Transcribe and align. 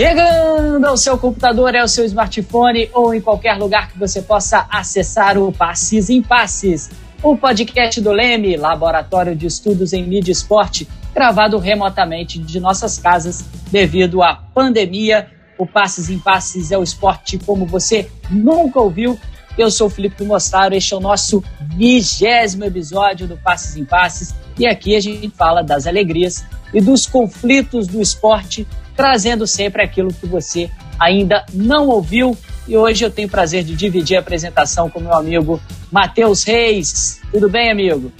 Chegando 0.00 0.82
ao 0.86 0.96
seu 0.96 1.18
computador, 1.18 1.76
ao 1.76 1.86
seu 1.86 2.06
smartphone 2.06 2.88
ou 2.94 3.12
em 3.12 3.20
qualquer 3.20 3.58
lugar 3.58 3.92
que 3.92 3.98
você 3.98 4.22
possa 4.22 4.66
acessar 4.70 5.36
o 5.36 5.52
Passes 5.52 6.08
em 6.08 6.22
Passes, 6.22 6.90
o 7.22 7.36
podcast 7.36 8.00
do 8.00 8.10
Leme, 8.10 8.56
Laboratório 8.56 9.36
de 9.36 9.44
Estudos 9.44 9.92
em 9.92 10.02
Mídia 10.02 10.30
e 10.30 10.32
Esporte, 10.32 10.88
gravado 11.14 11.58
remotamente 11.58 12.38
de 12.38 12.58
nossas 12.58 12.98
casas 12.98 13.44
devido 13.70 14.22
à 14.22 14.36
pandemia. 14.36 15.28
O 15.58 15.66
Passes 15.66 16.08
em 16.08 16.18
Passes 16.18 16.72
é 16.72 16.78
o 16.78 16.82
esporte 16.82 17.36
como 17.36 17.66
você 17.66 18.10
nunca 18.30 18.80
ouviu. 18.80 19.20
Eu 19.58 19.70
sou 19.70 19.88
o 19.88 19.90
Felipe 19.90 20.24
Mostaro, 20.24 20.74
este 20.74 20.94
é 20.94 20.96
o 20.96 21.00
nosso 21.00 21.44
vigésimo 21.76 22.64
episódio 22.64 23.28
do 23.28 23.36
Passes 23.36 23.76
em 23.76 23.84
Passes 23.84 24.34
e 24.58 24.66
aqui 24.66 24.96
a 24.96 25.00
gente 25.00 25.28
fala 25.28 25.62
das 25.62 25.86
alegrias 25.86 26.42
e 26.72 26.80
dos 26.80 27.04
conflitos 27.04 27.86
do 27.86 28.00
esporte 28.00 28.66
trazendo 29.00 29.46
sempre 29.46 29.82
aquilo 29.82 30.12
que 30.12 30.26
você 30.26 30.70
ainda 30.98 31.46
não 31.54 31.88
ouviu. 31.88 32.36
E 32.68 32.76
hoje 32.76 33.02
eu 33.02 33.10
tenho 33.10 33.28
o 33.28 33.30
prazer 33.30 33.64
de 33.64 33.74
dividir 33.74 34.18
a 34.18 34.20
apresentação 34.20 34.90
com 34.90 35.00
meu 35.00 35.14
amigo 35.14 35.58
Matheus 35.90 36.44
Reis. 36.44 37.18
Tudo 37.32 37.48
bem, 37.48 37.70
amigo? 37.70 38.12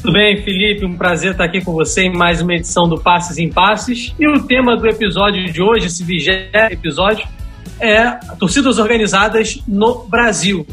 Tudo 0.00 0.14
bem, 0.14 0.42
Felipe? 0.42 0.86
Um 0.86 0.96
prazer 0.96 1.32
estar 1.32 1.44
aqui 1.44 1.62
com 1.62 1.74
você 1.74 2.04
em 2.04 2.16
mais 2.16 2.40
uma 2.40 2.54
edição 2.54 2.88
do 2.88 2.98
Passes 2.98 3.36
em 3.36 3.50
Passes. 3.50 4.14
E 4.18 4.26
o 4.26 4.42
tema 4.44 4.78
do 4.78 4.88
episódio 4.88 5.52
de 5.52 5.60
hoje, 5.60 5.88
esse 5.88 6.02
vigésimo 6.02 6.48
episódio, 6.70 7.28
é 7.78 8.12
torcidas 8.38 8.78
organizadas 8.78 9.62
no 9.68 10.06
Brasil. 10.06 10.66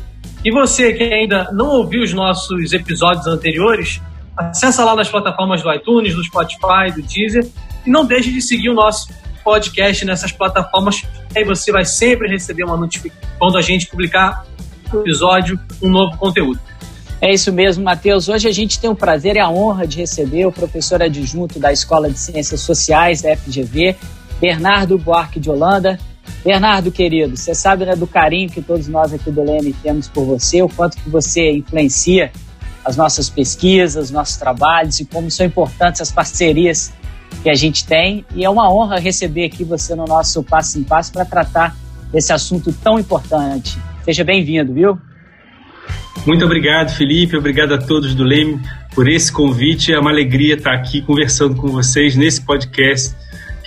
E 0.45 0.49
você 0.49 0.94
que 0.94 1.03
ainda 1.03 1.49
não 1.51 1.67
ouviu 1.72 2.03
os 2.03 2.13
nossos 2.13 2.72
episódios 2.72 3.27
anteriores, 3.27 4.01
acessa 4.38 4.85
lá 4.85 4.95
nas 4.95 5.09
plataformas 5.09 5.61
do 5.61 5.73
iTunes, 5.73 6.16
do 6.16 6.23
Spotify, 6.23 6.89
do 6.95 7.01
Deezer 7.01 7.45
e 7.89 7.91
não 7.91 8.05
deixe 8.05 8.31
de 8.31 8.39
seguir 8.39 8.69
o 8.69 8.75
nosso 8.75 9.09
podcast 9.43 10.05
nessas 10.05 10.31
plataformas. 10.31 11.03
Aí 11.35 11.43
você 11.43 11.71
vai 11.71 11.83
sempre 11.83 12.29
receber 12.29 12.63
uma 12.63 12.77
notificação 12.77 13.27
quando 13.39 13.57
a 13.57 13.61
gente 13.61 13.87
publicar 13.87 14.45
um 14.93 14.99
episódio, 14.99 15.59
um 15.81 15.89
novo 15.89 16.15
conteúdo. 16.17 16.59
É 17.19 17.33
isso 17.33 17.51
mesmo, 17.51 17.83
Matheus. 17.83 18.29
Hoje 18.29 18.47
a 18.47 18.51
gente 18.51 18.79
tem 18.79 18.89
o 18.89 18.95
prazer 18.95 19.35
e 19.35 19.39
a 19.39 19.49
honra 19.49 19.87
de 19.87 19.97
receber 19.97 20.45
o 20.45 20.51
professor 20.51 21.01
adjunto 21.01 21.59
da 21.59 21.73
Escola 21.73 22.09
de 22.09 22.19
Ciências 22.19 22.61
Sociais 22.61 23.23
da 23.23 23.35
FGV, 23.35 23.95
Bernardo 24.39 24.97
Buarque 24.97 25.39
de 25.39 25.49
Holanda. 25.49 25.99
Bernardo, 26.45 26.91
querido, 26.91 27.35
você 27.35 27.55
sabe 27.55 27.85
né, 27.85 27.95
do 27.95 28.05
carinho 28.05 28.49
que 28.49 28.61
todos 28.61 28.87
nós 28.87 29.11
aqui 29.11 29.31
do 29.31 29.43
Leme 29.43 29.73
temos 29.81 30.07
por 30.07 30.25
você, 30.25 30.61
o 30.61 30.69
quanto 30.69 30.95
que 30.95 31.09
você 31.09 31.53
influencia 31.53 32.31
as 32.85 32.95
nossas 32.95 33.29
pesquisas, 33.29 34.11
nossos 34.11 34.37
trabalhos 34.37 34.99
e 34.99 35.05
como 35.05 35.29
são 35.29 35.45
importantes 35.45 36.01
as 36.01 36.11
parcerias 36.11 36.93
que 37.41 37.49
a 37.49 37.55
gente 37.55 37.85
tem. 37.85 38.25
E 38.35 38.44
é 38.44 38.49
uma 38.49 38.72
honra 38.73 38.99
receber 38.99 39.45
aqui 39.45 39.63
você 39.63 39.95
no 39.95 40.05
nosso 40.05 40.44
Passo 40.44 40.80
em 40.80 40.83
Passo 40.83 41.11
para 41.11 41.25
tratar 41.25 41.75
desse 42.11 42.33
assunto 42.33 42.73
tão 42.73 42.99
importante. 42.99 43.77
Seja 44.03 44.23
bem-vindo, 44.23 44.73
viu? 44.73 44.99
Muito 46.25 46.44
obrigado, 46.44 46.91
Felipe. 46.95 47.38
Obrigado 47.38 47.73
a 47.73 47.77
todos 47.77 48.13
do 48.13 48.23
Leme 48.23 48.59
por 48.94 49.07
esse 49.07 49.31
convite. 49.31 49.94
É 49.94 50.00
uma 50.00 50.09
alegria 50.09 50.55
estar 50.55 50.73
aqui 50.73 51.02
conversando 51.02 51.55
com 51.55 51.67
vocês 51.69 52.16
nesse 52.16 52.41
podcast, 52.41 53.16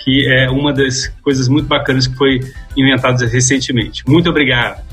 que 0.03 0.27
é 0.31 0.49
uma 0.49 0.73
das 0.73 1.07
coisas 1.23 1.47
muito 1.47 1.67
bacanas 1.67 2.07
que 2.07 2.15
foi 2.15 2.39
inventada 2.77 3.25
recentemente. 3.25 4.03
Muito 4.07 4.29
obrigado. 4.29 4.83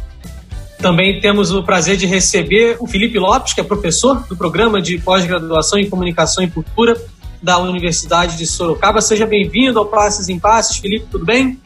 Também 0.79 1.21
temos 1.21 1.53
o 1.53 1.63
prazer 1.63 1.99
de 1.99 2.07
receber 2.07 2.77
o 2.81 2.87
Felipe 2.87 3.19
Lopes, 3.19 3.53
que 3.53 3.61
é 3.61 3.65
professor 3.65 4.27
do 4.27 4.35
programa 4.35 4.81
de 4.81 4.97
pós-graduação 4.99 5.79
em 5.79 5.91
Comunicação 5.91 6.43
e 6.43 6.49
Cultura 6.49 6.97
da 7.43 7.59
Universidade 7.59 8.37
de 8.37 8.47
Sorocaba. 8.47 9.01
Seja 9.01 9.27
bem-vindo 9.27 9.79
ao 9.79 9.87
Passes 9.87 10.29
em 10.29 10.39
Passes. 10.39 10.77
Felipe, 10.77 11.07
tudo 11.11 11.25
bem? 11.25 11.59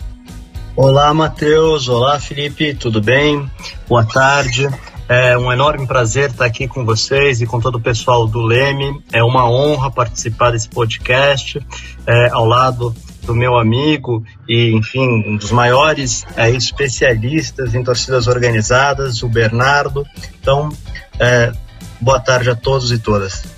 Olá, 0.76 1.12
Matheus. 1.14 1.88
Olá, 1.88 2.18
Felipe. 2.18 2.74
Tudo 2.74 3.00
bem? 3.00 3.48
Boa 3.88 4.04
tarde. 4.04 4.68
É 5.08 5.36
um 5.36 5.52
enorme 5.52 5.86
prazer 5.86 6.30
estar 6.30 6.46
aqui 6.46 6.66
com 6.66 6.84
vocês 6.84 7.40
e 7.40 7.46
com 7.46 7.60
todo 7.60 7.76
o 7.76 7.80
pessoal 7.80 8.26
do 8.26 8.40
Leme. 8.40 9.02
É 9.12 9.22
uma 9.22 9.48
honra 9.48 9.90
participar 9.90 10.50
desse 10.50 10.68
podcast 10.68 11.64
é, 12.06 12.30
ao 12.30 12.46
lado 12.46 12.94
do 13.22 13.34
meu 13.34 13.56
amigo 13.56 14.24
e, 14.48 14.72
enfim, 14.72 15.06
um 15.26 15.36
dos 15.36 15.50
maiores 15.50 16.24
é, 16.36 16.50
especialistas 16.50 17.74
em 17.74 17.82
torcidas 17.82 18.26
organizadas, 18.26 19.22
o 19.22 19.28
Bernardo. 19.28 20.06
Então, 20.40 20.70
é, 21.18 21.52
boa 22.00 22.20
tarde 22.20 22.50
a 22.50 22.56
todos 22.56 22.90
e 22.90 22.98
todas. 22.98 23.53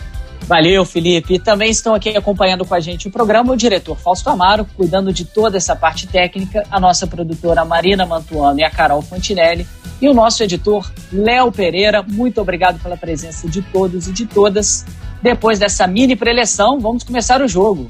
Valeu, 0.47 0.85
Felipe. 0.85 1.41
Também 1.41 1.71
estão 1.71 1.93
aqui 1.93 2.11
acompanhando 2.11 2.65
com 2.65 2.73
a 2.73 2.79
gente 2.79 3.09
o 3.09 3.11
programa 3.11 3.53
o 3.53 3.57
diretor 3.57 3.99
Fausto 3.99 4.31
Amaro, 4.31 4.65
cuidando 4.77 5.13
de 5.13 5.25
toda 5.25 5.57
essa 5.57 5.75
parte 5.75 6.07
técnica, 6.07 6.63
a 6.71 6.79
nossa 6.79 7.05
produtora 7.05 7.65
Marina 7.65 8.07
Mantuano 8.07 8.61
e 8.61 8.65
a 8.65 8.71
Carol 8.71 9.03
Fantinelli, 9.03 9.67
e 10.01 10.09
o 10.09 10.15
nosso 10.15 10.45
editor 10.45 10.89
Léo 11.13 11.51
Pereira. 11.51 12.01
Muito 12.01 12.41
obrigado 12.41 12.81
pela 12.81 12.97
presença 12.97 13.49
de 13.49 13.61
todos 13.61 14.07
e 14.07 14.13
de 14.13 14.25
todas. 14.25 14.87
Depois 15.21 15.59
dessa 15.59 15.85
mini 15.89 16.15
preleção, 16.15 16.79
vamos 16.79 17.03
começar 17.03 17.43
o 17.43 17.49
jogo. 17.49 17.89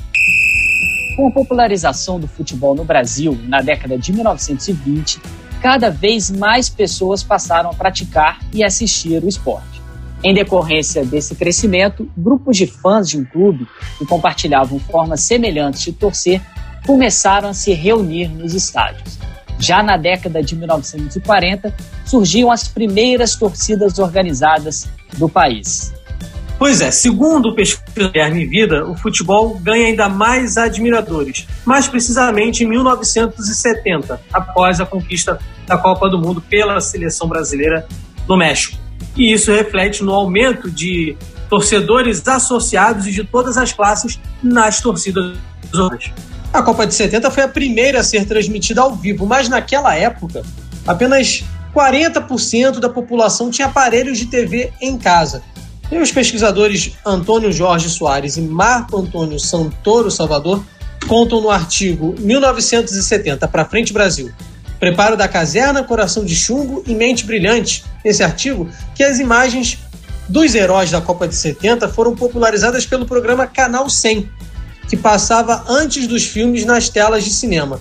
Com 1.14 1.28
a 1.28 1.30
popularização 1.30 2.18
do 2.18 2.26
futebol 2.26 2.74
no 2.74 2.84
Brasil 2.84 3.38
na 3.48 3.60
década 3.60 3.98
de 3.98 4.14
1920, 4.14 5.20
cada 5.60 5.90
vez 5.90 6.30
mais 6.30 6.70
pessoas 6.70 7.22
passaram 7.22 7.68
a 7.68 7.74
praticar 7.74 8.38
e 8.50 8.64
assistir 8.64 9.22
o 9.22 9.28
esporte. 9.28 9.75
Em 10.24 10.34
decorrência 10.34 11.04
desse 11.04 11.34
crescimento, 11.34 12.08
grupos 12.16 12.56
de 12.56 12.66
fãs 12.66 13.08
de 13.08 13.18
um 13.18 13.24
clube 13.24 13.66
que 13.98 14.06
compartilhavam 14.06 14.78
formas 14.78 15.20
semelhantes 15.20 15.82
de 15.82 15.92
torcer 15.92 16.40
começaram 16.86 17.50
a 17.50 17.54
se 17.54 17.72
reunir 17.72 18.28
nos 18.28 18.54
estádios. 18.54 19.18
Já 19.58 19.82
na 19.82 19.96
década 19.96 20.42
de 20.42 20.54
1940, 20.54 21.74
surgiam 22.04 22.50
as 22.50 22.68
primeiras 22.68 23.36
torcidas 23.36 23.98
organizadas 23.98 24.88
do 25.16 25.28
país. 25.28 25.92
Pois 26.58 26.80
é, 26.80 26.90
segundo 26.90 27.50
o 27.50 27.54
pesquisador 27.54 28.12
Guilherme 28.12 28.46
Vida, 28.46 28.86
o 28.86 28.96
futebol 28.96 29.58
ganha 29.58 29.88
ainda 29.88 30.08
mais 30.08 30.56
admiradores, 30.56 31.46
mais 31.66 31.86
precisamente 31.86 32.64
em 32.64 32.68
1970, 32.68 34.20
após 34.32 34.80
a 34.80 34.86
conquista 34.86 35.38
da 35.66 35.76
Copa 35.76 36.08
do 36.08 36.18
Mundo 36.18 36.40
pela 36.40 36.80
seleção 36.80 37.28
brasileira 37.28 37.86
no 38.26 38.38
México 38.38 38.85
e 39.16 39.32
isso 39.32 39.50
reflete 39.50 40.04
no 40.04 40.12
aumento 40.12 40.70
de 40.70 41.16
torcedores 41.48 42.26
associados 42.26 43.06
e 43.06 43.12
de 43.12 43.24
todas 43.24 43.56
as 43.56 43.72
classes 43.72 44.18
nas 44.42 44.80
torcidas. 44.80 45.38
A 46.52 46.62
Copa 46.62 46.86
de 46.86 46.94
70 46.94 47.30
foi 47.30 47.42
a 47.42 47.48
primeira 47.48 48.00
a 48.00 48.04
ser 48.04 48.26
transmitida 48.26 48.80
ao 48.80 48.94
vivo, 48.94 49.26
mas 49.26 49.48
naquela 49.48 49.94
época 49.94 50.42
apenas 50.86 51.44
40% 51.74 52.78
da 52.78 52.88
população 52.88 53.50
tinha 53.50 53.68
aparelhos 53.68 54.18
de 54.18 54.26
TV 54.26 54.72
em 54.80 54.96
casa. 54.96 55.42
E 55.90 55.98
os 55.98 56.10
pesquisadores 56.10 56.92
Antônio 57.04 57.52
Jorge 57.52 57.88
Soares 57.88 58.36
e 58.36 58.40
Marco 58.40 58.98
Antônio 58.98 59.38
Santoro 59.38 60.10
Salvador 60.10 60.64
contam 61.06 61.40
no 61.40 61.50
artigo 61.50 62.14
1970 62.18 63.46
para 63.46 63.64
frente 63.64 63.92
Brasil 63.92 64.32
Preparo 64.78 65.16
da 65.16 65.26
Caserna, 65.26 65.82
Coração 65.82 66.24
de 66.24 66.34
Chumbo 66.34 66.82
e 66.86 66.94
Mente 66.94 67.24
Brilhante, 67.24 67.84
nesse 68.04 68.22
artigo, 68.22 68.68
que 68.94 69.02
as 69.02 69.18
imagens 69.18 69.78
dos 70.28 70.54
heróis 70.54 70.90
da 70.90 71.00
Copa 71.00 71.26
de 71.26 71.34
70 71.34 71.88
foram 71.88 72.14
popularizadas 72.14 72.84
pelo 72.84 73.06
programa 73.06 73.46
Canal 73.46 73.88
100, 73.88 74.28
que 74.88 74.96
passava 74.96 75.64
antes 75.68 76.06
dos 76.06 76.24
filmes 76.26 76.64
nas 76.64 76.88
telas 76.88 77.24
de 77.24 77.30
cinema. 77.30 77.80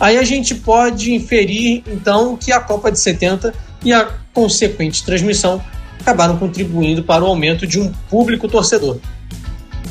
Aí 0.00 0.18
a 0.18 0.24
gente 0.24 0.54
pode 0.54 1.12
inferir, 1.12 1.84
então, 1.86 2.36
que 2.36 2.50
a 2.50 2.60
Copa 2.60 2.90
de 2.90 2.98
70 2.98 3.54
e 3.84 3.92
a 3.92 4.08
consequente 4.32 5.04
transmissão 5.04 5.62
acabaram 6.00 6.36
contribuindo 6.36 7.04
para 7.04 7.22
o 7.22 7.26
aumento 7.26 7.66
de 7.66 7.78
um 7.78 7.92
público 8.10 8.48
torcedor. 8.48 8.98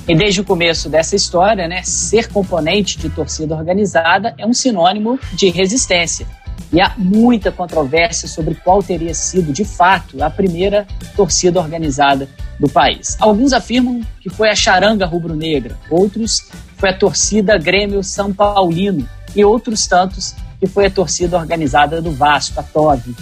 E 0.07 0.15
desde 0.15 0.41
o 0.41 0.43
começo 0.43 0.89
dessa 0.89 1.15
história, 1.15 1.67
né, 1.67 1.83
ser 1.83 2.27
componente 2.27 2.97
de 2.97 3.09
torcida 3.09 3.55
organizada 3.55 4.33
é 4.37 4.45
um 4.45 4.53
sinônimo 4.53 5.19
de 5.33 5.49
resistência. 5.49 6.27
E 6.73 6.79
há 6.79 6.93
muita 6.97 7.51
controvérsia 7.51 8.27
sobre 8.27 8.55
qual 8.55 8.81
teria 8.81 9.13
sido, 9.13 9.51
de 9.51 9.65
fato, 9.65 10.23
a 10.23 10.29
primeira 10.29 10.87
torcida 11.15 11.59
organizada 11.59 12.29
do 12.57 12.69
país. 12.69 13.17
Alguns 13.19 13.51
afirmam 13.51 14.01
que 14.21 14.29
foi 14.29 14.49
a 14.49 14.55
charanga 14.55 15.05
rubro-negra, 15.05 15.77
outros 15.89 16.49
foi 16.77 16.89
a 16.89 16.97
torcida 16.97 17.57
Grêmio 17.57 18.03
São 18.03 18.33
Paulino 18.33 19.07
e 19.35 19.43
outros 19.43 19.85
tantos 19.85 20.33
que 20.59 20.67
foi 20.67 20.85
a 20.85 20.91
torcida 20.91 21.37
organizada 21.37 22.01
do 22.01 22.11
Vasco, 22.11 22.59
a 22.59 22.63
TOV. 22.63 23.15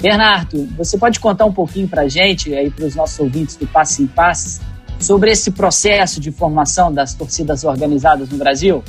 Bernardo, 0.00 0.68
você 0.76 0.96
pode 0.96 1.18
contar 1.18 1.44
um 1.46 1.52
pouquinho 1.52 1.88
para 1.88 2.02
a 2.02 2.08
gente, 2.08 2.50
para 2.70 2.84
os 2.84 2.94
nossos 2.94 3.18
ouvintes 3.18 3.56
do 3.56 3.66
Passe 3.66 4.02
em 4.02 4.06
Passes, 4.06 4.60
sobre 5.00 5.30
esse 5.30 5.50
processo 5.50 6.20
de 6.20 6.30
formação 6.30 6.92
das 6.92 7.14
torcidas 7.14 7.64
organizadas 7.64 8.28
no 8.28 8.38
Brasil? 8.38 8.82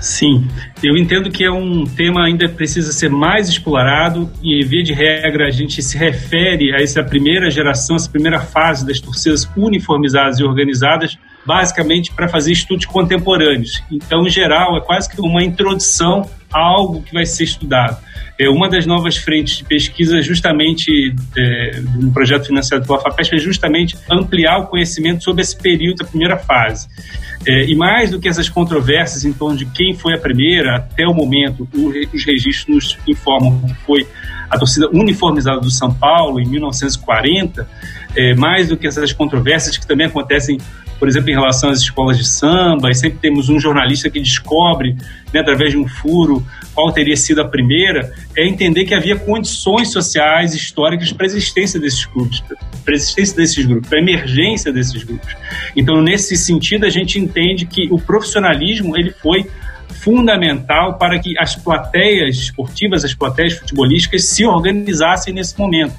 Sim, 0.00 0.48
eu 0.82 0.96
entendo 0.96 1.30
que 1.30 1.44
é 1.44 1.50
um 1.50 1.84
tema 1.84 2.24
ainda 2.24 2.48
precisa 2.48 2.90
ser 2.90 3.10
mais 3.10 3.50
explorado 3.50 4.30
e, 4.42 4.64
via 4.64 4.82
de 4.82 4.94
regra, 4.94 5.46
a 5.46 5.50
gente 5.50 5.82
se 5.82 5.98
refere 5.98 6.74
a 6.74 6.82
essa 6.82 7.02
primeira 7.04 7.50
geração, 7.50 7.96
essa 7.96 8.08
primeira 8.08 8.40
fase 8.40 8.86
das 8.86 8.98
torcidas 8.98 9.46
uniformizadas 9.54 10.40
e 10.40 10.44
organizadas, 10.44 11.18
basicamente 11.44 12.12
para 12.12 12.28
fazer 12.28 12.52
estudos 12.52 12.86
contemporâneos. 12.86 13.82
Então, 13.92 14.26
em 14.26 14.30
geral, 14.30 14.76
é 14.78 14.80
quase 14.80 15.08
que 15.10 15.20
uma 15.20 15.44
introdução 15.44 16.28
algo 16.50 17.02
que 17.02 17.12
vai 17.12 17.26
ser 17.26 17.44
estudado. 17.44 17.98
É, 18.38 18.48
uma 18.48 18.68
das 18.68 18.86
novas 18.86 19.16
frentes 19.16 19.58
de 19.58 19.64
pesquisa, 19.64 20.22
justamente 20.22 21.14
é, 21.36 21.80
no 21.96 22.10
projeto 22.10 22.46
financiado 22.46 22.86
pela 22.86 22.98
FAPESP, 22.98 23.36
é 23.36 23.38
justamente 23.38 23.98
ampliar 24.10 24.58
o 24.60 24.66
conhecimento 24.66 25.22
sobre 25.22 25.42
esse 25.42 25.56
período 25.56 25.98
da 25.98 26.04
primeira 26.06 26.38
fase. 26.38 26.88
É, 27.46 27.64
e 27.64 27.74
mais 27.74 28.10
do 28.10 28.20
que 28.20 28.28
essas 28.28 28.48
controvérsias 28.48 29.24
em 29.24 29.32
torno 29.32 29.56
de 29.56 29.64
quem 29.64 29.94
foi 29.94 30.14
a 30.14 30.18
primeira, 30.18 30.76
até 30.76 31.06
o 31.06 31.14
momento, 31.14 31.66
os 32.12 32.24
registros 32.24 32.66
nos 32.68 32.98
informam 33.08 33.60
que 33.60 33.74
foi 33.86 34.06
a 34.50 34.58
torcida 34.58 34.88
uniformizada 34.92 35.60
do 35.60 35.70
São 35.70 35.92
Paulo 35.92 36.38
em 36.38 36.46
1940, 36.46 37.66
é, 38.14 38.34
mais 38.34 38.68
do 38.68 38.76
que 38.76 38.86
essas 38.86 39.12
controvérsias 39.12 39.78
que 39.78 39.86
também 39.86 40.06
acontecem 40.06 40.58
por 41.00 41.08
exemplo, 41.08 41.30
em 41.30 41.32
relação 41.32 41.70
às 41.70 41.78
escolas 41.78 42.18
de 42.18 42.28
samba, 42.28 42.90
e 42.90 42.94
sempre 42.94 43.18
temos 43.18 43.48
um 43.48 43.58
jornalista 43.58 44.10
que 44.10 44.20
descobre, 44.20 44.94
né, 45.32 45.40
através 45.40 45.72
de 45.72 45.78
um 45.78 45.88
furo, 45.88 46.46
qual 46.74 46.92
teria 46.92 47.16
sido 47.16 47.40
a 47.40 47.48
primeira, 47.48 48.12
é 48.36 48.46
entender 48.46 48.84
que 48.84 48.94
havia 48.94 49.16
condições 49.16 49.90
sociais, 49.90 50.54
históricas 50.54 51.10
para 51.10 51.24
a 51.24 51.28
existência 51.28 51.80
desses 51.80 52.04
clubes, 52.04 52.40
para 52.84 52.92
a 52.92 52.96
existência 52.96 53.34
desses 53.34 53.64
grupos, 53.64 53.88
para 53.88 53.98
a 53.98 54.02
emergência 54.02 54.70
desses 54.70 55.02
grupos. 55.02 55.34
Então, 55.74 56.02
nesse 56.02 56.36
sentido, 56.36 56.84
a 56.84 56.90
gente 56.90 57.18
entende 57.30 57.66
que 57.66 57.88
o 57.90 57.98
profissionalismo 57.98 58.96
ele 58.96 59.10
foi 59.10 59.48
fundamental 59.88 60.98
para 60.98 61.18
que 61.18 61.38
as 61.38 61.54
plateias 61.56 62.36
esportivas, 62.36 63.04
as 63.04 63.14
plateias 63.14 63.54
futebolísticas 63.54 64.24
se 64.24 64.44
organizassem 64.44 65.32
nesse 65.34 65.58
momento 65.58 65.94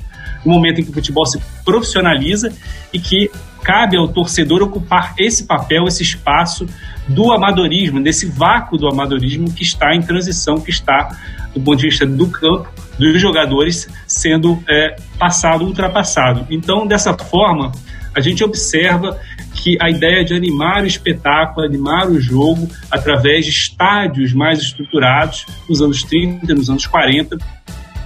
no 0.45 0.53
momento 0.53 0.81
em 0.81 0.83
que 0.83 0.89
o 0.89 0.93
futebol 0.93 1.25
se 1.25 1.39
profissionaliza 1.63 2.51
e 2.91 2.99
que 2.99 3.29
cabe 3.63 3.95
ao 3.95 4.07
torcedor 4.07 4.63
ocupar 4.63 5.13
esse 5.19 5.45
papel, 5.45 5.85
esse 5.87 6.01
espaço 6.01 6.65
do 7.07 7.31
amadorismo, 7.31 8.01
desse 8.01 8.25
vácuo 8.25 8.77
do 8.77 8.87
amadorismo 8.87 9.51
que 9.53 9.63
está 9.63 9.93
em 9.93 10.01
transição, 10.01 10.59
que 10.59 10.71
está, 10.71 11.15
do 11.53 11.61
ponto 11.61 11.77
de 11.77 11.87
vista 11.87 12.05
do 12.05 12.27
campo, 12.27 12.67
dos 12.97 13.21
jogadores, 13.21 13.87
sendo 14.07 14.61
é, 14.67 14.95
passado, 15.19 15.63
ultrapassado. 15.63 16.47
Então, 16.49 16.87
dessa 16.87 17.13
forma, 17.13 17.71
a 18.15 18.19
gente 18.19 18.43
observa 18.43 19.19
que 19.53 19.77
a 19.81 19.89
ideia 19.89 20.23
de 20.23 20.33
animar 20.33 20.83
o 20.83 20.87
espetáculo, 20.87 21.65
animar 21.65 22.09
o 22.09 22.19
jogo 22.19 22.69
através 22.89 23.45
de 23.45 23.51
estádios 23.51 24.33
mais 24.33 24.59
estruturados 24.59 25.45
nos 25.69 25.81
anos 25.81 26.03
30, 26.03 26.53
nos 26.53 26.69
anos 26.69 26.85
40, 26.85 27.37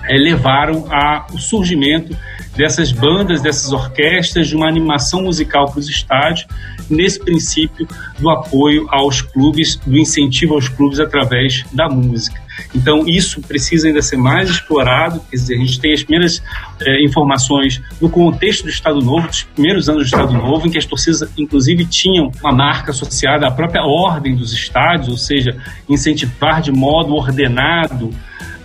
é, 0.07 0.17
levaram 0.17 0.85
ao 0.91 1.37
surgimento 1.37 2.15
dessas 2.55 2.91
bandas, 2.91 3.41
dessas 3.41 3.71
orquestras, 3.71 4.47
de 4.47 4.55
uma 4.55 4.67
animação 4.67 5.23
musical 5.23 5.69
para 5.69 5.79
os 5.79 5.89
estádios, 5.89 6.45
nesse 6.89 7.19
princípio 7.19 7.87
do 8.19 8.29
apoio 8.29 8.87
aos 8.89 9.21
clubes, 9.21 9.75
do 9.77 9.97
incentivo 9.97 10.53
aos 10.53 10.69
clubes 10.69 10.99
através 10.99 11.63
da 11.73 11.89
música. 11.89 12.44
Então, 12.73 13.07
isso 13.07 13.41
precisa 13.41 13.87
ainda 13.87 14.01
ser 14.01 14.17
mais 14.17 14.49
explorado. 14.49 15.21
Quer 15.29 15.35
dizer, 15.35 15.55
a 15.55 15.57
gente 15.57 15.79
tem 15.79 15.93
as 15.93 16.03
primeiras 16.03 16.43
é, 16.81 17.03
informações 17.03 17.81
no 18.01 18.09
contexto 18.09 18.63
do 18.63 18.69
Estado 18.69 19.01
Novo, 19.01 19.27
dos 19.27 19.43
primeiros 19.43 19.89
anos 19.89 20.03
do 20.03 20.05
Estado 20.05 20.33
Novo, 20.33 20.67
em 20.67 20.71
que 20.71 20.77
as 20.77 20.85
torcidas, 20.85 21.29
inclusive, 21.37 21.85
tinham 21.85 22.31
uma 22.41 22.51
marca 22.51 22.91
associada 22.91 23.47
à 23.47 23.51
própria 23.51 23.83
ordem 23.83 24.35
dos 24.35 24.53
estádios, 24.53 25.09
ou 25.09 25.17
seja, 25.17 25.57
incentivar 25.89 26.61
de 26.61 26.71
modo 26.71 27.13
ordenado 27.13 28.11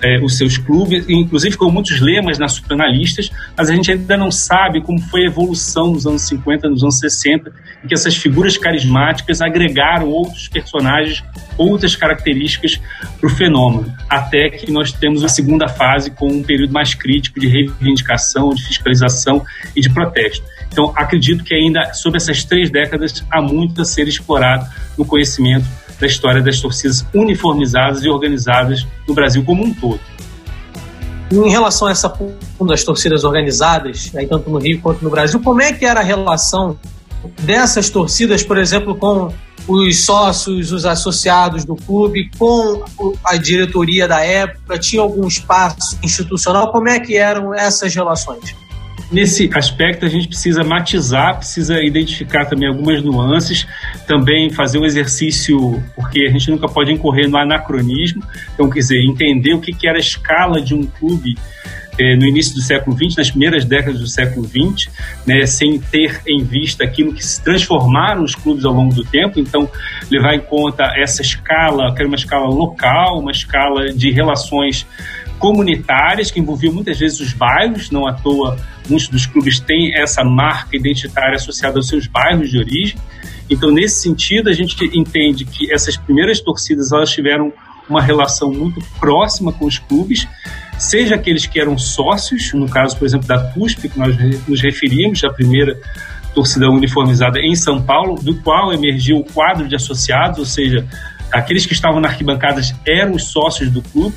é, 0.02 0.18
os 0.20 0.36
seus 0.36 0.56
clubes, 0.56 1.04
inclusive 1.08 1.56
com 1.56 1.70
muitos 1.70 2.00
lemas 2.00 2.38
nacionalistas, 2.38 3.30
mas 3.56 3.68
a 3.68 3.74
gente 3.74 3.90
ainda 3.90 4.16
não 4.16 4.30
sabe 4.30 4.80
como 4.80 4.98
foi 5.00 5.22
a 5.22 5.26
evolução 5.26 5.92
nos 5.92 6.06
anos 6.06 6.22
50, 6.22 6.68
nos 6.68 6.82
anos 6.82 6.98
60, 6.98 7.52
em 7.84 7.88
que 7.88 7.94
essas 7.94 8.16
figuras 8.16 8.56
carismáticas 8.56 9.40
agregaram 9.40 10.08
outros 10.08 10.48
personagens, 10.48 11.22
outras 11.56 11.94
características 11.94 12.80
para 13.20 13.26
o 13.26 13.30
fenômeno, 13.30 13.92
até 14.08 14.48
que 14.50 14.70
nós 14.70 14.92
temos 14.92 15.24
a 15.24 15.28
segunda 15.28 15.68
fase 15.68 16.10
com 16.10 16.28
um 16.28 16.42
período 16.42 16.72
mais 16.72 16.94
crítico 16.94 17.38
de 17.38 17.48
reivindicação, 17.48 18.50
de 18.50 18.62
fiscalização 18.64 19.44
e 19.76 19.80
de 19.80 19.90
protesto. 19.90 20.44
Então, 20.72 20.92
acredito 20.96 21.42
que 21.42 21.52
ainda, 21.52 21.92
sobre 21.92 22.18
essas 22.18 22.44
três 22.44 22.70
décadas, 22.70 23.24
há 23.30 23.42
muito 23.42 23.82
a 23.82 23.84
ser 23.84 24.06
explorado 24.06 24.66
no 24.96 25.04
conhecimento 25.04 25.66
da 26.00 26.06
história 26.06 26.42
das 26.42 26.60
torcidas 26.60 27.04
uniformizadas 27.14 28.02
e 28.02 28.08
organizadas 28.08 28.86
no 29.06 29.14
Brasil 29.14 29.44
como 29.44 29.64
um 29.64 29.74
todo. 29.74 30.00
Em 31.30 31.48
relação 31.48 31.86
a 31.86 31.92
essa 31.92 32.12
das 32.66 32.82
torcidas 32.82 33.22
organizadas, 33.22 34.10
aí 34.16 34.26
tanto 34.26 34.50
no 34.50 34.58
Rio 34.58 34.80
quanto 34.80 35.04
no 35.04 35.10
Brasil, 35.10 35.38
como 35.40 35.62
é 35.62 35.72
que 35.72 35.84
era 35.84 36.00
a 36.00 36.02
relação 36.02 36.76
dessas 37.42 37.88
torcidas, 37.88 38.42
por 38.42 38.58
exemplo, 38.58 38.96
com 38.96 39.32
os 39.68 40.04
sócios, 40.04 40.72
os 40.72 40.84
associados 40.84 41.64
do 41.64 41.76
clube, 41.76 42.30
com 42.36 42.82
a 43.22 43.36
diretoria 43.36 44.08
da 44.08 44.24
época? 44.24 44.78
Tinha 44.78 45.02
algum 45.02 45.28
espaço 45.28 45.96
institucional? 46.02 46.72
Como 46.72 46.88
é 46.88 46.98
que 46.98 47.16
eram 47.16 47.54
essas 47.54 47.94
relações? 47.94 48.56
Nesse 49.10 49.50
aspecto, 49.52 50.06
a 50.06 50.08
gente 50.08 50.28
precisa 50.28 50.62
matizar, 50.62 51.36
precisa 51.36 51.82
identificar 51.82 52.44
também 52.44 52.68
algumas 52.68 53.02
nuances, 53.02 53.66
também 54.06 54.50
fazer 54.50 54.78
um 54.78 54.84
exercício, 54.84 55.82
porque 55.96 56.26
a 56.26 56.30
gente 56.30 56.48
nunca 56.48 56.68
pode 56.68 56.92
incorrer 56.92 57.28
no 57.28 57.36
anacronismo, 57.36 58.22
então, 58.54 58.70
quer 58.70 58.78
dizer, 58.78 59.00
entender 59.04 59.52
o 59.52 59.60
que, 59.60 59.74
era 59.86 59.98
a 59.98 60.00
escala 60.00 60.60
de 60.60 60.74
um 60.74 60.84
clube 60.84 61.34
eh, 61.98 62.14
no 62.14 62.24
início 62.24 62.54
do 62.54 62.62
século 62.62 62.96
XX, 62.96 63.16
nas 63.16 63.30
primeiras 63.30 63.64
décadas 63.64 63.98
do 63.98 64.06
século 64.06 64.46
XX, 64.46 64.88
né, 65.26 65.44
sem 65.44 65.80
ter 65.80 66.20
em 66.28 66.44
vista 66.44 66.84
aquilo 66.84 67.12
que 67.12 67.24
se 67.24 67.42
transformaram 67.42 68.22
os 68.22 68.36
clubes 68.36 68.64
ao 68.64 68.72
longo 68.72 68.94
do 68.94 69.04
tempo. 69.04 69.40
Então, 69.40 69.68
levar 70.08 70.34
em 70.34 70.40
conta 70.40 70.84
essa 70.96 71.20
escala, 71.20 71.92
que 71.92 72.00
era 72.00 72.06
uma 72.06 72.16
escala 72.16 72.46
local, 72.46 73.18
uma 73.18 73.32
escala 73.32 73.92
de 73.92 74.12
relações 74.12 74.86
comunitárias 75.40 76.30
que 76.30 76.38
envolviam 76.38 76.72
muitas 76.72 76.98
vezes 76.98 77.18
os 77.18 77.32
bairros, 77.32 77.90
não 77.90 78.06
à 78.06 78.12
toa 78.12 78.58
muitos 78.88 79.08
dos 79.08 79.26
clubes 79.26 79.58
têm 79.58 79.94
essa 79.94 80.22
marca 80.22 80.76
identitária 80.76 81.34
associada 81.34 81.78
aos 81.78 81.88
seus 81.88 82.06
bairros 82.06 82.50
de 82.50 82.58
origem. 82.58 82.96
Então, 83.48 83.70
nesse 83.70 84.02
sentido, 84.02 84.48
a 84.48 84.52
gente 84.52 84.76
entende 84.96 85.44
que 85.44 85.72
essas 85.72 85.96
primeiras 85.96 86.40
torcidas 86.40 86.92
elas 86.92 87.10
tiveram 87.10 87.52
uma 87.88 88.02
relação 88.02 88.52
muito 88.52 88.80
próxima 89.00 89.52
com 89.52 89.64
os 89.64 89.78
clubes, 89.78 90.28
seja 90.78 91.16
aqueles 91.16 91.46
que 91.46 91.58
eram 91.58 91.76
sócios, 91.76 92.52
no 92.52 92.68
caso, 92.68 92.96
por 92.96 93.04
exemplo, 93.04 93.26
da 93.26 93.50
CUSP, 93.52 93.88
que 93.88 93.98
nós 93.98 94.16
nos 94.46 94.60
referimos, 94.60 95.24
a 95.24 95.30
primeira 95.30 95.76
torcida 96.32 96.70
uniformizada 96.70 97.40
em 97.40 97.56
São 97.56 97.82
Paulo, 97.82 98.22
do 98.22 98.36
qual 98.36 98.72
emergiu 98.72 99.16
o 99.16 99.24
quadro 99.24 99.66
de 99.66 99.74
associados, 99.74 100.38
ou 100.38 100.44
seja, 100.44 100.86
aqueles 101.32 101.66
que 101.66 101.72
estavam 101.72 102.00
na 102.00 102.08
arquibancadas 102.08 102.74
eram 102.86 103.12
os 103.12 103.24
sócios 103.24 103.70
do 103.70 103.82
clube 103.82 104.16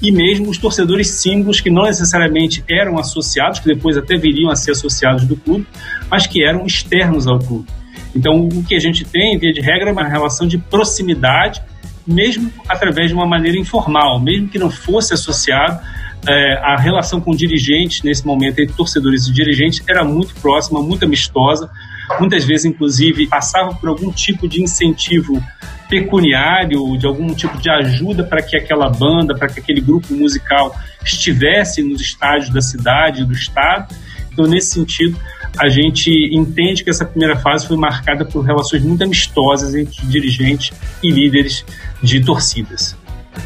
e 0.00 0.10
mesmo 0.10 0.48
os 0.50 0.58
torcedores 0.58 1.08
símbolos 1.08 1.60
que 1.60 1.70
não 1.70 1.84
necessariamente 1.84 2.64
eram 2.68 2.98
associados, 2.98 3.60
que 3.60 3.66
depois 3.66 3.96
até 3.96 4.16
viriam 4.16 4.50
a 4.50 4.56
ser 4.56 4.72
associados 4.72 5.24
do 5.24 5.36
clube, 5.36 5.66
mas 6.10 6.26
que 6.26 6.44
eram 6.44 6.66
externos 6.66 7.26
ao 7.26 7.38
clube. 7.38 7.68
Então, 8.14 8.48
o 8.48 8.62
que 8.62 8.74
a 8.74 8.78
gente 8.78 9.04
tem, 9.04 9.38
via 9.38 9.52
de 9.52 9.60
regra, 9.60 9.90
é 9.90 9.92
uma 9.92 10.06
relação 10.06 10.46
de 10.46 10.58
proximidade, 10.58 11.62
mesmo 12.06 12.52
através 12.68 13.08
de 13.08 13.14
uma 13.14 13.26
maneira 13.26 13.58
informal, 13.58 14.20
mesmo 14.20 14.48
que 14.48 14.58
não 14.58 14.70
fosse 14.70 15.14
associado, 15.14 15.80
é, 16.26 16.54
a 16.62 16.76
relação 16.76 17.20
com 17.20 17.34
dirigentes, 17.34 18.02
nesse 18.02 18.26
momento, 18.26 18.60
entre 18.60 18.74
torcedores 18.74 19.26
e 19.26 19.32
dirigentes, 19.32 19.82
era 19.88 20.04
muito 20.04 20.34
próxima, 20.36 20.80
muito 20.80 21.04
amistosa, 21.04 21.70
muitas 22.20 22.44
vezes, 22.44 22.66
inclusive, 22.66 23.26
passava 23.26 23.74
por 23.74 23.88
algum 23.88 24.10
tipo 24.10 24.48
de 24.48 24.62
incentivo 24.62 25.42
pecuniário, 25.88 26.96
de 26.98 27.06
algum 27.06 27.34
tipo 27.34 27.58
de 27.58 27.70
ajuda 27.70 28.24
para 28.24 28.42
que 28.42 28.56
aquela 28.56 28.88
banda, 28.88 29.34
para 29.34 29.48
que 29.48 29.60
aquele 29.60 29.80
grupo 29.80 30.14
musical 30.14 30.74
estivesse 31.04 31.82
nos 31.82 32.00
estádios 32.00 32.50
da 32.50 32.60
cidade, 32.60 33.24
do 33.24 33.32
estado. 33.32 33.94
Então, 34.32 34.46
nesse 34.46 34.72
sentido, 34.72 35.18
a 35.56 35.68
gente 35.68 36.10
entende 36.32 36.82
que 36.82 36.90
essa 36.90 37.04
primeira 37.04 37.36
fase 37.36 37.66
foi 37.66 37.76
marcada 37.76 38.24
por 38.24 38.44
relações 38.44 38.82
muito 38.82 39.04
amistosas 39.04 39.74
entre 39.74 40.04
dirigentes 40.06 40.72
e 41.02 41.10
líderes 41.10 41.64
de 42.02 42.20
torcidas. 42.20 42.96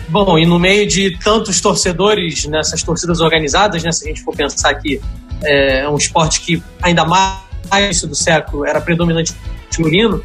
Bom, 0.08 0.38
e 0.38 0.46
no 0.46 0.58
meio 0.58 0.86
de 0.86 1.18
tantos 1.18 1.60
torcedores 1.60 2.46
nessas 2.46 2.82
torcidas 2.82 3.20
organizadas, 3.20 3.82
né, 3.82 3.92
se 3.92 4.04
a 4.04 4.08
gente 4.08 4.22
for 4.22 4.34
pensar 4.34 4.74
que 4.74 5.00
é 5.44 5.88
um 5.88 5.96
esporte 5.96 6.40
que 6.40 6.62
ainda 6.82 7.04
mais 7.04 8.02
no 8.02 8.08
do 8.08 8.14
século 8.14 8.66
era 8.66 8.80
predominante 8.80 9.34
masculino, 9.66 10.24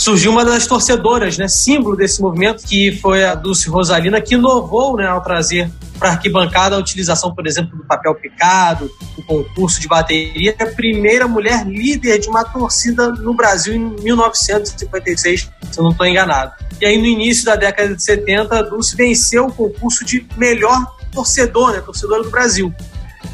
surgiu 0.00 0.32
uma 0.32 0.46
das 0.46 0.66
torcedoras, 0.66 1.36
né, 1.36 1.46
símbolo 1.46 1.94
desse 1.94 2.22
movimento, 2.22 2.64
que 2.64 2.90
foi 3.02 3.22
a 3.22 3.34
Dulce 3.34 3.68
Rosalina, 3.68 4.18
que 4.18 4.34
inovou 4.34 4.96
né, 4.96 5.06
ao 5.06 5.22
trazer 5.22 5.70
para 5.98 6.08
a 6.08 6.12
arquibancada 6.12 6.74
a 6.74 6.78
utilização, 6.78 7.34
por 7.34 7.46
exemplo, 7.46 7.76
do 7.76 7.84
papel 7.84 8.14
picado, 8.14 8.90
o 9.18 9.22
concurso 9.22 9.78
de 9.78 9.86
bateria, 9.86 10.56
a 10.58 10.66
primeira 10.66 11.28
mulher 11.28 11.66
líder 11.66 12.18
de 12.18 12.30
uma 12.30 12.42
torcida 12.42 13.10
no 13.10 13.34
Brasil 13.34 13.74
em 13.74 13.90
1956, 14.00 15.50
se 15.70 15.78
eu 15.78 15.84
não 15.84 15.90
estou 15.90 16.06
enganado. 16.06 16.52
E 16.80 16.86
aí, 16.86 16.96
no 16.96 17.04
início 17.04 17.44
da 17.44 17.54
década 17.54 17.94
de 17.94 18.02
70, 18.02 18.58
a 18.58 18.62
Dulce 18.62 18.96
venceu 18.96 19.48
o 19.48 19.52
concurso 19.52 20.02
de 20.02 20.26
melhor 20.34 20.96
torcedor, 21.12 21.72
né, 21.72 21.80
torcedora 21.82 22.22
do 22.22 22.30
Brasil. 22.30 22.72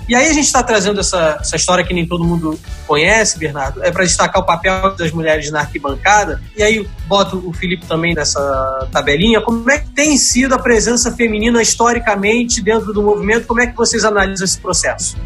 E 0.08 0.14
aí 0.14 0.28
a 0.28 0.32
gente 0.32 0.46
está 0.46 0.62
trazendo 0.62 1.00
essa, 1.00 1.38
essa 1.40 1.56
história 1.56 1.84
que 1.84 1.92
nem 1.92 2.06
todo 2.06 2.24
mundo 2.24 2.58
conhece, 2.86 3.38
Bernardo, 3.38 3.82
é 3.82 3.90
para 3.90 4.04
destacar 4.04 4.40
o 4.40 4.46
papel 4.46 4.94
das 4.96 5.10
mulheres 5.10 5.50
na 5.50 5.60
arquibancada. 5.60 6.40
E 6.56 6.62
aí 6.62 6.86
boto 7.08 7.42
o 7.44 7.52
Felipe 7.52 7.86
também 7.86 8.14
nessa 8.14 8.88
tabelinha. 8.92 9.40
Como 9.40 9.68
é 9.70 9.78
que 9.78 9.90
tem 9.90 10.16
sido 10.16 10.54
a 10.54 10.58
presença 10.58 11.10
feminina 11.12 11.60
historicamente 11.60 12.62
dentro 12.62 12.92
do 12.92 13.02
movimento? 13.02 13.46
Como 13.46 13.60
é 13.60 13.66
que 13.66 13.76
vocês 13.76 14.04
analisam 14.04 14.44
esse 14.44 14.60
processo? 14.60 15.16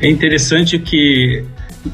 É 0.00 0.08
interessante 0.08 0.78
que 0.78 1.44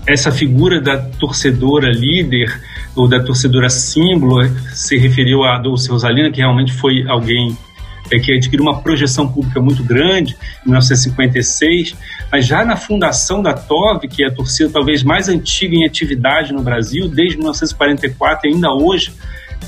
essa 0.07 0.31
figura 0.31 0.81
da 0.81 0.99
torcedora 0.99 1.91
líder 1.91 2.61
ou 2.95 3.09
da 3.09 3.23
torcedora 3.23 3.69
símbolo 3.69 4.49
se 4.73 4.97
referiu 4.97 5.45
a 5.45 5.59
Dulce 5.59 5.89
Rosalina, 5.89 6.31
que 6.31 6.39
realmente 6.39 6.73
foi 6.73 7.05
alguém 7.09 7.57
é, 8.11 8.19
que 8.19 8.33
adquiriu 8.33 8.63
uma 8.63 8.81
projeção 8.81 9.27
pública 9.29 9.61
muito 9.61 9.83
grande 9.83 10.37
em 10.65 10.71
1956, 10.71 11.95
mas 12.31 12.47
já 12.47 12.65
na 12.65 12.77
fundação 12.77 13.43
da 13.43 13.53
TOV, 13.53 14.09
que 14.09 14.25
é 14.25 14.29
a 14.29 14.31
torcida 14.31 14.71
talvez 14.71 15.03
mais 15.03 15.29
antiga 15.29 15.75
em 15.75 15.87
atividade 15.87 16.53
no 16.53 16.63
Brasil, 16.63 17.09
desde 17.09 17.37
1944 17.37 18.49
e 18.49 18.55
ainda 18.55 18.73
hoje, 18.73 19.13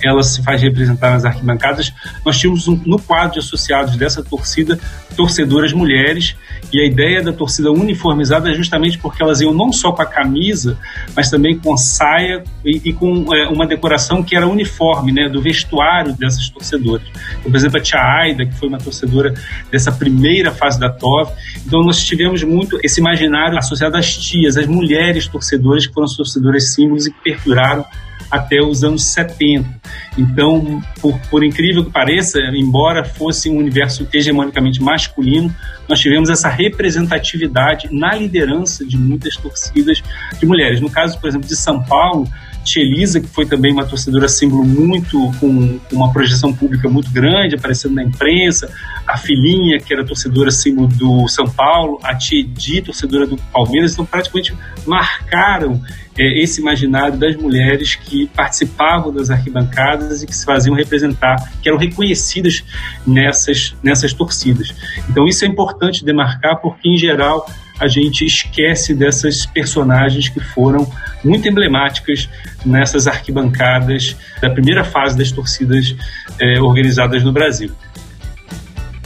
ela 0.03 0.23
se 0.23 0.43
faz 0.43 0.63
representar 0.63 1.11
nas 1.11 1.25
arquibancadas. 1.25 1.93
Nós 2.25 2.39
tínhamos 2.39 2.69
um, 2.69 2.81
no 2.87 3.01
quadro 3.01 3.35
de 3.35 3.39
associados 3.41 3.97
dessa 3.97 4.23
torcida 4.23 4.79
torcedoras 5.17 5.73
mulheres 5.73 6.37
e 6.73 6.81
a 6.81 6.87
ideia 6.87 7.21
da 7.21 7.33
torcida 7.33 7.73
uniformizada 7.73 8.51
é 8.51 8.55
justamente 8.55 8.99
porque 8.99 9.21
elas 9.21 9.41
iam 9.41 9.53
não 9.53 9.73
só 9.73 9.91
com 9.91 10.01
a 10.01 10.07
camisa, 10.07 10.79
mas 11.17 11.29
também 11.29 11.59
com 11.59 11.77
saia 11.77 12.45
e, 12.65 12.91
e 12.91 12.93
com 12.93 13.35
é, 13.35 13.49
uma 13.49 13.67
decoração 13.67 14.23
que 14.23 14.37
era 14.37 14.47
uniforme, 14.47 15.13
né, 15.13 15.29
do 15.29 15.43
vestuário 15.43 16.13
dessas 16.15 16.49
torcedoras. 16.51 17.07
Por 17.43 17.55
exemplo, 17.55 17.79
a 17.79 17.83
tia 17.83 17.99
Aida, 17.99 18.47
que 18.47 18.55
foi 18.55 18.69
uma 18.69 18.79
torcedora 18.79 19.35
dessa 19.73 19.91
primeira 19.91 20.53
fase 20.53 20.79
da 20.79 20.89
TOV. 20.89 21.33
Então 21.67 21.83
nós 21.83 22.05
tivemos 22.05 22.45
muito 22.45 22.79
esse 22.85 23.01
imaginário 23.01 23.59
associado 23.59 23.97
às 23.97 24.17
tias, 24.17 24.57
às 24.57 24.67
mulheres 24.67 25.27
torcedoras 25.27 25.87
que 25.87 25.93
foram 25.93 26.07
torcedoras 26.07 26.75
símbolos 26.75 27.07
e 27.07 27.11
que 27.13 27.21
perduraram 27.23 27.85
até 28.31 28.61
os 28.61 28.85
anos 28.85 29.05
70. 29.05 29.69
Então, 30.17 30.83
por, 31.01 31.19
por 31.31 31.45
incrível 31.45 31.85
que 31.85 31.91
pareça, 31.91 32.39
embora 32.55 33.05
fosse 33.05 33.49
um 33.49 33.57
universo 33.57 34.07
hegemonicamente 34.13 34.83
masculino, 34.83 35.55
nós 35.89 36.01
tivemos 36.01 36.29
essa 36.29 36.49
representatividade 36.49 37.89
na 37.93 38.15
liderança 38.15 38.85
de 38.85 38.97
muitas 38.97 39.37
torcidas 39.37 40.03
de 40.39 40.47
mulheres. 40.47 40.81
No 40.81 40.91
caso, 40.91 41.19
por 41.21 41.29
exemplo, 41.29 41.49
de 41.49 41.57
São 41.57 41.83
Paulo, 41.83 42.29
Tia 42.69 42.83
Elisa, 42.83 43.21
que 43.21 43.27
foi 43.27 43.47
também 43.47 43.73
uma 43.73 43.87
torcedora 43.87 44.29
símbolo 44.29 44.65
muito, 44.65 45.33
com 45.41 45.81
uma 45.93 46.13
projeção 46.13 46.53
pública 46.53 46.89
muito 46.89 47.11
grande, 47.11 47.55
aparecendo 47.55 47.95
na 47.95 48.05
imprensa, 48.05 48.71
a 49.07 49.17
filhinha, 49.17 49.81
que 49.81 49.93
era 49.93 50.05
torcedora 50.05 50.51
símbolo 50.51 50.89
do 50.89 51.27
São 51.29 51.49
Paulo, 51.49 51.99
a 52.03 52.15
Tia 52.15 52.41
Edi, 52.41 52.83
torcedora 52.83 53.27
do 53.27 53.37
Palmeiras, 53.53 53.93
então 53.93 54.05
praticamente 54.05 54.55
marcaram 54.87 55.81
é, 56.19 56.43
esse 56.43 56.61
imaginário 56.61 57.17
das 57.17 57.37
mulheres 57.37 57.95
que 57.95 58.27
participavam 58.35 59.13
das 59.13 59.31
arquibancadas 59.31 60.23
e 60.23 60.27
que 60.27 60.35
se 60.35 60.45
faziam 60.45 60.75
representar, 60.75 61.37
que 61.63 61.69
eram 61.69 61.79
reconhecidas 61.79 62.65
nessas, 63.07 63.75
nessas 63.83 64.13
torcidas. 64.13 64.75
Então 65.09 65.27
isso 65.27 65.45
é 65.45 65.49
importante 65.49 66.05
demarcar 66.05 66.61
porque, 66.61 66.89
em 66.89 66.97
geral, 66.97 67.49
a 67.81 67.87
gente 67.89 68.25
esquece 68.25 68.95
dessas 68.95 69.47
personagens 69.47 70.29
que 70.29 70.41
foram 70.41 70.91
muito 71.25 71.49
emblemáticas 71.49 72.29
nessas 72.65 73.07
arquibancadas 73.07 74.17
da 74.41 74.51
primeira 74.51 74.85
fase 74.85 75.17
das 75.17 75.31
torcidas 75.31 75.95
é, 76.41 76.61
organizadas 76.61 77.23
no 77.23 77.33
Brasil. 77.33 77.71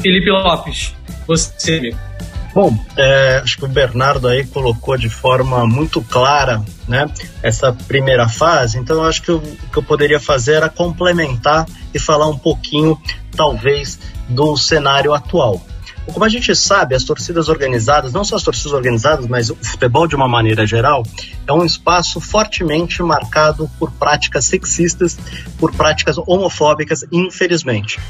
Felipe 0.00 0.30
Lopes, 0.30 0.94
você, 1.26 1.94
Bom, 2.54 2.76
é, 2.98 3.40
acho 3.42 3.56
que 3.56 3.64
o 3.64 3.68
Bernardo 3.68 4.28
aí 4.28 4.44
colocou 4.44 4.96
de 4.98 5.08
forma 5.08 5.66
muito 5.66 6.02
clara 6.02 6.62
né, 6.86 7.10
essa 7.42 7.72
primeira 7.72 8.28
fase, 8.28 8.78
então 8.78 8.96
eu 8.96 9.04
acho 9.04 9.22
que 9.22 9.32
o 9.32 9.40
que 9.40 9.78
eu 9.78 9.82
poderia 9.82 10.20
fazer 10.20 10.54
era 10.54 10.68
complementar 10.68 11.66
e 11.94 11.98
falar 11.98 12.28
um 12.28 12.36
pouquinho, 12.36 13.00
talvez, 13.34 13.98
do 14.28 14.54
cenário 14.58 15.14
atual. 15.14 15.64
Como 16.06 16.24
a 16.24 16.28
gente 16.28 16.54
sabe, 16.54 16.94
as 16.94 17.04
torcidas 17.04 17.48
organizadas, 17.48 18.12
não 18.12 18.24
só 18.24 18.36
as 18.36 18.42
torcidas 18.42 18.72
organizadas, 18.72 19.26
mas 19.26 19.50
o 19.50 19.56
futebol 19.56 20.06
de 20.06 20.16
uma 20.16 20.28
maneira 20.28 20.66
geral, 20.66 21.02
é 21.46 21.52
um 21.52 21.64
espaço 21.64 22.20
fortemente 22.20 23.02
marcado 23.02 23.70
por 23.78 23.90
práticas 23.92 24.44
sexistas, 24.44 25.16
por 25.58 25.72
práticas 25.72 26.16
homofóbicas, 26.18 27.04
infelizmente. 27.10 28.00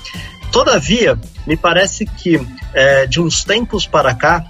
Todavia, 0.50 1.18
me 1.46 1.56
parece 1.56 2.04
que 2.04 2.40
é, 2.74 3.06
de 3.06 3.20
uns 3.20 3.44
tempos 3.44 3.86
para 3.86 4.14
cá, 4.14 4.44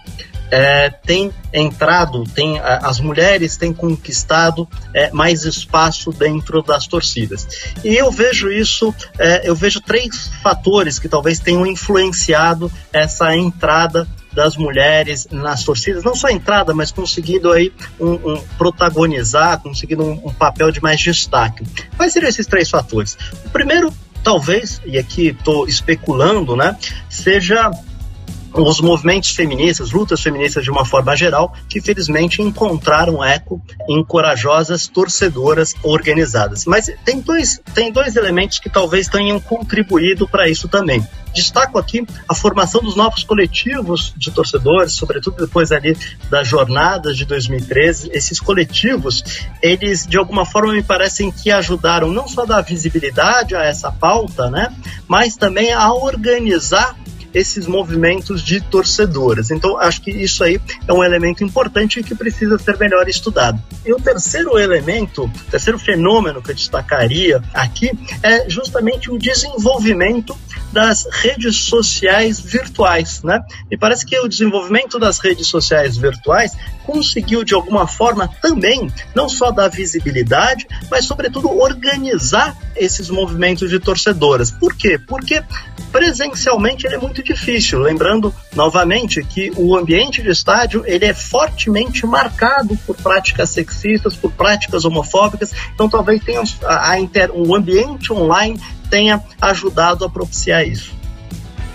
é, 0.52 0.90
tem 0.90 1.32
entrado, 1.50 2.24
tem, 2.24 2.60
as 2.60 3.00
mulheres 3.00 3.56
têm 3.56 3.72
conquistado 3.72 4.68
é, 4.92 5.10
mais 5.10 5.44
espaço 5.44 6.12
dentro 6.12 6.60
das 6.62 6.86
torcidas. 6.86 7.72
E 7.82 7.94
eu 7.94 8.10
vejo 8.10 8.52
isso, 8.52 8.94
é, 9.18 9.48
eu 9.48 9.56
vejo 9.56 9.80
três 9.80 10.28
fatores 10.42 10.98
que 10.98 11.08
talvez 11.08 11.40
tenham 11.40 11.66
influenciado 11.66 12.70
essa 12.92 13.34
entrada 13.34 14.06
das 14.30 14.54
mulheres 14.54 15.26
nas 15.30 15.64
torcidas, 15.64 16.04
não 16.04 16.14
só 16.14 16.26
a 16.26 16.32
entrada, 16.32 16.74
mas 16.74 16.92
conseguindo 16.92 17.50
aí 17.50 17.72
um, 17.98 18.12
um 18.12 18.42
protagonizar, 18.58 19.58
conseguindo 19.60 20.04
um, 20.04 20.20
um 20.26 20.34
papel 20.34 20.70
de 20.70 20.82
mais 20.82 21.00
destaque. 21.00 21.64
Quais 21.96 22.12
seriam 22.12 22.28
esses 22.28 22.46
três 22.46 22.68
fatores? 22.68 23.16
O 23.46 23.50
primeiro 23.50 23.92
talvez, 24.22 24.80
e 24.84 24.98
aqui 24.98 25.28
estou 25.28 25.66
especulando, 25.66 26.54
né, 26.54 26.76
seja 27.10 27.70
os 28.54 28.80
movimentos 28.80 29.30
feministas, 29.30 29.90
lutas 29.90 30.20
feministas 30.20 30.64
de 30.64 30.70
uma 30.70 30.84
forma 30.84 31.16
geral, 31.16 31.54
que 31.68 31.80
felizmente 31.80 32.42
encontraram 32.42 33.24
eco 33.24 33.62
em 33.88 34.04
corajosas 34.04 34.86
torcedoras 34.86 35.74
organizadas. 35.82 36.64
Mas 36.66 36.90
tem 37.04 37.20
dois, 37.20 37.60
tem 37.74 37.90
dois 37.92 38.16
elementos 38.16 38.58
que 38.58 38.68
talvez 38.68 39.08
tenham 39.08 39.40
contribuído 39.40 40.28
para 40.28 40.48
isso 40.48 40.68
também. 40.68 41.06
Destaco 41.34 41.78
aqui 41.78 42.06
a 42.28 42.34
formação 42.34 42.82
dos 42.82 42.94
novos 42.94 43.24
coletivos 43.24 44.12
de 44.16 44.30
torcedores, 44.30 44.92
sobretudo 44.92 45.46
depois 45.46 45.72
ali 45.72 45.96
das 46.28 46.46
jornadas 46.46 47.16
de 47.16 47.24
2013. 47.24 48.10
Esses 48.12 48.38
coletivos, 48.38 49.24
eles 49.62 50.06
de 50.06 50.18
alguma 50.18 50.44
forma 50.44 50.74
me 50.74 50.82
parecem 50.82 51.30
que 51.30 51.50
ajudaram 51.50 52.12
não 52.12 52.28
só 52.28 52.42
a 52.42 52.46
dar 52.46 52.60
visibilidade 52.60 53.54
a 53.54 53.64
essa 53.64 53.90
pauta, 53.90 54.50
né, 54.50 54.74
mas 55.08 55.36
também 55.36 55.72
a 55.72 55.92
organizar 55.92 56.96
esses 57.34 57.66
movimentos 57.66 58.42
de 58.42 58.60
torcedoras. 58.60 59.50
Então, 59.50 59.78
acho 59.78 60.00
que 60.02 60.10
isso 60.10 60.44
aí 60.44 60.60
é 60.86 60.92
um 60.92 61.02
elemento 61.02 61.44
importante 61.44 62.00
e 62.00 62.02
que 62.02 62.14
precisa 62.14 62.58
ser 62.58 62.76
melhor 62.78 63.08
estudado. 63.08 63.60
E 63.84 63.92
o 63.92 63.96
terceiro 63.96 64.58
elemento, 64.58 65.24
o 65.24 65.50
terceiro 65.50 65.78
fenômeno 65.78 66.42
que 66.42 66.50
eu 66.50 66.54
destacaria 66.54 67.42
aqui 67.52 67.90
é 68.22 68.48
justamente 68.48 69.10
o 69.10 69.18
desenvolvimento 69.18 70.36
das 70.72 71.06
redes 71.10 71.56
sociais 71.56 72.40
virtuais, 72.40 73.22
né? 73.22 73.40
E 73.70 73.76
parece 73.76 74.06
que 74.06 74.18
o 74.18 74.28
desenvolvimento 74.28 74.98
das 74.98 75.18
redes 75.18 75.46
sociais 75.46 75.96
virtuais 75.96 76.56
conseguiu 76.84 77.44
de 77.44 77.54
alguma 77.54 77.86
forma 77.86 78.28
também 78.40 78.90
não 79.14 79.28
só 79.28 79.50
dar 79.50 79.68
visibilidade, 79.68 80.66
mas 80.90 81.04
sobretudo 81.04 81.48
organizar 81.60 82.56
esses 82.74 83.10
movimentos 83.10 83.70
de 83.70 83.78
torcedoras. 83.78 84.50
Por 84.50 84.74
quê? 84.74 84.98
Porque 84.98 85.42
presencialmente 85.92 86.86
ele 86.86 86.94
é 86.94 86.98
muito 86.98 87.22
difícil. 87.22 87.78
Lembrando 87.78 88.34
novamente 88.54 89.22
que 89.22 89.52
o 89.56 89.76
ambiente 89.76 90.22
de 90.22 90.30
estádio 90.30 90.82
ele 90.86 91.04
é 91.04 91.14
fortemente 91.14 92.06
marcado 92.06 92.76
por 92.86 92.96
práticas 92.96 93.50
sexistas, 93.50 94.16
por 94.16 94.32
práticas 94.32 94.84
homofóbicas. 94.84 95.52
Então 95.74 95.88
talvez 95.88 96.22
tenha 96.24 96.42
a, 96.64 96.92
a 96.92 97.00
inter, 97.00 97.30
o 97.32 97.54
ambiente 97.54 98.12
online 98.12 98.58
tenha 98.92 99.24
ajudado 99.40 100.04
a 100.04 100.10
propiciar 100.10 100.68
isso. 100.68 100.92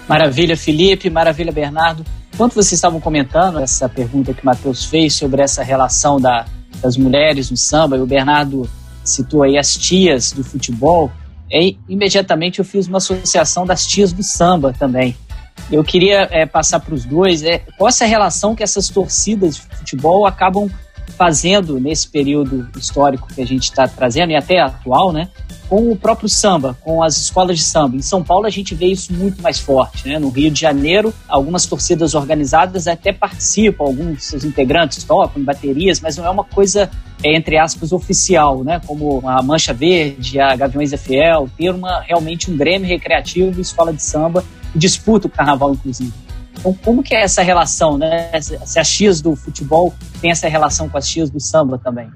Maravilha, 0.07 0.55
Felipe, 0.55 1.09
maravilha, 1.09 1.51
Bernardo. 1.51 2.05
Enquanto 2.31 2.53
vocês 2.53 2.74
estavam 2.74 3.00
comentando 3.00 3.57
essa 3.57 3.89
pergunta 3.89 4.36
que 4.36 4.43
o 4.43 4.45
Matheus 4.45 4.86
fez 4.86 5.15
sobre 5.15 5.41
essa 5.41 5.63
relação 5.63 6.21
da, 6.21 6.45
das 6.79 6.95
mulheres 6.95 7.50
no 7.50 7.57
samba, 7.57 7.97
e 7.97 8.01
o 8.01 8.05
Bernardo 8.05 8.69
citou 9.03 9.41
aí 9.41 9.57
as 9.57 9.75
tias 9.75 10.31
do 10.31 10.43
futebol, 10.43 11.12
é, 11.51 11.74
imediatamente 11.89 12.59
eu 12.59 12.65
fiz 12.65 12.86
uma 12.88 13.00
associação 13.00 13.65
das 13.65 13.88
tias 13.88 14.13
do 14.13 14.21
samba 14.21 14.71
também. 14.71 15.17
Eu 15.71 15.83
queria 15.83 16.27
é, 16.29 16.45
passar 16.45 16.79
para 16.79 16.93
os 16.93 17.03
dois 17.03 17.41
é, 17.41 17.63
qual 17.79 17.89
essa 17.89 18.05
relação 18.05 18.53
que 18.53 18.62
essas 18.62 18.89
torcidas 18.89 19.55
de 19.55 19.62
futebol 19.62 20.27
acabam 20.27 20.69
fazendo 21.17 21.79
nesse 21.79 22.07
período 22.07 22.69
histórico 22.77 23.27
que 23.33 23.41
a 23.41 23.45
gente 23.45 23.63
está 23.63 23.88
trazendo 23.88 24.31
e 24.31 24.36
até 24.36 24.59
atual, 24.59 25.12
né? 25.12 25.29
com 25.69 25.91
o 25.91 25.95
próprio 25.95 26.29
samba, 26.29 26.77
com 26.81 27.03
as 27.03 27.17
escolas 27.17 27.57
de 27.57 27.63
samba. 27.63 27.97
Em 27.97 28.01
São 28.01 28.24
Paulo 28.24 28.45
a 28.45 28.50
gente 28.50 28.74
vê 28.74 28.88
isso 28.88 29.13
muito 29.13 29.41
mais 29.41 29.59
forte, 29.59 30.07
né? 30.07 30.17
No 30.17 30.29
Rio 30.29 30.50
de 30.50 30.59
Janeiro, 30.59 31.13
algumas 31.27 31.65
torcidas 31.65 32.15
organizadas 32.15 32.88
até 32.88 33.12
participam, 33.12 33.83
alguns 33.83 34.24
seus 34.24 34.43
integrantes 34.43 35.03
tocam 35.03 35.43
baterias, 35.43 36.00
mas 36.00 36.17
não 36.17 36.25
é 36.25 36.29
uma 36.29 36.43
coisa 36.43 36.89
é, 37.24 37.36
entre 37.36 37.57
aspas 37.57 37.91
oficial, 37.91 38.63
né? 38.63 38.81
Como 38.86 39.21
a 39.27 39.41
Mancha 39.43 39.74
Verde, 39.74 40.39
a 40.39 40.55
Gaviões 40.55 40.91
da 40.91 40.97
Fiel, 40.97 41.50
ter 41.57 41.71
uma 41.71 42.00
realmente 42.01 42.50
um 42.50 42.55
grêmio 42.55 42.88
recreativo, 42.88 43.59
escola 43.59 43.91
de 43.91 44.01
samba 44.01 44.43
disputa 44.74 45.27
o 45.27 45.29
carnaval 45.29 45.74
inclusive. 45.74 46.26
Então, 46.59 46.73
como 46.73 47.03
que 47.03 47.15
é 47.15 47.21
essa 47.21 47.41
relação, 47.41 47.97
né? 47.97 48.29
Se 48.41 48.79
a 48.79 48.83
X 48.83 49.21
do 49.21 49.35
futebol 49.35 49.93
tem 50.21 50.31
essa 50.31 50.47
relação 50.47 50.89
com 50.89 50.97
a 50.97 51.01
X 51.01 51.29
do 51.29 51.39
samba 51.39 51.77
também? 51.77 52.09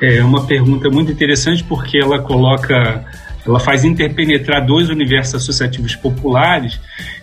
É 0.00 0.22
uma 0.22 0.46
pergunta 0.46 0.88
muito 0.90 1.12
interessante 1.12 1.62
porque 1.64 1.98
ela 1.98 2.20
coloca, 2.20 3.04
ela 3.46 3.60
faz 3.60 3.84
interpenetrar 3.84 4.64
dois 4.64 4.88
universos 4.88 5.36
associativos 5.36 5.94
populares 5.94 6.80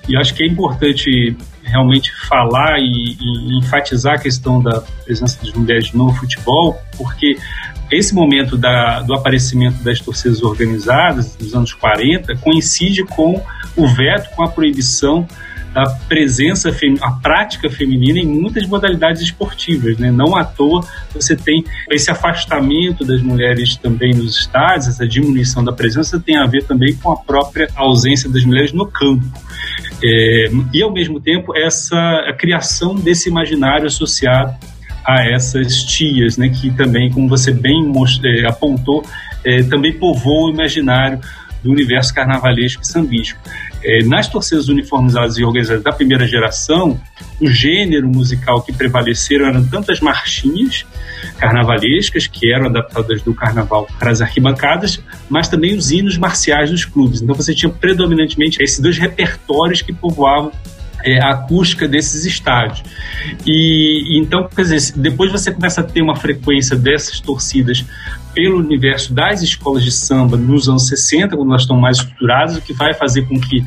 e 0.07 0.17
acho 0.17 0.33
que 0.33 0.43
é 0.43 0.47
importante 0.47 1.35
realmente 1.63 2.11
falar 2.27 2.79
e, 2.79 3.17
e 3.19 3.57
enfatizar 3.59 4.15
a 4.15 4.17
questão 4.17 4.61
da 4.61 4.81
presença 5.05 5.39
das 5.43 5.53
mulheres 5.53 5.93
no 5.93 6.11
futebol, 6.13 6.79
porque 6.97 7.37
esse 7.91 8.15
momento 8.15 8.57
da, 8.57 9.01
do 9.01 9.13
aparecimento 9.13 9.83
das 9.83 9.99
torcidas 9.99 10.41
organizadas, 10.41 11.35
dos 11.35 11.53
anos 11.53 11.73
40, 11.73 12.37
coincide 12.37 13.03
com 13.03 13.41
o 13.75 13.87
veto, 13.87 14.33
com 14.35 14.43
a 14.43 14.47
proibição 14.47 15.27
da 15.73 15.83
presença, 16.07 16.69
a 17.01 17.11
prática 17.11 17.69
feminina 17.69 18.19
em 18.19 18.25
muitas 18.25 18.67
modalidades 18.67 19.21
esportivas. 19.21 19.97
Né? 19.97 20.11
Não 20.11 20.35
à 20.35 20.43
toa 20.43 20.85
você 21.13 21.35
tem 21.35 21.63
esse 21.89 22.11
afastamento 22.11 23.05
das 23.05 23.21
mulheres 23.21 23.75
também 23.75 24.13
nos 24.13 24.37
estádios, 24.37 24.87
essa 24.87 25.07
diminuição 25.07 25.63
da 25.63 25.71
presença 25.71 26.19
tem 26.19 26.37
a 26.37 26.45
ver 26.45 26.63
também 26.63 26.95
com 26.95 27.11
a 27.11 27.17
própria 27.17 27.67
ausência 27.75 28.29
das 28.29 28.43
mulheres 28.43 28.73
no 28.73 28.85
campo. 28.85 29.25
É, 30.03 30.49
e, 30.73 30.81
ao 30.81 30.91
mesmo 30.91 31.19
tempo, 31.19 31.55
essa 31.55 31.97
a 32.27 32.33
criação 32.33 32.95
desse 32.95 33.29
imaginário 33.29 33.85
associado 33.85 34.55
a 35.05 35.23
essas 35.23 35.83
tias, 35.83 36.37
né, 36.37 36.49
que 36.49 36.71
também, 36.71 37.11
como 37.11 37.27
você 37.27 37.51
bem 37.51 37.91
é, 38.23 38.47
apontou, 38.47 39.03
é, 39.43 39.63
também 39.63 39.93
povoam 39.93 40.49
o 40.49 40.53
imaginário 40.53 41.19
do 41.63 41.71
universo 41.71 42.13
carnavalesco 42.13 42.81
e 42.81 42.87
sambístico. 42.87 43.39
É, 43.83 44.03
nas 44.05 44.27
torcidas 44.27 44.69
uniformizadas 44.69 45.37
e 45.37 45.43
organizadas 45.43 45.83
da 45.83 45.91
primeira 45.91 46.27
geração, 46.27 46.99
o 47.39 47.47
gênero 47.47 48.07
musical 48.07 48.61
que 48.61 48.71
prevaleceram 48.71 49.47
eram 49.47 49.67
tantas 49.67 49.99
marchinhas 49.99 50.85
carnavalescas, 51.37 52.27
que 52.27 52.53
eram 52.53 52.67
adaptadas 52.67 53.21
do 53.21 53.33
carnaval 53.33 53.87
para 53.97 54.11
as 54.11 54.21
arquibancadas, 54.21 55.01
mas 55.29 55.47
também 55.47 55.75
os 55.75 55.91
hinos 55.91 56.17
marciais 56.17 56.69
dos 56.69 56.85
clubes. 56.85 57.21
Então 57.21 57.33
você 57.33 57.55
tinha 57.55 57.71
predominantemente 57.71 58.61
esses 58.61 58.79
dois 58.79 58.97
repertórios 58.97 59.81
que 59.81 59.91
povoavam 59.91 60.51
é, 61.03 61.21
a 61.21 61.31
acústica 61.31 61.87
desses 61.87 62.25
estádios. 62.25 62.83
E 63.45 64.19
então, 64.19 64.47
quer 64.47 64.63
dizer, 64.63 64.93
depois 64.95 65.31
você 65.31 65.51
começa 65.51 65.81
a 65.81 65.83
ter 65.83 66.01
uma 66.01 66.15
frequência 66.15 66.75
dessas 66.75 67.19
torcidas 67.19 67.85
pelo 68.33 68.59
universo 68.59 69.13
das 69.13 69.41
escolas 69.41 69.83
de 69.83 69.91
samba 69.91 70.37
nos 70.37 70.69
anos 70.69 70.87
60, 70.87 71.35
quando 71.35 71.49
elas 71.49 71.63
estão 71.63 71.77
mais 71.77 71.97
estruturadas, 71.97 72.57
o 72.57 72.61
que 72.61 72.73
vai 72.73 72.93
fazer 72.93 73.23
com 73.23 73.39
que 73.39 73.63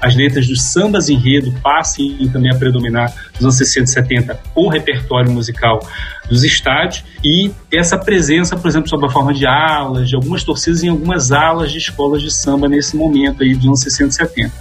as 0.00 0.14
letras 0.14 0.46
dos 0.46 0.62
sambas 0.62 1.08
enredo 1.08 1.52
passem 1.62 2.16
também 2.32 2.50
a 2.50 2.54
predominar 2.54 3.12
nos 3.36 3.44
anos 3.44 3.56
60 3.56 3.84
e 3.84 3.92
70 3.92 4.40
o 4.54 4.68
repertório 4.68 5.30
musical 5.30 5.80
dos 6.28 6.42
estádios 6.42 7.04
e 7.24 7.50
essa 7.72 7.96
presença, 7.96 8.56
por 8.56 8.68
exemplo, 8.68 8.88
sob 8.88 9.06
a 9.06 9.10
forma 9.10 9.32
de 9.32 9.46
alas, 9.46 10.08
de 10.08 10.16
algumas 10.16 10.42
torcidas 10.42 10.82
em 10.82 10.88
algumas 10.88 11.30
alas 11.32 11.70
de 11.70 11.78
escolas 11.78 12.22
de 12.22 12.32
samba 12.32 12.68
nesse 12.68 12.96
momento 12.96 13.42
aí 13.42 13.54
dos 13.54 13.66
anos 13.66 13.80
60 13.80 14.10
e 14.10 14.12
70. 14.12 14.52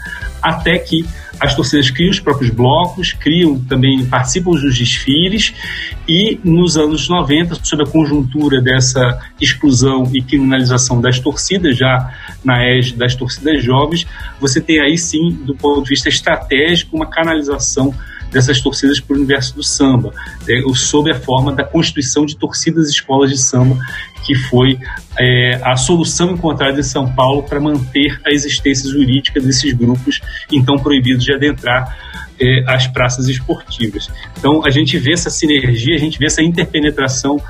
Até 0.41 0.77
que 0.77 1.05
as 1.39 1.55
torcidas 1.55 1.89
criam 1.89 2.12
os 2.12 2.20
próprios 2.20 2.51
blocos, 2.51 3.13
criam 3.13 3.60
também, 3.60 4.05
participam 4.05 4.51
dos 4.51 4.77
desfiles 4.77 5.53
e 6.08 6.39
nos 6.44 6.77
anos 6.77 7.10
90, 7.10 7.55
sob 7.63 7.84
a 7.84 7.86
conjuntura 7.86 8.62
dessa 8.62 9.20
exclusão 9.39 10.10
e 10.13 10.22
criminalização 10.22 11.01
das 11.01 11.20
torcidas, 11.20 11.77
já 11.77 12.13
na 12.44 12.63
égide 12.63 12.98
das 12.98 13.15
torcidas 13.15 13.63
jovens, 13.63 14.08
você 14.39 14.62
tem 14.62 14.79
aí 14.79 14.98
sim, 14.98 15.32
do 15.46 15.55
ponto 15.55 15.84
de 15.84 15.89
vista 15.89 16.10
estratégico, 16.10 16.96
uma 16.96 17.08
canalização 17.08 17.94
dessas 18.36 18.60
torcidas 18.60 19.00
para 19.00 19.13
o 19.13 19.18
universo 19.18 19.56
do 19.56 19.63
samba, 19.63 20.12
é, 20.46 20.62
sob 20.75 21.10
a 21.10 21.16
forma 21.16 21.53
da 21.53 21.64
constituição 21.64 22.25
de 22.25 22.36
torcidas 22.36 22.90
escolas 22.90 23.29
de 23.29 23.38
samba, 23.38 23.77
que 24.25 24.36
foi 24.36 24.77
é, 25.18 25.62
a 25.64 25.77
solução 25.77 26.31
encontrada 26.31 26.77
em 26.77 26.83
São 26.83 27.10
Paulo 27.16 27.44
para 27.44 27.62
manter 27.62 28.20
a 28.25 28.31
existência 28.31 28.90
jurídica 28.90 29.40
desses 29.40 29.72
grupos, 29.72 30.20
então 30.51 30.75
proibidos 30.75 31.24
de 31.24 31.33
adentrar 31.33 31.98
é, 32.38 32.66
as 32.68 32.88
praças 32.88 33.29
esportivas. 33.29 34.10
Então 34.38 34.66
a 34.66 34.70
gente 34.70 34.98
vê 34.98 35.14
essa 35.14 35.29
sinergia, 35.29 35.96
a 35.96 36.00
gente 36.00 36.20
vê 36.20 36.25
essa 36.25 36.44
interpenetração 36.44 37.42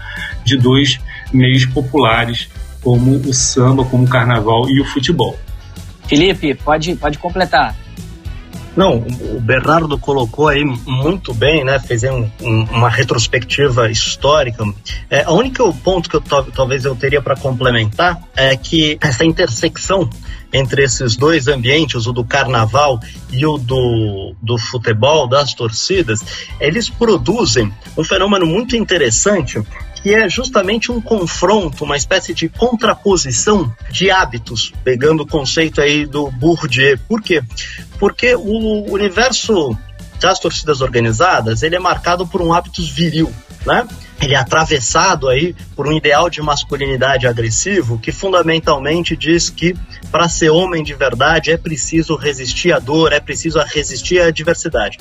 de 0.44 0.56
dois 0.56 1.00
meios 1.34 1.66
populares, 1.66 2.48
como 2.84 3.16
o 3.16 3.34
samba, 3.34 3.84
como 3.86 4.04
o 4.04 4.08
carnaval 4.08 4.70
e 4.70 4.80
o 4.80 4.86
futebol. 4.86 5.36
Felipe, 6.08 6.54
pode, 6.54 6.94
pode 6.94 7.18
completar. 7.18 7.76
Não, 8.76 8.98
o 8.98 9.40
Bernardo 9.40 9.98
colocou 9.98 10.50
aí 10.50 10.64
muito 10.64 11.34
bem, 11.34 11.64
né? 11.64 11.80
Fez 11.80 12.04
um, 12.04 12.30
um, 12.42 12.64
uma 12.64 12.90
retrospectiva 12.90 13.90
histórica. 13.90 14.66
É, 15.10 15.28
o 15.30 15.34
único 15.34 15.74
ponto 15.76 16.10
que 16.10 16.16
eu, 16.18 16.22
talvez 16.22 16.84
eu 16.84 16.96
teria 16.96 17.22
para 17.22 17.36
complementar 17.36 18.22
é 18.36 18.56
que 18.58 18.98
essa 19.02 19.24
intersecção 19.24 20.10
entre 20.54 20.84
esses 20.84 21.16
dois 21.16 21.48
ambientes, 21.48 22.08
o 22.08 22.14
do 22.14 22.24
carnaval 22.24 23.00
e 23.32 23.46
o 23.46 23.58
do, 23.58 24.34
do 24.42 24.58
futebol, 24.58 25.28
das 25.28 25.54
torcidas, 25.54 26.24
eles 26.60 26.90
produzem 26.90 27.74
um 27.98 28.04
fenômeno 28.04 28.46
muito 28.46 28.76
interessante 28.76 29.62
que 30.06 30.14
é 30.14 30.30
justamente 30.30 30.92
um 30.92 31.02
confronto, 31.02 31.84
uma 31.84 31.98
espécie 31.98 32.32
de 32.32 32.48
contraposição 32.48 33.76
de 33.90 34.12
hábitos, 34.12 34.72
pegando 34.84 35.24
o 35.24 35.28
conceito 35.28 35.82
aí 35.82 36.06
do 36.06 36.30
Bourdieu. 36.30 36.96
Por 37.08 37.24
quê? 37.24 37.42
Porque 37.98 38.36
o 38.36 38.94
universo 38.94 39.76
das 40.22 40.40
torcidas 40.40 40.82
organizadas, 40.82 41.64
ele 41.64 41.76
é 41.76 41.80
marcado 41.80 42.28
por 42.28 42.40
um 42.40 42.54
hábitos 42.54 42.88
viril, 42.88 43.34
né? 43.66 43.88
Ele 44.22 44.34
é 44.34 44.38
atravessado 44.38 45.28
aí 45.28 45.56
por 45.76 45.88
um 45.88 45.92
ideal 45.92 46.30
de 46.30 46.42
masculinidade 46.42 47.28
agressivo 47.28 48.00
que 48.00 48.12
fundamentalmente 48.12 49.16
diz 49.16 49.50
que 49.50 49.76
para 50.12 50.30
ser 50.30 50.50
homem 50.50 50.84
de 50.84 50.94
verdade 50.94 51.52
é 51.52 51.58
preciso 51.58 52.16
resistir 52.16 52.72
à 52.72 52.80
dor, 52.80 53.14
é 53.14 53.20
preciso 53.20 53.60
resistir 53.60 54.20
à 54.22 54.28
adversidade. 54.28 54.98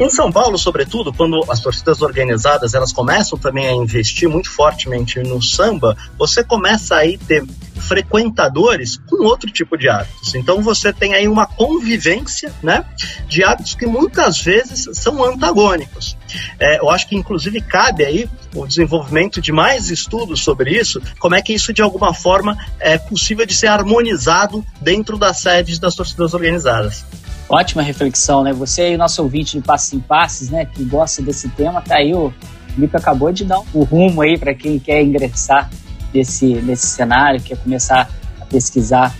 Em 0.00 0.08
São 0.08 0.30
Paulo, 0.30 0.56
sobretudo, 0.56 1.12
quando 1.12 1.44
as 1.50 1.58
torcidas 1.58 2.00
organizadas 2.02 2.72
elas 2.72 2.92
começam 2.92 3.36
também 3.36 3.66
a 3.66 3.72
investir 3.72 4.28
muito 4.28 4.48
fortemente 4.48 5.18
no 5.20 5.42
samba, 5.42 5.96
você 6.16 6.44
começa 6.44 6.94
aí 6.94 7.18
ter 7.18 7.44
frequentadores 7.78 8.96
com 9.08 9.24
outro 9.24 9.50
tipo 9.50 9.76
de 9.76 9.88
hábitos. 9.88 10.34
Então 10.34 10.62
você 10.62 10.92
tem 10.92 11.14
aí 11.14 11.26
uma 11.26 11.46
convivência, 11.46 12.52
né, 12.62 12.84
de 13.26 13.42
hábitos 13.42 13.74
que 13.74 13.86
muitas 13.86 14.40
vezes 14.40 14.88
são 14.96 15.24
antagônicos. 15.24 16.16
É, 16.58 16.78
eu 16.78 16.90
acho 16.90 17.08
que 17.08 17.16
inclusive 17.16 17.60
cabe 17.60 18.04
aí 18.04 18.28
o 18.54 18.66
desenvolvimento 18.66 19.40
de 19.40 19.52
mais 19.52 19.90
estudos 19.90 20.42
sobre 20.42 20.70
isso, 20.70 21.00
como 21.18 21.34
é 21.34 21.42
que 21.42 21.52
isso 21.52 21.72
de 21.72 21.82
alguma 21.82 22.12
forma 22.12 22.56
é 22.78 22.98
possível 22.98 23.46
de 23.46 23.54
ser 23.54 23.68
harmonizado 23.68 24.64
dentro 24.80 25.18
das 25.18 25.38
sedes 25.40 25.78
das 25.78 25.94
torcidas 25.94 26.34
organizadas. 26.34 27.04
Ótima 27.48 27.82
reflexão, 27.82 28.42
né? 28.42 28.52
Você 28.52 28.82
aí, 28.82 28.96
nosso 28.96 29.22
ouvinte 29.22 29.56
de 29.56 29.64
Passos 29.64 29.94
em 29.94 30.00
Passes, 30.00 30.50
né, 30.50 30.66
que 30.66 30.84
gosta 30.84 31.22
desse 31.22 31.48
tema, 31.48 31.80
tá 31.80 31.96
aí 31.96 32.12
o 32.12 32.32
Felipe 32.74 32.96
acabou 32.96 33.32
de 33.32 33.44
dar 33.44 33.58
o 33.72 33.82
rumo 33.82 34.22
aí 34.22 34.38
para 34.38 34.54
quem 34.54 34.78
quer 34.78 35.02
ingressar 35.02 35.70
nesse, 36.12 36.46
nesse 36.46 36.86
cenário, 36.86 37.40
quer 37.40 37.56
começar 37.56 38.10
a 38.40 38.44
pesquisar 38.44 39.14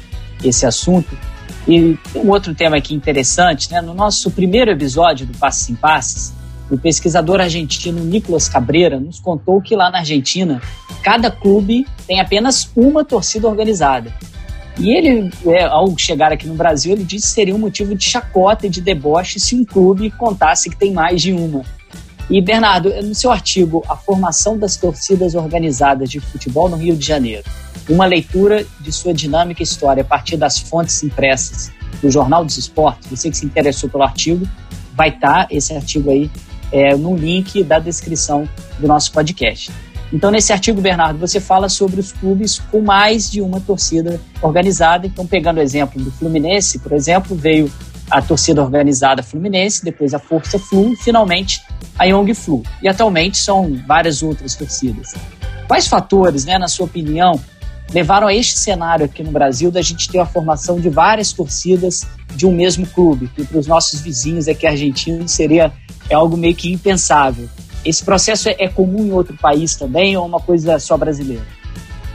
esse 0.44 0.66
assunto. 0.66 1.16
E 1.66 1.98
um 2.14 2.30
outro 2.30 2.54
tema 2.54 2.76
aqui 2.76 2.94
interessante, 2.94 3.70
né? 3.70 3.80
No 3.80 3.94
nosso 3.94 4.30
primeiro 4.30 4.70
episódio 4.70 5.26
do 5.26 5.36
Passos 5.36 5.68
em 5.68 5.74
Passes, 5.74 6.32
o 6.70 6.76
pesquisador 6.76 7.40
argentino 7.40 8.04
Nicolas 8.04 8.48
Cabreira 8.48 9.00
nos 9.00 9.18
contou 9.18 9.60
que 9.60 9.74
lá 9.74 9.90
na 9.90 9.98
Argentina, 9.98 10.60
cada 11.02 11.30
clube 11.30 11.86
tem 12.06 12.20
apenas 12.20 12.70
uma 12.76 13.04
torcida 13.04 13.48
organizada. 13.48 14.12
E 14.78 14.96
ele, 14.96 15.30
é, 15.46 15.64
ao 15.64 15.96
chegar 15.98 16.32
aqui 16.32 16.46
no 16.46 16.54
Brasil, 16.54 16.92
ele 16.92 17.02
disse 17.02 17.26
que 17.26 17.32
seria 17.32 17.54
um 17.54 17.58
motivo 17.58 17.94
de 17.94 18.04
chacota 18.04 18.66
e 18.66 18.70
de 18.70 18.80
deboche 18.80 19.40
se 19.40 19.56
um 19.56 19.64
clube 19.64 20.10
contasse 20.12 20.70
que 20.70 20.76
tem 20.76 20.92
mais 20.92 21.20
de 21.20 21.32
uma. 21.32 21.64
E, 22.30 22.40
Bernardo, 22.40 22.90
no 23.02 23.14
seu 23.14 23.32
artigo 23.32 23.82
A 23.88 23.96
Formação 23.96 24.58
das 24.58 24.76
Torcidas 24.76 25.34
Organizadas 25.34 26.10
de 26.10 26.20
Futebol 26.20 26.68
no 26.68 26.76
Rio 26.76 26.94
de 26.94 27.04
Janeiro, 27.04 27.44
uma 27.88 28.04
leitura 28.04 28.64
de 28.80 28.92
sua 28.92 29.14
dinâmica 29.14 29.62
história 29.62 30.02
a 30.02 30.04
partir 30.04 30.36
das 30.36 30.58
fontes 30.58 31.02
impressas 31.02 31.72
do 32.02 32.10
Jornal 32.10 32.44
dos 32.44 32.58
Esportes, 32.58 33.08
você 33.10 33.30
que 33.30 33.36
se 33.36 33.46
interessou 33.46 33.88
pelo 33.88 34.02
artigo, 34.02 34.46
vai 34.94 35.08
estar 35.08 35.46
esse 35.50 35.74
artigo 35.74 36.10
aí 36.10 36.30
é, 36.72 36.94
no 36.94 37.16
link 37.16 37.62
da 37.62 37.78
descrição 37.78 38.48
do 38.78 38.86
nosso 38.86 39.12
podcast. 39.12 39.70
Então, 40.12 40.30
nesse 40.30 40.52
artigo, 40.52 40.80
Bernardo, 40.80 41.18
você 41.18 41.38
fala 41.38 41.68
sobre 41.68 42.00
os 42.00 42.12
clubes 42.12 42.58
com 42.70 42.80
mais 42.80 43.30
de 43.30 43.42
uma 43.42 43.60
torcida 43.60 44.20
organizada. 44.40 45.06
Então, 45.06 45.26
pegando 45.26 45.58
o 45.58 45.62
exemplo 45.62 46.02
do 46.02 46.10
Fluminense, 46.10 46.78
por 46.78 46.92
exemplo, 46.92 47.36
veio 47.36 47.70
a 48.10 48.22
torcida 48.22 48.62
organizada 48.62 49.22
Fluminense, 49.22 49.84
depois 49.84 50.14
a 50.14 50.18
Força 50.18 50.58
Flu, 50.58 50.96
finalmente 50.96 51.62
a 51.98 52.04
Young 52.04 52.32
Flu. 52.32 52.62
E 52.82 52.88
atualmente 52.88 53.36
são 53.36 53.78
várias 53.86 54.22
outras 54.22 54.54
torcidas. 54.54 55.14
Quais 55.66 55.86
fatores, 55.86 56.46
né, 56.46 56.56
na 56.56 56.68
sua 56.68 56.86
opinião, 56.86 57.38
levaram 57.92 58.26
a 58.26 58.34
este 58.34 58.58
cenário 58.58 59.04
aqui 59.04 59.22
no 59.22 59.30
Brasil 59.30 59.70
da 59.70 59.82
gente 59.82 60.08
ter 60.08 60.18
a 60.18 60.26
formação 60.26 60.78
de 60.80 60.88
várias 60.88 61.32
torcidas 61.32 62.06
de 62.34 62.46
um 62.46 62.52
mesmo 62.52 62.86
clube, 62.86 63.28
que 63.34 63.44
para 63.44 63.58
os 63.58 63.66
nossos 63.66 64.00
vizinhos 64.00 64.48
aqui 64.48 64.66
argentinos 64.66 65.32
seria 65.32 65.72
é 66.10 66.14
algo 66.14 66.36
meio 66.36 66.54
que 66.54 66.72
impensável. 66.72 67.48
Esse 67.84 68.04
processo 68.04 68.48
é, 68.48 68.56
é 68.58 68.68
comum 68.68 69.04
em 69.04 69.12
outro 69.12 69.36
país 69.36 69.76
também 69.76 70.16
ou 70.16 70.24
é 70.24 70.26
uma 70.26 70.40
coisa 70.40 70.78
só 70.78 70.96
brasileira? 70.96 71.57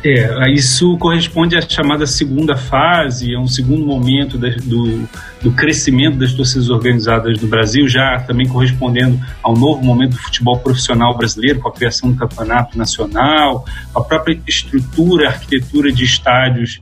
É, 0.06 0.52
isso 0.52 0.98
corresponde 0.98 1.56
à 1.58 1.62
chamada 1.62 2.06
segunda 2.06 2.58
fase, 2.58 3.34
é 3.34 3.40
um 3.40 3.48
segundo 3.48 3.86
momento 3.86 4.38
do, 4.38 5.08
do 5.42 5.52
crescimento 5.54 6.18
das 6.18 6.34
torcidas 6.34 6.70
organizadas 6.70 7.40
no 7.42 7.48
Brasil, 7.48 7.88
já 7.88 8.20
também 8.20 8.46
correspondendo 8.46 9.18
ao 9.42 9.56
novo 9.56 9.82
momento 9.82 10.12
do 10.12 10.18
futebol 10.18 10.60
profissional 10.60 11.16
brasileiro, 11.18 11.62
com 11.62 11.70
a 11.70 11.72
criação 11.72 12.12
do 12.12 12.18
campeonato 12.18 12.78
nacional, 12.78 13.66
a 13.96 14.02
própria 14.02 14.38
estrutura, 14.46 15.30
arquitetura 15.30 15.90
de 15.90 16.04
estádios 16.04 16.82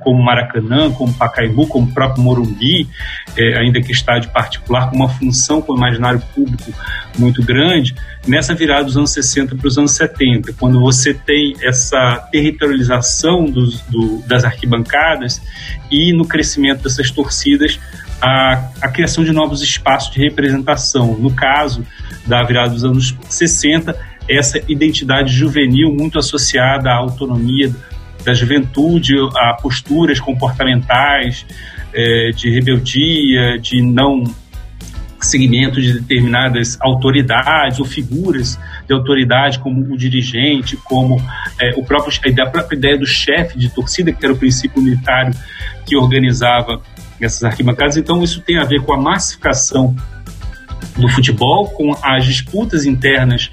como 0.00 0.22
Maracanã, 0.22 0.90
como 0.90 1.12
Pacaembu, 1.12 1.66
como 1.66 1.86
o 1.86 1.92
próprio 1.92 2.22
Morumbi, 2.22 2.88
é, 3.36 3.58
ainda 3.58 3.80
que 3.80 3.92
estádio 3.92 4.30
particular, 4.30 4.90
com 4.90 4.96
uma 4.96 5.08
função 5.08 5.62
com 5.62 5.72
o 5.72 5.76
imaginário 5.76 6.20
público 6.34 6.72
muito 7.18 7.42
grande, 7.42 7.94
nessa 8.26 8.54
virada 8.54 8.84
dos 8.84 8.96
anos 8.96 9.12
60 9.12 9.56
para 9.56 9.68
os 9.68 9.78
anos 9.78 9.92
70, 9.92 10.52
quando 10.54 10.80
você 10.80 11.14
tem 11.14 11.54
essa 11.62 12.16
territorialização 12.32 13.44
dos, 13.44 13.80
do, 13.82 14.22
das 14.26 14.44
arquibancadas 14.44 15.40
e 15.90 16.12
no 16.12 16.26
crescimento 16.26 16.82
dessas 16.82 17.10
torcidas, 17.10 17.78
a, 18.20 18.70
a 18.82 18.88
criação 18.88 19.24
de 19.24 19.32
novos 19.32 19.62
espaços 19.62 20.12
de 20.12 20.20
representação. 20.20 21.16
No 21.16 21.32
caso 21.32 21.86
da 22.26 22.42
virada 22.42 22.70
dos 22.70 22.84
anos 22.84 23.16
60, 23.28 23.96
essa 24.28 24.60
identidade 24.68 25.32
juvenil 25.32 25.92
muito 25.92 26.18
associada 26.18 26.90
à 26.90 26.96
autonomia 26.96 27.74
da 28.24 28.34
juventude 28.34 29.14
a 29.36 29.54
posturas 29.54 30.20
comportamentais 30.20 31.46
é, 31.92 32.30
de 32.30 32.50
rebeldia, 32.50 33.58
de 33.58 33.80
não 33.82 34.24
segmento 35.20 35.80
de 35.80 36.00
determinadas 36.00 36.78
autoridades 36.80 37.78
ou 37.78 37.84
figuras 37.84 38.58
de 38.86 38.94
autoridade, 38.94 39.58
como 39.58 39.92
o 39.92 39.96
dirigente, 39.96 40.76
como 40.78 41.22
é, 41.60 41.74
o 41.76 41.84
próprio, 41.84 42.12
a 42.42 42.46
própria 42.46 42.76
ideia 42.76 42.98
do 42.98 43.06
chefe 43.06 43.58
de 43.58 43.68
torcida, 43.68 44.12
que 44.12 44.24
era 44.24 44.32
o 44.32 44.36
princípio 44.36 44.80
unitário 44.80 45.34
que 45.84 45.96
organizava 45.96 46.80
essas 47.20 47.44
arquibancadas. 47.44 47.96
Então, 47.96 48.22
isso 48.22 48.40
tem 48.40 48.58
a 48.58 48.64
ver 48.64 48.80
com 48.82 48.94
a 48.94 48.98
massificação 48.98 49.94
do 50.96 51.08
futebol, 51.08 51.68
com 51.68 51.94
as 52.02 52.24
disputas 52.24 52.86
internas 52.86 53.50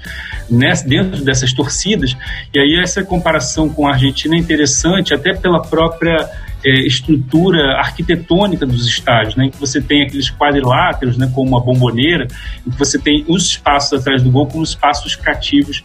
nessa, 0.50 0.86
dentro 0.86 1.24
dessas 1.24 1.52
torcidas. 1.52 2.16
E 2.54 2.58
aí 2.58 2.80
essa 2.82 3.02
comparação 3.02 3.68
com 3.68 3.86
a 3.86 3.92
Argentina 3.92 4.34
é 4.34 4.38
interessante, 4.38 5.14
até 5.14 5.34
pela 5.34 5.62
própria 5.62 6.28
é, 6.64 6.86
estrutura 6.86 7.78
arquitetônica 7.78 8.66
dos 8.66 8.86
estádios, 8.86 9.36
né, 9.36 9.46
em 9.46 9.50
que 9.50 9.58
você 9.58 9.80
tem 9.80 10.02
aqueles 10.02 10.30
quadriláteros, 10.30 11.16
né, 11.16 11.30
como 11.34 11.56
a 11.56 11.60
bomboneira, 11.60 12.26
em 12.66 12.70
que 12.70 12.78
você 12.78 12.98
tem 12.98 13.24
os 13.28 13.46
espaços 13.46 14.00
atrás 14.00 14.22
do 14.22 14.30
gol 14.30 14.46
como 14.46 14.64
espaços 14.64 15.14
cativos 15.14 15.84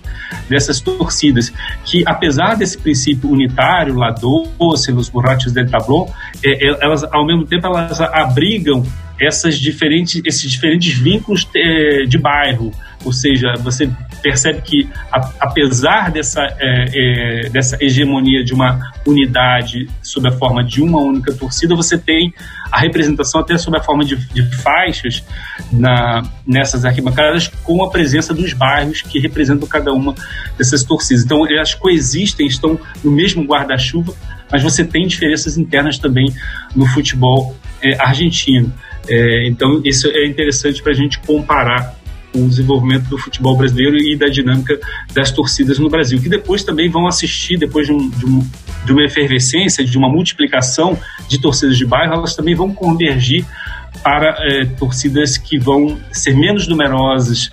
dessas 0.50 0.80
torcidas, 0.80 1.52
que 1.86 2.04
apesar 2.06 2.56
desse 2.56 2.78
princípio 2.78 3.30
unitário, 3.30 3.96
lá 3.96 4.12
doce, 4.12 4.92
nos 4.92 5.10
borrachos 5.10 5.52
del 5.52 5.70
tablão, 5.70 6.12
é, 6.44 6.70
é, 6.70 6.78
elas 6.82 7.04
ao 7.04 7.26
mesmo 7.26 7.46
tempo 7.46 7.68
elas 7.68 8.02
abrigam 8.02 8.84
essas 9.20 9.60
diferentes, 9.60 10.22
esses 10.26 10.50
diferentes 10.50 10.98
vínculos 10.98 11.48
é, 11.56 12.04
de 12.06 12.18
bairro, 12.18 12.72
ou 13.04 13.12
seja, 13.12 13.54
você 13.60 13.90
percebe 14.22 14.62
que 14.62 14.90
a, 15.12 15.30
apesar 15.40 16.12
dessa, 16.12 16.42
é, 16.60 17.46
é, 17.46 17.50
dessa 17.50 17.78
hegemonia 17.82 18.44
de 18.44 18.54
uma 18.54 18.92
unidade 19.06 19.90
sob 20.02 20.28
a 20.28 20.32
forma 20.32 20.64
de 20.64 20.82
uma 20.82 21.00
única 21.02 21.34
torcida, 21.34 21.76
você 21.76 21.98
tem 21.98 22.34
a 22.72 22.80
representação 22.80 23.42
até 23.42 23.58
sob 23.58 23.78
a 23.78 23.84
forma 23.84 24.04
de, 24.04 24.16
de 24.16 24.44
faixas 24.58 25.24
na, 25.72 26.24
nessas 26.46 26.86
arquibancadas 26.86 27.48
com 27.48 27.84
a 27.84 27.90
presença 27.90 28.34
dos 28.34 28.54
bairros 28.54 29.02
que 29.02 29.20
representam 29.20 29.68
cada 29.68 29.92
uma 29.92 30.16
dessas 30.58 30.84
torcidas. 30.84 31.24
Então 31.24 31.46
elas 31.48 31.74
coexistem, 31.74 32.48
estão 32.48 32.80
no 33.04 33.12
mesmo 33.12 33.44
guarda-chuva, 33.44 34.14
mas 34.52 34.64
você 34.64 34.84
tem 34.84 35.08
diferenças 35.08 35.58
internas 35.58 35.98
também 35.98 36.34
no 36.76 36.86
futebol 36.88 37.56
é, 37.82 38.02
argentino. 38.02 38.74
É, 39.08 39.48
então, 39.48 39.82
isso 39.84 40.08
é 40.08 40.26
interessante 40.28 40.82
para 40.82 40.92
a 40.92 40.96
gente 40.96 41.20
comparar 41.20 41.96
o 42.34 42.48
desenvolvimento 42.48 43.08
do 43.10 43.18
futebol 43.18 43.56
brasileiro 43.56 43.98
e 43.98 44.16
da 44.16 44.28
dinâmica 44.28 44.80
das 45.14 45.32
torcidas 45.32 45.80
no 45.80 45.90
Brasil, 45.90 46.22
que 46.22 46.30
depois 46.30 46.64
também 46.64 46.90
vão 46.90 47.08
assistir, 47.08 47.58
depois 47.58 47.88
de, 47.88 47.94
um, 47.94 48.10
de, 48.10 48.26
um, 48.26 48.48
de 48.86 48.92
uma 48.92 49.04
efervescência, 49.04 49.84
de 49.84 49.98
uma 49.98 50.10
multiplicação 50.10 50.98
de 51.28 51.40
torcidas 51.40 51.78
de 51.78 51.86
bairro, 51.86 52.14
elas 52.14 52.36
também 52.36 52.56
vão 52.56 52.74
convergir 52.74 53.46
para 54.04 54.36
é, 54.40 54.66
torcidas 54.66 55.38
que 55.38 55.58
vão 55.58 56.00
ser 56.12 56.36
menos 56.36 56.68
numerosas, 56.68 57.52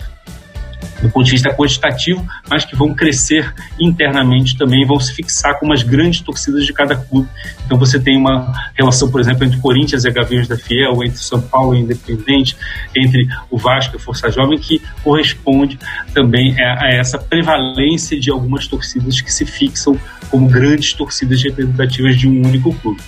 do 1.01 1.11
ponto 1.11 1.25
de 1.25 1.33
vista 1.33 1.55
quantitativo, 1.55 2.27
mas 2.49 2.65
que 2.65 2.77
vão 2.77 2.95
crescer 2.95 3.53
internamente 3.79 4.57
também, 4.57 4.87
vão 4.87 5.01
se 5.01 5.13
fixar 5.15 5.59
como 5.59 5.73
as 5.73 5.83
grandes 5.83 6.21
torcidas 6.21 6.65
de 6.65 6.73
cada 6.73 6.97
clube. 6.97 7.29
Então 7.65 7.79
você 7.79 7.99
tem 7.99 8.17
uma 8.17 8.53
relação, 8.75 9.11
por 9.11 9.21
exemplo, 9.21 9.45
entre 9.45 9.59
Corinthians 9.61 10.05
e 10.05 10.11
Gaviões 10.11 10.49
da 10.49 10.57
Fiel, 10.57 11.03
entre 11.03 11.19
São 11.19 11.41
Paulo 11.41 11.75
e 11.75 11.81
Independente, 11.81 12.57
entre 12.95 13.29
o 13.51 13.57
Vasco 13.57 13.97
e 13.97 13.99
Força 13.99 14.31
Jovem, 14.31 14.59
que 14.59 14.81
corresponde 15.03 15.79
também 16.13 16.61
a, 16.61 16.85
a 16.85 16.89
essa 16.91 17.19
prevalência 17.19 18.19
de 18.19 18.31
algumas 18.31 18.67
torcidas 18.67 19.21
que 19.21 19.33
se 19.33 19.47
fixam 19.47 19.99
como 20.31 20.49
grandes 20.49 20.93
torcidas 20.93 21.43
representativas 21.43 22.19
de 22.19 22.29
um 22.29 22.47
único 22.47 22.75
clube. 22.75 23.01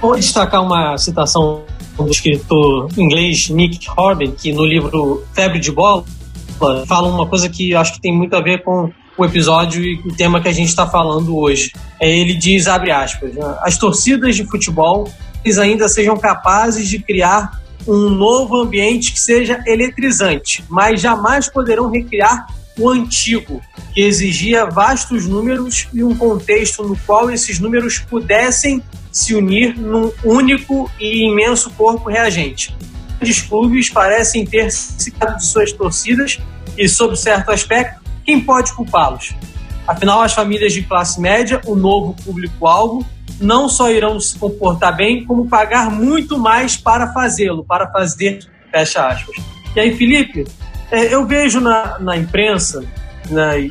Vou 0.00 0.14
destacar 0.16 0.62
uma 0.62 0.96
citação 0.98 1.64
do 1.96 2.10
escritor 2.10 2.88
inglês 2.96 3.48
Nick 3.48 3.86
Horby, 3.96 4.28
que 4.32 4.52
no 4.52 4.64
livro 4.64 5.24
Febre 5.32 5.58
de 5.58 5.72
Bola, 5.72 6.04
fala 6.86 7.08
uma 7.08 7.26
coisa 7.26 7.48
que 7.48 7.74
acho 7.74 7.94
que 7.94 8.00
tem 8.00 8.12
muito 8.12 8.34
a 8.34 8.40
ver 8.40 8.62
com 8.62 8.90
o 9.16 9.24
episódio 9.24 9.82
e 9.82 9.94
o 10.04 10.14
tema 10.14 10.40
que 10.40 10.48
a 10.48 10.52
gente 10.52 10.68
está 10.68 10.86
falando 10.86 11.36
hoje. 11.36 11.72
É, 12.00 12.08
ele 12.08 12.34
diz, 12.34 12.66
abre 12.66 12.90
aspas, 12.90 13.32
né, 13.34 13.56
as 13.62 13.78
torcidas 13.78 14.36
de 14.36 14.44
futebol 14.44 15.10
ainda 15.60 15.88
sejam 15.88 16.16
capazes 16.16 16.88
de 16.88 16.98
criar 16.98 17.62
um 17.86 18.10
novo 18.10 18.56
ambiente 18.56 19.12
que 19.12 19.20
seja 19.20 19.62
eletrizante, 19.64 20.64
mas 20.68 21.00
jamais 21.00 21.48
poderão 21.48 21.88
recriar 21.88 22.46
o 22.76 22.90
antigo, 22.90 23.62
que 23.94 24.00
exigia 24.00 24.66
vastos 24.66 25.24
números 25.26 25.86
e 25.94 26.02
um 26.02 26.16
contexto 26.16 26.82
no 26.82 26.98
qual 27.06 27.30
esses 27.30 27.60
números 27.60 28.00
pudessem 28.00 28.82
se 29.12 29.36
unir 29.36 29.78
num 29.78 30.10
único 30.24 30.90
e 31.00 31.28
imenso 31.28 31.70
corpo 31.70 32.10
reagente 32.10 32.74
grandes 33.18 33.42
clubes 33.42 33.90
parecem 33.90 34.44
ter 34.44 34.70
se 34.70 35.10
de 35.10 35.46
suas 35.46 35.72
torcidas 35.72 36.38
e, 36.76 36.88
sob 36.88 37.16
certo 37.16 37.50
aspecto, 37.50 38.00
quem 38.24 38.40
pode 38.40 38.72
culpá-los? 38.72 39.34
Afinal, 39.86 40.22
as 40.22 40.32
famílias 40.32 40.72
de 40.72 40.82
classe 40.82 41.20
média, 41.20 41.60
o 41.64 41.76
novo 41.76 42.14
público-alvo, 42.24 43.06
não 43.40 43.68
só 43.68 43.90
irão 43.90 44.18
se 44.18 44.38
comportar 44.38 44.96
bem, 44.96 45.24
como 45.24 45.48
pagar 45.48 45.90
muito 45.90 46.38
mais 46.38 46.76
para 46.76 47.12
fazê-lo, 47.12 47.64
para 47.64 47.90
fazer, 47.90 48.40
fecha 48.70 49.06
aspas. 49.06 49.36
E 49.74 49.80
aí, 49.80 49.96
Felipe, 49.96 50.44
é, 50.90 51.14
eu 51.14 51.26
vejo 51.26 51.60
na, 51.60 51.98
na 51.98 52.16
imprensa, 52.16 52.84
né, 53.30 53.68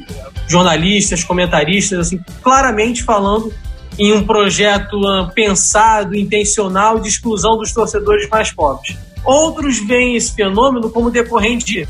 jornalistas, 0.47 1.23
comentaristas, 1.23 1.99
assim, 1.99 2.19
claramente 2.41 3.03
falando 3.03 3.51
em 3.97 4.13
um 4.13 4.25
projeto 4.25 4.99
uh, 4.99 5.31
pensado, 5.33 6.15
intencional 6.15 6.99
de 6.99 7.07
exclusão 7.07 7.57
dos 7.57 7.73
torcedores 7.73 8.27
mais 8.29 8.51
pobres. 8.51 8.97
Outros 9.25 9.79
veem 9.79 10.15
esse 10.15 10.33
fenômeno 10.33 10.89
como 10.89 11.09
decorrente 11.09 11.65
de 11.65 11.87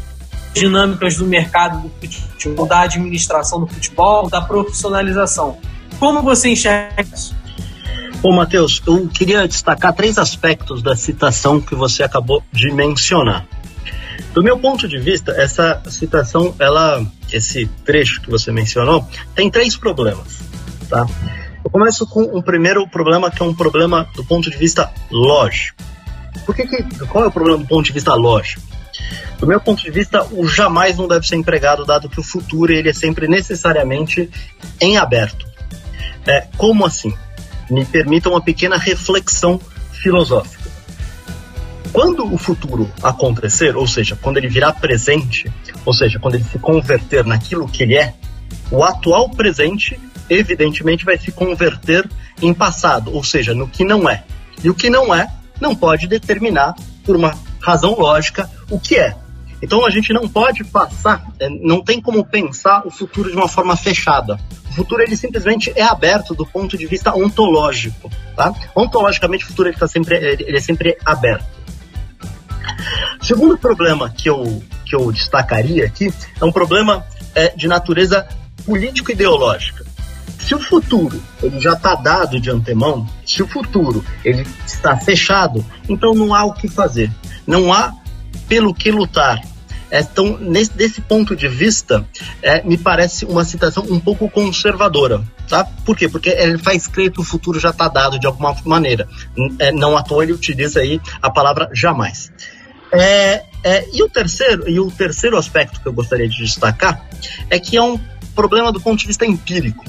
dinâmicas 0.54 1.18
do 1.18 1.26
mercado 1.26 1.82
do 1.82 1.90
futebol, 1.90 2.66
da 2.66 2.82
administração 2.82 3.60
do 3.60 3.68
futebol, 3.68 4.30
da 4.30 4.42
profissionalização. 4.42 5.58
Como 6.00 6.22
você 6.22 6.50
enxerga 6.50 7.06
isso? 7.14 7.36
Bom, 8.22 8.34
Matheus, 8.34 8.82
eu 8.88 9.08
queria 9.08 9.48
destacar 9.48 9.94
três 9.94 10.18
aspectos 10.18 10.82
da 10.82 10.96
citação 10.96 11.60
que 11.60 11.76
você 11.76 12.02
acabou 12.04 12.42
de 12.52 12.72
mencionar. 12.72 13.46
Do 14.34 14.42
meu 14.42 14.58
ponto 14.58 14.88
de 14.88 14.98
vista, 14.98 15.32
essa 15.34 15.82
citação, 15.90 16.56
ela, 16.58 17.06
esse 17.32 17.68
trecho 17.86 18.22
que 18.22 18.30
você 18.30 18.52
mencionou, 18.52 19.08
tem 19.36 19.52
três 19.52 19.78
problemas, 19.78 20.40
tá? 20.90 21.06
Eu 21.64 21.70
começo 21.70 22.08
com 22.08 22.22
um 22.38 22.42
primeiro 22.42 22.88
problema 22.88 23.30
que 23.30 23.42
é 23.42 23.46
um 23.46 23.54
problema 23.54 24.08
do 24.16 24.24
ponto 24.24 24.50
de 24.50 24.58
vista 24.58 24.92
lógico. 25.12 25.82
Por 26.46 26.56
que, 26.56 26.68
que 26.68 26.84
qual 27.08 27.26
é 27.26 27.28
o 27.28 27.32
problema 27.32 27.60
do 27.60 27.68
ponto 27.68 27.86
de 27.86 27.92
vista 27.92 28.14
lógico? 28.14 28.62
Do 29.40 29.46
meu 29.46 29.60
ponto 29.60 29.84
de 29.84 29.92
vista, 29.92 30.26
o 30.32 30.48
jamais 30.48 30.98
não 30.98 31.08
deve 31.08 31.28
ser 31.28 31.36
empregado, 31.36 31.86
dado 31.86 32.10
que 32.10 32.20
o 32.20 32.24
futuro 32.24 32.72
ele 32.72 32.90
é 32.90 32.94
sempre 32.94 33.28
necessariamente 33.28 34.30
em 34.80 34.98
aberto. 34.98 35.46
É, 36.26 36.48
como 36.58 36.86
assim? 36.86 37.14
Me 37.70 37.86
permita 37.86 38.30
uma 38.30 38.42
pequena 38.42 38.78
reflexão 38.78 39.60
filosófica. 39.92 40.64
Quando 41.92 42.34
o 42.34 42.38
futuro 42.38 42.92
acontecer, 43.02 43.76
ou 43.76 43.88
seja, 43.88 44.18
quando 44.22 44.38
ele 44.38 44.48
virar 44.48 44.74
presente, 44.74 45.52
ou 45.86 45.94
seja, 45.94 46.20
quando 46.20 46.36
ele 46.36 46.44
se 46.44 46.60
converter 46.60 47.26
naquilo 47.26 47.68
que 47.68 47.84
ele 47.84 47.96
é, 47.96 48.14
o 48.72 48.84
atual 48.84 49.30
presente, 49.30 50.00
evidentemente, 50.30 51.06
vai 51.06 51.18
se 51.18 51.32
converter 51.32 52.10
em 52.42 52.54
passado, 52.54 53.14
ou 53.14 53.24
seja, 53.24 53.54
no 53.54 53.68
que 53.68 53.84
não 53.84 54.10
é. 54.10 54.24
E 54.64 54.70
o 54.70 54.74
que 54.74 54.90
não 54.90 55.14
é 55.14 55.28
não 55.60 55.76
pode 55.76 56.08
determinar, 56.08 56.76
por 57.04 57.16
uma 57.16 57.38
razão 57.62 57.96
lógica, 57.98 58.50
o 58.70 58.80
que 58.80 58.96
é. 58.96 59.16
Então 59.62 59.86
a 59.86 59.90
gente 59.90 60.14
não 60.14 60.28
pode 60.28 60.64
passar, 60.64 61.26
é, 61.40 61.50
não 61.50 61.82
tem 61.82 62.02
como 62.02 62.26
pensar 62.26 62.86
o 62.86 62.92
futuro 62.92 63.30
de 63.30 63.36
uma 63.36 63.48
forma 63.48 63.76
fechada. 63.76 64.40
O 64.70 64.74
futuro 64.74 65.02
ele 65.02 65.16
simplesmente 65.16 65.72
é 65.76 65.84
aberto 65.84 66.36
do 66.36 66.46
ponto 66.46 66.78
de 66.78 66.86
vista 66.86 67.16
ontológico, 67.16 68.12
tá? 68.36 68.54
Ontologicamente 68.76 69.46
o 69.46 69.48
futuro 69.48 69.70
ele, 69.70 69.78
tá 69.78 69.88
sempre, 69.88 70.18
ele 70.18 70.58
é 70.58 70.60
sempre 70.60 70.98
aberto. 71.06 71.46
Segundo 73.22 73.58
problema 73.58 74.10
que 74.10 74.30
eu, 74.30 74.62
que 74.86 74.96
eu 74.96 75.12
destacaria 75.12 75.86
aqui 75.86 76.14
é 76.40 76.46
um 76.46 76.52
problema 76.52 77.06
é, 77.34 77.50
de 77.50 77.68
natureza 77.68 78.28
político-ideológica. 78.66 79.86
Se 80.40 80.54
o 80.54 80.60
futuro 80.60 81.22
ele 81.42 81.60
já 81.60 81.74
está 81.74 81.96
dado 81.96 82.40
de 82.40 82.52
antemão, 82.52 83.08
se 83.26 83.42
o 83.42 83.48
futuro 83.48 84.04
ele 84.24 84.46
está 84.66 84.96
fechado, 84.98 85.66
então 85.90 86.14
não 86.14 86.34
há 86.34 86.44
o 86.44 86.54
que 86.54 86.68
fazer, 86.68 87.12
não 87.48 87.74
há 87.74 87.94
pelo 88.48 88.74
que 88.74 88.92
lutar. 88.92 89.42
Então, 89.92 90.38
nesse, 90.40 90.74
desse 90.74 91.00
ponto 91.02 91.36
de 91.36 91.48
vista, 91.48 92.06
é, 92.42 92.62
me 92.64 92.78
parece 92.78 93.26
uma 93.26 93.46
citação 93.46 93.84
um 93.90 94.00
pouco 94.00 94.30
conservadora. 94.30 95.24
Tá? 95.48 95.64
Por 95.86 95.96
quê? 95.96 96.10
Porque 96.10 96.30
ele 96.30 96.58
faz 96.58 96.88
crer 96.88 97.12
que 97.12 97.22
o 97.22 97.24
futuro 97.24 97.60
já 97.60 97.70
está 97.70 97.88
dado 97.88 98.20
de 98.20 98.28
alguma 98.28 98.56
maneira. 98.66 99.08
É, 99.60 99.72
não 99.72 99.96
à 99.96 100.04
toa 100.04 100.24
ele 100.24 100.34
utiliza 100.34 100.80
aí 100.80 101.00
a 101.22 101.30
palavra 101.30 101.70
jamais. 101.74 102.32
É, 102.92 103.44
é, 103.64 103.86
e, 103.94 104.04
o 104.04 104.10
terceiro, 104.10 104.70
e 104.70 104.80
o 104.80 104.92
terceiro 104.92 105.38
aspecto 105.38 105.82
que 105.82 105.88
eu 105.88 105.94
gostaria 105.94 106.28
de 106.30 106.38
destacar 106.38 107.04
é 107.50 107.60
que 107.60 107.78
é 107.78 107.82
um 107.82 108.00
problema 108.36 108.72
do 108.72 108.80
ponto 108.80 109.00
de 109.00 109.08
vista 109.08 109.26
empírico. 109.26 109.84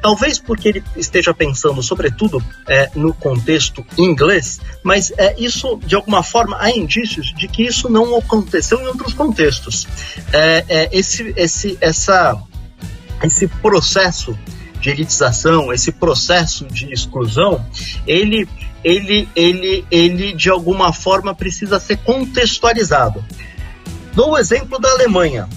Talvez 0.00 0.38
porque 0.38 0.68
ele 0.68 0.84
esteja 0.96 1.34
pensando, 1.34 1.82
sobretudo, 1.82 2.42
é, 2.68 2.88
no 2.94 3.12
contexto 3.12 3.84
inglês, 3.98 4.60
mas 4.82 5.12
é, 5.18 5.34
isso, 5.38 5.78
de 5.84 5.94
alguma 5.96 6.22
forma, 6.22 6.56
há 6.60 6.70
indícios 6.70 7.34
de 7.34 7.48
que 7.48 7.64
isso 7.64 7.88
não 7.88 8.16
aconteceu 8.16 8.80
em 8.80 8.86
outros 8.86 9.12
contextos. 9.12 9.86
É, 10.32 10.64
é 10.68 10.88
esse, 10.92 11.34
esse, 11.36 11.76
essa, 11.80 12.40
esse 13.22 13.48
processo 13.48 14.38
de 14.80 14.90
elitização, 14.90 15.72
esse 15.72 15.90
processo 15.90 16.64
de 16.66 16.92
exclusão, 16.92 17.64
ele, 18.06 18.48
ele, 18.84 19.28
ele, 19.34 19.84
ele 19.90 20.32
de 20.32 20.48
alguma 20.48 20.92
forma 20.92 21.34
precisa 21.34 21.80
ser 21.80 21.96
contextualizado. 21.98 23.24
Dou 24.14 24.30
o 24.30 24.38
exemplo 24.38 24.78
da 24.78 24.90
Alemanha. 24.90 25.48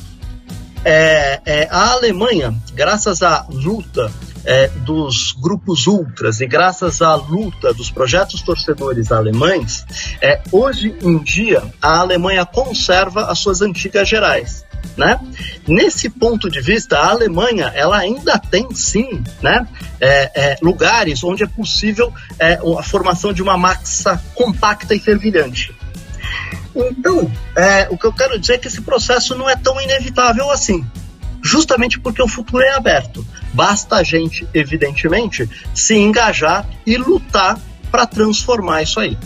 É, 0.84 1.40
é, 1.46 1.68
a 1.70 1.92
Alemanha, 1.92 2.56
graças 2.74 3.22
à 3.22 3.46
luta 3.50 4.12
é, 4.44 4.68
dos 4.68 5.32
grupos 5.34 5.86
ultras 5.86 6.42
e 6.42 6.48
graças 6.48 7.02
à 7.02 7.16
luta 7.16 7.74
dos 7.74 7.92
projetos 7.92 8.42
torcedores 8.42 9.12
alemães, 9.12 9.86
é, 10.22 10.42
hoje 10.52 10.96
em 11.02 11.20
dia 11.20 11.64
a 11.82 12.00
Alemanha 12.00 12.46
conserva 12.46 13.26
as 13.26 13.40
suas 13.40 13.62
antigas 13.62 14.10
gerais. 14.10 14.66
Né? 14.98 15.20
Nesse 15.68 16.10
ponto 16.10 16.50
de 16.50 16.60
vista, 16.60 16.98
a 16.98 17.12
Alemanha 17.12 17.72
ela 17.76 17.98
ainda 17.98 18.38
tem 18.40 18.74
sim 18.74 19.24
né, 19.42 19.66
é, 20.00 20.32
é, 20.34 20.58
lugares 20.62 21.24
onde 21.24 21.44
é 21.44 21.48
possível 21.48 22.12
é, 22.40 22.54
a 22.56 22.84
formação 22.84 23.32
de 23.32 23.42
uma 23.44 23.58
massa 23.58 24.22
compacta 24.34 24.96
e 24.96 25.00
fervilhante. 25.00 25.74
Então, 26.76 27.32
é, 27.56 27.88
o 27.90 27.98
que 27.98 28.06
eu 28.06 28.14
quero 28.14 28.40
dizer 28.40 28.54
é 28.54 28.58
que 28.58 28.68
esse 28.68 28.82
processo 28.82 29.36
não 29.36 29.50
é 29.50 29.56
tão 29.56 29.80
inevitável 29.82 30.50
assim, 30.50 30.86
justamente 31.44 32.00
porque 32.00 32.22
o 32.22 32.28
futuro 32.28 32.64
é 32.64 32.74
aberto. 32.74 33.26
Basta 33.54 33.98
a 33.98 34.04
gente, 34.04 34.48
evidentemente, 34.54 35.50
se 35.74 35.96
engajar 35.96 36.66
e 36.86 36.98
lutar 36.98 37.60
para 37.92 38.06
transformar 38.06 38.84
isso 38.84 39.00
aí. 39.00 39.18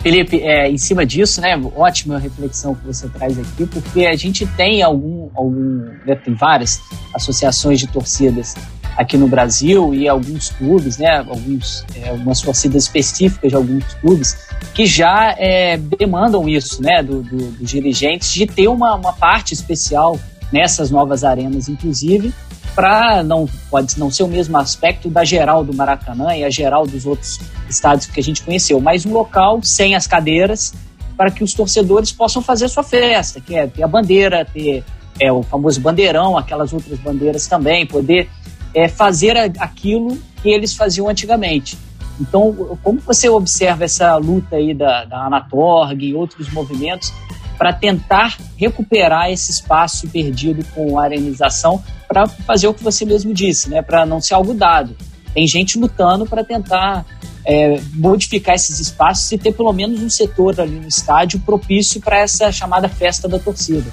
Felipe, 0.00 0.40
é, 0.40 0.70
em 0.70 0.78
cima 0.78 1.04
disso, 1.04 1.40
né, 1.40 1.60
ótima 1.74 2.18
reflexão 2.18 2.74
que 2.74 2.86
você 2.86 3.08
traz 3.08 3.38
aqui, 3.38 3.66
porque 3.66 4.06
a 4.06 4.14
gente 4.14 4.46
tem 4.46 4.82
algum, 4.82 5.28
algum 5.34 5.84
né, 6.04 6.14
tem 6.14 6.32
várias 6.34 6.80
associações 7.12 7.80
de 7.80 7.88
torcidas 7.88 8.54
aqui 8.96 9.16
no 9.16 9.28
Brasil 9.28 9.94
e 9.94 10.08
alguns 10.08 10.50
clubes, 10.50 10.96
né, 10.96 11.18
alguns, 11.18 11.84
é, 11.94 12.08
algumas 12.08 12.40
torcidas 12.40 12.84
específicas 12.84 13.50
de 13.50 13.56
alguns 13.56 13.84
clubes 13.94 14.36
que 14.74 14.86
já 14.86 15.34
é, 15.38 15.76
demandam 15.76 16.48
isso, 16.48 16.82
né, 16.82 17.02
do, 17.02 17.22
do, 17.22 17.50
dos 17.52 17.70
dirigentes 17.70 18.32
de 18.32 18.46
ter 18.46 18.68
uma, 18.68 18.94
uma 18.94 19.12
parte 19.12 19.52
especial 19.52 20.18
nessas 20.50 20.90
novas 20.90 21.24
arenas, 21.24 21.68
inclusive, 21.68 22.32
para 22.74 23.22
não 23.22 23.48
pode 23.70 23.98
não 23.98 24.10
ser 24.10 24.22
o 24.22 24.28
mesmo 24.28 24.56
aspecto 24.58 25.08
da 25.08 25.24
geral 25.24 25.64
do 25.64 25.74
Maracanã 25.74 26.34
e 26.36 26.44
a 26.44 26.50
geral 26.50 26.86
dos 26.86 27.06
outros 27.06 27.40
estádios 27.68 28.06
que 28.06 28.20
a 28.20 28.22
gente 28.22 28.42
conheceu, 28.42 28.80
mas 28.80 29.04
um 29.04 29.12
local 29.12 29.60
sem 29.62 29.94
as 29.94 30.06
cadeiras 30.06 30.74
para 31.16 31.30
que 31.30 31.42
os 31.42 31.54
torcedores 31.54 32.12
possam 32.12 32.42
fazer 32.42 32.68
sua 32.68 32.82
festa, 32.82 33.40
que 33.40 33.56
é 33.56 33.66
ter 33.66 33.82
a 33.82 33.88
bandeira, 33.88 34.44
ter 34.44 34.84
é, 35.18 35.32
o 35.32 35.42
famoso 35.42 35.80
bandeirão, 35.80 36.36
aquelas 36.36 36.72
outras 36.72 36.98
bandeiras 36.98 37.46
também, 37.46 37.86
poder 37.86 38.28
é, 38.76 38.88
fazer 38.88 39.38
aquilo 39.58 40.18
que 40.42 40.50
eles 40.50 40.74
faziam 40.74 41.08
antigamente. 41.08 41.78
Então, 42.20 42.78
como 42.82 43.00
você 43.00 43.26
observa 43.26 43.84
essa 43.84 44.14
luta 44.16 44.56
aí 44.56 44.74
da, 44.74 45.06
da 45.06 45.24
Anatorg 45.24 46.04
e 46.04 46.14
outros 46.14 46.52
movimentos 46.52 47.10
para 47.56 47.72
tentar 47.72 48.36
recuperar 48.56 49.30
esse 49.30 49.50
espaço 49.50 50.06
perdido 50.08 50.62
com 50.74 50.98
a 50.98 51.04
arenização 51.04 51.82
para 52.06 52.26
fazer 52.26 52.68
o 52.68 52.74
que 52.74 52.84
você 52.84 53.06
mesmo 53.06 53.32
disse, 53.32 53.70
né? 53.70 53.80
Para 53.80 54.04
não 54.04 54.20
ser 54.20 54.34
algo 54.34 54.52
dado. 54.52 54.94
Tem 55.32 55.46
gente 55.46 55.78
lutando 55.78 56.26
para 56.26 56.44
tentar 56.44 57.06
é, 57.46 57.80
modificar 57.94 58.54
esses 58.54 58.78
espaços 58.78 59.30
e 59.32 59.38
ter 59.38 59.52
pelo 59.52 59.72
menos 59.72 60.02
um 60.02 60.10
setor 60.10 60.60
ali 60.60 60.78
no 60.78 60.88
estádio 60.88 61.40
propício 61.40 62.00
para 62.00 62.18
essa 62.18 62.52
chamada 62.52 62.88
festa 62.88 63.26
da 63.26 63.38
torcida. 63.38 63.90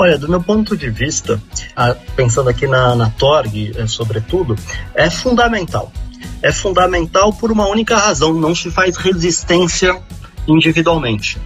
Olha, 0.00 0.16
do 0.16 0.28
meu 0.28 0.40
ponto 0.40 0.76
de 0.76 0.88
vista, 0.88 1.42
pensando 2.14 2.48
aqui 2.48 2.68
na, 2.68 2.94
na 2.94 3.10
Torg, 3.10 3.72
é, 3.76 3.84
sobretudo, 3.88 4.54
é 4.94 5.10
fundamental. 5.10 5.92
É 6.40 6.52
fundamental 6.52 7.32
por 7.32 7.50
uma 7.50 7.66
única 7.66 7.96
razão: 7.96 8.32
não 8.32 8.54
se 8.54 8.70
faz 8.70 8.96
resistência 8.96 10.00
individualmente. 10.46 11.36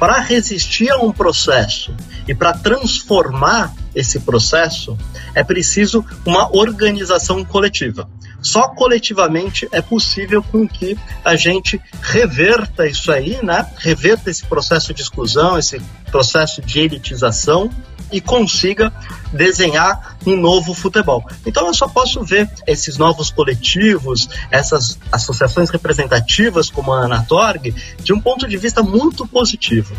Para 0.00 0.18
resistir 0.18 0.90
a 0.90 0.98
um 0.98 1.12
processo 1.12 1.94
e 2.26 2.34
para 2.34 2.52
transformar 2.52 3.72
esse 3.94 4.18
processo, 4.18 4.98
é 5.32 5.44
preciso 5.44 6.04
uma 6.26 6.54
organização 6.56 7.44
coletiva. 7.44 8.08
Só 8.40 8.66
coletivamente 8.66 9.68
é 9.70 9.80
possível 9.80 10.42
com 10.42 10.66
que 10.66 10.98
a 11.24 11.36
gente 11.36 11.80
reverta 12.00 12.84
isso 12.84 13.12
aí, 13.12 13.38
né? 13.44 13.64
Reverta 13.78 14.28
esse 14.28 14.44
processo 14.44 14.92
de 14.92 15.02
exclusão, 15.02 15.56
esse 15.56 15.80
processo 16.10 16.60
de 16.60 16.80
elitização 16.80 17.70
e 18.12 18.20
consiga 18.20 18.92
desenhar 19.32 20.16
um 20.26 20.36
novo 20.36 20.74
futebol. 20.74 21.24
Então 21.46 21.66
eu 21.66 21.74
só 21.74 21.88
posso 21.88 22.22
ver 22.22 22.48
esses 22.66 22.98
novos 22.98 23.30
coletivos, 23.30 24.28
essas 24.50 24.98
associações 25.10 25.70
representativas 25.70 26.70
como 26.70 26.92
a 26.92 27.04
Anatorg, 27.04 27.74
de 28.02 28.12
um 28.12 28.20
ponto 28.20 28.46
de 28.46 28.56
vista 28.56 28.82
muito 28.82 29.26
positivo. 29.26 29.94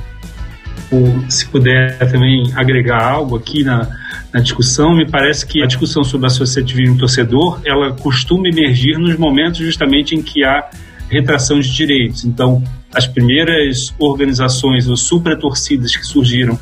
Se 1.27 1.47
puder 1.47 1.97
também 2.11 2.53
agregar 2.55 3.03
algo 3.03 3.35
aqui 3.35 3.63
na, 3.63 3.89
na 4.31 4.39
discussão, 4.39 4.95
me 4.95 5.09
parece 5.09 5.45
que 5.45 5.63
a 5.63 5.65
discussão 5.65 6.03
sobre 6.03 6.27
associativismo 6.27 6.99
torcedor, 6.99 7.59
ela 7.65 7.93
costuma 7.93 8.47
emergir 8.47 8.99
nos 8.99 9.17
momentos 9.17 9.59
justamente 9.59 10.13
em 10.13 10.21
que 10.21 10.43
há 10.43 10.69
retração 11.09 11.59
de 11.59 11.71
direitos. 11.71 12.25
Então, 12.25 12.63
as 12.93 13.07
primeiras 13.07 13.93
organizações 13.97 14.87
ou 14.87 14.95
supra-torcidas 14.95 15.95
que 15.95 16.05
surgiram 16.05 16.59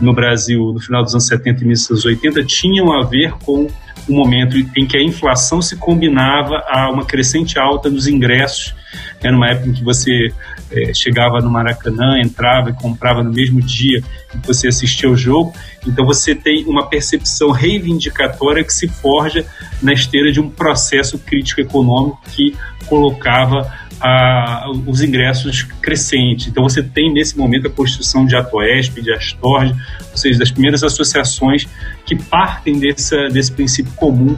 no 0.00 0.12
Brasil 0.12 0.72
no 0.72 0.80
final 0.80 1.02
dos 1.02 1.14
anos 1.14 1.26
70 1.26 1.60
e 1.60 1.64
início 1.64 1.94
dos 1.94 2.04
80 2.04 2.44
tinham 2.44 2.92
a 2.92 3.04
ver 3.04 3.32
com 3.44 3.68
o 4.08 4.12
momento 4.12 4.56
em 4.76 4.86
que 4.86 4.96
a 4.96 5.02
inflação 5.02 5.60
se 5.60 5.76
combinava 5.76 6.64
a 6.66 6.90
uma 6.90 7.04
crescente 7.04 7.58
alta 7.58 7.90
dos 7.90 8.06
ingressos. 8.06 8.74
Era 9.22 9.36
uma 9.36 9.48
época 9.48 9.68
em 9.68 9.72
que 9.72 9.84
você 9.84 10.32
é, 10.70 10.94
chegava 10.94 11.40
no 11.40 11.50
Maracanã, 11.50 12.18
entrava 12.18 12.70
e 12.70 12.72
comprava 12.72 13.22
no 13.22 13.32
mesmo 13.32 13.60
dia 13.60 14.02
que 14.30 14.46
você 14.46 14.68
assistia 14.68 15.08
ao 15.08 15.16
jogo. 15.16 15.52
Então 15.88 16.04
você 16.04 16.34
tem 16.34 16.64
uma 16.66 16.86
percepção 16.88 17.50
reivindicatória 17.50 18.62
que 18.62 18.72
se 18.72 18.86
forja 18.86 19.46
na 19.82 19.92
esteira 19.92 20.30
de 20.30 20.40
um 20.40 20.50
processo 20.50 21.18
crítico 21.18 21.60
econômico 21.60 22.20
que 22.30 22.54
colocava 22.86 23.70
a, 24.00 24.66
os 24.86 25.02
ingressos 25.02 25.62
crescentes. 25.80 26.48
Então 26.48 26.62
você 26.62 26.82
tem 26.82 27.12
nesse 27.12 27.36
momento 27.36 27.66
a 27.66 27.70
constituição 27.70 28.24
de 28.24 28.36
Atoesp, 28.36 29.00
de 29.00 29.12
Astorg, 29.12 29.74
ou 30.10 30.16
seja, 30.16 30.38
das 30.38 30.50
primeiras 30.50 30.82
associações 30.82 31.66
que 32.04 32.14
partem 32.16 32.78
desse, 32.78 33.28
desse 33.28 33.52
princípio 33.52 33.92
comum 33.94 34.36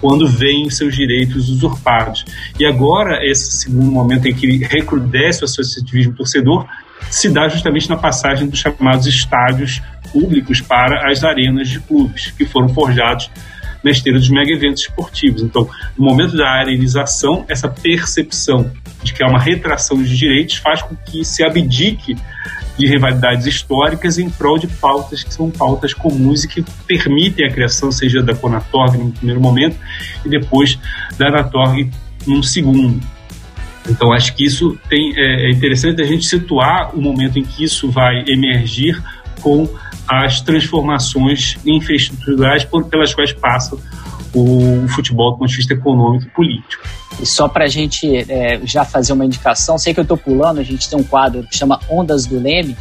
quando 0.00 0.26
veem 0.26 0.68
seus 0.68 0.96
direitos 0.96 1.48
usurpados. 1.48 2.24
E 2.58 2.66
agora, 2.66 3.24
esse 3.24 3.52
segundo 3.52 3.90
momento 3.90 4.26
em 4.26 4.34
que 4.34 4.58
recrudesce 4.64 5.42
o 5.42 5.44
associativismo 5.44 6.14
torcedor, 6.14 6.66
se 7.10 7.28
dá 7.28 7.48
justamente 7.48 7.88
na 7.88 7.96
passagem 7.96 8.48
dos 8.48 8.58
chamados 8.58 9.06
estádios 9.06 9.80
públicos 10.12 10.60
para 10.60 11.10
as 11.10 11.24
arenas 11.24 11.68
de 11.68 11.80
clubes, 11.80 12.30
que 12.30 12.44
foram 12.44 12.68
forjados 12.68 13.30
na 13.82 13.90
esteira 13.90 14.18
dos 14.18 14.28
mega 14.28 14.52
eventos 14.52 14.82
esportivos. 14.82 15.42
Então, 15.42 15.68
no 15.98 16.04
momento 16.04 16.36
da 16.36 16.48
arenização, 16.48 17.44
essa 17.48 17.68
percepção 17.68 18.70
de 19.02 19.12
que 19.12 19.24
há 19.24 19.26
uma 19.26 19.40
retração 19.40 20.00
de 20.02 20.16
direitos, 20.16 20.56
faz 20.56 20.82
com 20.82 20.94
que 20.94 21.24
se 21.24 21.44
abdique 21.44 22.16
de 22.78 22.86
rivalidades 22.86 23.46
históricas 23.46 24.18
em 24.18 24.30
prol 24.30 24.58
de 24.58 24.66
pautas 24.66 25.22
que 25.22 25.34
são 25.34 25.50
pautas 25.50 25.92
comuns 25.92 26.44
e 26.44 26.48
que 26.48 26.64
permitem 26.86 27.46
a 27.46 27.50
criação, 27.50 27.92
seja 27.92 28.22
da 28.22 28.34
Conatorg 28.34 28.96
no 28.96 29.12
primeiro 29.12 29.40
momento 29.40 29.76
e 30.24 30.28
depois 30.28 30.78
da 31.18 31.28
Anatorg 31.28 31.90
num 32.26 32.42
segundo. 32.42 33.00
Então, 33.88 34.12
acho 34.12 34.34
que 34.34 34.44
isso 34.44 34.78
tem, 34.88 35.12
é, 35.16 35.48
é 35.48 35.50
interessante 35.50 36.00
a 36.00 36.04
gente 36.04 36.24
situar 36.24 36.96
o 36.96 37.00
momento 37.00 37.38
em 37.38 37.42
que 37.42 37.64
isso 37.64 37.90
vai 37.90 38.24
emergir 38.28 39.02
com 39.40 39.68
as 40.06 40.40
transformações 40.40 41.56
infraestruturais 41.64 42.66
pelas 42.90 43.14
quais 43.14 43.32
passa 43.32 43.76
o 44.34 44.86
futebol 44.88 45.32
do 45.32 45.38
ponto 45.38 45.50
de 45.50 45.56
vista 45.56 45.74
econômico 45.74 46.26
e 46.26 46.30
político. 46.30 46.84
E 47.20 47.26
só 47.26 47.48
para 47.48 47.64
a 47.64 47.68
gente 47.68 48.08
é, 48.30 48.60
já 48.64 48.84
fazer 48.84 49.12
uma 49.12 49.24
indicação, 49.24 49.78
sei 49.78 49.92
que 49.92 50.00
eu 50.00 50.02
estou 50.02 50.16
pulando, 50.16 50.58
a 50.58 50.62
gente 50.62 50.88
tem 50.88 50.98
um 50.98 51.04
quadro 51.04 51.42
que 51.44 51.56
chama 51.56 51.78
Ondas 51.90 52.26
do 52.26 52.38
Leme, 52.38 52.76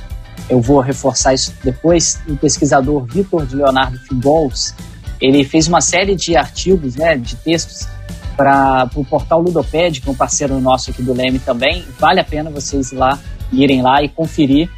eu 0.50 0.62
vou 0.62 0.80
reforçar 0.80 1.34
isso 1.34 1.54
depois. 1.64 2.22
O 2.28 2.36
pesquisador 2.36 3.04
Vitor 3.06 3.46
de 3.46 3.56
Leonardo 3.56 3.98
Figols, 4.00 4.74
ele 5.20 5.44
fez 5.44 5.68
uma 5.68 5.82
série 5.82 6.16
de 6.16 6.36
artigos, 6.36 6.96
né, 6.96 7.18
de 7.18 7.36
textos 7.36 7.88
para 8.36 8.89
o 8.96 9.06
portal 9.06 9.41
Ludoped, 9.41 10.02
que 10.02 10.08
é 10.08 10.12
um 10.12 10.15
parceiro 10.15 10.60
nosso 10.60 10.91
aqui 10.91 11.02
do 11.02 11.13
Leme 11.13 11.39
também. 11.39 11.86
Vale 12.00 12.20
a 12.20 12.24
pena 12.24 12.50
vocês 12.50 12.91
lá, 12.91 13.20
irem 13.52 13.82
lá 13.82 14.02
e 14.02 14.10
conferir. 14.10 14.70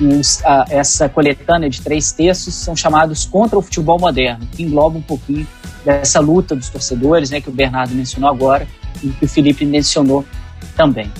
Os, 0.00 0.44
a, 0.44 0.66
essa 0.70 1.08
coletânea 1.08 1.68
de 1.68 1.80
três 1.80 2.12
textos 2.12 2.54
são 2.54 2.76
chamados 2.76 3.24
Contra 3.24 3.58
o 3.58 3.62
Futebol 3.62 3.98
Moderno, 3.98 4.46
que 4.52 4.62
engloba 4.62 4.98
um 4.98 5.02
pouquinho 5.02 5.46
dessa 5.84 6.20
luta 6.20 6.54
dos 6.54 6.68
torcedores, 6.68 7.30
né, 7.30 7.40
que 7.40 7.48
o 7.48 7.52
Bernardo 7.52 7.94
mencionou 7.94 8.30
agora 8.30 8.66
e 9.02 9.08
que 9.08 9.24
o 9.24 9.28
Felipe 9.28 9.64
mencionou 9.64 10.24
também. 10.76 11.10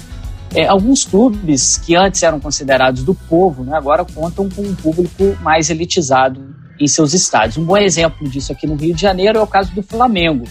É, 0.54 0.66
alguns 0.66 1.04
clubes 1.04 1.76
que 1.76 1.94
antes 1.94 2.22
eram 2.22 2.40
considerados 2.40 3.02
do 3.02 3.14
povo, 3.14 3.64
né, 3.64 3.76
agora 3.76 4.04
contam 4.04 4.48
com 4.48 4.62
um 4.62 4.74
público 4.74 5.36
mais 5.42 5.70
elitizado 5.70 6.54
em 6.78 6.86
seus 6.86 7.12
estádios. 7.12 7.56
Um 7.56 7.64
bom 7.64 7.76
exemplo 7.76 8.28
disso 8.28 8.52
aqui 8.52 8.66
no 8.66 8.76
Rio 8.76 8.94
de 8.94 9.02
Janeiro 9.02 9.38
é 9.38 9.42
o 9.42 9.46
caso 9.46 9.72
do 9.74 9.82
Flamengo, 9.82 10.44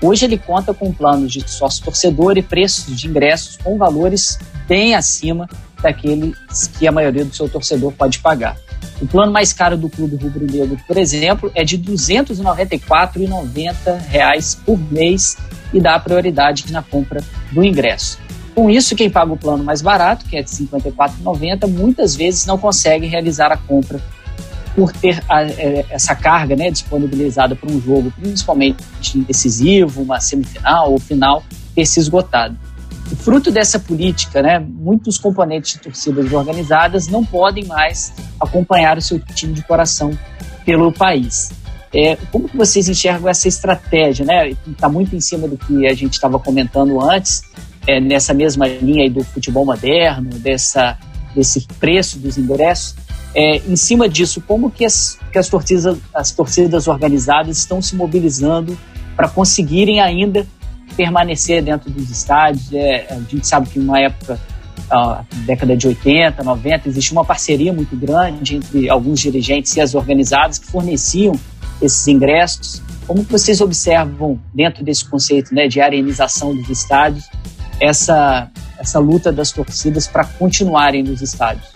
Hoje 0.00 0.26
ele 0.26 0.38
conta 0.38 0.72
com 0.72 0.92
planos 0.92 1.32
de 1.32 1.50
sócio 1.50 1.84
torcedor 1.84 2.38
e 2.38 2.42
preços 2.42 2.96
de 2.96 3.08
ingressos 3.08 3.56
com 3.56 3.76
valores 3.76 4.38
bem 4.68 4.94
acima 4.94 5.48
daqueles 5.82 6.36
que 6.78 6.86
a 6.86 6.92
maioria 6.92 7.24
do 7.24 7.34
seu 7.34 7.48
torcedor 7.48 7.90
pode 7.92 8.20
pagar. 8.20 8.56
O 9.00 9.06
plano 9.06 9.32
mais 9.32 9.52
caro 9.52 9.76
do 9.76 9.88
Clube 9.88 10.16
Rubro 10.16 10.44
Negro, 10.44 10.76
por 10.86 10.96
exemplo, 10.96 11.50
é 11.54 11.64
de 11.64 11.76
R$ 11.76 11.82
294,90 11.82 14.58
por 14.64 14.78
mês 14.92 15.36
e 15.72 15.80
dá 15.80 15.98
prioridade 15.98 16.70
na 16.72 16.82
compra 16.82 17.20
do 17.52 17.64
ingresso. 17.64 18.18
Com 18.54 18.70
isso, 18.70 18.94
quem 18.96 19.10
paga 19.10 19.32
o 19.32 19.36
plano 19.36 19.62
mais 19.62 19.82
barato, 19.82 20.24
que 20.26 20.36
é 20.36 20.42
de 20.42 20.50
R$ 20.50 20.66
54,90, 20.66 21.68
muitas 21.68 22.16
vezes 22.16 22.46
não 22.46 22.58
consegue 22.58 23.06
realizar 23.06 23.52
a 23.52 23.56
compra 23.56 24.00
por 24.78 24.92
ter 24.92 25.20
a, 25.28 25.42
é, 25.42 25.84
essa 25.90 26.14
carga 26.14 26.54
né, 26.54 26.70
disponibilizada 26.70 27.56
para 27.56 27.68
um 27.68 27.80
jogo, 27.80 28.12
principalmente 28.12 28.78
decisivo, 29.26 30.02
uma 30.02 30.20
semifinal 30.20 30.92
ou 30.92 31.00
final, 31.00 31.42
ter 31.74 31.84
se 31.84 31.98
esgotado. 31.98 32.56
O 33.10 33.16
fruto 33.16 33.50
dessa 33.50 33.80
política, 33.80 34.40
né, 34.40 34.60
muitos 34.60 35.18
componentes 35.18 35.72
de 35.72 35.80
torcidas 35.80 36.32
organizadas 36.32 37.08
não 37.08 37.24
podem 37.24 37.64
mais 37.64 38.12
acompanhar 38.38 38.96
o 38.96 39.02
seu 39.02 39.18
time 39.18 39.52
de 39.52 39.62
coração 39.62 40.16
pelo 40.64 40.92
país. 40.92 41.50
É, 41.92 42.14
como 42.30 42.48
que 42.48 42.56
vocês 42.56 42.88
enxergam 42.88 43.28
essa 43.28 43.48
estratégia? 43.48 44.24
Né? 44.24 44.54
Está 44.70 44.88
muito 44.88 45.16
em 45.16 45.20
cima 45.20 45.48
do 45.48 45.58
que 45.58 45.88
a 45.88 45.94
gente 45.94 46.12
estava 46.12 46.38
comentando 46.38 47.02
antes, 47.02 47.42
é, 47.84 47.98
nessa 47.98 48.32
mesma 48.32 48.68
linha 48.68 49.10
do 49.10 49.24
futebol 49.24 49.66
moderno, 49.66 50.30
dessa, 50.38 50.96
desse 51.34 51.66
preço 51.80 52.16
dos 52.20 52.38
ingressos. 52.38 53.07
É, 53.40 53.58
em 53.58 53.76
cima 53.76 54.08
disso, 54.08 54.42
como 54.44 54.68
que 54.68 54.84
as, 54.84 55.16
que 55.30 55.38
as, 55.38 55.48
torcidas, 55.48 55.96
as 56.12 56.32
torcidas 56.32 56.88
organizadas 56.88 57.56
estão 57.56 57.80
se 57.80 57.94
mobilizando 57.94 58.76
para 59.14 59.28
conseguirem 59.28 60.00
ainda 60.00 60.44
permanecer 60.96 61.62
dentro 61.62 61.88
dos 61.88 62.10
estádios? 62.10 62.72
É, 62.72 63.06
a 63.08 63.14
gente 63.14 63.46
sabe 63.46 63.68
que 63.68 63.78
numa 63.78 64.00
época, 64.00 64.40
a 64.90 65.24
década 65.46 65.76
de 65.76 65.86
80, 65.86 66.42
90, 66.42 66.88
existia 66.88 67.16
uma 67.16 67.24
parceria 67.24 67.72
muito 67.72 67.94
grande 67.94 68.56
entre 68.56 68.90
alguns 68.90 69.20
dirigentes 69.20 69.76
e 69.76 69.80
as 69.80 69.94
organizadas 69.94 70.58
que 70.58 70.66
forneciam 70.66 71.38
esses 71.80 72.08
ingressos. 72.08 72.82
Como 73.06 73.22
vocês 73.22 73.60
observam 73.60 74.36
dentro 74.52 74.82
desse 74.82 75.08
conceito 75.08 75.54
né, 75.54 75.68
de 75.68 75.80
arenização 75.80 76.56
dos 76.56 76.68
estádios 76.68 77.24
essa, 77.78 78.50
essa 78.80 78.98
luta 78.98 79.30
das 79.30 79.52
torcidas 79.52 80.08
para 80.08 80.24
continuarem 80.24 81.04
nos 81.04 81.22
estádios? 81.22 81.68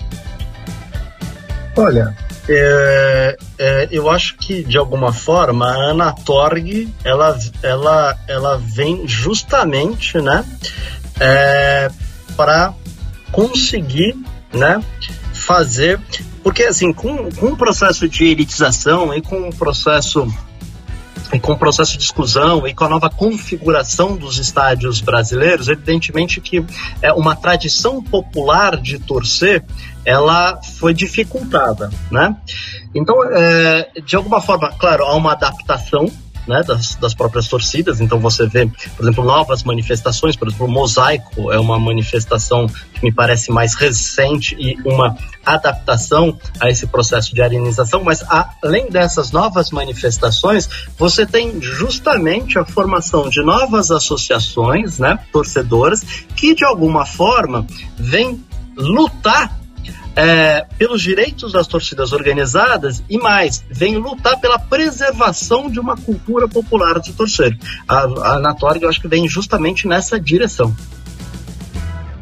Olha, 1.77 2.15
é, 2.49 3.37
é, 3.59 3.89
eu 3.91 4.11
acho 4.11 4.37
que 4.37 4.63
de 4.63 4.77
alguma 4.77 5.13
forma 5.13 5.67
a 5.67 5.91
Ana 5.91 6.13
Torg 6.13 6.89
ela, 7.03 7.39
ela, 7.63 8.19
ela 8.29 8.59
vem 8.59 9.09
justamente 9.09 10.19
né, 10.19 10.45
é, 11.19 11.91
para 12.37 12.75
conseguir 13.31 14.17
né, 14.53 14.83
fazer. 15.33 15.99
Porque 16.43 16.65
assim, 16.65 16.93
com, 16.93 17.31
com 17.33 17.47
o 17.47 17.57
processo 17.57 18.09
de 18.09 18.25
elitização 18.25 19.15
e 19.15 19.23
com 19.23 19.49
o 19.49 19.55
processo 19.55 20.27
com 21.41 21.53
o 21.53 21.57
processo 21.57 21.97
de 21.97 22.05
exclusão 22.05 22.67
e 22.67 22.75
com 22.75 22.85
a 22.85 22.89
nova 22.89 23.09
configuração 23.09 24.17
dos 24.17 24.39
estádios 24.39 25.01
brasileiros, 25.01 25.69
evidentemente 25.69 26.41
que 26.41 26.65
é 27.01 27.13
uma 27.13 27.35
tradição 27.35 28.03
popular 28.03 28.77
de 28.77 28.99
torcer, 28.99 29.65
ela 30.05 30.61
foi 30.79 30.93
dificultada, 30.93 31.91
né? 32.11 32.37
Então, 32.95 33.17
é, 33.25 33.91
de 34.05 34.17
alguma 34.17 34.41
forma, 34.41 34.71
claro, 34.73 35.05
há 35.05 35.17
uma 35.17 35.33
adaptação 35.33 36.11
né, 36.47 36.63
das, 36.63 36.95
das, 36.97 37.15
próprias 37.15 37.49
torcidas. 37.49 38.01
Então 38.01 38.19
você 38.19 38.47
vê, 38.47 38.67
por 38.97 39.05
exemplo, 39.05 39.25
novas 39.25 39.63
manifestações, 39.63 40.37
por 40.37 40.49
exemplo, 40.49 40.67
o 40.67 40.71
Mosaico 40.71 41.53
é 41.53 41.59
uma 41.59 41.79
manifestação 41.79 42.67
que 42.67 43.03
me 43.03 43.13
parece 43.13 43.51
mais 43.51 43.75
recente 43.75 44.57
e 44.59 44.77
uma 44.85 45.17
adaptação 45.45 46.39
a 46.61 46.71
esse 46.71 46.87
processo 46.87 47.35
de 47.35 47.43
arenização, 47.43 48.03
mas 48.05 48.25
além 48.63 48.89
dessas 48.89 49.33
novas 49.33 49.71
manifestações, 49.71 50.69
você 50.97 51.27
tem 51.27 51.61
justamente 51.61 52.59
a 52.59 52.65
formação 52.65 53.29
de 53.29 53.43
novas 53.43 53.91
associações, 53.91 54.99
né, 54.99 55.19
torcedoras, 55.33 56.03
que 56.37 56.55
de 56.55 56.65
alguma 56.65 57.05
forma 57.05 57.67
vêm 57.99 58.45
lutar 58.77 59.62
é, 60.17 60.67
pelos 60.79 61.03
direitos 61.03 61.53
das 61.53 61.67
torcidas 61.67 62.13
organizadas 62.13 63.03
e 63.09 63.19
mais, 63.19 63.65
vem 63.71 63.97
lutar 63.97 64.39
pela 64.41 64.59
preservação 64.59 65.71
de 65.71 65.81
uma 65.81 65.97
cultura 65.97 66.47
popular 66.47 67.01
de 67.01 67.13
torcer. 67.13 67.57
A, 67.89 68.05
a 68.05 68.79
eu 68.81 68.89
acho 68.89 69.01
que 69.01 69.09
vem 69.09 69.29
justamente 69.29 69.87
nessa 69.87 70.21
direção. 70.21 70.75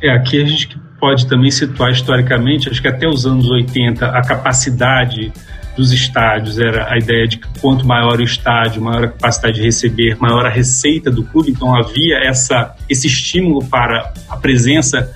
É, 0.03 0.11
aqui 0.11 0.43
a 0.43 0.47
gente 0.47 0.79
pode 0.99 1.27
também 1.27 1.51
situar 1.51 1.91
historicamente, 1.91 2.69
acho 2.69 2.81
que 2.81 2.89
até 2.89 3.09
os 3.09 3.27
anos 3.27 3.51
80, 3.51 4.07
a 4.07 4.23
capacidade 4.23 5.33
dos 5.77 5.93
estádios 5.93 6.59
era 6.59 6.93
a 6.93 6.99
ideia 6.99 7.27
de 7.27 7.39
que 7.39 7.49
quanto 7.61 7.87
maior 7.87 8.19
o 8.19 8.23
estádio, 8.23 8.83
maior 8.83 9.05
a 9.05 9.09
capacidade 9.09 9.55
de 9.57 9.63
receber, 9.63 10.17
maior 10.19 10.45
a 10.45 10.49
receita 10.51 11.11
do 11.11 11.25
clube, 11.25 11.51
então 11.51 11.75
havia 11.75 12.19
essa, 12.23 12.75
esse 12.89 13.07
estímulo 13.07 13.65
para 13.65 14.13
a 14.29 14.37
presença 14.37 15.11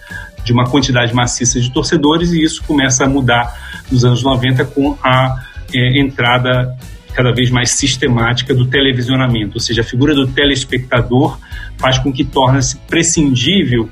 de 0.45 0.53
uma 0.53 0.67
quantidade 0.67 1.15
maciça 1.15 1.61
de 1.61 1.71
torcedores 1.71 2.33
e 2.33 2.43
isso 2.43 2.63
começa 2.65 3.05
a 3.05 3.09
mudar 3.09 3.83
nos 3.91 4.05
anos 4.05 4.23
90 4.23 4.65
com 4.67 4.97
a 5.03 5.43
é, 5.73 6.01
entrada 6.01 6.77
cada 7.15 7.33
vez 7.33 7.51
mais 7.51 7.71
sistemática 7.71 8.53
do 8.53 8.67
televisionamento, 8.67 9.55
ou 9.55 9.61
seja, 9.61 9.83
a 9.83 9.85
figura 9.85 10.15
do 10.15 10.27
telespectador 10.27 11.39
faz 11.79 11.97
com 11.97 12.13
que 12.13 12.25
torne-se 12.25 12.77
prescindível 12.89 13.89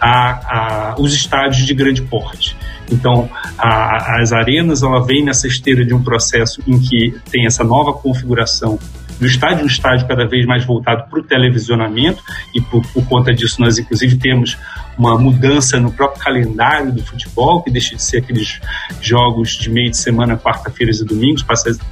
a, 0.00 0.90
a, 0.90 0.94
os 0.98 1.14
estádios 1.14 1.66
de 1.66 1.74
grande 1.74 2.02
porte. 2.02 2.56
Então, 2.90 3.30
a, 3.56 4.20
as 4.20 4.32
arenas 4.32 4.82
ela 4.82 5.04
vem 5.04 5.24
nessa 5.24 5.46
esteira 5.46 5.84
de 5.84 5.94
um 5.94 6.02
processo 6.02 6.62
em 6.66 6.78
que 6.78 7.14
tem 7.30 7.46
essa 7.46 7.62
nova 7.62 7.92
configuração 7.92 8.78
do 9.22 9.28
estádio, 9.28 9.62
um 9.62 9.66
estádio 9.66 10.06
cada 10.06 10.26
vez 10.26 10.44
mais 10.44 10.64
voltado 10.64 11.08
para 11.08 11.20
o 11.20 11.22
televisionamento, 11.22 12.22
e 12.52 12.60
por, 12.60 12.84
por, 12.88 13.06
conta 13.06 13.32
disso 13.32 13.60
nós, 13.60 13.78
inclusive, 13.78 14.16
temos 14.16 14.58
uma 14.98 15.16
mudança 15.16 15.78
no 15.78 15.92
próprio 15.92 16.22
calendário 16.22 16.92
do 16.92 17.02
futebol, 17.02 17.62
que 17.62 17.70
deixa 17.70 17.94
de 17.94 18.02
ser 18.02 18.18
aqueles 18.18 18.60
jogos 19.00 19.50
de 19.50 19.70
meio 19.70 19.90
de 19.90 19.96
semana, 19.96 20.36
quarta-feiras 20.36 21.00
e 21.00 21.04
domingos, 21.04 21.44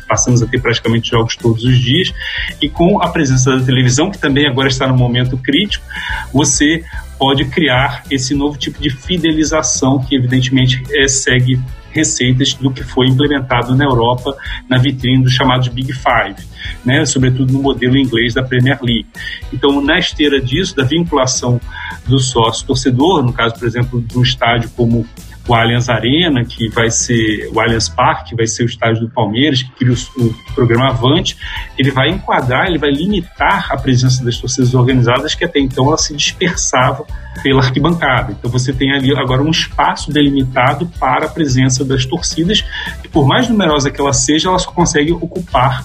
passamos 0.08 0.42
a 0.42 0.46
ter 0.46 0.60
praticamente 0.60 1.10
jogos 1.10 1.36
todos 1.36 1.64
os 1.64 1.78
dias, 1.78 2.12
e 2.60 2.68
com 2.68 3.00
a 3.00 3.08
presença 3.08 3.56
da 3.56 3.64
televisão, 3.64 4.10
que 4.10 4.18
também 4.18 4.46
agora 4.46 4.68
está 4.68 4.86
no 4.88 4.96
momento 4.96 5.38
crítico, 5.38 5.84
você 6.32 6.84
pode 7.16 7.44
criar 7.44 8.02
esse 8.10 8.34
novo 8.34 8.58
tipo 8.58 8.80
de 8.82 8.90
fidelização 8.90 10.00
que, 10.00 10.16
evidentemente, 10.16 10.82
é, 10.92 11.06
segue 11.06 11.60
receitas 11.90 12.54
do 12.54 12.70
que 12.70 12.82
foi 12.82 13.08
implementado 13.08 13.74
na 13.74 13.84
Europa 13.84 14.36
na 14.68 14.78
vitrine 14.78 15.22
dos 15.22 15.32
chamados 15.32 15.68
Big 15.68 15.92
Five, 15.92 16.36
né, 16.84 17.04
sobretudo 17.04 17.52
no 17.52 17.62
modelo 17.62 17.96
inglês 17.96 18.34
da 18.34 18.42
Premier 18.42 18.78
League. 18.82 19.06
Então, 19.52 19.80
na 19.82 19.98
esteira 19.98 20.40
disso, 20.40 20.74
da 20.76 20.84
vinculação 20.84 21.60
do 22.06 22.18
sócio 22.18 22.66
torcedor, 22.66 23.22
no 23.22 23.32
caso, 23.32 23.56
por 23.56 23.66
exemplo, 23.66 24.00
de 24.00 24.18
um 24.18 24.22
estádio 24.22 24.70
como 24.76 25.06
o 25.50 25.54
Allianz 25.54 25.88
Arena, 25.88 26.44
que 26.44 26.68
vai 26.68 26.90
ser 26.92 27.50
o 27.52 27.58
Allianz 27.58 27.88
Parque, 27.88 28.30
que 28.30 28.36
vai 28.36 28.46
ser 28.46 28.62
o 28.62 28.66
estádio 28.66 29.00
do 29.00 29.10
Palmeiras, 29.10 29.64
que 29.64 29.70
cria 29.72 29.92
o, 29.92 30.22
o, 30.22 30.34
programa 30.54 30.90
Avante, 30.90 31.36
ele 31.76 31.90
vai 31.90 32.08
enquadrar, 32.08 32.68
ele 32.68 32.78
vai 32.78 32.90
limitar 32.90 33.66
a 33.72 33.76
presença 33.76 34.24
das 34.24 34.38
torcidas 34.38 34.74
organizadas 34.74 35.34
que 35.34 35.44
até 35.44 35.58
então 35.58 35.88
ela 35.88 35.98
se 35.98 36.14
dispersava 36.14 37.04
pela 37.42 37.62
arquibancada. 37.62 38.30
Então 38.30 38.48
você 38.48 38.72
tem 38.72 38.92
ali 38.92 39.12
agora 39.16 39.42
um 39.42 39.50
espaço 39.50 40.12
delimitado 40.12 40.86
para 41.00 41.26
a 41.26 41.28
presença 41.28 41.84
das 41.84 42.06
torcidas, 42.06 42.64
que 43.02 43.08
por 43.08 43.26
mais 43.26 43.48
numerosa 43.48 43.90
que 43.90 44.00
ela 44.00 44.12
seja, 44.12 44.48
ela 44.48 44.58
só 44.58 44.70
consegue 44.70 45.10
ocupar 45.10 45.84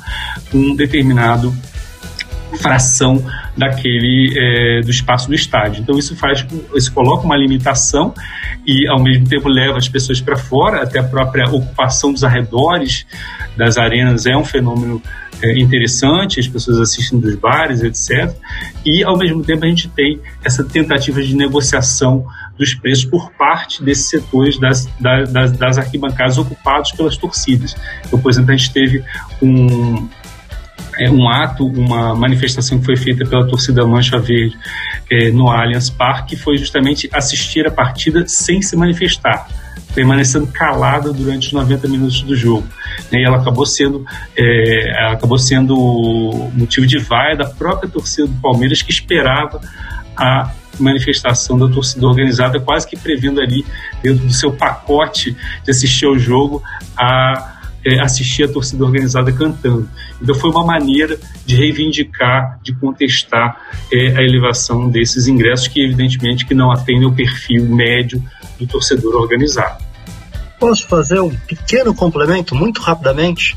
um 0.54 0.76
determinado 0.76 1.52
fração 2.56 3.24
daquele 3.58 4.34
é, 4.38 4.82
do 4.82 4.90
espaço 4.90 5.28
do 5.28 5.36
estádio. 5.36 5.82
Então 5.82 5.98
isso 5.98 6.16
faz, 6.16 6.46
isso 6.76 6.92
coloca 6.94 7.26
uma 7.26 7.38
limitação 7.38 8.14
e 8.66 8.88
ao 8.88 9.02
mesmo 9.02 9.28
tempo 9.28 9.48
leva 9.48 9.78
as 9.78 9.88
pessoas 9.88 10.20
para 10.20 10.38
fora, 10.38 10.84
até 10.84 11.00
a 11.00 11.04
própria 11.04 11.46
ocupação 11.46 12.12
dos 12.12 12.24
arredores 12.24 13.06
das 13.56 13.78
arenas 13.78 14.26
é 14.26 14.36
um 14.36 14.44
fenômeno 14.44 15.02
é, 15.42 15.60
interessante, 15.60 16.40
as 16.40 16.48
pessoas 16.48 16.80
assistem 16.80 17.20
dos 17.20 17.36
bares, 17.36 17.84
etc. 17.84 18.34
E 18.86 19.04
ao 19.04 19.18
mesmo 19.18 19.44
tempo 19.44 19.66
a 19.66 19.68
gente 19.68 19.88
tem 19.90 20.20
essa 20.44 20.64
tentativa 20.64 21.22
de 21.22 21.36
negociação 21.36 22.26
dos 22.58 22.74
preços 22.74 23.06
por 23.06 23.32
parte 23.32 23.84
desses 23.84 24.06
setores 24.06 24.58
das, 24.60 24.88
das, 25.00 25.52
das 25.52 25.78
arquibancadas 25.78 26.38
ocupados 26.38 26.92
pelas 26.94 27.18
torcidas. 27.18 27.76
Então, 28.06 28.20
por 28.20 28.32
exemplo, 28.32 28.52
a 28.54 28.56
gente 28.56 28.72
teve 28.72 29.04
um, 29.42 30.08
é, 31.00 31.10
um 31.10 31.30
ato, 31.30 31.66
uma 31.66 32.16
manifestação 32.16 32.80
que 32.80 32.86
foi 32.86 32.96
feita 32.96 33.26
pela 33.26 33.48
torcida 33.48 33.86
Mancha 33.86 34.18
Verde 34.18 34.58
é, 35.12 35.32
no 35.32 35.50
Allianz 35.50 35.90
Parque, 35.90 36.36
foi 36.36 36.58
justamente 36.58 37.10
assistir 37.14 37.68
a 37.68 37.72
partida 37.72 38.26
sem 38.28 38.62
se 38.62 38.76
manifestar 38.76 39.48
permanecendo 39.94 40.48
calada 40.48 41.14
durante 41.14 41.48
os 41.48 41.54
90 41.54 41.88
minutos 41.88 42.22
do 42.22 42.36
jogo. 42.36 42.68
E 43.12 43.26
ela 43.26 43.38
acabou 43.38 43.66
sendo, 43.66 44.06
é, 44.38 44.90
ela 44.90 45.14
acabou 45.14 45.38
sendo 45.38 45.74
motivo 46.54 46.86
de 46.86 47.00
vaia 47.00 47.36
da 47.36 47.46
própria 47.46 47.90
torcida 47.90 48.28
do 48.28 48.34
Palmeiras 48.42 48.82
que 48.82 48.92
esperava 48.92 49.62
a 50.18 50.52
manifestação 50.78 51.58
da 51.58 51.70
torcida 51.70 52.06
organizada, 52.06 52.60
quase 52.60 52.86
que 52.88 52.98
prevendo 52.98 53.40
ali, 53.40 53.66
dentro 54.04 54.26
do 54.26 54.34
seu 54.34 54.52
pacote 54.52 55.36
de 55.64 55.72
assistir 55.72 56.06
ao 56.06 56.20
jogo, 56.20 56.62
a 56.98 57.55
é, 57.86 58.00
assistir 58.00 58.44
a 58.44 58.48
torcida 58.48 58.84
organizada 58.84 59.32
cantando. 59.32 59.88
Então 60.22 60.34
foi 60.34 60.50
uma 60.50 60.66
maneira 60.66 61.18
de 61.46 61.56
reivindicar, 61.56 62.60
de 62.64 62.74
contestar 62.74 63.62
é, 63.92 64.18
a 64.18 64.24
elevação 64.24 64.90
desses 64.90 65.28
ingressos 65.28 65.68
que 65.68 65.84
evidentemente 65.84 66.46
que 66.46 66.54
não 66.54 66.72
atendem 66.72 67.06
o 67.06 67.14
perfil 67.14 67.66
médio 67.66 68.24
do 68.58 68.66
torcedor 68.66 69.16
organizado. 69.16 69.84
Posso 70.60 70.88
fazer 70.88 71.20
um 71.20 71.30
pequeno 71.30 71.94
complemento 71.94 72.56
muito 72.56 72.82
rapidamente? 72.82 73.56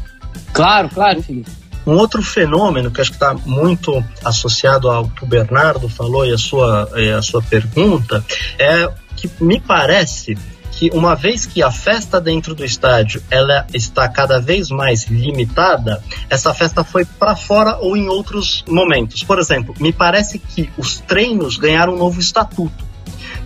Claro, 0.53 0.89
claro, 0.91 1.23
Felipe. 1.23 1.51
Um 1.87 1.93
outro 1.93 2.23
fenômeno 2.23 2.91
que 2.91 3.01
acho 3.01 3.11
que 3.11 3.17
está 3.17 3.33
muito 3.33 4.05
associado 4.23 4.91
ao 4.91 5.09
que 5.09 5.25
o 5.25 5.27
Bernardo 5.27 5.89
falou 5.89 6.27
e 6.27 6.33
a 6.35 6.37
sua, 6.37 6.91
e 6.97 7.11
a 7.11 7.23
sua 7.23 7.41
pergunta 7.41 8.23
é 8.59 8.91
que 9.17 9.31
me 9.41 9.59
parece 9.59 10.37
que 10.79 10.91
uma 10.95 11.17
vez 11.17 11.45
que 11.45 11.61
a 11.61 11.73
festa 11.73 12.21
dentro 12.21 12.55
do 12.55 12.65
estádio 12.65 13.21
ela 13.29 13.67
está 13.75 14.09
cada 14.09 14.41
vez 14.41 14.71
mais 14.71 15.09
limitada, 15.09 16.01
essa 16.31 16.55
festa 16.55 16.85
foi 16.85 17.05
para 17.05 17.35
fora 17.35 17.77
ou 17.79 17.97
em 17.97 18.09
outros 18.09 18.65
momentos. 18.69 19.25
Por 19.25 19.41
exemplo, 19.41 19.75
me 19.81 19.93
parece 19.93 20.39
que 20.39 20.71
os 20.79 21.01
treinos 21.01 21.57
ganharam 21.57 21.95
um 21.95 21.99
novo 21.99 22.21
estatuto. 22.21 22.87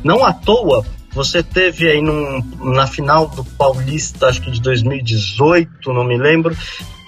Não 0.04 0.22
à 0.22 0.34
toa, 0.34 0.84
você 1.14 1.42
teve 1.42 1.88
aí 1.88 2.02
num, 2.02 2.44
na 2.74 2.86
final 2.86 3.26
do 3.26 3.42
Paulista, 3.42 4.26
acho 4.26 4.42
que 4.42 4.50
de 4.50 4.60
2018, 4.60 5.90
não 5.90 6.04
me 6.04 6.18
lembro, 6.18 6.54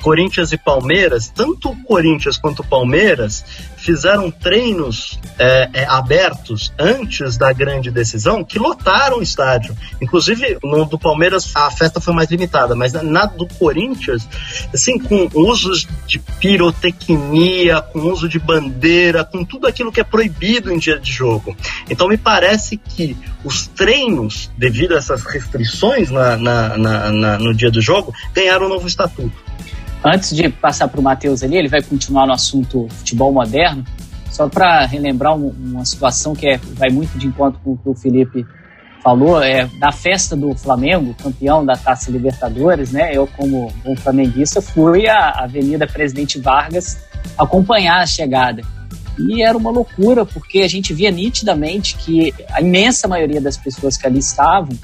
Corinthians 0.05 0.53
e 0.53 0.59
Palmeiras, 0.59 1.33
tanto 1.35 1.71
o 1.71 1.83
Corinthians 1.83 2.37
quanto 2.37 2.61
o 2.61 2.67
Palmeiras 2.67 3.43
fizeram 3.79 4.31
treinos 4.31 5.19
é, 5.39 5.71
é, 5.73 5.85
abertos 5.87 6.75
antes 6.79 7.39
da 7.39 7.51
grande 7.55 7.91
decisão 7.91 8.45
que 8.45 8.59
lotaram 8.59 9.19
o 9.19 9.23
estádio. 9.23 9.75
Inclusive, 10.03 10.59
no 10.63 10.85
do 10.85 10.99
Palmeiras 10.99 11.51
a 11.57 11.71
festa 11.71 12.03
foi 12.03 12.13
mais 12.13 12.31
limitada, 12.31 12.75
mas 12.75 12.93
na 12.93 13.25
do 13.25 13.47
Corinthians, 13.47 14.29
assim, 14.75 14.99
com 14.99 15.27
usos 15.33 15.89
de 16.07 16.19
pirotecnia, 16.19 17.81
com 17.81 18.01
uso 18.01 18.29
de 18.29 18.39
bandeira, 18.39 19.25
com 19.25 19.43
tudo 19.43 19.67
aquilo 19.67 19.91
que 19.91 20.01
é 20.01 20.05
proibido 20.05 20.71
em 20.71 20.79
dia 20.79 20.99
de 20.99 21.11
jogo. 21.11 21.57
Então, 21.89 22.09
me 22.09 22.19
parece 22.19 22.77
que 22.77 23.17
os 23.43 23.67
treinos, 23.69 24.51
devido 24.59 24.95
a 24.95 24.99
essas 24.99 25.23
restrições 25.25 26.11
na, 26.11 26.37
na, 26.37 26.77
na, 26.77 27.39
no 27.39 27.55
dia 27.55 27.71
do 27.71 27.81
jogo, 27.81 28.13
ganharam 28.35 28.67
um 28.67 28.69
novo 28.69 28.87
estatuto. 28.87 29.44
Antes 30.05 30.37
de 30.37 30.51
passar 30.51 30.89
para 30.89 31.01
o 31.01 31.03
Matheus 31.03 31.43
ali, 31.43 31.57
ele 31.57 31.69
vai 31.69 31.81
continuar 31.81 32.27
no 32.27 32.35
assunto 32.35 32.87
futebol 32.91 33.33
moderno. 33.33 33.83
Só 34.31 34.49
para 34.49 34.85
relembrar 34.85 35.35
um, 35.35 35.49
uma 35.49 35.85
situação 35.85 36.35
que 36.35 36.47
é, 36.47 36.59
vai 36.59 36.91
muito 36.91 37.17
de 37.17 37.27
encontro 37.27 37.59
com 37.65 37.73
o 37.73 37.79
que 37.79 37.89
o 37.89 37.95
Felipe 37.95 38.45
falou, 39.03 39.43
é 39.43 39.67
da 39.79 39.93
festa 39.93 40.35
do 40.35 40.55
Flamengo, 40.55 41.15
campeão 41.23 41.65
da 41.65 41.75
Taça 41.75 42.11
Libertadores, 42.11 42.91
né? 42.91 43.11
Eu, 43.15 43.27
como 43.27 43.73
bom 43.85 43.97
flamenguista, 43.97 44.61
fui 44.61 45.07
à 45.07 45.45
Avenida 45.45 45.87
Presidente 45.87 46.39
Vargas 46.39 46.99
acompanhar 47.39 48.01
a 48.01 48.07
chegada. 48.07 48.63
E 49.19 49.43
era 49.43 49.57
uma 49.57 49.71
loucura, 49.71 50.27
porque 50.27 50.61
a 50.61 50.69
gente 50.69 50.93
via 50.93 51.11
nitidamente 51.11 51.97
que 51.97 52.35
a 52.51 52.61
imensa 52.61 53.07
maioria 53.07 53.41
das 53.41 53.57
pessoas 53.57 53.97
que 53.97 54.07
ali 54.07 54.19
estavam 54.19 54.77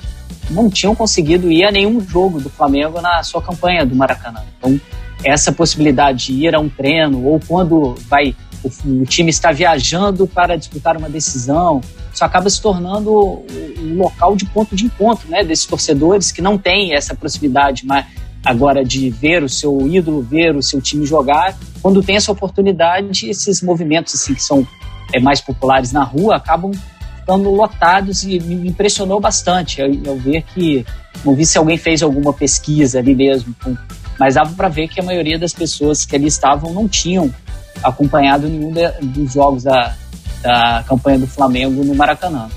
não 0.50 0.70
tinham 0.70 0.94
conseguido 0.94 1.50
ir 1.50 1.64
a 1.64 1.70
nenhum 1.70 2.00
jogo 2.00 2.40
do 2.40 2.48
Flamengo 2.48 3.00
na 3.00 3.22
sua 3.22 3.42
campanha 3.42 3.84
do 3.84 3.94
Maracanã. 3.94 4.42
Então, 4.58 4.80
essa 5.24 5.52
possibilidade 5.52 6.26
de 6.26 6.46
ir 6.46 6.54
a 6.54 6.60
um 6.60 6.68
treino 6.68 7.24
ou 7.24 7.40
quando 7.46 7.94
vai 8.08 8.34
o, 8.62 9.00
o 9.02 9.04
time 9.06 9.30
está 9.30 9.52
viajando 9.52 10.26
para 10.26 10.56
disputar 10.56 10.96
uma 10.96 11.08
decisão, 11.08 11.80
isso 12.12 12.24
acaba 12.24 12.50
se 12.50 12.60
tornando 12.60 13.44
um 13.78 13.96
local 13.96 14.36
de 14.36 14.44
ponto 14.46 14.76
de 14.76 14.84
encontro, 14.84 15.28
né, 15.30 15.42
desses 15.42 15.64
torcedores 15.64 16.30
que 16.30 16.42
não 16.42 16.58
têm 16.58 16.94
essa 16.94 17.14
proximidade 17.14 17.86
mas 17.86 18.06
agora 18.44 18.84
de 18.84 19.10
ver 19.10 19.42
o 19.42 19.48
seu 19.48 19.86
ídolo, 19.86 20.22
ver 20.22 20.56
o 20.56 20.62
seu 20.62 20.80
time 20.80 21.04
jogar. 21.04 21.56
Quando 21.82 22.02
tem 22.02 22.16
essa 22.16 22.32
oportunidade, 22.32 23.28
esses 23.28 23.62
movimentos 23.62 24.14
assim 24.14 24.34
que 24.34 24.42
são 24.42 24.66
é, 25.12 25.20
mais 25.20 25.40
populares 25.40 25.92
na 25.92 26.02
rua 26.02 26.36
acabam 26.36 26.72
ficando 27.18 27.50
lotados 27.50 28.22
e 28.24 28.40
me 28.40 28.68
impressionou 28.68 29.20
bastante 29.20 29.82
ao, 29.82 30.16
ver 30.16 30.42
que 30.54 30.84
não 31.24 31.34
vi 31.34 31.44
se 31.44 31.58
alguém 31.58 31.76
fez 31.76 32.02
alguma 32.02 32.32
pesquisa 32.32 32.98
ali 32.98 33.14
mesmo 33.14 33.54
com 33.62 33.76
mas 34.20 34.34
dava 34.34 34.54
para 34.54 34.68
ver 34.68 34.86
que 34.86 35.00
a 35.00 35.02
maioria 35.02 35.38
das 35.38 35.54
pessoas 35.54 36.04
que 36.04 36.14
ali 36.14 36.26
estavam 36.26 36.74
não 36.74 36.86
tinham 36.86 37.34
acompanhado 37.82 38.46
nenhum 38.46 38.70
de, 38.70 38.86
dos 39.00 39.32
jogos 39.32 39.62
da, 39.62 39.96
da 40.42 40.84
campanha 40.86 41.20
do 41.20 41.26
Flamengo 41.26 41.82
no 41.82 41.94
Maracanã. 41.94 42.50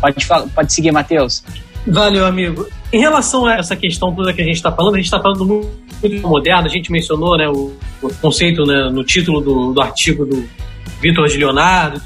Pode, 0.00 0.26
pode 0.54 0.72
seguir, 0.72 0.90
Matheus. 0.90 1.44
Valeu, 1.86 2.24
amigo. 2.24 2.66
Em 2.90 3.00
relação 3.00 3.44
a 3.44 3.56
essa 3.56 3.76
questão 3.76 4.14
toda 4.14 4.32
que 4.32 4.40
a 4.40 4.44
gente 4.44 4.56
está 4.56 4.72
falando, 4.72 4.94
a 4.94 4.96
gente 4.96 5.06
está 5.06 5.20
falando 5.20 5.44
muito 5.44 6.26
moderno, 6.26 6.64
a 6.64 6.70
gente 6.70 6.90
mencionou 6.90 7.36
né, 7.36 7.46
o, 7.46 7.76
o 8.02 8.14
conceito 8.14 8.64
né, 8.64 8.88
no 8.90 9.04
título 9.04 9.42
do, 9.42 9.74
do 9.74 9.80
artigo 9.82 10.24
do 10.24 10.48
Vitor 11.02 11.28
de 11.28 11.36
Leonardo. 11.36 12.00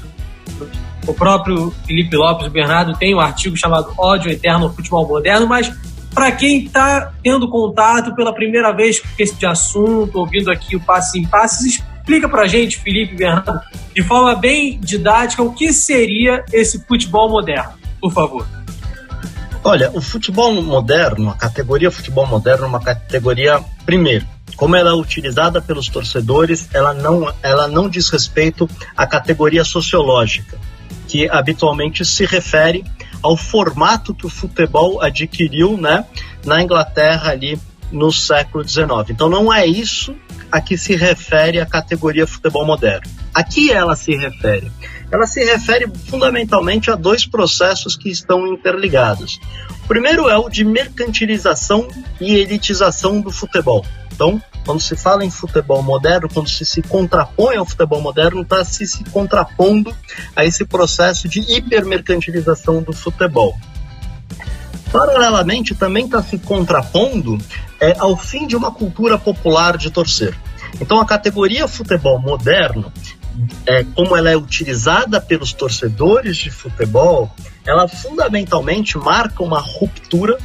O 1.07 1.13
próprio 1.13 1.73
Felipe 1.87 2.17
Lopes, 2.17 2.47
o 2.47 2.49
Bernardo, 2.49 2.97
tem 2.97 3.15
um 3.15 3.19
artigo 3.21 3.55
chamado 3.55 3.93
Ódio 3.97 4.29
Eterno 4.29 4.65
ao 4.65 4.73
Futebol 4.73 5.07
Moderno, 5.07 5.47
mas 5.47 5.71
para 6.15 6.31
quem 6.31 6.63
está 6.63 7.11
tendo 7.21 7.49
contato 7.49 8.15
pela 8.15 8.33
primeira 8.33 8.71
vez 8.71 9.01
com 9.01 9.07
esse 9.19 9.45
assunto, 9.45 10.17
ouvindo 10.17 10.49
aqui 10.49 10.77
o 10.77 10.79
Passe 10.79 11.19
em 11.19 11.27
Passes, 11.27 11.83
explica 11.99 12.29
para 12.29 12.47
gente, 12.47 12.77
Felipe 12.77 13.15
Bernardo, 13.15 13.59
de 13.93 14.01
forma 14.01 14.33
bem 14.33 14.79
didática, 14.79 15.43
o 15.43 15.53
que 15.53 15.73
seria 15.73 16.45
esse 16.53 16.79
futebol 16.85 17.29
moderno, 17.29 17.73
por 17.99 18.13
favor. 18.13 18.47
Olha, 19.61 19.91
o 19.93 19.99
futebol 19.99 20.53
moderno, 20.61 21.31
a 21.31 21.35
categoria 21.35 21.91
futebol 21.91 22.25
moderno 22.25 22.63
é 22.63 22.67
uma 22.67 22.79
categoria, 22.79 23.59
primeiro, 23.85 24.25
como 24.55 24.75
ela 24.75 24.91
é 24.91 24.93
utilizada 24.93 25.61
pelos 25.61 25.89
torcedores, 25.89 26.69
ela 26.73 26.93
não, 26.93 27.33
ela 27.43 27.67
não 27.67 27.89
diz 27.89 28.09
respeito 28.09 28.69
à 28.95 29.05
categoria 29.05 29.65
sociológica, 29.65 30.57
que 31.09 31.27
habitualmente 31.29 32.05
se 32.05 32.25
refere 32.25 32.85
ao 33.25 33.35
formato 33.35 34.13
que 34.13 34.27
o 34.27 34.29
futebol 34.29 35.01
adquiriu 35.01 35.75
né, 35.77 36.05
na 36.45 36.61
Inglaterra 36.61 37.31
ali 37.31 37.59
no 37.91 38.11
século 38.11 38.67
XIX. 38.67 39.09
Então 39.09 39.27
não 39.27 39.51
é 39.51 39.65
isso 39.65 40.15
a 40.51 40.61
que 40.61 40.77
se 40.77 40.95
refere 40.95 41.59
a 41.59 41.65
categoria 41.65 42.27
futebol 42.27 42.63
moderno. 42.63 43.09
A 43.33 43.43
que 43.43 43.71
ela 43.71 43.95
se 43.95 44.15
refere? 44.15 44.71
Ela 45.11 45.25
se 45.25 45.43
refere 45.43 45.91
fundamentalmente 46.05 46.91
a 46.91 46.95
dois 46.95 47.25
processos 47.25 47.95
que 47.95 48.09
estão 48.09 48.45
interligados. 48.45 49.39
O 49.83 49.87
primeiro 49.87 50.29
é 50.29 50.37
o 50.37 50.47
de 50.47 50.63
mercantilização 50.63 51.87
e 52.21 52.35
elitização 52.35 53.21
do 53.21 53.31
futebol. 53.31 53.83
Então, 54.13 54.39
quando 54.65 54.81
se 54.81 54.95
fala 54.95 55.23
em 55.23 55.29
futebol 55.29 55.81
moderno, 55.83 56.27
quando 56.27 56.49
se 56.49 56.65
se 56.65 56.81
contrapõe 56.81 57.55
ao 57.55 57.65
futebol 57.65 58.01
moderno, 58.01 58.41
está 58.41 58.65
se, 58.65 58.85
se 58.87 59.03
contrapondo 59.05 59.95
a 60.35 60.43
esse 60.43 60.65
processo 60.65 61.29
de 61.29 61.39
hipermercantilização 61.39 62.81
do 62.81 62.91
futebol. 62.91 63.55
Paralelamente, 64.91 65.75
também 65.75 66.05
está 66.05 66.23
se 66.23 66.39
contrapondo 66.39 67.37
é, 67.79 67.95
ao 67.99 68.17
fim 68.17 68.47
de 68.47 68.55
uma 68.55 68.71
cultura 68.71 69.17
popular 69.17 69.77
de 69.77 69.91
torcer. 69.91 70.35
Então, 70.81 70.99
a 70.99 71.05
categoria 71.05 71.67
futebol 71.67 72.19
moderno, 72.19 72.91
é, 73.67 73.83
como 73.83 74.15
ela 74.15 74.31
é 74.31 74.37
utilizada 74.37 75.21
pelos 75.21 75.53
torcedores 75.53 76.37
de 76.37 76.49
futebol, 76.49 77.29
ela 77.67 77.87
fundamentalmente 77.87 78.97
marca 78.97 79.43
uma 79.43 79.59
ruptura 79.59 80.37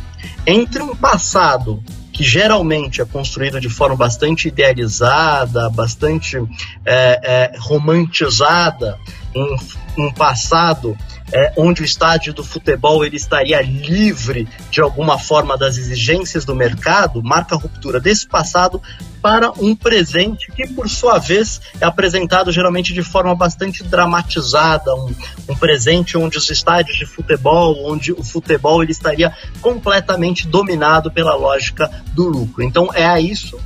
entre 0.47 0.83
um 0.83 0.95
passado 0.95 1.83
que 2.13 2.25
geralmente 2.25 3.01
é 3.01 3.05
construído 3.05 3.61
de 3.61 3.69
forma 3.69 3.97
bastante 3.97 4.49
idealizada, 4.49 5.69
bastante 5.71 6.37
é, 6.85 7.21
é, 7.23 7.53
romantizada, 7.59 8.99
um, 9.35 10.07
um 10.07 10.13
passado 10.13 10.97
é, 11.33 11.53
onde 11.57 11.83
o 11.83 11.85
estádio 11.85 12.33
do 12.33 12.45
futebol 12.45 13.05
ele 13.05 13.17
estaria 13.17 13.61
livre 13.61 14.49
de 14.71 14.81
alguma 14.81 15.19
forma 15.19 15.57
das 15.57 15.77
exigências 15.77 16.45
do 16.45 16.55
mercado, 16.55 17.23
marca 17.23 17.55
a 17.55 17.59
ruptura 17.59 18.01
desse 18.01 18.27
passado 18.27 18.81
para 19.23 19.53
um 19.59 19.77
presente 19.77 20.51
que, 20.53 20.67
por 20.69 20.89
sua 20.89 21.19
vez, 21.19 21.61
é 21.81 21.85
apresentado 21.85 22.51
geralmente 22.51 22.93
de 22.93 23.03
forma 23.03 23.35
bastante 23.35 23.83
dramatizada, 23.85 24.95
um, 24.95 25.15
um 25.49 25.57
presente 25.57 26.17
onde 26.17 26.39
os 26.39 26.51
estádios 26.51 26.97
de 26.97 27.07
futebol, 27.07 27.91
onde 27.91 28.13
o 28.13 28.25
futebol 28.25 28.83
ele 28.83 28.93
estaria 28.93 29.33
completamente 29.61 30.49
dominado 30.49 31.11
pela 31.11 31.35
lógica 31.35 31.91
do 32.15 32.25
lucro. 32.25 32.63
Então 32.63 32.89
é 32.95 33.07
a 33.07 33.21
isso, 33.21 33.61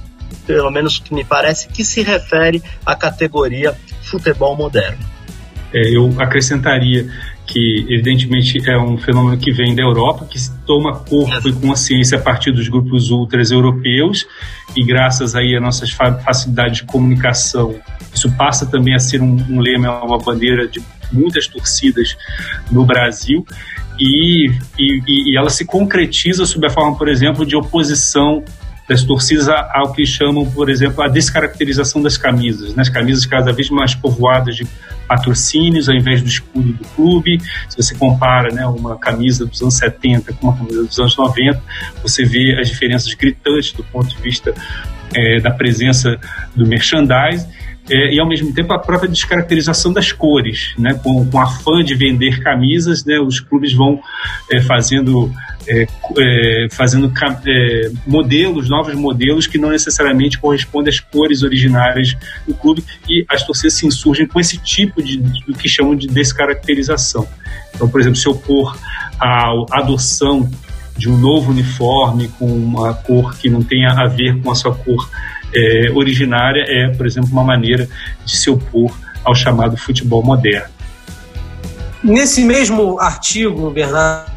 pelo 0.47 0.71
menos 0.71 0.99
que 0.99 1.15
me 1.15 1.25
parece, 1.25 1.69
que 1.69 1.85
se 1.85 2.03
refere 2.03 2.63
a 2.85 2.97
categoria 2.97 3.77
futebol 4.03 4.57
moderno. 4.57 5.15
É, 5.73 5.97
eu 5.97 6.15
acrescentaria 6.19 7.11
que 7.55 7.87
evidentemente 7.89 8.59
é 8.69 8.77
um 8.77 8.99
fenômeno 8.99 9.39
que 9.39 9.53
vem 9.53 9.77
da 9.77 9.83
Europa, 9.83 10.27
que 10.29 10.37
toma 10.67 10.97
corpo 10.97 11.49
e 11.49 11.53
consciência 11.53 12.19
a 12.19 12.21
partir 12.21 12.51
dos 12.51 12.67
grupos 12.67 13.13
ultras 13.13 13.53
europeus 13.53 14.27
e 14.77 14.85
graças 14.85 15.37
aí 15.37 15.55
a 15.55 15.61
nossas 15.61 15.93
facilidades 15.93 16.79
de 16.79 16.85
comunicação, 16.85 17.77
isso 18.13 18.29
passa 18.33 18.67
também 18.67 18.93
a 18.93 18.99
ser 18.99 19.23
um, 19.23 19.37
um 19.49 19.61
lema, 19.61 20.03
uma 20.03 20.19
bandeira 20.19 20.67
de 20.67 20.83
muitas 21.13 21.47
torcidas 21.47 22.17
no 22.73 22.85
Brasil 22.85 23.47
e, 24.01 24.51
e, 24.77 25.31
e 25.31 25.39
ela 25.39 25.49
se 25.49 25.65
concretiza 25.65 26.45
sob 26.47 26.67
a 26.67 26.71
forma, 26.71 26.99
por 26.99 27.09
exemplo, 27.09 27.47
de 27.47 27.55
oposição 27.55 28.43
das 28.89 29.05
torcidas 29.05 29.49
ao 29.49 29.93
que 29.93 30.05
chamam, 30.05 30.45
por 30.51 30.69
exemplo, 30.69 31.05
a 31.05 31.09
descaracterização 31.09 32.03
das 32.03 32.17
camisas. 32.17 32.75
Né? 32.75 32.83
As 32.83 32.89
camisas 32.89 33.25
cada 33.25 33.53
vez 33.53 33.71
mais 33.71 33.95
povoadas 33.95 34.57
de 34.57 34.67
patrocínios 35.07 35.89
ao 35.89 35.95
invés 35.95 36.23
do 36.23 36.29
escudo 36.29 36.73
do 36.73 36.85
clube. 36.89 37.41
Se 37.69 37.77
você 37.77 37.95
compara 37.95 38.53
né, 38.53 38.67
uma 38.67 38.99
camisa 38.99 39.47
dos 39.47 39.61
anos 39.63 39.75
70 39.75 40.33
com 40.35 40.49
uma 40.49 40.57
camisa 40.57 40.85
dos 40.85 40.99
anos 40.99 41.17
90, 41.17 41.63
você 42.03 42.25
vê 42.25 42.59
as 42.61 42.69
diferenças 42.69 43.13
gritantes 43.15 43.73
do 43.73 43.85
ponto 43.85 44.09
de 44.09 44.21
vista 44.23 44.55
é, 45.15 45.41
da 45.41 45.51
presença 45.51 46.19
do 46.55 46.67
merchandising. 46.67 47.47
É, 47.91 48.15
e 48.15 48.19
ao 48.19 48.27
mesmo 48.27 48.53
tempo 48.55 48.73
a 48.73 48.79
própria 48.79 49.09
descaracterização 49.09 49.93
das 49.93 50.11
cores, 50.11 50.75
né? 50.79 50.95
com, 50.95 51.29
com 51.29 51.41
a 51.41 51.47
fã 51.47 51.85
de 51.85 51.95
vender 51.95 52.43
camisas, 52.43 53.05
né? 53.05 53.19
os 53.21 53.41
clubes 53.41 53.75
vão 53.75 54.01
é, 54.51 54.61
fazendo 54.63 55.31
é, 55.67 55.87
é, 56.19 56.67
fazendo 56.71 57.13
é, 57.47 57.91
modelos, 58.07 58.71
novos 58.71 58.95
modelos 58.95 59.47
que 59.47 59.59
não 59.59 59.71
necessariamente 59.71 60.39
correspondem 60.39 60.91
às 60.91 61.01
cores 61.01 61.43
originárias 61.43 62.17
do 62.47 62.55
clube 62.55 62.83
e 63.09 63.25
as 63.31 63.43
torcidas 63.45 63.75
se 63.75 63.87
insurgem 63.87 64.27
com 64.27 64.41
esse 64.41 64.59
tipo 64.59 65.03
de 65.03 65.19
do 65.19 65.53
que 65.55 65.69
chamam 65.69 65.95
de 65.95 66.07
descaracterização. 66.07 67.27
Então, 67.75 67.89
por 67.89 68.01
exemplo, 68.01 68.17
se 68.17 68.29
opor 68.29 68.79
à 69.19 69.51
adoção 69.73 70.51
de 70.97 71.09
um 71.09 71.17
novo 71.17 71.51
uniforme 71.51 72.29
com 72.39 72.47
uma 72.47 72.95
cor 72.95 73.37
que 73.37 73.51
não 73.51 73.63
tenha 73.63 73.91
a 73.91 74.07
ver 74.07 74.41
com 74.41 74.51
a 74.51 74.55
sua 74.55 74.75
cor 74.75 75.11
é, 75.55 75.91
originária 75.93 76.65
é, 76.67 76.89
por 76.89 77.07
exemplo, 77.07 77.31
uma 77.31 77.45
maneira 77.45 77.89
de 78.25 78.37
se 78.37 78.51
opor 78.51 78.93
ao 79.25 79.35
chamado 79.35 79.77
futebol 79.77 80.23
moderno. 80.23 80.73
Nesse 82.03 82.45
mesmo 82.45 83.01
artigo, 83.01 83.71
Bernardo, 83.71 84.31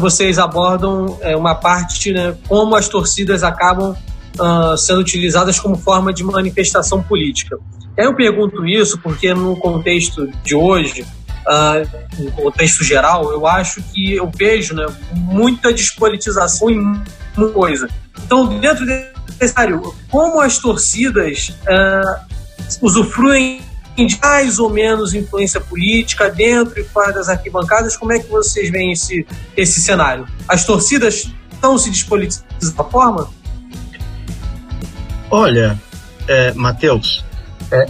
vocês 0.00 0.38
abordam 0.38 1.18
é, 1.20 1.36
uma 1.36 1.54
parte, 1.54 2.12
né, 2.12 2.34
como 2.48 2.74
as 2.74 2.88
torcidas 2.88 3.44
acabam 3.44 3.96
uh, 4.40 4.76
sendo 4.76 5.00
utilizadas 5.00 5.58
como 5.58 5.76
forma 5.76 6.12
de 6.12 6.22
manifestação 6.24 7.02
política. 7.02 7.58
Eu 7.96 8.14
pergunto 8.14 8.66
isso 8.66 8.98
porque 8.98 9.32
no 9.32 9.56
contexto 9.56 10.30
de 10.44 10.54
hoje, 10.54 11.02
uh, 11.02 12.22
no 12.22 12.30
contexto 12.32 12.84
geral, 12.84 13.30
eu 13.32 13.46
acho 13.46 13.82
que 13.94 14.14
eu 14.14 14.30
vejo 14.34 14.74
né, 14.74 14.86
muita 15.12 15.72
despolitização 15.72 16.70
em 16.70 16.78
uma 17.36 17.48
coisa. 17.52 17.88
Então, 18.24 18.58
dentro 18.58 18.84
cenário, 19.40 19.94
como 20.10 20.40
as 20.40 20.58
torcidas 20.58 21.56
uh, 21.62 22.26
usufruem 22.80 23.62
de 24.04 24.18
mais 24.20 24.58
ou 24.58 24.68
menos 24.68 25.14
influência 25.14 25.60
política 25.60 26.28
dentro 26.28 26.78
e 26.78 26.84
fora 26.84 27.12
das 27.12 27.28
arquibancadas. 27.28 27.96
Como 27.96 28.12
é 28.12 28.18
que 28.18 28.28
vocês 28.28 28.70
veem 28.70 28.92
esse, 28.92 29.26
esse 29.56 29.80
cenário? 29.80 30.26
As 30.46 30.64
torcidas 30.64 31.30
estão 31.50 31.78
se 31.78 31.90
despolitizando 31.90 32.46
da 32.76 32.84
forma? 32.84 33.30
Olha, 35.30 35.80
é, 36.28 36.52
Matheus, 36.52 37.24
é, 37.70 37.86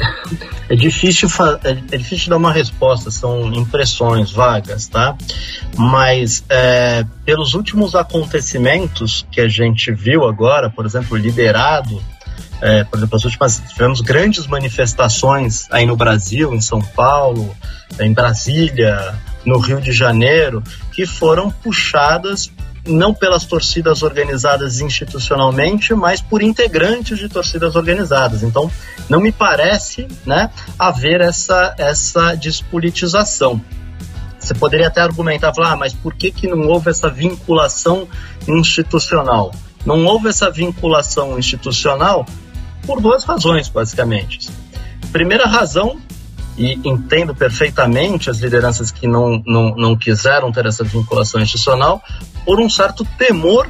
é, 0.71 0.77
difícil 0.77 1.29
é, 1.65 1.71
é, 1.71 1.99
difícil 1.99 2.31
dar 2.31 2.37
uma 2.37 2.53
resposta, 2.53 3.11
são 3.11 3.53
impressões 3.53 4.31
vagas, 4.31 4.89
tá? 4.89 5.17
Mas 5.77 6.45
é, 6.49 7.05
pelos 7.25 7.55
últimos 7.55 7.95
acontecimentos 7.95 9.27
que 9.31 9.41
a 9.41 9.49
gente 9.49 9.93
viu 9.93 10.25
agora, 10.25 10.71
por 10.71 10.87
exemplo, 10.87 11.17
liderado 11.17 12.03
é, 12.61 12.85
por 12.85 12.97
exemplo, 12.97 13.17
as 13.17 13.25
últimas 13.25 13.63
tivemos 13.69 14.01
grandes 14.01 14.47
manifestações 14.47 15.67
aí 15.71 15.85
no 15.85 15.97
Brasil, 15.97 16.55
em 16.55 16.61
São 16.61 16.81
Paulo, 16.81 17.55
em 18.01 18.13
Brasília, 18.13 19.15
no 19.45 19.59
Rio 19.59 19.81
de 19.81 19.93
Janeiro, 19.93 20.63
que 20.93 21.07
foram 21.07 21.51
puxadas 21.51 22.51
não 22.87 23.13
pelas 23.13 23.45
torcidas 23.45 24.03
organizadas 24.03 24.81
institucionalmente, 24.81 25.95
mas 25.95 26.21
por 26.21 26.43
integrantes 26.43 27.19
de 27.19 27.29
torcidas 27.29 27.77
organizadas. 27.77 28.43
Então, 28.43 28.71
não 29.09 29.21
me 29.21 29.33
parece 29.33 30.07
né, 30.25 30.51
haver 30.79 31.21
essa, 31.21 31.75
essa 31.79 32.35
despolitização. 32.35 33.61
Você 34.39 34.55
poderia 34.55 34.87
até 34.87 35.01
argumentar, 35.01 35.53
falar, 35.53 35.73
ah, 35.73 35.77
mas 35.77 35.93
por 35.93 36.15
que, 36.15 36.31
que 36.31 36.47
não 36.47 36.69
houve 36.69 36.91
essa 36.91 37.11
vinculação 37.11 38.07
institucional? 38.47 39.53
Não 39.85 40.05
houve 40.05 40.29
essa 40.29 40.51
vinculação 40.51 41.39
institucional 41.39 42.25
por 42.87 43.01
duas 43.01 43.25
razões, 43.25 43.69
basicamente. 43.69 44.49
Primeira 45.11 45.47
razão, 45.47 45.99
e 46.57 46.81
entendo 46.85 47.35
perfeitamente 47.35 48.31
as 48.31 48.39
lideranças 48.39 48.91
que 48.91 49.07
não, 49.07 49.43
não, 49.47 49.75
não 49.77 49.97
quiseram 49.97 50.51
ter 50.51 50.67
essa 50.67 50.85
vinculação 50.85 51.41
institucional, 51.41 52.03
por 52.45 52.61
um 52.61 52.69
certo 52.69 53.05
temor 53.19 53.69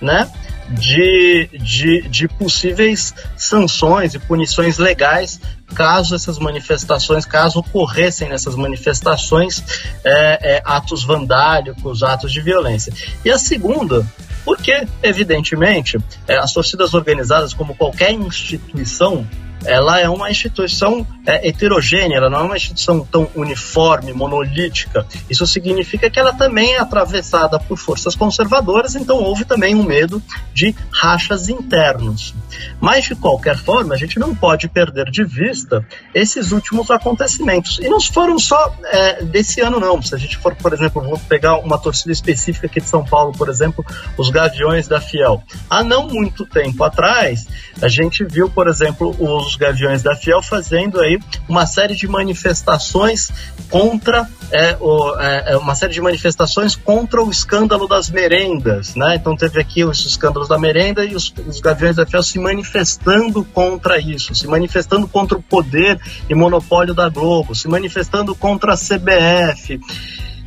né, 0.00 0.30
de, 0.70 1.48
de, 1.52 2.08
de 2.08 2.28
possíveis 2.28 3.14
sanções 3.36 4.14
e 4.14 4.18
punições 4.18 4.78
legais 4.78 5.40
caso 5.74 6.14
essas 6.14 6.38
manifestações, 6.38 7.24
caso 7.24 7.58
ocorressem 7.58 8.28
nessas 8.28 8.54
manifestações 8.54 9.62
é, 10.04 10.56
é, 10.56 10.62
atos 10.64 11.04
vandálicos, 11.04 12.02
atos 12.02 12.32
de 12.32 12.40
violência. 12.40 12.92
E 13.24 13.30
a 13.30 13.38
segunda 13.38 14.06
porque, 14.44 14.86
evidentemente, 15.02 15.98
é, 16.28 16.36
as 16.36 16.52
torcidas 16.52 16.92
organizadas, 16.92 17.54
como 17.54 17.74
qualquer 17.74 18.12
instituição, 18.12 19.26
ela 19.64 20.00
é 20.00 20.08
uma 20.08 20.30
instituição 20.30 21.06
é, 21.26 21.48
heterogênea, 21.48 22.16
ela 22.16 22.30
não 22.30 22.40
é 22.40 22.42
uma 22.42 22.56
instituição 22.56 23.00
tão 23.00 23.28
uniforme, 23.34 24.12
monolítica. 24.12 25.06
Isso 25.28 25.46
significa 25.46 26.10
que 26.10 26.18
ela 26.18 26.32
também 26.32 26.74
é 26.74 26.80
atravessada 26.80 27.58
por 27.58 27.78
forças 27.78 28.14
conservadoras, 28.14 28.94
então 28.94 29.18
houve 29.18 29.44
também 29.44 29.74
um 29.74 29.82
medo 29.82 30.22
de 30.52 30.74
rachas 30.90 31.48
internos. 31.48 32.34
Mas, 32.80 33.04
de 33.04 33.14
qualquer 33.14 33.56
forma, 33.56 33.94
a 33.94 33.96
gente 33.96 34.18
não 34.18 34.34
pode 34.34 34.68
perder 34.68 35.10
de 35.10 35.24
vista 35.24 35.86
esses 36.14 36.52
últimos 36.52 36.90
acontecimentos. 36.90 37.78
E 37.80 37.88
não 37.88 38.00
foram 38.00 38.38
só 38.38 38.74
é, 38.84 39.24
desse 39.24 39.60
ano, 39.60 39.80
não. 39.80 40.00
Se 40.02 40.14
a 40.14 40.18
gente 40.18 40.36
for, 40.38 40.54
por 40.54 40.72
exemplo, 40.72 41.02
vou 41.02 41.18
pegar 41.18 41.58
uma 41.58 41.78
torcida 41.78 42.12
específica 42.12 42.66
aqui 42.66 42.80
de 42.80 42.88
São 42.88 43.04
Paulo, 43.04 43.32
por 43.32 43.48
exemplo, 43.48 43.84
os 44.16 44.30
Gaviões 44.30 44.86
da 44.86 45.00
Fiel. 45.00 45.42
Há 45.68 45.82
não 45.82 46.08
muito 46.08 46.44
tempo 46.44 46.84
atrás, 46.84 47.46
a 47.80 47.88
gente 47.88 48.24
viu, 48.24 48.48
por 48.48 48.68
exemplo, 48.68 49.14
os 49.18 49.53
os 49.54 49.56
Gaviões 49.56 50.02
da 50.02 50.16
Fiel 50.16 50.42
fazendo 50.42 51.00
aí 51.00 51.18
uma 51.48 51.66
série 51.66 51.94
de 51.94 52.06
manifestações 52.08 53.30
contra 53.70 54.28
é, 54.50 54.76
o, 54.80 55.18
é, 55.18 55.52
é, 55.52 55.56
uma 55.56 55.74
série 55.74 55.94
de 55.94 56.00
manifestações 56.00 56.76
contra 56.76 57.22
o 57.22 57.30
escândalo 57.30 57.86
das 57.86 58.10
merendas, 58.10 58.94
né? 58.94 59.16
Então 59.16 59.36
teve 59.36 59.60
aqui 59.60 59.84
os 59.84 60.04
escândalos 60.04 60.48
da 60.48 60.58
merenda 60.58 61.04
e 61.04 61.14
os, 61.14 61.32
os 61.46 61.60
Gaviões 61.60 61.96
da 61.96 62.04
Fiel 62.04 62.22
se 62.22 62.38
manifestando 62.38 63.44
contra 63.44 63.98
isso, 63.98 64.34
se 64.34 64.46
manifestando 64.46 65.06
contra 65.08 65.38
o 65.38 65.42
poder 65.42 65.98
e 66.28 66.34
monopólio 66.34 66.94
da 66.94 67.08
Globo, 67.08 67.54
se 67.54 67.68
manifestando 67.68 68.34
contra 68.34 68.74
a 68.74 68.76
CBF. 68.76 69.80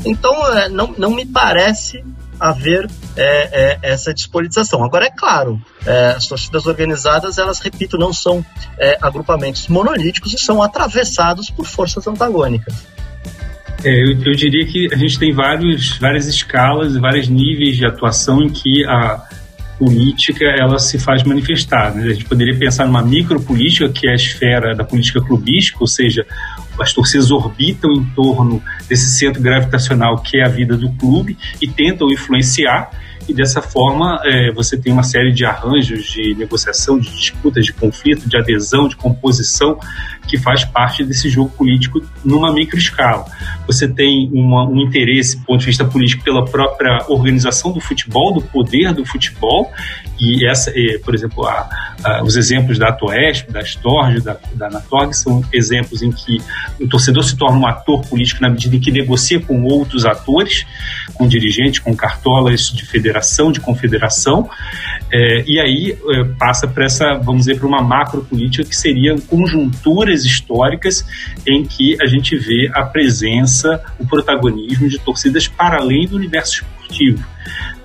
Então, 0.05 0.47
é, 0.55 0.69
não, 0.69 0.93
não 0.97 1.11
me 1.11 1.25
parece 1.25 2.03
haver 2.39 2.89
é, 3.15 3.25
é, 3.25 3.79
essa 3.81 4.13
despolitização. 4.13 4.83
Agora, 4.83 5.05
é 5.05 5.11
claro, 5.11 5.61
é, 5.85 6.09
as 6.09 6.27
torcidas 6.27 6.65
organizadas, 6.65 7.37
elas, 7.37 7.59
repito, 7.59 7.97
não 7.97 8.13
são 8.13 8.45
é, 8.77 8.97
agrupamentos 9.01 9.67
monolíticos 9.67 10.33
e 10.33 10.37
são 10.37 10.61
atravessados 10.61 11.49
por 11.49 11.65
forças 11.65 12.05
antagônicas. 12.07 12.75
É, 13.83 13.89
eu, 13.89 14.21
eu, 14.23 14.35
diria 14.35 14.65
que 14.65 14.89
a 14.91 14.97
gente 14.97 15.19
tem 15.19 15.33
vários, 15.33 15.97
várias 15.97 16.27
escalas 16.27 16.95
e 16.95 16.99
vários 16.99 17.27
níveis 17.27 17.77
de 17.77 17.85
atuação 17.85 18.41
em 18.41 18.49
que 18.49 18.83
a 18.85 19.21
política 19.77 20.45
ela 20.45 20.79
se 20.79 20.97
faz 20.97 21.23
manifestar. 21.23 21.93
Né? 21.93 22.03
A 22.03 22.13
gente 22.13 22.25
poderia 22.25 22.57
pensar 22.57 22.85
numa 22.85 23.03
micropolítica, 23.03 23.87
que 23.89 24.07
é 24.07 24.11
a 24.11 24.15
esfera 24.15 24.75
da 24.75 24.83
política 24.83 25.21
clubística, 25.21 25.77
ou 25.79 25.87
seja, 25.87 26.25
as 26.79 26.93
torcidas 26.93 27.31
orbitam 27.31 27.91
em 27.91 28.03
torno 28.15 28.61
desse 28.87 29.09
centro 29.17 29.41
gravitacional 29.41 30.17
que 30.19 30.39
é 30.39 30.45
a 30.45 30.49
vida 30.49 30.77
do 30.77 30.91
clube 30.93 31.37
e 31.61 31.67
tentam 31.67 32.09
influenciar 32.09 32.91
e 33.27 33.33
dessa 33.33 33.61
forma 33.61 34.21
é, 34.23 34.51
você 34.51 34.77
tem 34.77 34.91
uma 34.91 35.03
série 35.03 35.33
de 35.33 35.43
arranjos 35.43 36.05
de 36.05 36.33
negociação, 36.35 36.97
de 36.97 37.09
disputas, 37.09 37.65
de 37.65 37.73
conflito, 37.73 38.27
de 38.27 38.37
adesão, 38.37 38.87
de 38.87 38.95
composição 38.95 39.77
que 40.27 40.37
faz 40.37 40.63
parte 40.63 41.03
desse 41.03 41.29
jogo 41.29 41.49
político 41.49 42.01
numa 42.23 42.53
microescala. 42.53 43.25
Você 43.65 43.87
tem 43.87 44.29
uma, 44.31 44.65
um 44.65 44.79
interesse, 44.79 45.37
do 45.37 45.45
ponto 45.45 45.59
de 45.59 45.65
vista 45.65 45.83
político, 45.83 46.23
pela 46.23 46.45
própria 46.45 47.05
organização 47.09 47.71
do 47.71 47.81
futebol, 47.81 48.33
do 48.33 48.41
poder 48.41 48.93
do 48.93 49.05
futebol, 49.05 49.71
e 50.19 50.47
essa, 50.47 50.73
por 51.03 51.13
exemplo, 51.13 51.45
a, 51.45 51.69
a, 52.03 52.23
os 52.23 52.35
exemplos 52.35 52.77
da 52.77 52.89
Atoesp, 52.89 53.51
da 53.51 53.61
Storge, 53.61 54.21
da, 54.21 54.37
da 54.53 54.67
Anatorg, 54.67 55.13
são 55.13 55.43
exemplos 55.53 56.01
em 56.01 56.11
que 56.11 56.41
o 56.79 56.87
torcedor 56.87 57.23
se 57.23 57.37
torna 57.37 57.57
um 57.57 57.67
ator 57.67 58.05
político 58.07 58.41
na 58.41 58.49
medida 58.49 58.75
em 58.75 58.79
que 58.79 58.91
negocia 58.91 59.39
com 59.39 59.63
outros 59.63 60.05
atores, 60.05 60.65
com 61.13 61.27
dirigentes, 61.27 61.79
com 61.79 61.95
cartolas 61.95 62.69
de 62.71 62.85
federação, 62.85 63.51
de 63.51 63.59
confederação, 63.59 64.49
é, 65.11 65.43
e 65.47 65.59
aí 65.59 65.97
é, 66.09 66.23
passa 66.37 66.67
para 66.67 66.85
essa, 66.85 67.15
vamos 67.15 67.45
dizer, 67.45 67.57
para 67.57 67.67
uma 67.67 67.81
macro 67.81 68.23
política 68.25 68.67
que 68.67 68.75
seria 68.75 69.15
conjunturas 69.27 70.25
históricas 70.25 71.05
em 71.45 71.63
que 71.63 71.97
a 72.01 72.05
gente 72.07 72.35
vê 72.35 72.69
a 72.73 72.83
presença, 72.83 73.81
o 73.99 74.05
protagonismo 74.05 74.89
de 74.89 74.97
torcidas 74.99 75.47
para 75.47 75.77
além 75.77 76.07
do 76.07 76.15
universo 76.15 76.65
esportivo. 76.87 77.23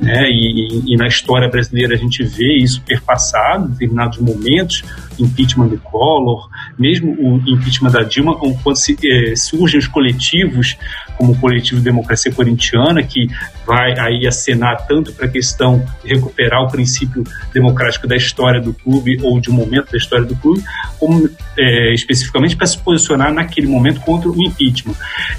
Né? 0.01 0.31
E, 0.31 0.93
e, 0.93 0.97
na 0.97 1.07
história 1.07 1.49
brasileira 1.49 1.95
a 1.95 1.99
gente 1.99 2.25
vê 2.25 2.57
isso 2.57 2.83
perpassado 2.83 3.67
em 3.67 3.71
determinados 3.71 4.19
momentos, 4.19 4.83
impeachment 5.19 5.69
do 5.69 5.79
Collor, 5.79 6.49
mesmo 6.79 7.13
o 7.13 7.37
impeachment 7.47 7.91
da 7.91 8.03
Dilma, 8.03 8.37
quando 8.37 8.77
se, 8.77 8.97
eh, 9.05 9.37
surgem 9.37 9.79
os 9.79 9.87
coletivos, 9.87 10.77
como 11.17 11.33
o 11.33 11.39
coletivo 11.39 11.81
Democracia 11.81 12.33
Corintiana, 12.33 13.03
que 13.03 13.29
vai 13.67 13.99
aí 13.99 14.27
acenar 14.27 14.87
tanto 14.87 15.13
para 15.13 15.27
a 15.27 15.29
questão 15.29 15.85
de 16.03 16.15
recuperar 16.15 16.63
o 16.63 16.69
princípio 16.69 17.25
democrático 17.53 18.07
da 18.07 18.17
história 18.17 18.61
do 18.61 18.75
clube 18.75 19.19
ou 19.23 19.41
de 19.41 19.51
um 19.51 19.55
momento 19.55 19.93
da 19.93 19.99
história 19.99 20.25
do 20.25 20.37
clube, 20.37 20.63
como 20.99 21.29
é, 21.57 21.95
especificamente 21.95 22.57
para 22.57 22.67
se 22.67 22.79
posicionar 22.79 23.33
naquele 23.33 23.67
momento 23.67 24.01
contra 24.01 24.29
o 24.29 24.43
impeachment. 24.43 24.95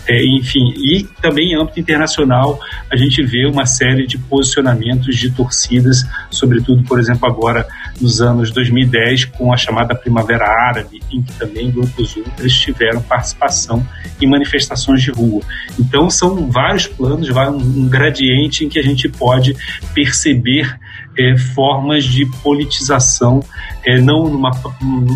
É, 0.07 0.23
enfim, 0.25 0.73
e 0.77 1.03
também 1.21 1.53
em 1.53 1.55
âmbito 1.55 1.79
internacional 1.79 2.59
a 2.91 2.95
gente 2.95 3.23
vê 3.23 3.45
uma 3.45 3.65
série 3.65 4.05
de 4.07 4.17
posicionamentos 4.17 5.15
de 5.17 5.31
torcidas, 5.31 6.05
sobretudo, 6.29 6.83
por 6.83 6.99
exemplo, 6.99 7.27
agora 7.27 7.67
nos 7.99 8.21
anos 8.21 8.51
2010 8.51 9.25
com 9.25 9.53
a 9.53 9.57
chamada 9.57 9.95
Primavera 9.95 10.45
Árabe, 10.45 11.01
em 11.11 11.21
que 11.21 11.33
também 11.33 11.71
grupos 11.71 12.15
ultras 12.15 12.53
tiveram 12.53 13.01
participação 13.01 13.85
em 14.21 14.27
manifestações 14.27 15.01
de 15.01 15.11
rua. 15.11 15.41
Então 15.79 16.09
são 16.09 16.49
vários 16.49 16.87
planos, 16.87 17.29
um 17.29 17.87
gradiente 17.87 18.65
em 18.65 18.69
que 18.69 18.79
a 18.79 18.83
gente 18.83 19.07
pode 19.09 19.55
perceber 19.93 20.77
é, 21.17 21.37
formas 21.37 22.03
de 22.05 22.25
politização, 22.41 23.43
é, 23.85 23.99
não 23.99 24.23
numa, 24.23 24.51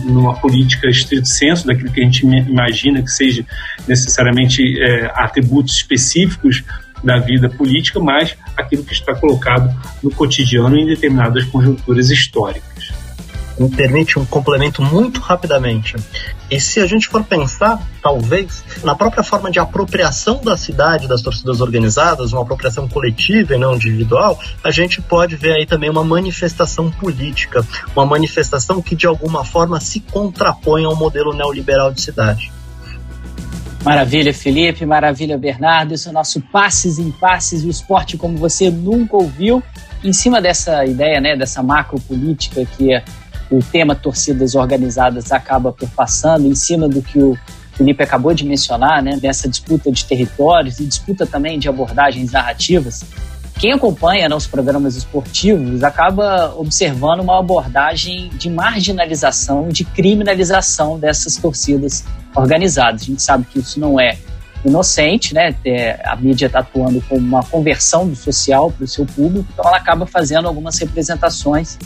numa 0.05 0.35
política 0.35 0.87
estrito 0.87 1.27
senso, 1.27 1.65
daquilo 1.65 1.91
que 1.91 2.01
a 2.01 2.03
gente 2.03 2.25
imagina 2.25 3.01
que 3.01 3.09
seja 3.09 3.45
necessariamente 3.87 4.79
é, 4.79 5.11
atributos 5.15 5.75
específicos 5.75 6.63
da 7.03 7.17
vida 7.17 7.49
política, 7.49 7.99
mas 7.99 8.35
aquilo 8.55 8.83
que 8.83 8.93
está 8.93 9.13
colocado 9.15 9.73
no 10.01 10.09
cotidiano 10.11 10.75
em 10.75 10.85
determinadas 10.85 11.45
conjunturas 11.45 12.09
históricas 12.09 12.96
permite 13.67 14.19
um 14.19 14.25
complemento 14.25 14.81
muito 14.81 15.19
rapidamente. 15.19 15.95
E 16.49 16.59
se 16.59 16.79
a 16.79 16.85
gente 16.85 17.07
for 17.07 17.23
pensar, 17.23 17.81
talvez, 18.01 18.63
na 18.83 18.95
própria 18.95 19.23
forma 19.23 19.49
de 19.49 19.59
apropriação 19.59 20.39
da 20.43 20.55
cidade 20.55 21.07
das 21.07 21.21
torcidas 21.21 21.59
organizadas, 21.59 22.31
uma 22.31 22.43
apropriação 22.43 22.87
coletiva 22.87 23.55
e 23.55 23.57
não 23.57 23.75
individual, 23.75 24.39
a 24.63 24.69
gente 24.69 25.01
pode 25.01 25.35
ver 25.35 25.53
aí 25.53 25.65
também 25.65 25.89
uma 25.89 26.03
manifestação 26.03 26.91
política, 26.91 27.65
uma 27.95 28.05
manifestação 28.05 28.81
que 28.81 28.95
de 28.95 29.07
alguma 29.07 29.43
forma 29.43 29.79
se 29.79 29.99
contrapõe 29.99 30.85
ao 30.85 30.95
modelo 30.95 31.33
neoliberal 31.33 31.91
de 31.91 32.01
cidade. 32.01 32.51
Maravilha, 33.83 34.33
Felipe, 34.33 34.85
maravilha, 34.85 35.37
Bernardo. 35.37 35.93
Esse 35.93 36.07
é 36.07 36.11
o 36.11 36.13
nosso 36.13 36.41
Passes 36.41 36.99
em 36.99 37.09
Passes, 37.09 37.63
o 37.63 37.69
esporte 37.69 38.17
como 38.17 38.37
você 38.37 38.69
nunca 38.69 39.15
ouviu. 39.15 39.63
Em 40.03 40.11
cima 40.13 40.41
dessa 40.41 40.85
ideia, 40.85 41.19
né, 41.21 41.35
dessa 41.35 41.63
macro 41.63 41.99
política 42.01 42.65
que 42.65 42.93
é 42.93 43.03
o 43.49 43.59
tema 43.59 43.95
torcidas 43.95 44.55
organizadas 44.55 45.31
acaba 45.31 45.71
perpassando 45.71 46.47
em 46.47 46.55
cima 46.55 46.87
do 46.87 47.01
que 47.01 47.19
o 47.19 47.37
Felipe 47.73 48.03
acabou 48.03 48.33
de 48.33 48.43
mencionar, 48.43 49.03
né, 49.03 49.17
dessa 49.17 49.47
disputa 49.47 49.91
de 49.91 50.03
territórios 50.03 50.79
e 50.79 50.85
disputa 50.85 51.25
também 51.25 51.59
de 51.59 51.69
abordagens 51.69 52.31
narrativas. 52.31 53.05
Quem 53.59 53.71
acompanha 53.71 54.29
né, 54.29 54.35
os 54.35 54.45
programas 54.45 54.95
esportivos 54.95 55.83
acaba 55.83 56.53
observando 56.55 57.21
uma 57.21 57.39
abordagem 57.39 58.29
de 58.29 58.49
marginalização, 58.49 59.69
de 59.69 59.83
criminalização 59.83 60.99
dessas 60.99 61.37
torcidas 61.37 62.03
organizadas. 62.35 63.01
A 63.01 63.05
gente 63.05 63.21
sabe 63.21 63.45
que 63.45 63.59
isso 63.59 63.79
não 63.79 63.99
é 63.99 64.17
inocente, 64.63 65.33
né? 65.33 65.55
A 66.03 66.15
mídia 66.15 66.47
está 66.47 66.59
atuando 66.59 67.01
como 67.01 67.21
uma 67.21 67.43
conversão 67.43 68.07
do 68.07 68.15
social 68.15 68.71
para 68.71 68.83
o 68.83 68.87
seu 68.87 69.05
público, 69.05 69.47
então 69.53 69.65
ela 69.65 69.77
acaba 69.77 70.05
fazendo 70.05 70.47
algumas 70.47 70.77
representações 70.77 71.77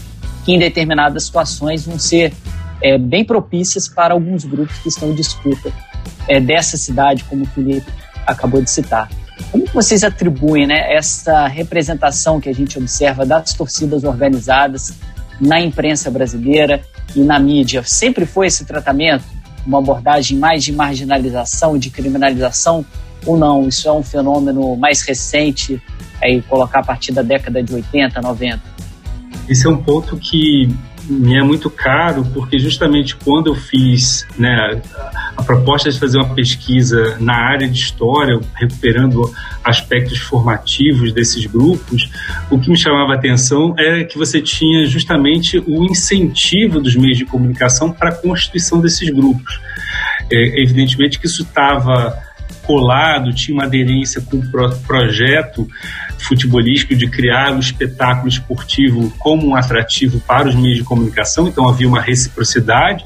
que 0.44 0.54
em 0.54 0.60
determinadas 0.60 1.24
situações 1.24 1.86
vão 1.86 2.00
ser 2.00 2.34
é, 2.82 2.98
bem 2.98 3.24
propícias 3.24 3.88
para 3.88 4.14
alguns 4.14 4.44
grupos 4.44 4.78
que 4.80 4.90
estão 4.90 5.10
em 5.12 5.16
disputa 5.16 5.72
é, 6.28 6.40
dessa 6.40 6.78
cidade, 6.78 7.24
como 7.26 7.44
o 7.44 7.48
Felipe 7.48 7.92
acabou 8.26 8.62
de 8.62 8.70
citar. 8.70 9.10
Como 9.52 9.66
vocês 9.68 10.04
atribuem 10.04 10.68
né, 10.68 10.94
essa 10.94 11.48
representação 11.48 12.40
que 12.40 12.50
a 12.50 12.54
gente 12.54 12.78
observa 12.78 13.26
das 13.26 13.54
torcidas 13.54 14.04
organizadas 14.04 14.94
na 15.40 15.60
imprensa 15.60 16.12
brasileira 16.12 16.82
e 17.16 17.22
na 17.22 17.40
mídia? 17.40 17.84
Sempre 17.84 18.26
foi 18.26 18.48
esse 18.48 18.66
tratamento? 18.66 19.24
Uma 19.66 19.80
abordagem 19.80 20.38
mais 20.38 20.64
de 20.64 20.72
marginalização, 20.72 21.78
de 21.78 21.90
criminalização 21.90 22.86
ou 23.26 23.38
não? 23.38 23.68
Isso 23.68 23.88
é 23.88 23.92
um 23.92 24.04
fenômeno 24.04 24.76
mais 24.76 25.02
recente, 25.02 25.82
aí 26.22 26.42
colocar 26.44 26.80
a 26.80 26.84
partir 26.84 27.12
da 27.12 27.22
década 27.22 27.62
de 27.62 27.74
80, 27.74 28.22
90? 28.22 28.71
Esse 29.48 29.68
é 29.68 29.70
um 29.70 29.78
ponto 29.78 30.18
que 30.18 30.70
me 31.10 31.36
é 31.36 31.44
muito 31.44 31.70
caro, 31.70 32.26
porque 32.34 32.60
justamente 32.60 33.16
quando 33.16 33.48
eu 33.48 33.56
fiz 33.56 34.26
né, 34.38 34.82
a 35.36 35.44
proposta 35.44 35.90
de 35.90 36.00
fazer 36.00 36.18
uma 36.18 36.34
pesquisa 36.34 37.18
na 37.20 37.36
área 37.36 37.68
de 37.68 37.78
história, 37.78 38.40
recuperando 38.56 39.30
aspectos 39.64 40.20
formativos 40.20 41.12
desses 41.12 41.46
grupos, 41.46 42.10
o 42.50 42.60
que 42.60 42.70
me 42.70 42.78
chamava 42.78 43.14
a 43.14 43.16
atenção 43.16 43.74
era 43.78 44.04
que 44.06 44.18
você 44.18 44.42
tinha 44.42 44.86
justamente 44.86 45.60
o 45.60 45.84
incentivo 45.84 46.80
dos 46.80 46.96
meios 46.96 47.18
de 47.18 47.26
comunicação 47.26 47.92
para 47.92 48.10
a 48.10 48.16
constituição 48.16 48.80
desses 48.80 49.10
grupos. 49.10 49.60
É, 50.32 50.62
evidentemente 50.62 51.20
que 51.20 51.26
isso 51.26 51.44
estava 51.44 52.18
colado, 52.62 53.34
tinha 53.34 53.56
uma 53.56 53.66
aderência 53.66 54.22
com 54.22 54.38
o 54.38 54.48
pro 54.50 54.76
projeto 54.80 55.68
futebolístico 56.20 56.96
de 56.96 57.08
criar 57.08 57.54
o 57.54 57.60
espetáculo 57.60 58.28
esportivo 58.28 59.12
como 59.18 59.48
um 59.48 59.56
atrativo 59.56 60.20
para 60.22 60.48
os 60.48 60.56
meios 60.56 60.78
de 60.78 60.84
comunicação, 60.84 61.48
então 61.48 61.68
havia 61.68 61.88
uma 61.88 62.02
reciprocidade, 62.02 63.04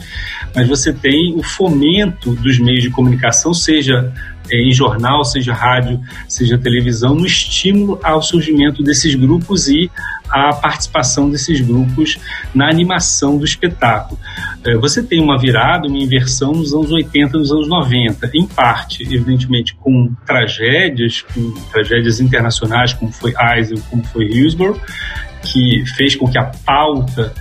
mas 0.54 0.68
você 0.68 0.94
tem 0.94 1.34
o 1.36 1.44
fomento 1.44 2.36
dos 2.36 2.60
meios 2.60 2.84
de 2.84 2.90
comunicação, 2.90 3.54
seja 3.54 4.12
em 4.52 4.72
jornal, 4.72 5.24
seja 5.24 5.54
rádio, 5.54 6.00
seja 6.28 6.58
televisão, 6.58 7.16
no 7.16 7.26
estímulo 7.26 8.00
ao 8.04 8.22
surgimento 8.22 8.84
desses 8.84 9.16
grupos 9.16 9.68
e 9.68 9.90
a 10.30 10.54
participação 10.54 11.30
desses 11.30 11.62
grupos 11.62 12.18
na 12.54 12.70
animação 12.70 13.38
do 13.38 13.46
espetáculo. 13.46 14.20
É, 14.64 14.76
você 14.76 15.04
tem 15.04 15.22
uma 15.22 15.38
virada, 15.38 15.88
uma 15.88 15.98
inversão 15.98 16.52
nos 16.52 16.74
anos 16.74 16.92
80, 16.92 17.38
nos 17.38 17.52
anos 17.52 17.68
90, 17.68 18.32
em 18.34 18.46
parte, 18.46 19.04
evidentemente, 19.04 19.76
com 19.76 20.14
tragédias, 20.26 21.22
com 21.22 21.52
tragédias 21.72 22.20
internacionais, 22.20 22.94
como 22.94 23.12
foi 23.12 23.34
Eisel, 23.40 23.78
como 23.90 24.04
foi 24.06 24.26
Hillsborough, 24.26 24.80
que 25.44 25.84
fez 25.96 26.16
com 26.16 26.28
que 26.28 26.38
a 26.38 26.52
pauta 26.66 27.34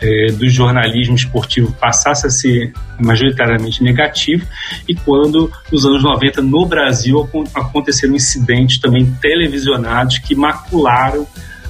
é, 0.00 0.26
do 0.32 0.48
jornalismo 0.48 1.14
esportivo 1.14 1.72
passasse 1.72 2.26
a 2.26 2.30
ser 2.30 2.72
majoritariamente 3.00 3.82
negativo 3.82 4.46
e 4.88 4.94
quando 4.94 5.50
nos 5.70 5.84
anos 5.84 6.02
90 6.02 6.42
no 6.42 6.66
Brasil 6.66 7.28
aconteceram 7.54 8.14
incidentes 8.14 8.78
também 8.78 9.06
televisionados 9.20 10.18
que 10.18 10.34
macularam 10.34 11.26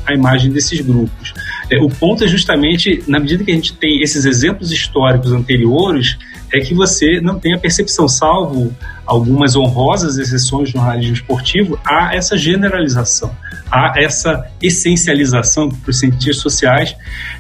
a 0.07 0.15
imagem 0.15 0.53
desses 0.53 0.81
grupos. 0.81 1.35
É, 1.71 1.79
o 1.79 1.89
ponto 1.89 2.23
é 2.23 2.29
justamente, 2.29 3.03
na 3.09 3.19
medida 3.19 3.43
que 3.43 3.51
a 3.51 3.55
gente 3.55 3.73
tem 3.75 4.01
esses 4.01 4.25
exemplos 4.25 4.71
históricos 4.71 5.33
anteriores, 5.33 6.17
é 6.53 6.61
que 6.61 6.75
você 6.75 7.21
não 7.21 7.41
tem 7.41 7.55
a 7.55 7.59
percepção, 7.59 8.07
salvo 8.09 8.75
algumas 9.05 9.57
honrosas 9.57 10.17
exceções 10.17 10.71
do 10.71 10.79
jornalismo 10.79 11.15
esportivo, 11.15 11.79
há 11.85 12.15
essa 12.15 12.37
generalização, 12.37 13.35
essa 13.97 14.47
essencialização 14.63 15.69
para 15.69 15.91
os 15.91 15.99
cientistas 15.99 16.39
sociais, 16.39 16.97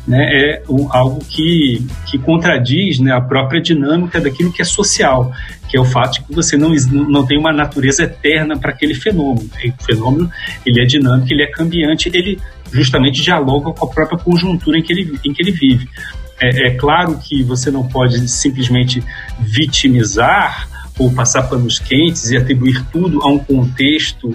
né, 0.06 0.18
é 0.32 0.62
um, 0.68 0.92
algo 0.92 1.24
que, 1.24 1.86
que 2.06 2.18
contradiz 2.18 2.98
né, 2.98 3.12
a 3.12 3.20
própria 3.20 3.60
dinâmica 3.60 4.20
daquilo 4.20 4.52
que 4.52 4.62
é 4.62 4.64
social, 4.64 5.32
que 5.68 5.76
é 5.76 5.80
o 5.80 5.84
fato 5.84 6.14
de 6.14 6.22
que 6.22 6.34
você 6.34 6.56
não, 6.56 6.70
não 7.08 7.26
tem 7.26 7.38
uma 7.38 7.52
natureza 7.52 8.04
eterna 8.04 8.58
para 8.58 8.70
aquele 8.70 8.94
fenômeno. 8.94 9.48
O 9.78 9.84
fenômeno 9.84 10.30
ele 10.64 10.80
é 10.80 10.84
dinâmico, 10.84 11.32
ele 11.32 11.42
é 11.42 11.50
cambiante, 11.50 12.10
ele 12.12 12.38
justamente 12.72 13.22
dialoga 13.22 13.72
com 13.72 13.86
a 13.86 13.88
própria 13.88 14.18
conjuntura 14.18 14.78
em 14.78 14.82
que 14.82 14.92
ele, 14.92 15.18
em 15.24 15.32
que 15.32 15.42
ele 15.42 15.52
vive. 15.52 15.88
É, 16.40 16.68
é 16.68 16.70
claro 16.72 17.18
que 17.18 17.42
você 17.42 17.70
não 17.70 17.86
pode 17.86 18.28
simplesmente 18.28 19.02
vitimizar 19.40 20.68
ou 20.98 21.12
passar 21.12 21.42
panos 21.44 21.78
quentes 21.78 22.30
e 22.30 22.36
atribuir 22.36 22.82
tudo 22.90 23.22
a 23.22 23.28
um 23.28 23.38
contexto 23.38 24.32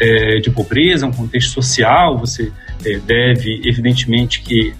é, 0.00 0.38
de 0.38 0.50
pobreza, 0.50 1.06
um 1.06 1.12
contexto 1.12 1.50
social. 1.50 2.18
Você 2.18 2.50
é, 2.84 2.98
deve, 2.98 3.60
evidentemente, 3.64 4.40
que 4.40 4.72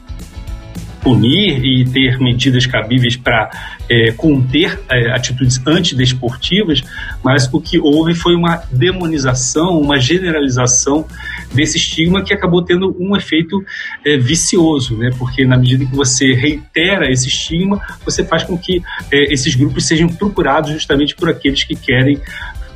punir 1.03 1.65
e 1.65 1.85
ter 1.85 2.19
medidas 2.19 2.67
cabíveis 2.67 3.17
para 3.17 3.51
é, 3.89 4.13
conter 4.13 4.79
é, 4.89 5.11
atitudes 5.11 5.61
antidesportivas, 5.67 6.83
mas 7.25 7.49
o 7.53 7.61
que 7.61 7.79
houve 7.79 8.15
foi 8.15 8.35
uma 8.35 8.63
demonização, 8.71 9.81
uma 9.81 9.99
generalização 9.99 11.07
desse 11.53 11.77
estigma 11.77 12.23
que 12.23 12.33
acabou 12.33 12.63
tendo 12.63 12.95
um 12.99 13.17
efeito 13.17 13.65
é, 14.05 14.17
vicioso, 14.17 14.97
né? 14.97 15.11
porque 15.19 15.45
na 15.45 15.57
medida 15.57 15.85
que 15.85 15.95
você 15.95 16.33
reitera 16.35 17.11
esse 17.11 17.29
estigma, 17.29 17.81
você 18.05 18.23
faz 18.23 18.45
com 18.45 18.57
que 18.57 18.83
é, 19.11 19.33
esses 19.33 19.55
grupos 19.55 19.87
sejam 19.87 20.09
procurados 20.09 20.71
justamente 20.71 21.17
por 21.17 21.29
aqueles 21.29 21.65
que 21.65 21.75
querem 21.75 22.21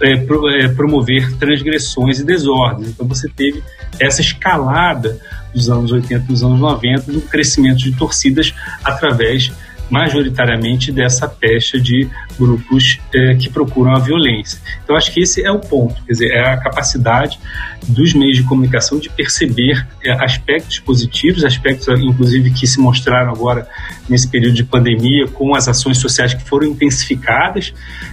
é, 0.01 0.17
pro, 0.17 0.49
é, 0.49 0.69
promover 0.69 1.37
transgressões 1.37 2.21
e 2.21 2.25
desordens. 2.25 2.91
Então 2.91 3.07
você 3.07 3.29
teve 3.29 3.63
essa 3.99 4.21
escalada 4.21 5.19
dos 5.55 5.71
anos 5.71 5.93
80 5.93 6.27
dos 6.27 6.43
anos 6.43 6.59
90 6.59 7.13
do 7.13 7.21
crescimento 7.21 7.79
de 7.79 7.97
torcidas 7.97 8.53
através 8.83 9.53
majoritariamente 9.91 10.91
dessa 10.91 11.29
pecha 11.29 11.79
de 11.79 12.09
grupos 12.39 12.99
é, 13.15 13.35
que 13.35 13.49
procuram 13.49 13.95
a 13.95 13.99
violência. 13.99 14.59
Então, 14.83 14.97
acho 14.97 15.13
que 15.13 15.21
esse 15.21 15.45
é 15.45 15.51
o 15.51 15.59
ponto, 15.59 15.95
quer 16.05 16.13
dizer, 16.13 16.31
é 16.33 16.53
a 16.53 16.57
capacidade 16.57 17.39
dos 17.87 18.15
meios 18.15 18.37
de 18.37 18.43
comunicação 18.45 18.99
de 18.99 19.11
perceber 19.11 19.87
é, 20.03 20.13
aspectos 20.25 20.79
positivos, 20.79 21.45
aspectos, 21.45 21.87
inclusive, 22.01 22.51
que 22.51 22.67
se 22.67 22.81
mostraram 22.81 23.31
agora 23.31 23.69
nesse 24.09 24.29
período 24.29 24.55
de 24.55 24.65
pandemia, 24.65 25.27
com 25.29 25.55
as 25.55 25.69
ações 25.69 25.99
sociais 25.99 26.35
que 26.35 26.43
foram 26.43 26.67
intensificadas. 26.69 27.73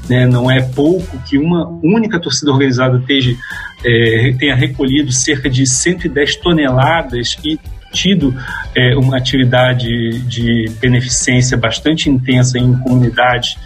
Né? 0.10 0.26
Não 0.26 0.50
é 0.50 0.62
pouco 0.62 1.18
que 1.24 1.38
uma 1.38 1.68
única 1.82 2.20
torcida 2.20 2.52
organizada 2.52 2.98
esteja, 2.98 3.36
é, 3.84 4.36
tenha 4.38 4.56
recolhido 4.56 5.12
cerca 5.12 5.50
de 5.50 5.66
110 5.66 6.36
toneladas 6.38 7.38
e 7.44 7.60
tido 7.92 8.36
é, 8.76 8.96
uma 8.96 9.18
atividade 9.18 10.20
de 10.22 10.72
beneficência 10.80 11.58
bastante 11.58 12.10
intensa 12.10 12.58
em 12.58 12.74
comunidades 12.80 13.58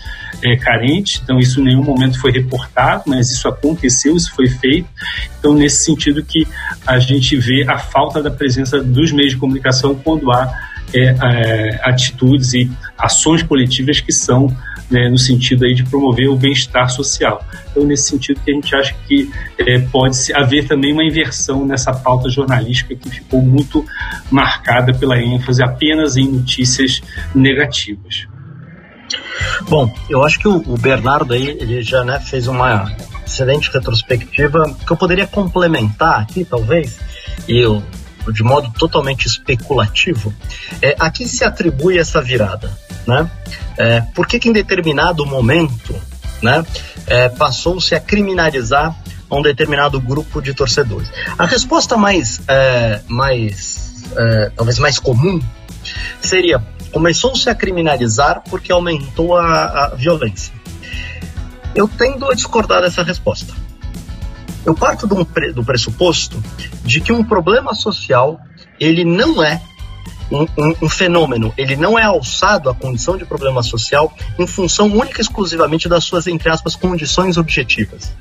é, 0.43 0.55
carentes, 0.57 1.21
então 1.23 1.39
isso 1.39 1.61
em 1.61 1.65
nenhum 1.65 1.84
momento 1.84 2.19
foi 2.19 2.32
reportado, 2.32 3.03
mas 3.07 3.32
isso 3.32 3.47
aconteceu, 3.47 4.15
isso 4.15 4.34
foi 4.34 4.47
feito. 4.47 4.88
Então, 5.39 5.53
nesse 5.53 5.86
sentido 5.86 6.23
que 6.23 6.47
a 6.86 6.99
gente 6.99 7.36
vê 7.38 7.65
a 7.67 7.78
falta 7.78 8.21
da 8.21 8.32
presença 8.32 8.82
dos 8.82 9.11
meios 9.11 9.34
de 9.34 9.38
comunicação 9.38 9.95
quando 9.95 10.32
há 10.32 10.51
é, 10.93 11.15
é, 11.21 11.80
atitudes 11.84 12.53
e 12.53 12.71
ações 12.97 13.43
coletivas 13.43 13.99
que 13.99 14.11
são 14.11 14.55
né, 14.89 15.09
no 15.09 15.17
sentido 15.17 15.65
aí 15.65 15.73
de 15.73 15.83
promover 15.83 16.29
o 16.29 16.36
bem-estar 16.36 16.89
social. 16.89 17.43
Então, 17.71 17.83
nesse 17.83 18.09
sentido 18.09 18.39
que 18.41 18.51
a 18.51 18.53
gente 18.53 18.75
acha 18.75 18.95
que 19.07 19.29
é, 19.57 19.79
pode 19.79 20.17
haver 20.33 20.67
também 20.67 20.93
uma 20.93 21.03
inversão 21.03 21.65
nessa 21.65 21.93
pauta 21.93 22.29
jornalística 22.29 22.95
que 22.95 23.09
ficou 23.09 23.41
muito 23.41 23.86
marcada 24.29 24.93
pela 24.93 25.19
ênfase 25.19 25.63
apenas 25.63 26.17
em 26.17 26.27
notícias 26.27 27.01
negativas. 27.33 28.27
Bom, 29.69 29.93
eu 30.09 30.23
acho 30.23 30.39
que 30.39 30.47
o 30.47 30.77
Bernardo 30.77 31.33
aí 31.33 31.49
ele 31.49 31.81
já 31.81 32.03
né, 32.03 32.19
fez 32.19 32.47
uma 32.47 32.91
excelente 33.25 33.71
retrospectiva 33.71 34.75
que 34.86 34.91
eu 34.91 34.97
poderia 34.97 35.27
complementar 35.27 36.21
aqui, 36.21 36.45
talvez, 36.45 36.99
e 37.47 37.57
eu 37.57 37.83
de 38.32 38.43
modo 38.43 38.71
totalmente 38.71 39.26
especulativo, 39.26 40.34
é, 40.82 40.95
a 40.99 41.09
quem 41.09 41.28
se 41.28 41.43
atribui 41.43 41.97
essa 41.97 42.21
virada? 42.21 42.71
Né? 43.07 43.30
É, 43.78 44.01
por 44.13 44.28
que, 44.28 44.39
que 44.39 44.49
em 44.49 44.53
determinado 44.53 45.26
momento 45.26 45.95
né, 46.41 46.65
é, 47.07 47.30
passou-se 47.30 47.93
a 47.93 47.99
criminalizar 47.99 48.95
um 49.30 49.41
determinado 49.41 49.99
grupo 49.99 50.41
de 50.41 50.53
torcedores? 50.53 51.11
A 51.38 51.45
resposta 51.45 51.97
mais, 51.97 52.41
é, 52.47 53.01
mais 53.07 54.03
é, 54.15 54.51
talvez 54.55 54.80
mais 54.80 54.99
comum 54.99 55.41
seria 56.21 56.63
começou-se 56.91 57.49
a 57.49 57.53
criminalizar 57.53 58.41
porque 58.49 58.71
aumentou 58.71 59.36
a, 59.36 59.65
a 59.65 59.95
violência. 59.95 60.53
Eu 61.76 61.89
tendo 61.89 62.32
a 62.32 62.34
discordar 62.34 62.82
dessa 62.82 63.03
resposta. 63.03 63.53
Eu 64.66 64.74
parto 64.74 65.05
do, 65.05 65.24
do 65.53 65.63
pressuposto 65.63 66.41
de 66.84 66.99
que 66.99 67.13
um 67.13 67.24
problema 67.24 67.74
social 67.74 68.39
ele 68.80 69.05
não 69.05 69.43
é 69.43 69.61
um, 70.32 70.41
um, 70.57 70.76
um, 70.84 70.89
fenômeno, 70.89 71.53
ele 71.55 71.76
não 71.76 71.97
é 71.99 72.03
alçado 72.03 72.70
à 72.70 72.74
condição 72.74 73.16
de 73.16 73.26
problema 73.26 73.61
social 73.61 74.11
em 74.39 74.47
função 74.47 74.88
única 74.88 75.20
e 75.20 75.22
exclusivamente 75.22 75.88
das 75.88 76.03
suas, 76.03 76.26
entre 76.28 76.49
aspas, 76.49 76.76
condições 76.76 77.38
objetivas. 77.38 78.11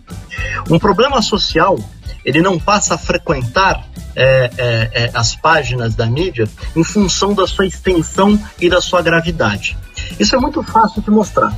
Um 0.71 0.79
problema 0.79 1.23
social, 1.23 1.79
ele 2.25 2.43
não 2.43 2.59
passa 2.59 2.95
a 2.95 2.99
frequentar 2.99 3.87
é, 4.17 4.51
é, 4.57 4.91
é, 4.93 5.11
as 5.15 5.35
páginas 5.35 5.95
da 5.95 6.07
mídia 6.07 6.49
em 6.77 6.85
função 6.85 7.35
da 7.35 7.47
sua 7.47 7.67
extensão 7.67 8.39
e 8.61 8.69
da 8.69 8.81
sua 8.81 9.03
gravidade. 9.03 9.77
Isso 10.21 10.37
é 10.37 10.39
muito 10.39 10.63
fácil 10.63 11.03
de 11.03 11.11
mostrar. 11.11 11.57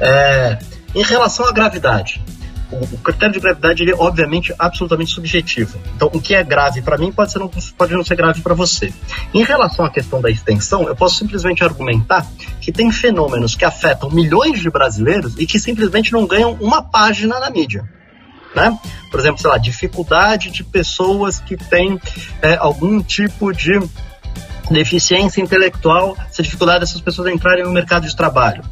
É, 0.00 0.58
em 0.94 1.02
relação 1.02 1.46
à 1.46 1.52
gravidade, 1.52 2.20
o, 2.70 2.98
critério 2.98 3.34
de 3.34 3.40
gravidade 3.40 3.82
ele 3.82 3.92
é 3.92 3.94
obviamente 3.94 4.54
absolutamente 4.58 5.12
subjetivo. 5.12 5.78
Então, 5.94 6.10
o 6.12 6.20
que 6.20 6.34
é 6.34 6.42
grave 6.42 6.82
para 6.82 6.98
mim 6.98 7.12
pode, 7.12 7.32
ser, 7.32 7.38
não, 7.38 7.48
pode 7.48 7.94
não 7.94 8.04
ser 8.04 8.16
grave 8.16 8.40
para 8.40 8.54
você. 8.54 8.92
Em 9.32 9.44
relação 9.44 9.84
à 9.84 9.90
questão 9.90 10.20
da 10.20 10.30
extensão, 10.30 10.88
eu 10.88 10.96
posso 10.96 11.16
simplesmente 11.16 11.62
argumentar 11.62 12.26
que 12.60 12.72
tem 12.72 12.90
fenômenos 12.90 13.54
que 13.54 13.64
afetam 13.64 14.10
milhões 14.10 14.60
de 14.60 14.70
brasileiros 14.70 15.34
e 15.38 15.46
que 15.46 15.58
simplesmente 15.60 16.12
não 16.12 16.26
ganham 16.26 16.56
uma 16.60 16.82
página 16.82 17.38
na 17.38 17.50
mídia. 17.50 17.88
Né? 18.54 18.76
Por 19.10 19.20
exemplo, 19.20 19.40
sei 19.40 19.50
lá, 19.50 19.58
dificuldade 19.58 20.50
de 20.50 20.64
pessoas 20.64 21.38
que 21.38 21.56
têm 21.56 22.00
é, 22.40 22.56
algum 22.56 23.02
tipo 23.02 23.52
de 23.52 23.78
deficiência 24.70 25.40
intelectual, 25.40 26.16
essa 26.28 26.42
dificuldade 26.42 26.80
dessas 26.80 27.00
pessoas 27.00 27.32
entrarem 27.32 27.64
no 27.64 27.70
mercado 27.70 28.06
de 28.06 28.16
trabalho. 28.16 28.64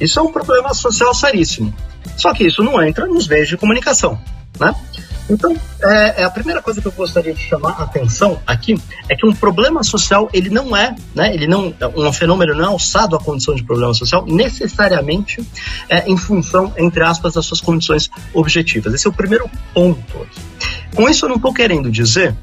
Isso 0.00 0.18
é 0.18 0.22
um 0.22 0.32
problema 0.32 0.72
social 0.72 1.12
seríssimo. 1.12 1.74
Só 2.16 2.32
que 2.32 2.46
isso 2.46 2.62
não 2.62 2.82
entra 2.82 3.06
nos 3.06 3.28
meios 3.28 3.48
de 3.48 3.56
comunicação, 3.56 4.18
né? 4.58 4.74
Então, 5.30 5.56
é, 5.84 6.22
é, 6.22 6.24
a 6.24 6.30
primeira 6.30 6.60
coisa 6.60 6.80
que 6.80 6.88
eu 6.88 6.92
gostaria 6.92 7.32
de 7.32 7.40
chamar 7.40 7.70
a 7.78 7.84
atenção 7.84 8.40
aqui 8.44 8.76
é 9.08 9.14
que 9.14 9.24
um 9.24 9.32
problema 9.32 9.82
social, 9.84 10.28
ele 10.32 10.50
não 10.50 10.76
é, 10.76 10.94
né, 11.14 11.32
ele 11.32 11.46
não, 11.46 11.72
um 11.96 12.12
fenômeno 12.12 12.52
não 12.52 12.64
é 12.64 12.66
alçado 12.66 13.14
à 13.14 13.20
condição 13.20 13.54
de 13.54 13.62
problema 13.62 13.94
social 13.94 14.26
necessariamente 14.26 15.40
é, 15.88 16.10
em 16.10 16.16
função, 16.16 16.74
entre 16.76 17.04
aspas, 17.04 17.34
das 17.34 17.46
suas 17.46 17.60
condições 17.60 18.10
objetivas. 18.34 18.92
Esse 18.92 19.06
é 19.06 19.10
o 19.10 19.12
primeiro 19.12 19.48
ponto. 19.72 20.26
Com 20.96 21.08
isso, 21.08 21.24
eu 21.24 21.28
não 21.28 21.36
estou 21.36 21.54
querendo 21.54 21.90
dizer 21.90 22.34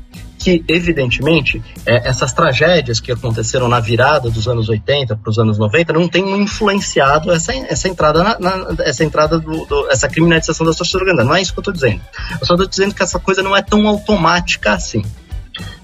que, 0.47 0.63
evidentemente, 0.65 1.61
é, 1.85 2.07
essas 2.07 2.31
tragédias 2.31 3.01
que 3.01 3.11
aconteceram 3.11 3.67
na 3.67 3.81
virada 3.81 4.29
dos 4.29 4.47
anos 4.47 4.69
80 4.69 5.17
para 5.17 5.29
os 5.29 5.37
anos 5.37 5.57
90 5.57 5.91
não 5.91 6.07
tenham 6.07 6.41
influenciado 6.41 7.33
essa, 7.33 7.53
essa 7.53 7.89
entrada, 7.89 8.23
na, 8.23 8.39
na, 8.39 8.83
essa 8.85 9.03
entrada 9.03 9.37
do, 9.37 9.65
do, 9.65 9.91
essa 9.91 10.07
criminalização 10.07 10.65
das 10.65 10.77
torcidas 10.77 11.01
organizadas. 11.01 11.27
Não 11.27 11.35
é 11.35 11.41
isso 11.41 11.51
que 11.51 11.59
eu 11.59 11.63
estou 11.63 11.73
dizendo. 11.73 11.99
Eu 12.39 12.47
só 12.47 12.53
estou 12.53 12.65
dizendo 12.65 12.95
que 12.95 13.03
essa 13.03 13.19
coisa 13.19 13.43
não 13.43 13.57
é 13.57 13.61
tão 13.61 13.85
automática 13.89 14.71
assim. 14.71 15.03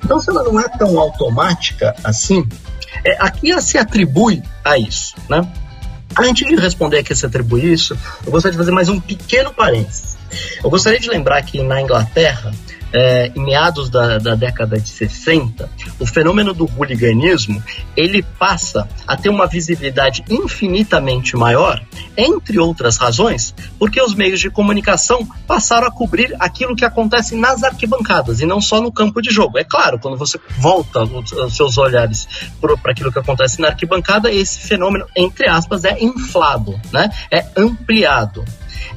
Então, 0.02 0.18
se 0.18 0.30
ela 0.30 0.44
não 0.44 0.58
é 0.58 0.70
tão 0.70 0.98
automática 0.98 1.94
assim, 2.02 2.48
é, 3.04 3.18
aqui 3.20 3.62
se 3.62 3.78
atribui 3.78 4.42
a 4.64 4.78
isso, 4.78 5.14
né? 5.30 5.46
Antes 6.18 6.48
de 6.48 6.56
responder 6.56 7.00
a 7.00 7.04
que 7.04 7.14
se 7.14 7.26
atribui 7.26 7.66
isso, 7.74 7.98
eu 8.26 8.32
gostaria 8.32 8.54
de 8.54 8.58
fazer 8.58 8.72
mais 8.72 8.88
um 8.88 8.98
pequeno 8.98 9.54
parênteses. 9.54 10.16
Eu 10.64 10.70
gostaria 10.70 11.02
de 11.02 11.10
lembrar 11.10 11.42
que 11.42 11.62
na 11.62 11.82
Inglaterra, 11.82 12.54
é, 12.94 13.32
em 13.36 13.44
meados 13.44 13.90
da, 13.90 14.20
da, 14.20 14.36
década 14.36 14.80
de 14.80 14.88
60, 14.88 15.70
o 16.00 16.06
fenômeno 16.06 16.54
do 16.54 16.70
hooliganismo 16.78 17.62
ele 17.98 18.22
passa 18.22 18.88
a 19.08 19.18
ter 19.18 19.30
uma 19.30 19.48
visibilidade 19.48 20.24
infinitamente 20.30 21.36
maior, 21.36 21.82
entre 22.16 22.60
outras 22.60 22.98
razões, 22.98 23.54
porque 23.80 24.02
os 24.02 24.14
meios 24.14 24.40
de 24.40 24.50
comunicação 24.50 25.28
passaram 25.48 25.88
a 25.88 25.92
cobrir 25.92 26.36
aquilo 26.40 26.76
que 26.76 26.86
acontece 26.86 27.36
nas 27.36 27.64
arquibancadas 27.64 28.40
e 28.40 28.46
não 28.46 28.62
só 28.62 28.80
no 28.80 28.92
campo 28.92 29.22
de 29.22 29.32
jogo. 29.32 29.58
É 29.58 29.64
claro, 29.64 29.98
quando 29.98 30.18
você 30.18 30.40
volta 30.60 31.04
os 31.04 31.56
seus 31.56 31.78
olhares 31.78 32.28
para 32.62 32.92
aquilo 32.92 33.12
que 33.12 33.20
acontece 33.20 33.60
na 33.60 33.70
arquibancada, 33.70 34.32
esse 34.32 34.60
fenômeno, 34.60 35.06
entre 35.16 35.50
aspas, 35.50 35.84
é 35.84 36.04
inflado, 36.04 36.80
né? 36.92 37.10
é 37.32 37.46
ampliado. 37.58 38.46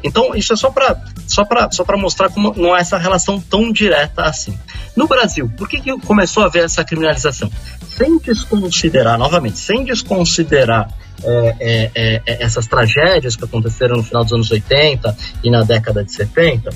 Então, 0.07 0.35
isso 0.35 0.53
é 0.53 0.57
só 0.57 0.71
para 0.71 1.01
só 1.27 1.45
só 1.71 1.85
mostrar 1.97 2.29
como 2.31 2.55
não 2.57 2.77
é 2.77 2.81
essa 2.81 2.97
relação 2.97 3.41
tão 3.41 3.73
direta 3.73 4.23
assim. 4.23 4.57
No 4.97 5.07
Brasil, 5.07 5.51
por 5.57 5.69
que, 5.69 5.81
que 5.81 6.01
começou 6.01 6.43
a 6.43 6.47
haver 6.47 6.65
essa 6.65 6.85
criminalização? 6.85 7.51
Sem 7.97 8.19
desconsiderar, 8.19 9.19
novamente, 9.19 9.59
sem 9.59 9.85
desconsiderar 9.85 10.89
é, 11.23 11.57
é, 11.59 11.91
é, 11.95 12.23
é 12.27 12.43
essas 12.43 12.67
tragédias 12.67 13.37
que 13.37 13.45
aconteceram 13.45 13.97
no 13.97 14.03
final 14.03 14.23
dos 14.23 14.33
anos 14.33 14.51
80 14.51 15.17
e 15.43 15.51
na 15.51 15.63
década 15.63 16.05
de 16.05 16.13
70, 16.13 16.71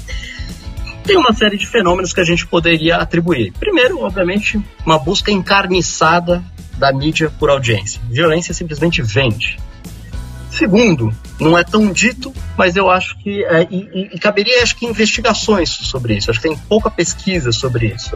tem 1.04 1.16
uma 1.16 1.32
série 1.32 1.56
de 1.56 1.66
fenômenos 1.66 2.12
que 2.12 2.20
a 2.20 2.24
gente 2.24 2.46
poderia 2.46 2.96
atribuir. 2.96 3.52
Primeiro, 3.58 4.00
obviamente, 4.00 4.60
uma 4.84 4.98
busca 4.98 5.30
encarniçada 5.30 6.42
da 6.76 6.92
mídia 6.92 7.30
por 7.38 7.50
audiência. 7.50 8.00
Violência 8.08 8.54
simplesmente 8.54 9.02
vende. 9.02 9.58
Segundo, 10.60 11.10
não 11.40 11.56
é 11.56 11.64
tão 11.64 11.90
dito, 11.90 12.34
mas 12.54 12.76
eu 12.76 12.90
acho 12.90 13.16
que 13.16 13.42
é, 13.46 13.66
e, 13.70 14.10
e, 14.12 14.18
caberia 14.18 14.62
acho 14.62 14.76
que 14.76 14.84
investigações 14.84 15.70
sobre 15.70 16.18
isso. 16.18 16.30
Acho 16.30 16.38
que 16.38 16.48
tem 16.50 16.58
pouca 16.68 16.90
pesquisa 16.90 17.50
sobre 17.50 17.86
isso. 17.86 18.14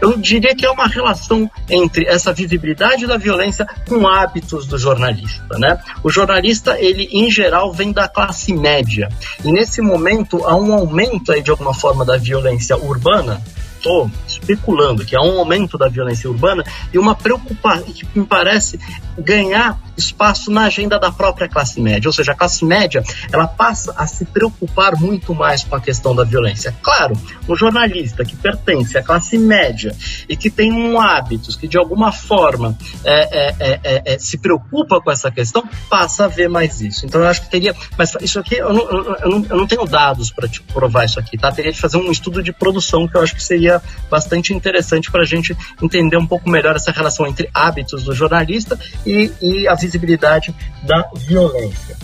Eu 0.00 0.16
diria 0.16 0.54
que 0.54 0.64
é 0.64 0.70
uma 0.70 0.86
relação 0.86 1.50
entre 1.68 2.06
essa 2.06 2.32
visibilidade 2.32 3.08
da 3.08 3.16
violência 3.16 3.66
com 3.88 4.06
hábitos 4.06 4.68
do 4.68 4.78
jornalista, 4.78 5.58
né? 5.58 5.82
O 6.04 6.10
jornalista 6.10 6.78
ele 6.78 7.08
em 7.10 7.28
geral 7.28 7.72
vem 7.72 7.90
da 7.90 8.06
classe 8.06 8.52
média 8.52 9.08
e 9.44 9.50
nesse 9.50 9.82
momento 9.82 10.44
há 10.44 10.54
um 10.54 10.72
aumento 10.72 11.32
aí 11.32 11.42
de 11.42 11.50
alguma 11.50 11.74
forma 11.74 12.04
da 12.04 12.16
violência 12.16 12.76
urbana 12.76 13.42
estou 13.80 14.10
especulando 14.40 15.04
que 15.04 15.14
há 15.14 15.20
um 15.20 15.38
aumento 15.38 15.76
da 15.76 15.88
violência 15.88 16.28
urbana 16.28 16.64
e 16.92 16.98
uma 16.98 17.14
preocupação 17.14 17.84
que 17.84 18.06
me 18.18 18.26
parece 18.26 18.78
ganhar 19.18 19.78
espaço 19.96 20.50
na 20.50 20.64
agenda 20.64 20.98
da 20.98 21.12
própria 21.12 21.48
classe 21.48 21.80
média, 21.80 22.08
ou 22.08 22.12
seja, 22.12 22.32
a 22.32 22.34
classe 22.34 22.64
média 22.64 23.02
ela 23.30 23.46
passa 23.46 23.94
a 23.96 24.06
se 24.06 24.24
preocupar 24.24 24.98
muito 24.98 25.34
mais 25.34 25.62
com 25.62 25.76
a 25.76 25.80
questão 25.80 26.14
da 26.14 26.24
violência. 26.24 26.74
Claro, 26.82 27.14
um 27.48 27.54
jornalista 27.54 28.24
que 28.24 28.34
pertence 28.34 28.96
à 28.96 29.02
classe 29.02 29.36
média 29.36 29.94
e 30.28 30.36
que 30.36 30.50
tem 30.50 30.72
um 30.72 30.98
hábitos 30.98 31.54
que 31.54 31.68
de 31.68 31.76
alguma 31.76 32.12
forma 32.12 32.76
é, 33.04 33.48
é, 33.48 33.54
é, 33.58 33.80
é, 33.82 34.14
é 34.14 34.18
se 34.18 34.38
preocupa 34.38 35.00
com 35.00 35.10
essa 35.10 35.30
questão 35.30 35.62
passa 35.88 36.24
a 36.24 36.28
ver 36.28 36.48
mais 36.48 36.80
isso. 36.80 37.04
Então 37.04 37.20
eu 37.20 37.28
acho 37.28 37.42
que 37.42 37.50
teria, 37.50 37.74
mas 37.98 38.14
isso 38.22 38.38
aqui 38.38 38.56
eu 38.56 38.72
não, 38.72 38.90
eu 38.90 39.28
não, 39.28 39.46
eu 39.50 39.56
não 39.56 39.66
tenho 39.66 39.84
dados 39.84 40.30
para 40.30 40.48
te 40.48 40.62
provar 40.62 41.04
isso 41.04 41.18
aqui, 41.20 41.36
tá? 41.36 41.52
Teria 41.52 41.72
de 41.72 41.80
fazer 41.80 41.98
um 41.98 42.10
estudo 42.10 42.42
de 42.42 42.52
produção 42.52 43.06
que 43.06 43.16
eu 43.16 43.20
acho 43.20 43.34
que 43.34 43.42
seria 43.42 43.82
bastante 44.10 44.29
interessante 44.52 45.10
para 45.10 45.22
a 45.22 45.26
gente 45.26 45.56
entender 45.82 46.16
um 46.16 46.26
pouco 46.26 46.48
melhor 46.48 46.76
essa 46.76 46.90
relação 46.90 47.26
entre 47.26 47.48
hábitos 47.52 48.04
do 48.04 48.14
jornalista 48.14 48.78
e, 49.04 49.30
e 49.40 49.68
a 49.68 49.74
visibilidade 49.74 50.54
da 50.82 51.08
violência. 51.16 51.96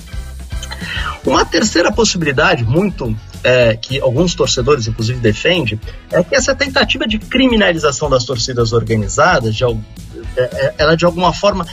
Uma 1.25 1.45
terceira 1.45 1.91
possibilidade, 1.91 2.65
muito 2.65 3.17
é, 3.43 3.77
que 3.77 4.01
alguns 4.01 4.35
torcedores, 4.35 4.87
inclusive, 4.87 5.19
defendem, 5.19 5.81
é 6.11 6.23
que 6.23 6.35
essa 6.35 6.55
tentativa 6.55 7.07
de 7.07 7.19
criminalização 7.19 8.09
das 8.09 8.25
torcidas 8.25 8.73
organizadas, 8.73 9.55
de, 9.55 9.65
é, 9.65 9.77
é, 10.37 10.75
ela 10.79 10.97
de 10.97 11.05
alguma 11.05 11.33
forma 11.33 11.67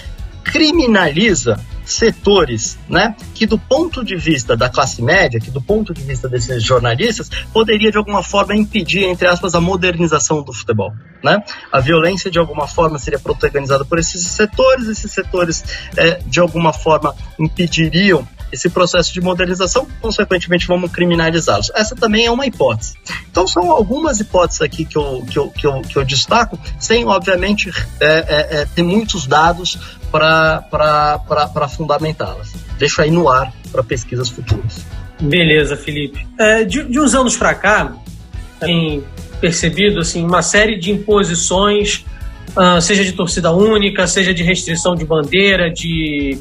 criminaliza 0.44 1.60
setores, 1.86 2.78
né, 2.88 3.16
que 3.34 3.46
do 3.46 3.58
ponto 3.58 4.04
de 4.04 4.16
vista 4.16 4.56
da 4.56 4.70
classe 4.70 5.02
média, 5.02 5.40
que 5.40 5.52
do 5.52 5.62
ponto 5.62 5.94
de 5.94 6.02
vista 6.02 6.30
desses 6.30 6.64
jornalistas, 6.64 7.30
poderia 7.52 7.92
de 7.92 7.98
alguma 7.98 8.24
forma 8.24 8.56
impedir, 8.56 9.04
entre 9.04 9.28
aspas, 9.28 9.54
a 9.54 9.62
modernização 9.62 10.42
do 10.42 10.54
futebol, 10.54 10.94
né? 11.24 11.44
A 11.72 11.80
violência 11.80 12.32
de 12.32 12.40
alguma 12.40 12.68
forma 12.68 12.98
seria 12.98 13.20
protagonizada 13.20 13.84
por 13.84 14.00
esses 14.00 14.26
setores, 14.28 14.88
esses 14.88 15.12
setores 15.12 15.64
é, 15.98 16.20
de 16.26 16.40
alguma 16.40 16.72
forma 16.72 17.14
impediriam 17.38 18.26
esse 18.54 18.70
processo 18.70 19.12
de 19.12 19.20
modernização, 19.20 19.88
consequentemente 20.00 20.68
vamos 20.68 20.92
criminalizá-los. 20.92 21.72
Essa 21.74 21.96
também 21.96 22.28
é 22.28 22.32
uma 22.32 22.46
hipótese. 22.46 22.94
Então 23.32 23.48
são 23.48 23.72
algumas 23.72 24.20
hipóteses 24.20 24.62
aqui 24.62 24.86
que 24.86 24.96
eu, 24.96 25.26
que 25.28 25.40
eu, 25.40 25.50
que 25.50 25.66
eu, 25.66 25.82
que 25.82 25.98
eu 25.98 26.06
destaco, 26.06 26.60
sem 26.80 27.04
obviamente 27.04 27.72
é, 28.00 28.06
é, 28.06 28.62
é, 28.62 28.66
ter 28.66 28.84
muitos 28.84 29.26
dados 29.26 29.80
para 30.12 31.68
fundamentá-las. 31.76 32.54
Deixo 32.78 33.02
aí 33.02 33.10
no 33.10 33.28
ar 33.28 33.52
para 33.72 33.84
pesquisas 33.84 34.30
futuras. 34.30 34.86
Beleza, 35.20 35.76
Felipe. 35.76 36.28
É, 36.38 36.64
de, 36.64 36.84
de, 36.84 37.00
uns 37.00 37.16
anos 37.16 37.36
para 37.36 37.56
cá, 37.56 37.96
tem 38.60 39.04
percebido 39.42 40.00
assim, 40.00 40.24
uma 40.24 40.44
série 40.44 40.78
de 40.78 40.92
imposições, 40.92 42.06
uh, 42.56 42.80
seja 42.80 43.04
de 43.04 43.14
torcida 43.14 43.52
única, 43.52 44.06
seja 44.06 44.32
de 44.32 44.44
restrição 44.44 44.96
de 44.96 45.06
bandeira, 45.06 45.72
de 45.72 46.38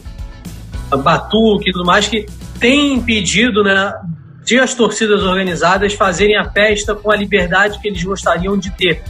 batuque 0.96 1.70
e 1.70 1.72
tudo 1.72 1.84
mais, 1.84 2.06
que 2.08 2.26
tem 2.58 2.94
impedido 2.94 3.62
né, 3.62 3.92
de 4.44 4.58
as 4.58 4.74
torcidas 4.74 5.22
organizadas 5.22 5.94
fazerem 5.94 6.36
a 6.36 6.50
festa 6.50 6.94
com 6.94 7.10
a 7.10 7.16
liberdade 7.16 7.78
que 7.80 7.88
eles 7.88 8.02
gostariam 8.02 8.56
de 8.56 8.70
ter. 8.70 9.02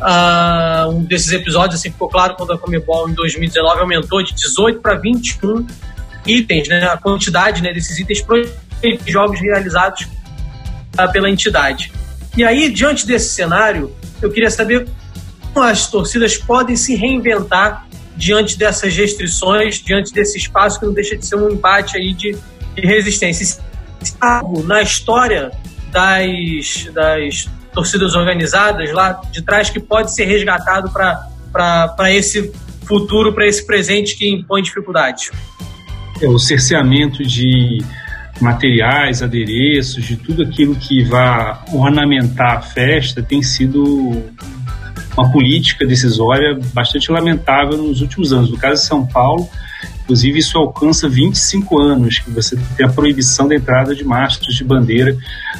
Uh, 0.00 0.90
um 0.90 1.04
desses 1.04 1.30
episódios 1.30 1.78
assim, 1.78 1.92
ficou 1.92 2.08
claro 2.08 2.34
quando 2.34 2.52
a 2.52 2.58
Comebol 2.58 3.08
em 3.08 3.14
2019 3.14 3.80
aumentou 3.80 4.20
de 4.22 4.34
18 4.34 4.80
para 4.80 4.96
21 4.96 5.64
itens, 6.26 6.68
né, 6.68 6.84
a 6.84 6.96
quantidade 6.96 7.62
né, 7.62 7.72
desses 7.72 7.98
itens 7.98 8.20
para 8.20 8.42
jogos 9.06 9.40
realizados 9.40 10.08
uh, 10.98 11.12
pela 11.12 11.30
entidade. 11.30 11.92
E 12.36 12.42
aí, 12.42 12.68
diante 12.70 13.06
desse 13.06 13.32
cenário, 13.34 13.94
eu 14.20 14.30
queria 14.30 14.50
saber 14.50 14.88
como 15.52 15.66
as 15.66 15.86
torcidas 15.88 16.36
podem 16.36 16.76
se 16.76 16.94
reinventar 16.94 17.86
diante 18.16 18.58
dessas 18.58 18.96
restrições, 18.96 19.82
diante 19.82 20.12
desse 20.12 20.38
espaço 20.38 20.78
que 20.78 20.86
não 20.86 20.92
deixa 20.92 21.16
de 21.16 21.26
ser 21.26 21.36
um 21.36 21.50
embate 21.50 21.96
aí 21.96 22.12
de, 22.12 22.36
de 22.74 22.86
resistência. 22.86 23.62
Algo 24.20 24.62
na 24.64 24.82
história 24.82 25.50
das, 25.90 26.88
das 26.92 27.48
torcidas 27.72 28.14
organizadas 28.14 28.92
lá 28.92 29.20
de 29.30 29.42
trás 29.42 29.70
que 29.70 29.80
pode 29.80 30.12
ser 30.14 30.24
resgatado 30.24 30.90
para 30.90 32.12
esse 32.12 32.52
futuro, 32.86 33.32
para 33.32 33.46
esse 33.46 33.66
presente 33.66 34.16
que 34.16 34.28
impõe 34.28 34.62
dificuldades? 34.62 35.30
É, 36.20 36.28
o 36.28 36.38
cerceamento 36.38 37.22
de 37.22 37.82
materiais, 38.40 39.22
adereços, 39.22 40.04
de 40.04 40.16
tudo 40.16 40.42
aquilo 40.42 40.74
que 40.74 41.04
vá 41.04 41.64
ornamentar 41.72 42.58
a 42.58 42.60
festa 42.60 43.22
tem 43.22 43.42
sido 43.42 44.22
uma 45.16 45.30
política 45.30 45.86
decisória 45.86 46.58
bastante 46.72 47.10
lamentável 47.10 47.76
nos 47.76 48.00
últimos 48.00 48.32
anos. 48.32 48.50
No 48.50 48.58
caso 48.58 48.80
de 48.80 48.86
São 48.86 49.06
Paulo, 49.06 49.48
inclusive, 50.02 50.38
isso 50.38 50.58
alcança 50.58 51.08
25 51.08 51.78
anos, 51.78 52.18
que 52.18 52.30
você 52.30 52.56
tem 52.76 52.86
a 52.86 52.88
proibição 52.88 53.46
da 53.46 53.54
entrada 53.54 53.94
de 53.94 54.04
mastros 54.04 54.54
de 54.54 54.64
bandeira 54.64 55.16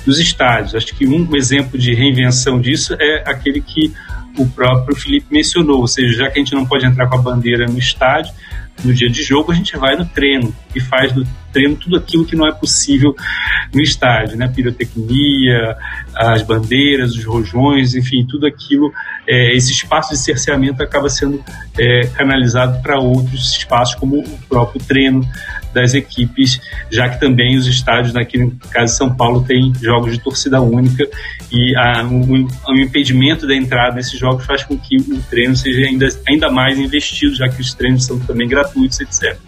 nos 0.07 0.19
estádios. 0.19 0.75
Acho 0.75 0.95
que 0.95 1.07
um 1.07 1.37
exemplo 1.37 1.79
de 1.79 1.95
reinvenção 1.95 2.61
disso 2.61 2.95
é 2.99 3.23
aquele 3.27 3.61
que 3.61 3.93
o 4.39 4.47
próprio 4.49 4.97
Felipe 4.97 5.27
mencionou, 5.31 5.81
ou 5.81 5.87
seja, 5.87 6.25
já 6.25 6.31
que 6.31 6.39
a 6.39 6.43
gente 6.43 6.55
não 6.55 6.65
pode 6.65 6.87
entrar 6.87 7.07
com 7.07 7.17
a 7.17 7.23
bandeira 7.23 7.67
no 7.67 7.79
estádio, 7.79 8.33
no 8.85 8.93
dia 8.93 9.09
de 9.09 9.23
jogo 9.23 9.53
a 9.53 9.55
gente 9.55 9.77
vai 9.77 9.97
no 9.97 10.05
treino 10.07 10.55
e 10.75 10.81
faz 10.81 11.13
do 11.13 11.27
treino 11.53 11.77
tudo 11.77 11.97
aquilo 11.97 12.25
que 12.25 12.35
não 12.35 12.47
é 12.47 12.53
possível 12.53 13.15
no 13.73 13.81
estádio, 13.81 14.37
né? 14.37 14.49
Pirotecnia, 14.49 15.77
as 16.15 16.43
bandeiras, 16.43 17.15
os 17.15 17.25
rojões, 17.25 17.95
enfim, 17.95 18.27
tudo 18.29 18.47
aquilo, 18.47 18.93
é, 19.27 19.55
esse 19.57 19.73
espaço 19.73 20.11
de 20.11 20.19
cerceamento 20.19 20.83
acaba 20.83 21.09
sendo 21.09 21.43
é, 21.79 22.07
canalizado 22.09 22.83
para 22.83 22.99
outros 22.99 23.53
espaços, 23.53 23.95
como 23.95 24.19
o 24.19 24.39
próprio 24.49 24.83
treino 24.83 25.27
das 25.73 25.95
equipes, 25.95 26.61
já 26.91 27.09
que 27.09 27.19
também 27.19 27.57
os 27.57 27.67
estádios, 27.67 28.13
naquele 28.13 28.53
caso 28.71 28.95
São 28.95 29.15
Paulo, 29.15 29.43
tem 29.43 29.73
jogos 29.81 30.13
de 30.13 30.21
torcida 30.21 30.61
única 30.61 31.09
e 31.51 31.73
o, 32.69 32.79
impedimento 32.79 33.47
da 33.47 33.55
entrada 33.55 33.95
desses 33.95 34.19
jogos 34.19 34.45
faz 34.45 34.65
com 34.65 34.77
que 34.77 34.97
o 34.97 35.23
treino 35.31 35.57
seja 35.57 35.87
ainda, 35.87 36.09
ainda 36.29 36.51
mais 36.51 36.79
investido, 36.79 37.35
já 37.35 37.49
que 37.49 37.61
os 37.61 37.73
treinos 37.75 38.05
são 38.05 38.19
também 38.21 38.49
gratuitos, 38.49 39.01
etc. 39.01 39.39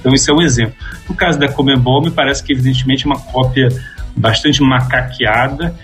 Então, 0.00 0.12
isso 0.12 0.30
é 0.30 0.34
um 0.34 0.42
exemplo. 0.42 0.74
No 1.08 1.14
caso 1.14 1.38
da 1.38 1.48
Comembol, 1.48 2.02
me 2.02 2.10
parece 2.10 2.42
que, 2.42 2.52
evidentemente, 2.52 3.04
é 3.04 3.06
uma 3.06 3.20
cópia 3.20 3.68
bastante 4.16 4.60
macaqueada 4.62 5.74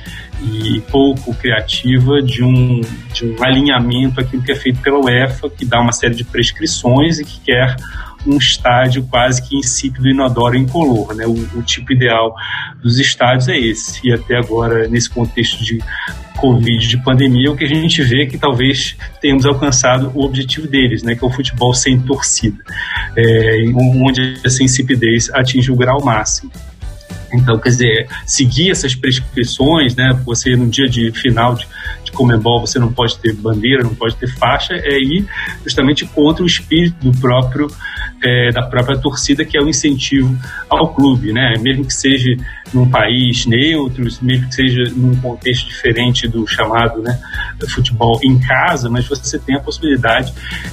e 0.43 0.81
pouco 0.91 1.35
criativa 1.35 2.21
de 2.23 2.43
um, 2.43 2.81
de 3.13 3.27
um 3.27 3.43
alinhamento 3.43 4.21
aquilo 4.21 4.43
que 4.43 4.53
é 4.53 4.57
feito 4.57 4.81
pela 4.81 4.99
UEFA, 4.99 5.49
que 5.49 5.65
dá 5.65 5.81
uma 5.81 5.93
série 5.93 6.15
de 6.15 6.25
prescrições 6.25 7.19
e 7.19 7.25
que 7.25 7.41
quer 7.41 7.77
um 8.27 8.37
estádio 8.37 9.03
quase 9.05 9.47
que 9.47 9.57
insípido, 9.57 10.09
inodoro, 10.09 10.57
incolor. 10.57 11.15
Né? 11.15 11.27
O, 11.27 11.59
o 11.59 11.63
tipo 11.63 11.93
ideal 11.93 12.35
dos 12.83 12.99
estádios 12.99 13.49
é 13.49 13.59
esse. 13.59 14.01
E 14.07 14.13
até 14.13 14.37
agora, 14.37 14.89
nesse 14.89 15.11
contexto 15.11 15.63
de 15.63 15.79
Covid, 16.37 16.87
de 16.87 16.99
pandemia, 16.99 17.51
o 17.51 17.57
que 17.57 17.65
a 17.65 17.69
gente 17.69 18.03
vê 18.03 18.23
é 18.25 18.27
que 18.27 18.37
talvez 18.37 18.97
tenhamos 19.21 19.47
alcançado 19.47 20.11
o 20.15 20.25
objetivo 20.25 20.67
deles, 20.67 21.03
né, 21.03 21.15
que 21.15 21.25
é 21.25 21.27
o 21.27 21.31
futebol 21.31 21.73
sem 21.73 22.01
torcida, 22.01 22.59
é, 23.17 23.63
onde 23.75 24.41
essa 24.45 24.63
insipidez 24.63 25.31
atinge 25.33 25.71
o 25.71 25.77
grau 25.77 26.05
máximo. 26.05 26.51
Então, 27.35 27.59
quer 27.59 27.71
dizer, 27.71 28.09
seguir 28.27 28.71
essas 28.71 28.95
prescrições, 28.95 29.95
né? 29.97 30.19
Você 30.25 30.57
no 30.57 30.69
dia 30.69 30.89
de 30.89 31.11
final 31.13 31.55
de, 31.55 31.67
de 32.05 32.13
Comembol 32.13 32.61
você 32.61 32.79
não 32.79 32.93
pode 32.93 33.19
ter 33.19 33.35
bandeira, 33.35 33.83
não 33.83 33.95
pode 33.95 34.17
ter 34.17 34.29
faixa, 34.29 34.75
é 34.75 34.99
ir 34.99 35.27
justamente 35.63 36.05
contra 36.07 36.43
o 36.43 36.47
espírito 36.47 37.11
do 37.11 37.19
próprio 37.21 37.69
é, 38.23 38.51
da 38.51 38.63
própria 38.63 38.97
torcida, 38.97 39.45
que 39.45 39.57
é 39.57 39.61
o 39.61 39.69
incentivo 39.69 40.37
ao 40.69 40.95
clube, 40.95 41.33
né? 41.33 41.55
Mesmo 41.61 41.85
que 41.85 41.93
seja 41.93 42.35
num 42.73 42.89
país 42.89 43.45
neutro, 43.47 44.03
mesmo 44.23 44.49
que 44.49 44.55
seja 44.55 44.85
num 44.97 45.15
contexto 45.17 45.69
diferente 45.69 46.27
do 46.27 46.47
chamado 46.47 47.03
né, 47.03 47.21
futebol 47.69 48.19
em 48.23 48.39
casa, 48.41 48.89
mas 48.89 49.07
você 49.07 49.39
tem 49.39 49.57
a 49.57 49.61
possibilidade 49.61 50.33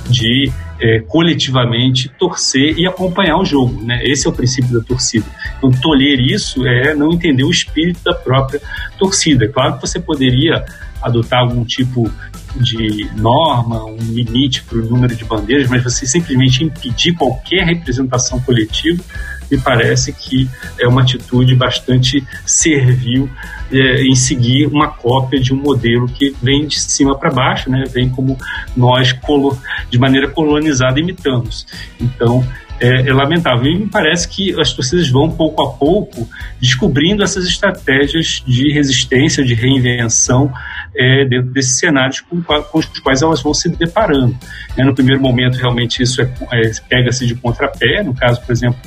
de 0.10 0.52
é, 0.82 1.00
coletivamente 1.02 2.10
torcer 2.18 2.78
e 2.78 2.88
acompanhar 2.88 3.38
o 3.38 3.46
jogo. 3.46 3.82
Né? 3.84 4.04
Esse 4.04 4.26
é 4.26 4.30
o 4.30 4.34
princípio 4.34 4.78
da 4.80 4.84
torcida. 4.84 5.26
Então, 5.58 5.72
tolher 5.72 6.20
isso 6.20 6.66
é 6.66 6.96
não 6.96 7.12
entender 7.14 7.44
o 7.44 7.52
espírito 7.52 8.04
da 8.04 8.14
própria 8.14 8.60
torcida. 8.98 9.48
Claro 9.48 9.76
que 9.76 9.82
você 9.82 10.00
poderia 10.00 10.66
adotar 11.02 11.42
algum 11.42 11.64
tipo 11.64 12.12
de 12.56 13.10
norma, 13.16 13.86
um 13.86 13.98
limite 13.98 14.64
para 14.64 14.78
o 14.78 14.86
número 14.86 15.16
de 15.16 15.24
bandeiras, 15.24 15.70
mas 15.70 15.84
você 15.84 16.06
simplesmente 16.06 16.64
impedir 16.64 17.14
qualquer 17.14 17.66
representação 17.66 18.40
coletiva, 18.42 19.02
me 19.52 19.60
parece 19.60 20.14
que 20.14 20.50
é 20.80 20.88
uma 20.88 21.02
atitude 21.02 21.54
bastante 21.56 22.26
servil 22.46 23.30
é, 23.72 24.04
em 24.04 24.16
seguir 24.16 24.68
uma 24.68 24.88
cópia 24.88 25.40
de 25.40 25.54
um 25.54 25.58
modelo 25.58 26.08
que 26.08 26.34
vem 26.42 26.66
de 26.66 26.80
cima 26.80 27.18
para 27.18 27.30
baixo, 27.30 27.70
né? 27.70 27.84
vem 27.92 28.10
como 28.10 28.38
nós, 28.76 29.16
de 29.90 30.00
maneira 30.00 30.30
colonizada, 30.30 31.00
imitamos. 31.00 31.66
Então, 32.00 32.46
é, 32.80 33.08
é, 33.08 33.14
lamentável. 33.14 33.72
E 33.72 33.78
me 33.78 33.88
parece 33.88 34.28
que 34.28 34.60
as 34.60 34.74
torcidas 34.74 35.10
vão, 35.10 35.30
pouco 35.30 35.62
a 35.62 35.72
pouco, 35.72 36.28
descobrindo 36.60 37.24
essas 37.24 37.46
estratégias 37.46 38.44
de 38.46 38.72
resistência, 38.74 39.44
de 39.44 39.54
reinvenção 39.54 40.52
é, 40.96 41.26
dentro 41.26 41.52
desses 41.52 41.78
cenários 41.78 42.22
com, 42.22 42.42
com, 42.42 42.80
os 42.80 42.86
quais 43.00 43.22
elas 43.22 43.42
vão 43.42 43.54
se 43.54 43.70
deparando. 43.70 44.36
É, 44.78 44.84
no 44.84 44.94
primeiro 44.94 45.22
momento, 45.22 45.58
realmente, 45.58 46.04
isso 46.04 46.22
é, 46.22 46.32
é 46.52 46.72
pega-se 46.88 47.26
de 47.26 47.36
contrapé. 47.36 48.04
No 48.04 48.14
caso, 48.14 48.42
por 48.42 48.52
exemplo, 48.52 48.80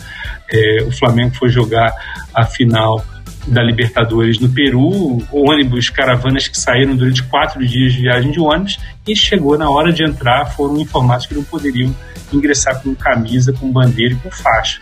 é, 0.50 0.82
o 0.84 0.92
Flamengo 0.92 1.34
foi 1.34 1.48
jogar 1.48 1.92
a 2.34 2.44
final 2.44 3.05
da 3.46 3.62
Libertadores 3.62 4.38
no 4.38 4.48
Peru, 4.48 5.22
ônibus, 5.30 5.90
caravanas 5.90 6.48
que 6.48 6.59
saíram 6.59 6.96
durante 6.96 7.22
quatro 7.24 7.64
dias 7.66 7.92
de 7.92 8.00
viagem 8.00 8.30
de 8.30 8.40
ônibus 8.40 8.78
e 9.07 9.14
chegou 9.14 9.59
na 9.59 9.68
hora 9.68 9.92
de 9.92 10.02
entrar, 10.02 10.46
foram 10.46 10.80
informados 10.80 11.26
que 11.26 11.34
não 11.34 11.44
poderiam 11.44 11.94
ingressar 12.32 12.82
com 12.82 12.94
camisa, 12.94 13.52
com 13.52 13.70
bandeira 13.70 14.14
e 14.14 14.16
com 14.16 14.30
faixa. 14.30 14.80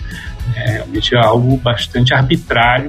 É, 0.55 0.73
realmente 0.73 1.15
é 1.15 1.19
algo 1.19 1.57
bastante 1.57 2.15
arbitrário, 2.15 2.89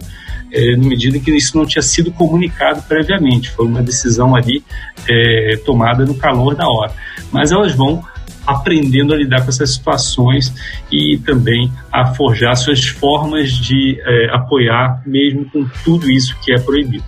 é, 0.53 0.75
na 0.75 0.87
medida 0.87 1.19
que 1.19 1.31
isso 1.31 1.57
não 1.57 1.65
tinha 1.65 1.81
sido 1.81 2.11
comunicado 2.11 2.83
previamente. 2.83 3.49
Foi 3.49 3.65
uma 3.65 3.81
decisão 3.81 4.35
ali 4.35 4.63
é, 5.09 5.59
tomada 5.65 6.05
no 6.05 6.15
calor 6.15 6.55
da 6.55 6.67
hora. 6.67 6.93
Mas 7.31 7.51
elas 7.51 7.73
vão 7.73 8.03
aprendendo 8.45 9.13
a 9.13 9.17
lidar 9.17 9.41
com 9.41 9.49
essas 9.49 9.73
situações 9.73 10.53
e 10.91 11.17
também 11.25 11.71
a 11.91 12.13
forjar 12.13 12.55
suas 12.55 12.85
formas 12.85 13.51
de 13.51 13.99
é, 14.01 14.29
apoiar, 14.35 15.01
mesmo 15.05 15.49
com 15.49 15.65
tudo 15.83 16.11
isso 16.11 16.37
que 16.41 16.53
é 16.53 16.59
proibido. 16.59 17.03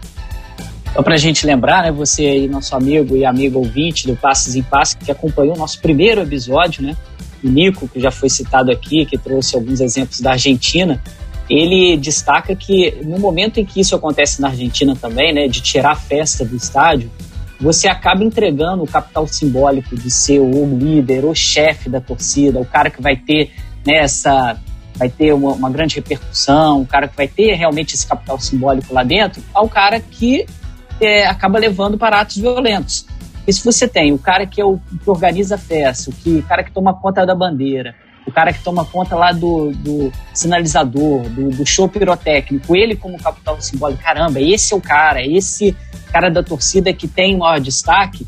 Então, 0.89 1.03
para 1.03 1.15
a 1.15 1.17
gente 1.17 1.45
lembrar, 1.45 1.83
né, 1.83 1.91
você 1.91 2.25
aí, 2.25 2.47
nosso 2.47 2.73
amigo 2.73 3.17
e 3.17 3.25
amigo 3.25 3.59
ouvinte 3.59 4.07
do 4.07 4.15
Passes 4.15 4.55
em 4.55 4.63
Passes, 4.63 4.95
que 4.95 5.11
acompanhou 5.11 5.53
o 5.53 5.57
nosso 5.57 5.81
primeiro 5.81 6.21
episódio, 6.21 6.81
né, 6.81 6.95
o 7.43 7.49
Nico, 7.49 7.87
que 7.87 7.99
já 7.99 8.09
foi 8.09 8.29
citado 8.29 8.71
aqui, 8.71 9.05
que 9.05 9.17
trouxe 9.17 9.55
alguns 9.55 9.81
exemplos 9.81 10.21
da 10.21 10.31
Argentina, 10.31 11.01
ele 11.49 11.97
destaca 11.97 12.55
que 12.55 12.97
no 13.03 13.19
momento 13.19 13.59
em 13.59 13.65
que 13.65 13.79
isso 13.79 13.95
acontece 13.95 14.41
na 14.41 14.49
Argentina 14.49 14.95
também, 14.95 15.33
né, 15.33 15.47
de 15.47 15.61
tirar 15.61 15.91
a 15.91 15.95
festa 15.95 16.43
do 16.43 16.55
estádio, 16.55 17.11
você 17.59 17.87
acaba 17.87 18.23
entregando 18.23 18.83
o 18.83 18.87
capital 18.87 19.27
simbólico 19.27 19.95
de 19.95 20.11
ser 20.11 20.39
o 20.39 20.77
líder, 20.77 21.23
o 21.25 21.33
chefe 21.33 21.89
da 21.89 22.01
torcida, 22.01 22.59
o 22.59 22.65
cara 22.65 22.89
que 22.89 23.01
vai 23.01 23.15
ter 23.15 23.51
nessa 23.85 24.53
né, 24.53 24.59
vai 24.97 25.09
ter 25.09 25.33
uma, 25.33 25.51
uma, 25.51 25.69
grande 25.69 25.95
repercussão, 25.95 26.81
o 26.81 26.85
cara 26.85 27.07
que 27.07 27.17
vai 27.17 27.27
ter 27.27 27.53
realmente 27.53 27.95
esse 27.95 28.07
capital 28.07 28.39
simbólico 28.39 28.93
lá 28.93 29.03
dentro, 29.03 29.43
ao 29.53 29.67
cara 29.67 29.99
que 29.99 30.45
é, 31.01 31.25
acaba 31.27 31.59
levando 31.59 31.97
para 31.97 32.21
atos 32.21 32.37
violentos. 32.37 33.05
E 33.45 33.53
se 33.53 33.63
você 33.63 33.87
tem 33.87 34.13
o 34.13 34.17
cara 34.17 34.45
que 34.45 34.59
é 34.59 34.65
o 34.65 34.79
que 35.03 35.09
organiza 35.09 35.55
a 35.55 35.57
festa, 35.57 36.09
o, 36.09 36.13
que, 36.13 36.37
o 36.37 36.43
cara 36.43 36.63
que 36.63 36.71
toma 36.71 36.93
conta 36.93 37.25
da 37.25 37.35
bandeira, 37.35 37.93
o 38.25 38.31
cara 38.31 38.51
que 38.51 38.63
toma 38.63 38.83
conta 38.85 39.15
lá 39.15 39.31
do, 39.31 39.71
do 39.71 40.11
sinalizador, 40.33 41.29
do, 41.29 41.49
do, 41.49 41.65
show 41.65 41.87
pirotécnico, 41.87 42.75
ele 42.75 42.95
como 42.95 43.17
capital 43.17 43.61
simbólico, 43.61 44.01
caramba, 44.01 44.41
esse 44.41 44.73
é 44.73 44.77
o 44.77 44.81
cara, 44.81 45.25
esse 45.25 45.75
cara 46.11 46.29
da 46.29 46.41
torcida 46.41 46.91
que 46.91 47.07
tem 47.07 47.37
maior 47.37 47.59
destaque, 47.59 48.25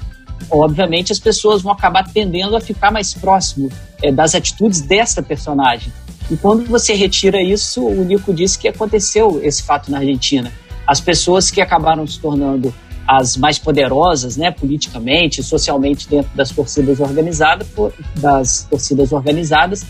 obviamente 0.51 1.11
as 1.11 1.19
pessoas 1.19 1.61
vão 1.61 1.71
acabar 1.71 2.03
tendendo 2.11 2.55
a 2.55 2.61
ficar 2.61 2.91
mais 2.91 3.13
próximo 3.13 3.69
é, 4.03 4.11
das 4.11 4.35
atitudes 4.35 4.81
dessa 4.81 5.23
personagem. 5.23 5.91
E 6.29 6.35
quando 6.35 6.65
você 6.65 6.93
retira 6.93 7.41
isso, 7.41 7.85
o 7.85 8.03
Nico 8.03 8.33
disse 8.33 8.59
que 8.59 8.67
aconteceu 8.67 9.39
esse 9.43 9.63
fato 9.63 9.89
na 9.89 9.99
Argentina. 9.99 10.51
As 10.85 10.99
pessoas 10.99 11.49
que 11.49 11.61
acabaram 11.61 12.05
se 12.05 12.19
tornando 12.19 12.73
as 13.07 13.37
mais 13.37 13.57
poderosas, 13.57 14.35
né, 14.35 14.51
politicamente, 14.51 15.41
socialmente 15.41 16.09
dentro 16.09 16.29
das 16.35 16.51
torcidas 16.51 16.99
organizadas, 16.99 17.67
das 18.15 18.67
torcidas 18.69 19.11
organizadas, 19.11 19.85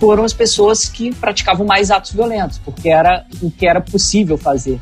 foram 0.00 0.24
as 0.24 0.32
pessoas 0.32 0.88
que 0.88 1.14
praticavam 1.14 1.66
mais 1.66 1.90
atos 1.90 2.12
violentos, 2.12 2.58
porque 2.58 2.88
era 2.88 3.24
o 3.40 3.50
que 3.50 3.66
era 3.66 3.80
possível 3.80 4.38
fazer 4.38 4.80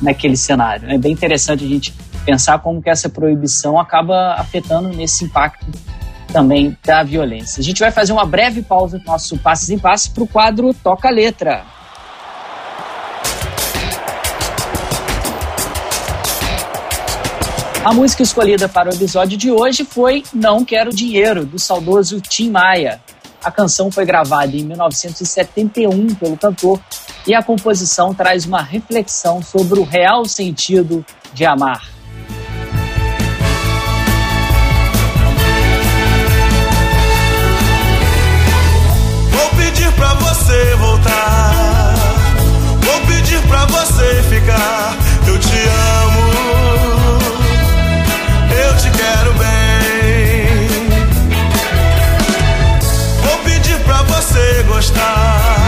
naquele 0.00 0.36
cenário. 0.36 0.88
É 0.90 0.98
bem 0.98 1.12
interessante 1.12 1.64
a 1.64 1.68
gente 1.68 1.92
pensar 2.24 2.58
como 2.60 2.82
que 2.82 2.90
essa 2.90 3.08
proibição 3.08 3.80
acaba 3.80 4.34
afetando 4.34 4.88
nesse 4.90 5.24
impacto 5.24 5.66
também 6.32 6.76
da 6.84 7.02
violência. 7.02 7.60
A 7.60 7.64
gente 7.64 7.80
vai 7.80 7.90
fazer 7.90 8.12
uma 8.12 8.24
breve 8.24 8.62
pausa 8.62 8.98
no 8.98 9.04
nosso 9.04 9.36
Passes 9.38 9.70
em 9.70 9.78
Passes 9.78 10.08
para 10.08 10.22
o 10.22 10.26
quadro 10.26 10.72
Toca 10.72 11.10
Letra. 11.10 11.64
A 17.82 17.94
música 17.94 18.22
escolhida 18.22 18.68
para 18.68 18.90
o 18.90 18.94
episódio 18.94 19.38
de 19.38 19.50
hoje 19.50 19.86
foi 19.86 20.22
Não 20.34 20.62
Quero 20.66 20.90
Dinheiro, 20.90 21.46
do 21.46 21.58
saudoso 21.58 22.20
Tim 22.20 22.50
Maia. 22.50 23.00
A 23.42 23.50
canção 23.50 23.90
foi 23.90 24.04
gravada 24.04 24.54
em 24.54 24.62
1971 24.64 26.14
pelo 26.14 26.36
cantor 26.36 26.78
e 27.26 27.34
a 27.34 27.42
composição 27.42 28.12
traz 28.12 28.44
uma 28.44 28.60
reflexão 28.60 29.42
sobre 29.42 29.80
o 29.80 29.82
real 29.82 30.26
sentido 30.26 31.02
de 31.32 31.46
amar. 31.46 31.88
Vou 39.30 39.50
pedir 39.56 39.90
pra 39.92 40.12
você 40.14 40.76
voltar, 40.76 41.94
vou 42.82 43.00
pedir 43.06 43.40
pra 43.48 43.64
você 43.64 44.22
ficar. 44.24 44.98
Eu 45.26 45.38
te 45.38 45.56
amo 46.04 46.09
gostar. 54.80 55.59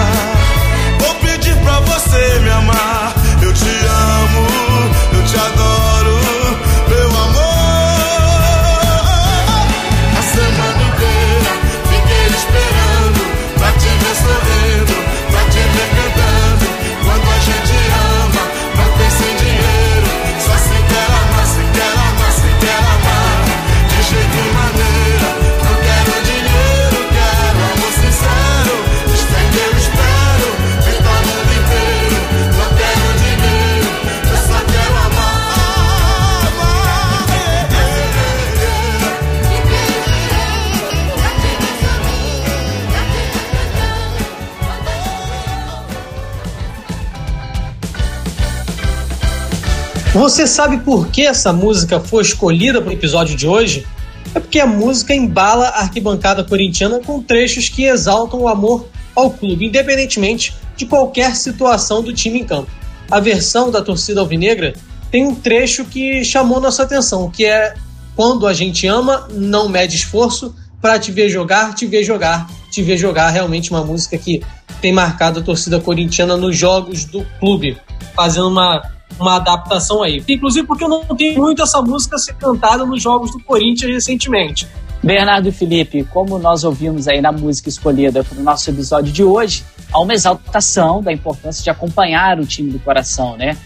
Você 50.15 50.47
sabe 50.47 50.77
por 50.77 51.09
que 51.09 51.23
essa 51.23 51.55
música 51.55 51.99
foi 51.99 52.23
escolhida 52.23 52.83
para 52.83 52.91
o 52.91 52.93
episódio 52.93 53.35
de 53.35 53.47
hoje? 53.47 53.87
É 54.35 54.41
porque 54.41 54.61
a 54.61 54.67
música 54.67 55.15
embala 55.15 55.69
a 55.69 55.81
arquibancada 55.81 56.45
corintiana 56.45 57.01
com 57.01 57.23
trechos 57.23 57.71
que 57.71 57.85
exaltam 57.85 58.41
o 58.41 58.49
amor 58.49 58.87
ao 59.17 59.31
clube, 59.31 59.65
independentemente 59.65 60.55
de 60.77 60.85
qualquer 60.85 61.35
situação 61.35 62.03
do 62.03 62.13
time 62.13 62.41
em 62.41 62.45
campo. 62.45 62.71
A 63.11 63.21
versão 63.21 63.71
da 63.71 63.81
torcida 63.81 64.21
alvinegra 64.21 64.75
tem 65.11 65.27
um 65.27 65.35
trecho 65.35 65.87
que 65.87 66.23
chamou 66.23 66.61
nossa 66.61 66.83
atenção, 66.83 67.31
que 67.31 67.47
é 67.47 67.75
quando 68.15 68.47
a 68.47 68.53
gente 68.53 68.87
ama, 68.87 69.27
não 69.31 69.67
mede 69.67 69.97
esforço 69.97 70.55
para 70.79 70.99
te 70.99 71.11
ver 71.11 71.31
jogar, 71.31 71.75
te 71.75 71.87
ver 71.87 72.05
jogar, 72.05 72.51
te 72.71 72.83
ver 72.83 72.99
jogar. 72.99 73.31
Realmente 73.31 73.71
uma 73.71 73.83
música 73.83 74.19
que 74.19 74.43
tem 74.79 74.93
marcado 74.93 75.41
a 75.41 75.43
torcida 75.43 75.81
corintiana 75.81 76.37
nos 76.37 76.55
jogos 76.55 77.07
do 77.07 77.25
clube, 77.41 77.79
fazendo 78.15 78.49
uma, 78.49 78.83
uma 79.19 79.37
adaptação 79.37 80.03
aí. 80.03 80.23
Inclusive 80.29 80.67
porque 80.67 80.85
eu 80.85 80.89
não 80.89 81.05
tenho 81.17 81.41
muito 81.41 81.63
essa 81.63 81.81
música 81.83 82.19
ser 82.19 82.35
cantada 82.35 82.85
nos 82.85 83.03
jogos 83.03 83.31
do 83.33 83.41
Corinthians 83.41 83.93
recentemente. 83.93 84.67
Bernardo 85.03 85.49
e 85.49 85.53
Felipe, 85.53 86.05
como 86.05 86.39
nós 86.39 86.63
ouvimos 86.63 87.09
aí 87.09 87.21
na 87.21 87.33
música 87.33 87.69
escolhida 87.69 88.23
para 88.23 88.39
o 88.39 88.43
nosso 88.43 88.71
episódio 88.71 89.13
de 89.13 89.25
hoje, 89.25 89.65
há 89.93 90.01
uma 90.01 90.15
exaltação 90.15 91.03
da 91.03 91.13
importância 91.13 91.63
de 91.63 91.71
acompanhar 91.71 92.39
o 92.39 92.47
time 92.47 92.71
do 92.71 92.79
coração, 92.79 93.37
né? 93.37 93.57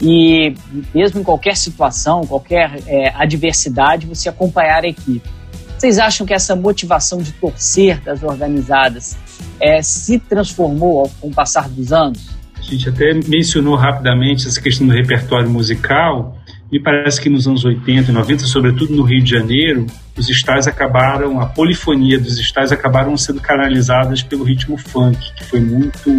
E 0.00 0.54
mesmo 0.94 1.20
em 1.20 1.24
qualquer 1.24 1.56
situação, 1.56 2.24
qualquer 2.26 2.80
é, 2.86 3.12
adversidade, 3.16 4.06
você 4.06 4.28
acompanhar 4.28 4.84
a 4.84 4.88
equipe. 4.88 5.28
Vocês 5.76 5.98
acham 5.98 6.26
que 6.26 6.32
essa 6.32 6.54
motivação 6.54 7.18
de 7.18 7.32
torcer 7.32 8.00
das 8.00 8.22
organizadas 8.22 9.16
é, 9.60 9.82
se 9.82 10.18
transformou 10.18 11.10
com 11.20 11.28
o 11.28 11.34
passar 11.34 11.68
dos 11.68 11.92
anos? 11.92 12.33
A 12.66 12.70
gente 12.70 12.88
até 12.88 13.12
mencionou 13.12 13.74
rapidamente 13.74 14.48
essa 14.48 14.60
questão 14.60 14.86
do 14.86 14.92
repertório 14.92 15.48
musical. 15.48 16.38
Me 16.72 16.80
parece 16.80 17.20
que 17.20 17.28
nos 17.28 17.46
anos 17.46 17.64
80 17.64 18.10
e 18.10 18.14
90, 18.14 18.44
sobretudo 18.46 18.96
no 18.96 19.02
Rio 19.02 19.22
de 19.22 19.30
Janeiro, 19.30 19.86
os 20.16 20.28
estádios 20.30 20.66
acabaram, 20.66 21.40
a 21.40 21.46
polifonia 21.46 22.18
dos 22.18 22.38
estádios 22.38 22.72
acabaram 22.72 23.16
sendo 23.16 23.40
canalizadas 23.40 24.22
pelo 24.22 24.44
ritmo 24.44 24.78
funk, 24.78 25.18
que 25.34 25.44
foi 25.44 25.60
muito 25.60 26.10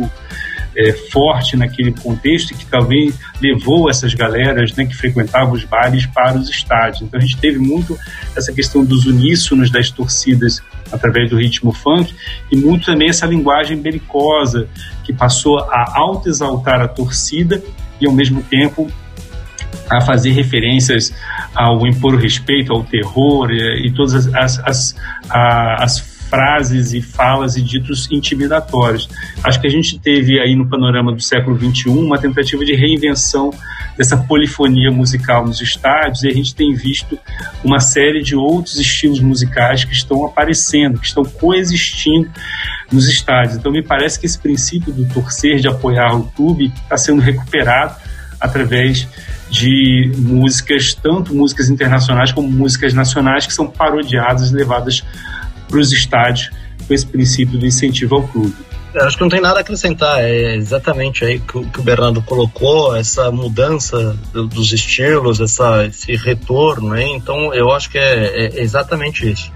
é, 0.76 0.94
forte 1.12 1.56
naquele 1.56 1.92
contexto 1.92 2.54
que 2.54 2.66
talvez 2.66 3.18
levou 3.42 3.90
essas 3.90 4.14
galeras 4.14 4.74
né, 4.74 4.86
que 4.86 4.96
frequentavam 4.96 5.54
os 5.54 5.64
bares 5.64 6.06
para 6.06 6.38
os 6.38 6.50
estádios. 6.50 7.02
Então 7.02 7.20
a 7.20 7.22
gente 7.22 7.38
teve 7.38 7.58
muito 7.60 7.98
essa 8.36 8.52
questão 8.52 8.84
dos 8.84 9.06
uníssonos 9.06 9.70
das 9.70 9.90
torcidas 9.90 10.62
através 10.92 11.30
do 11.30 11.38
ritmo 11.38 11.72
funk 11.72 12.14
e 12.52 12.56
muito 12.56 12.86
também 12.86 13.10
essa 13.10 13.26
linguagem 13.26 13.78
belicosa 13.78 14.68
que 15.04 15.14
passou 15.14 15.60
a 15.60 15.94
auto-exaltar 15.98 16.82
a 16.82 16.88
torcida 16.88 17.62
e 18.00 18.06
ao 18.06 18.14
mesmo 18.14 18.44
tempo 18.44 18.92
a 19.90 20.02
fazer 20.02 20.32
referências 20.32 21.14
ao 21.54 21.86
impor 21.86 22.16
o 22.16 22.18
respeito, 22.18 22.74
ao 22.74 22.84
terror 22.84 23.52
e, 23.52 23.88
e 23.88 23.92
todas 23.92 24.34
as, 24.34 24.60
as, 24.60 24.60
as, 24.60 24.96
as 25.80 26.15
frases 26.36 26.92
e 26.92 27.02
falas 27.02 27.56
e 27.56 27.62
ditos 27.62 28.10
intimidatórios. 28.12 29.08
Acho 29.42 29.62
que 29.62 29.68
a 29.68 29.70
gente 29.70 29.98
teve 29.98 30.38
aí 30.38 30.54
no 30.54 30.68
panorama 30.68 31.14
do 31.14 31.22
século 31.22 31.58
XXI 31.58 31.88
uma 31.88 32.18
tentativa 32.18 32.66
de 32.66 32.76
reinvenção 32.76 33.52
dessa 33.98 34.18
polifonia 34.18 34.92
musical 34.92 35.46
nos 35.46 35.62
estádios 35.62 36.24
e 36.24 36.28
a 36.28 36.34
gente 36.34 36.54
tem 36.54 36.74
visto 36.74 37.18
uma 37.64 37.80
série 37.80 38.22
de 38.22 38.36
outros 38.36 38.78
estilos 38.78 39.22
musicais 39.22 39.86
que 39.86 39.94
estão 39.94 40.26
aparecendo, 40.26 41.00
que 41.00 41.08
estão 41.08 41.24
coexistindo 41.24 42.30
nos 42.92 43.08
estádios. 43.08 43.56
Então 43.56 43.72
me 43.72 43.82
parece 43.82 44.20
que 44.20 44.26
esse 44.26 44.38
princípio 44.38 44.92
do 44.92 45.08
torcer, 45.14 45.60
de 45.60 45.70
apoiar 45.70 46.18
o 46.18 46.24
clube, 46.24 46.74
está 46.84 46.98
sendo 46.98 47.22
recuperado 47.22 47.96
através 48.42 49.08
de 49.50 50.12
músicas, 50.18 50.94
tanto 50.94 51.34
músicas 51.34 51.70
internacionais 51.70 52.34
como 52.34 52.50
músicas 52.50 52.94
nacionais, 52.94 53.48
que 53.48 53.54
são 53.54 53.68
parodiadas, 53.68 54.52
levadas 54.52 55.02
para 55.68 55.80
os 55.80 55.92
estádios 55.92 56.50
com 56.88 56.94
esse 56.94 57.06
princípio 57.06 57.58
do 57.58 57.66
incentivo 57.66 58.16
ao 58.16 58.28
clube. 58.28 58.56
Eu 58.94 59.06
acho 59.06 59.18
que 59.18 59.24
não 59.24 59.30
tem 59.30 59.42
nada 59.42 59.60
a 59.60 59.62
acrescentar, 59.62 60.22
é 60.22 60.56
exatamente 60.56 61.26
aí 61.26 61.40
que, 61.40 61.66
que 61.66 61.80
o 61.80 61.84
Bernardo 61.84 62.22
colocou, 62.22 62.96
essa 62.96 63.30
mudança 63.30 64.18
dos 64.32 64.72
estilos, 64.72 65.42
essa, 65.42 65.86
esse 65.86 66.16
retorno, 66.16 66.92
né? 66.92 67.04
então 67.10 67.54
eu 67.54 67.72
acho 67.72 67.90
que 67.90 67.98
é, 67.98 68.46
é 68.46 68.62
exatamente 68.62 69.30
isso. 69.30 69.52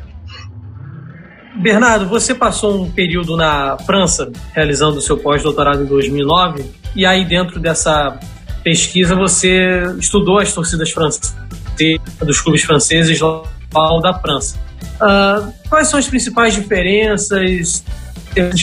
Bernardo, 1.62 2.08
você 2.08 2.36
passou 2.36 2.84
um 2.84 2.92
período 2.92 3.38
na 3.38 3.78
França 3.86 4.32
realizando 4.54 4.98
o 4.98 5.02
seu 5.02 5.18
pós-doutorado 5.18 5.84
em 5.84 5.86
2009 5.86 6.66
e 6.96 7.06
aí 7.06 7.26
dentro 7.26 7.60
dessa 7.60 8.20
pesquisa 8.64 9.16
você 9.16 9.84
estudou 10.00 10.40
as 10.40 10.54
torcidas 10.54 10.92
francesas 10.92 11.36
dos 12.22 12.42
clubes 12.42 12.64
franceses 12.64 13.20
lá 13.20 13.44
da 14.02 14.14
França. 14.20 14.60
Uh, 15.02 15.54
quais 15.70 15.88
são 15.88 16.00
as 16.00 16.08
principais 16.08 16.54
diferenças 16.54 17.84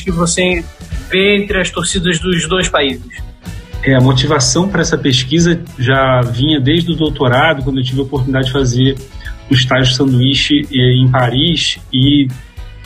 que 0.05 0.11
você 0.11 0.65
vê 1.11 1.37
entre 1.37 1.61
as 1.61 1.71
torcidas 1.71 2.19
dos 2.19 2.49
dois 2.49 2.69
países? 2.69 3.27
É, 3.83 3.95
a 3.95 4.01
motivação 4.01 4.69
para 4.69 4.81
essa 4.81 4.99
pesquisa 4.99 5.61
já 5.79 6.21
vinha 6.21 6.61
desde 6.61 6.93
o 6.93 6.97
doutorado, 6.97 7.63
quando 7.63 7.79
eu 7.79 7.85
tive 7.85 8.01
a 8.01 8.03
oportunidade 8.03 8.47
de 8.47 8.53
fazer 8.53 8.97
o 9.51 9.55
estágio 9.55 9.95
sanduíche 9.95 10.67
eh, 10.73 10.93
em 11.01 11.09
Paris 11.09 11.79
e 11.93 12.27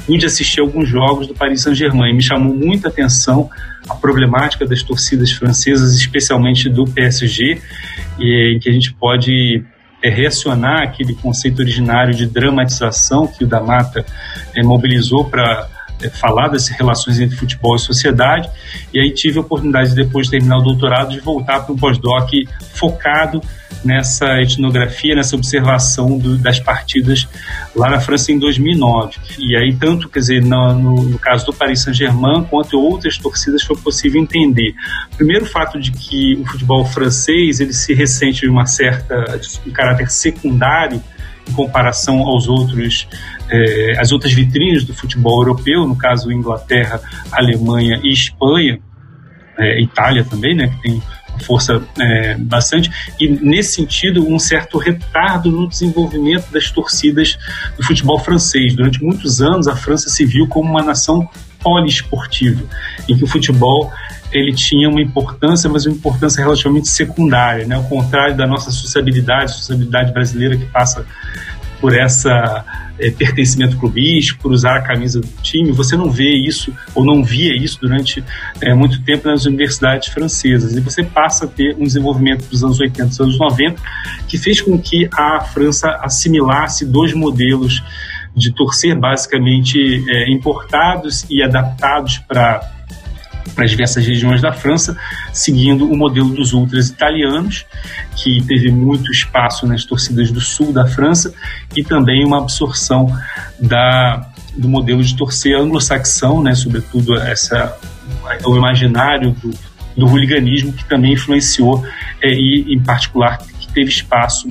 pude 0.06 0.26
assistir 0.26 0.60
alguns 0.60 0.88
jogos 0.88 1.26
do 1.26 1.34
Paris 1.34 1.62
Saint-Germain. 1.62 2.12
Me 2.12 2.22
chamou 2.22 2.54
muita 2.54 2.88
atenção 2.88 3.48
a 3.88 3.94
problemática 3.94 4.66
das 4.66 4.82
torcidas 4.82 5.30
francesas, 5.32 5.94
especialmente 5.94 6.68
do 6.68 6.84
PSG, 6.84 7.60
em 8.18 8.58
que 8.58 8.68
a 8.68 8.72
gente 8.72 8.92
pode 8.92 9.64
é, 10.02 10.08
reacionar 10.08 10.82
aquele 10.82 11.14
conceito 11.14 11.60
originário 11.60 12.14
de 12.14 12.26
dramatização 12.26 13.26
que 13.26 13.44
o 13.44 13.46
da 13.46 13.60
Mata 13.60 14.04
é, 14.54 14.62
mobilizou 14.62 15.24
para 15.24 15.68
é, 16.02 16.08
falar 16.08 16.48
das 16.48 16.68
relações 16.68 17.20
entre 17.20 17.36
futebol 17.36 17.76
e 17.76 17.78
sociedade. 17.78 18.48
E 18.92 19.00
aí 19.00 19.12
tive 19.12 19.38
a 19.38 19.42
oportunidade, 19.42 19.94
depois 19.94 20.26
de 20.26 20.32
terminar 20.32 20.58
o 20.58 20.62
doutorado, 20.62 21.10
de 21.10 21.20
voltar 21.20 21.60
para 21.60 21.72
um 21.72 21.76
pós-doc 21.76 22.30
focado 22.74 23.42
nessa 23.84 24.40
etnografia, 24.40 25.14
nessa 25.14 25.36
observação 25.36 26.18
do, 26.18 26.36
das 26.36 26.58
partidas 26.60 27.26
lá 27.74 27.90
na 27.90 28.00
França 28.00 28.32
em 28.32 28.38
2009. 28.38 29.16
E 29.38 29.56
aí, 29.56 29.74
tanto, 29.74 30.08
quer 30.08 30.20
dizer, 30.20 30.42
no, 30.42 30.74
no, 30.74 31.02
no 31.02 31.18
caso 31.18 31.46
do 31.46 31.52
Paris 31.52 31.82
Saint-Germain, 31.82 32.44
quanto 32.44 32.78
outras 32.78 33.16
torcidas, 33.16 33.62
foi 33.62 33.76
possível 33.76 34.20
entender. 34.20 34.74
Primeiro, 35.16 35.44
o 35.44 35.48
fato 35.48 35.80
de 35.80 35.90
que 35.90 36.34
o 36.34 36.46
futebol 36.46 36.84
francês 36.84 37.60
ele 37.60 37.72
se 37.72 37.94
ressente 37.94 38.42
de 38.42 38.48
uma 38.48 38.66
certa, 38.66 39.38
de 39.38 39.68
um 39.68 39.72
caráter 39.72 40.10
secundário 40.10 41.02
em 41.48 41.52
comparação 41.52 42.20
aos 42.20 42.48
outros 42.48 43.08
eh, 43.50 43.94
as 43.98 44.12
outras 44.12 44.32
vitrines 44.32 44.84
do 44.84 44.94
futebol 44.94 45.42
europeu, 45.42 45.86
no 45.86 45.96
caso 45.96 46.30
Inglaterra, 46.30 47.00
Alemanha 47.32 48.00
e 48.02 48.12
Espanha, 48.12 48.78
eh, 49.58 49.82
Itália 49.82 50.24
também, 50.24 50.54
né, 50.54 50.68
que 50.68 50.82
tem 50.82 51.02
força 51.40 51.82
é, 51.98 52.36
bastante, 52.36 52.90
e 53.18 53.28
nesse 53.28 53.74
sentido, 53.74 54.26
um 54.26 54.38
certo 54.38 54.78
retardo 54.78 55.50
no 55.50 55.68
desenvolvimento 55.68 56.50
das 56.52 56.70
torcidas 56.70 57.38
do 57.76 57.84
futebol 57.84 58.18
francês. 58.18 58.74
Durante 58.74 59.02
muitos 59.02 59.40
anos, 59.40 59.66
a 59.66 59.74
França 59.74 60.08
se 60.08 60.24
viu 60.24 60.46
como 60.46 60.70
uma 60.70 60.82
nação 60.82 61.28
poliesportiva, 61.60 62.62
em 63.08 63.16
que 63.16 63.24
o 63.24 63.26
futebol 63.26 63.92
ele 64.32 64.52
tinha 64.54 64.88
uma 64.88 65.00
importância, 65.00 65.68
mas 65.68 65.86
uma 65.86 65.94
importância 65.94 66.40
relativamente 66.40 66.88
secundária, 66.88 67.66
né? 67.66 67.74
ao 67.74 67.84
contrário 67.84 68.36
da 68.36 68.46
nossa 68.46 68.70
sociabilidade, 68.70 69.52
sociabilidade 69.52 70.12
brasileira 70.12 70.56
que 70.56 70.64
passa 70.66 71.04
por 71.80 71.96
essa 71.96 72.64
é, 72.98 73.10
pertencimento 73.10 73.76
clubístico, 73.78 74.42
por 74.42 74.52
usar 74.52 74.76
a 74.76 74.82
camisa 74.82 75.20
do 75.20 75.26
time. 75.42 75.72
Você 75.72 75.96
não 75.96 76.10
vê 76.10 76.30
isso 76.30 76.72
ou 76.94 77.04
não 77.04 77.24
via 77.24 77.56
isso 77.56 77.80
durante 77.80 78.22
é, 78.60 78.74
muito 78.74 79.02
tempo 79.02 79.28
nas 79.28 79.46
universidades 79.46 80.08
francesas. 80.08 80.76
E 80.76 80.80
você 80.80 81.02
passa 81.02 81.46
a 81.46 81.48
ter 81.48 81.74
um 81.78 81.84
desenvolvimento 81.84 82.46
dos 82.48 82.62
anos 82.62 82.78
80 82.78 83.08
dos 83.08 83.20
anos 83.20 83.38
90 83.38 83.80
que 84.28 84.38
fez 84.38 84.60
com 84.60 84.78
que 84.78 85.08
a 85.12 85.40
França 85.40 85.98
assimilasse 86.02 86.84
dois 86.84 87.14
modelos 87.14 87.82
de 88.36 88.52
torcer 88.52 88.96
basicamente 88.96 90.04
é, 90.08 90.30
importados 90.30 91.26
e 91.28 91.42
adaptados 91.42 92.18
para 92.18 92.60
para 93.54 93.64
as 93.64 93.70
diversas 93.70 94.06
regiões 94.06 94.40
da 94.40 94.52
França, 94.52 94.96
seguindo 95.32 95.90
o 95.90 95.96
modelo 95.96 96.30
dos 96.30 96.52
ultras 96.52 96.88
italianos, 96.88 97.66
que 98.16 98.42
teve 98.42 98.70
muito 98.70 99.10
espaço 99.10 99.66
nas 99.66 99.84
torcidas 99.84 100.30
do 100.30 100.40
sul 100.40 100.72
da 100.72 100.86
França, 100.86 101.32
e 101.76 101.82
também 101.82 102.24
uma 102.24 102.38
absorção 102.38 103.06
da, 103.58 104.30
do 104.56 104.68
modelo 104.68 105.02
de 105.02 105.16
torcer 105.16 105.56
anglo-saxão, 105.56 106.42
né, 106.42 106.54
sobretudo 106.54 107.16
essa, 107.16 107.76
o 108.44 108.56
imaginário 108.56 109.32
do, 109.32 109.50
do 109.96 110.06
hooliganismo, 110.06 110.72
que 110.72 110.84
também 110.84 111.12
influenciou, 111.12 111.84
é, 112.22 112.32
e 112.32 112.74
em 112.74 112.80
particular 112.80 113.38
que 113.38 113.68
teve 113.68 113.90
espaço 113.90 114.48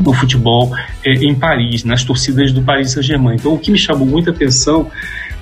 no 0.00 0.12
futebol 0.12 0.74
é, 1.04 1.12
em 1.12 1.34
Paris, 1.34 1.84
nas 1.84 2.04
torcidas 2.04 2.52
do 2.52 2.62
Paris 2.62 2.92
Saint-Germain. 2.92 3.36
Então, 3.36 3.54
o 3.54 3.58
que 3.58 3.70
me 3.70 3.78
chamou 3.78 4.06
muita 4.06 4.30
atenção 4.30 4.90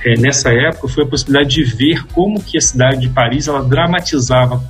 é, 0.05 0.19
nessa 0.19 0.51
época 0.53 0.89
foi 0.89 1.05
a 1.05 1.07
possibilidade 1.07 1.55
de 1.55 1.65
ver 1.65 2.05
como 2.13 2.43
que 2.43 2.59
a 2.59 2.61
cidade 2.61 3.01
de 3.01 3.09
Paris 3.09 3.49
ela 3.49 3.63
dramatizava 3.63 4.63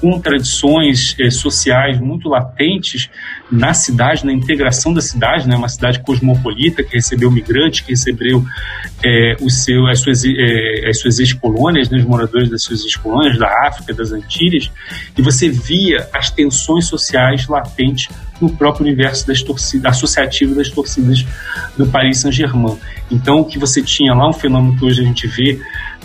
com 0.00 0.18
tradições 0.18 1.14
eh, 1.20 1.30
sociais 1.30 2.00
muito 2.00 2.28
latentes 2.28 3.10
na 3.50 3.74
cidade, 3.74 4.24
na 4.24 4.32
integração 4.32 4.94
da 4.94 5.00
cidade, 5.00 5.46
né, 5.46 5.56
uma 5.56 5.68
cidade 5.68 6.00
cosmopolita 6.00 6.82
que 6.82 6.94
recebeu 6.94 7.30
migrantes, 7.30 7.80
que 7.80 7.90
recebeu 7.90 8.44
eh, 9.04 9.36
o 9.40 9.50
seu, 9.50 9.86
as 9.86 10.00
suas, 10.00 10.24
eh, 10.24 10.88
as 10.88 10.98
suas 10.98 11.18
ex-colônias, 11.18 11.90
né, 11.90 11.98
os 11.98 12.04
moradores 12.04 12.48
das 12.48 12.62
suas 12.62 12.82
ex-colônias, 12.82 13.38
da 13.38 13.48
África, 13.66 13.92
das 13.92 14.10
Antilhas, 14.12 14.70
e 15.16 15.20
você 15.20 15.50
via 15.50 16.08
as 16.14 16.30
tensões 16.30 16.86
sociais 16.86 17.46
latentes 17.46 18.08
no 18.40 18.48
próprio 18.48 18.86
universo 18.86 19.26
das 19.26 19.42
torcidas, 19.42 19.92
associativo 19.92 20.54
das 20.54 20.70
torcidas 20.70 21.26
do 21.76 21.86
Paris 21.86 22.18
Saint-Germain. 22.18 22.78
Então, 23.10 23.40
o 23.40 23.44
que 23.44 23.58
você 23.58 23.82
tinha 23.82 24.14
lá, 24.14 24.28
um 24.28 24.32
fenômeno 24.32 24.78
que 24.78 24.84
hoje 24.84 25.02
a 25.02 25.04
gente 25.04 25.26
vê 25.26 25.60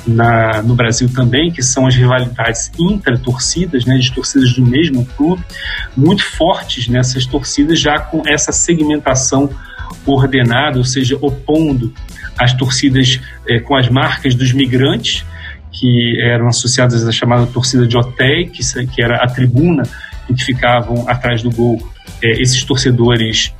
na, 0.07 0.61
no 0.61 0.75
Brasil 0.75 1.09
também, 1.13 1.51
que 1.51 1.63
são 1.63 1.87
as 1.87 1.95
rivalidades 1.95 2.71
intra-torcidas, 2.77 3.85
né, 3.85 3.97
de 3.97 4.11
torcidas 4.11 4.53
do 4.53 4.65
mesmo 4.65 5.05
clube, 5.17 5.43
muito 5.95 6.23
fortes 6.23 6.87
nessas 6.87 7.25
torcidas, 7.25 7.79
já 7.79 7.99
com 7.99 8.23
essa 8.27 8.51
segmentação 8.51 9.49
ordenada, 10.05 10.77
ou 10.77 10.83
seja, 10.83 11.17
opondo 11.21 11.93
as 12.37 12.53
torcidas 12.53 13.19
eh, 13.47 13.59
com 13.59 13.75
as 13.75 13.89
marcas 13.89 14.35
dos 14.35 14.51
migrantes, 14.51 15.25
que 15.71 16.19
eram 16.21 16.47
associadas 16.47 17.05
à 17.07 17.11
chamada 17.11 17.45
torcida 17.47 17.85
de 17.85 17.97
hotéis, 17.97 18.73
que, 18.73 18.87
que 18.87 19.01
era 19.01 19.17
a 19.17 19.27
tribuna 19.27 19.83
em 20.29 20.33
que 20.33 20.43
ficavam 20.43 21.07
atrás 21.07 21.41
do 21.41 21.51
gol 21.51 21.77
eh, 22.21 22.41
esses 22.41 22.63
torcedores 22.63 23.53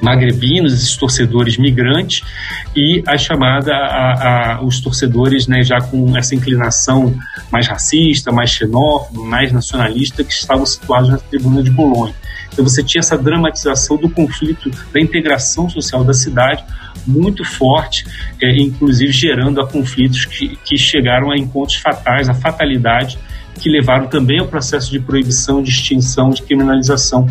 magrebinos, 0.00 0.72
esses 0.72 0.96
torcedores 0.96 1.56
migrantes 1.56 2.22
e 2.74 3.02
a 3.06 3.16
chamada 3.16 3.74
a, 3.74 4.56
a, 4.56 4.62
os 4.62 4.80
torcedores 4.80 5.46
né, 5.46 5.62
já 5.62 5.80
com 5.80 6.16
essa 6.16 6.34
inclinação 6.34 7.14
mais 7.50 7.66
racista, 7.66 8.32
mais 8.32 8.50
xenófobo, 8.50 9.24
mais 9.24 9.52
nacionalista 9.52 10.22
que 10.24 10.32
estavam 10.32 10.66
situados 10.66 11.08
na 11.08 11.18
tribuna 11.18 11.62
de 11.62 11.70
Bolonha. 11.70 12.14
Então 12.52 12.64
você 12.64 12.82
tinha 12.82 13.00
essa 13.00 13.18
dramatização 13.18 13.96
do 13.96 14.08
conflito, 14.08 14.70
da 14.92 15.00
integração 15.00 15.68
social 15.68 16.04
da 16.04 16.14
cidade 16.14 16.64
muito 17.06 17.44
forte, 17.44 18.06
é, 18.40 18.56
inclusive 18.56 19.12
gerando 19.12 19.60
a 19.60 19.66
conflitos 19.66 20.24
que, 20.24 20.56
que 20.64 20.78
chegaram 20.78 21.30
a 21.30 21.36
encontros 21.36 21.76
fatais, 21.76 22.28
a 22.28 22.34
fatalidade 22.34 23.18
que 23.60 23.68
levaram 23.68 24.08
também 24.08 24.40
ao 24.40 24.46
processo 24.46 24.90
de 24.90 24.98
proibição, 24.98 25.62
de 25.62 25.70
extinção, 25.70 26.30
de 26.30 26.42
criminalização 26.42 27.26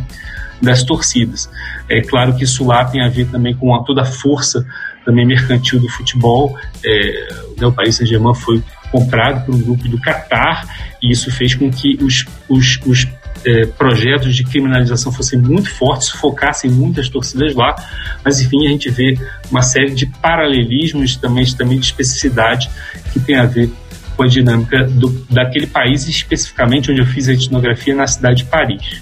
das 0.62 0.84
torcidas. 0.84 1.50
É 1.90 2.02
claro 2.02 2.36
que 2.36 2.44
isso 2.44 2.66
lá 2.66 2.86
tem 2.86 3.02
a 3.02 3.10
ver 3.10 3.28
também 3.28 3.56
com 3.56 3.74
a, 3.76 3.84
toda 3.84 4.02
a 4.02 4.06
força 4.06 4.66
também 5.06 5.26
mercantil 5.26 5.80
do 5.80 5.90
futebol. 5.90 6.58
É, 6.84 7.28
né, 7.60 7.68
o 7.68 7.72
Paris 7.72 7.96
Saint-Germain 7.98 8.36
foi 8.36 8.64
comprado 8.92 9.46
por 9.46 9.56
um 9.56 9.62
grupo 9.62 9.88
do 9.90 10.00
Catar 10.00 10.66
e 11.02 11.12
isso 11.12 11.32
fez 11.32 11.56
com 11.56 11.72
que 11.72 11.98
os, 12.02 12.26
os, 12.48 12.80
os 12.86 13.08
é, 13.46 13.66
projetos 13.66 14.36
de 14.36 14.44
criminalização 14.44 15.12
fossem 15.12 15.40
muito 15.40 15.70
fortes, 15.70 16.10
focassem 16.10 16.72
muitas 16.72 17.10
torcidas 17.10 17.54
lá, 17.56 17.76
mas 18.24 18.40
enfim, 18.40 18.66
a 18.68 18.70
gente 18.70 18.90
vê 18.90 19.18
uma 19.52 19.62
série 19.62 19.94
de 19.94 20.06
paralelismos 20.06 21.16
também, 21.16 21.46
também 21.54 21.80
de 21.80 21.86
especificidade 21.86 22.70
que 23.12 23.20
tem 23.20 23.36
a 23.36 23.46
ver 23.46 23.70
com 24.16 24.24
a 24.24 24.28
dinâmica 24.28 24.86
do, 24.86 25.10
daquele 25.30 25.68
país, 25.68 26.08
especificamente 26.08 26.92
onde 26.92 27.02
eu 27.02 27.06
fiz 27.06 27.28
a 27.28 27.34
etnografia 27.34 27.96
na 27.96 28.08
cidade 28.08 28.38
de 28.38 28.46
Paris. 28.46 29.02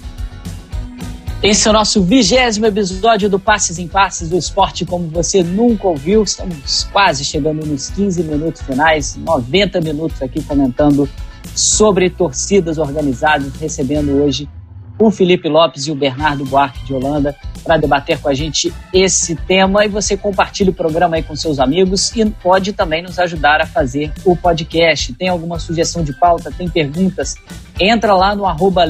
Esse 1.43 1.67
é 1.67 1.71
o 1.71 1.73
nosso 1.73 2.03
vigésimo 2.03 2.67
episódio 2.67 3.27
do 3.27 3.39
Passes 3.39 3.79
em 3.79 3.87
Passes 3.87 4.29
do 4.29 4.37
Esporte 4.37 4.85
como 4.85 5.07
você 5.07 5.41
nunca 5.41 5.87
ouviu. 5.87 6.21
Estamos 6.21 6.83
quase 6.93 7.25
chegando 7.25 7.65
nos 7.65 7.89
15 7.89 8.21
minutos 8.21 8.61
finais, 8.61 9.15
90 9.15 9.81
minutos 9.81 10.21
aqui 10.21 10.43
comentando 10.43 11.09
sobre 11.55 12.11
torcidas 12.11 12.77
organizadas, 12.77 13.55
recebendo 13.59 14.21
hoje 14.21 14.47
o 15.07 15.11
Felipe 15.11 15.49
Lopes 15.49 15.87
e 15.87 15.91
o 15.91 15.95
Bernardo 15.95 16.45
Buarque 16.45 16.85
de 16.85 16.93
Holanda 16.93 17.35
para 17.63 17.77
debater 17.77 18.19
com 18.19 18.29
a 18.29 18.33
gente 18.33 18.73
esse 18.93 19.35
tema 19.35 19.85
e 19.85 19.87
você 19.87 20.17
compartilha 20.17 20.71
o 20.71 20.73
programa 20.73 21.15
aí 21.15 21.23
com 21.23 21.35
seus 21.35 21.59
amigos 21.59 22.11
e 22.15 22.25
pode 22.25 22.73
também 22.73 23.01
nos 23.01 23.19
ajudar 23.19 23.61
a 23.61 23.65
fazer 23.65 24.11
o 24.25 24.35
podcast. 24.35 25.13
Tem 25.13 25.29
alguma 25.29 25.59
sugestão 25.59 26.03
de 26.03 26.13
pauta, 26.13 26.51
tem 26.51 26.69
perguntas, 26.69 27.35
entra 27.79 28.13
lá 28.13 28.35
no 28.35 28.45
arroba 28.45 28.83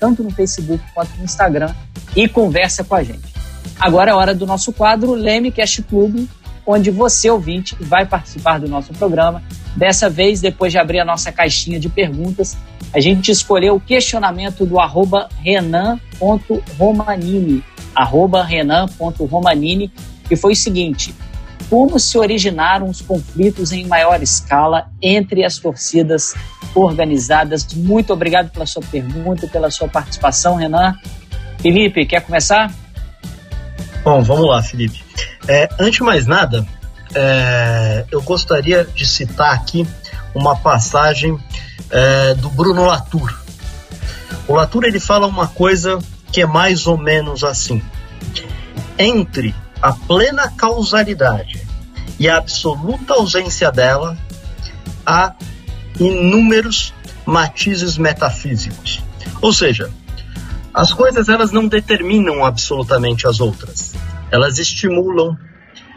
tanto 0.00 0.22
no 0.22 0.30
Facebook 0.30 0.82
quanto 0.94 1.16
no 1.16 1.24
Instagram 1.24 1.74
e 2.16 2.28
conversa 2.28 2.84
com 2.84 2.94
a 2.94 3.02
gente. 3.02 3.34
Agora 3.78 4.10
é 4.10 4.14
hora 4.14 4.34
do 4.34 4.46
nosso 4.46 4.72
quadro 4.72 5.14
Leme 5.14 5.50
Cast 5.50 5.82
Club, 5.82 6.28
onde 6.66 6.90
você, 6.90 7.30
ouvinte, 7.30 7.76
vai 7.80 8.06
participar 8.06 8.58
do 8.58 8.66
nosso 8.68 8.92
programa. 8.94 9.42
Dessa 9.76 10.08
vez, 10.08 10.40
depois 10.40 10.72
de 10.72 10.78
abrir 10.78 11.00
a 11.00 11.04
nossa 11.04 11.30
caixinha 11.32 11.78
de 11.78 11.88
perguntas, 11.88 12.56
a 12.92 13.00
gente 13.00 13.30
escolheu 13.30 13.76
o 13.76 13.80
questionamento 13.80 14.64
do 14.64 14.80
arroba 14.80 15.28
renan.romanini, 15.42 17.62
arroba 17.94 18.42
renan.romanini, 18.44 19.92
que 20.28 20.36
foi 20.36 20.52
o 20.52 20.56
seguinte, 20.56 21.14
como 21.68 21.98
se 21.98 22.16
originaram 22.18 22.88
os 22.88 23.00
conflitos 23.00 23.72
em 23.72 23.86
maior 23.86 24.22
escala 24.22 24.88
entre 25.02 25.44
as 25.44 25.58
torcidas 25.58 26.34
organizadas? 26.74 27.66
Muito 27.74 28.12
obrigado 28.12 28.50
pela 28.50 28.66
sua 28.66 28.82
pergunta, 28.82 29.48
pela 29.48 29.70
sua 29.70 29.88
participação, 29.88 30.56
Renan. 30.56 30.94
Felipe, 31.58 32.06
quer 32.06 32.20
começar? 32.20 32.72
Bom, 34.04 34.22
vamos 34.22 34.46
lá, 34.46 34.62
Felipe. 34.62 35.03
É, 35.46 35.68
antes 35.78 35.96
de 35.96 36.02
mais 36.02 36.26
nada, 36.26 36.66
é, 37.14 38.04
eu 38.10 38.22
gostaria 38.22 38.84
de 38.84 39.06
citar 39.06 39.54
aqui 39.54 39.86
uma 40.34 40.56
passagem 40.56 41.38
é, 41.90 42.34
do 42.34 42.48
Bruno 42.50 42.84
Latour. 42.86 43.32
O 44.48 44.54
Latour 44.54 44.84
ele 44.84 45.00
fala 45.00 45.26
uma 45.26 45.46
coisa 45.46 45.98
que 46.32 46.42
é 46.42 46.46
mais 46.46 46.86
ou 46.86 46.98
menos 46.98 47.44
assim: 47.44 47.82
entre 48.98 49.54
a 49.80 49.92
plena 49.92 50.50
causalidade 50.50 51.62
e 52.18 52.28
a 52.28 52.38
absoluta 52.38 53.14
ausência 53.14 53.70
dela, 53.70 54.16
há 55.04 55.34
inúmeros 55.98 56.94
matizes 57.26 57.96
metafísicos. 57.96 59.02
Ou 59.40 59.52
seja, 59.52 59.90
as 60.72 60.92
coisas 60.92 61.28
elas 61.28 61.52
não 61.52 61.68
determinam 61.68 62.44
absolutamente 62.44 63.26
as 63.26 63.40
outras. 63.40 63.94
Elas 64.34 64.58
estimulam, 64.58 65.38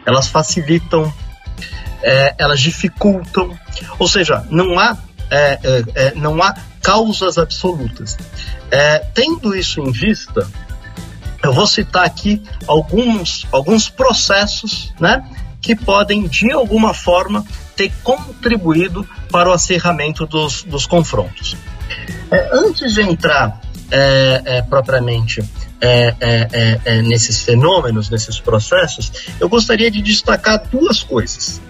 elas 0.06 0.28
facilitam, 0.28 1.12
é, 2.02 2.36
elas 2.38 2.60
dificultam. 2.60 3.58
Ou 3.98 4.06
seja, 4.06 4.46
não 4.48 4.78
há 4.78 4.96
é, 5.30 5.58
é, 5.62 5.84
é, 5.94 6.14
não 6.14 6.42
há 6.42 6.54
causas 6.82 7.36
absolutas. 7.36 8.16
É, 8.70 8.98
tendo 9.14 9.54
isso 9.54 9.80
em 9.80 9.90
vista, 9.90 10.48
eu 11.42 11.52
vou 11.52 11.66
citar 11.66 12.04
aqui 12.04 12.42
alguns, 12.66 13.46
alguns 13.52 13.88
processos 13.88 14.92
né, 14.98 15.28
que 15.60 15.76
podem, 15.76 16.26
de 16.26 16.50
alguma 16.50 16.94
forma, 16.94 17.44
ter 17.76 17.92
contribuído 18.02 19.06
para 19.30 19.50
o 19.50 19.52
acerramento 19.52 20.26
dos, 20.26 20.62
dos 20.62 20.86
confrontos. 20.86 21.56
É, 22.30 22.50
antes 22.52 22.94
de 22.94 23.02
entrar 23.02 23.60
propriamente 24.68 25.42
é, 25.80 26.14
é, 26.20 26.80
é, 26.84 27.02
nesses 27.02 27.42
fenômenos, 27.42 28.10
nesses 28.10 28.40
processos, 28.40 29.12
eu 29.38 29.48
gostaria 29.48 29.90
de 29.90 30.02
destacar 30.02 30.62
duas 30.70 31.02
coisas. 31.02 31.60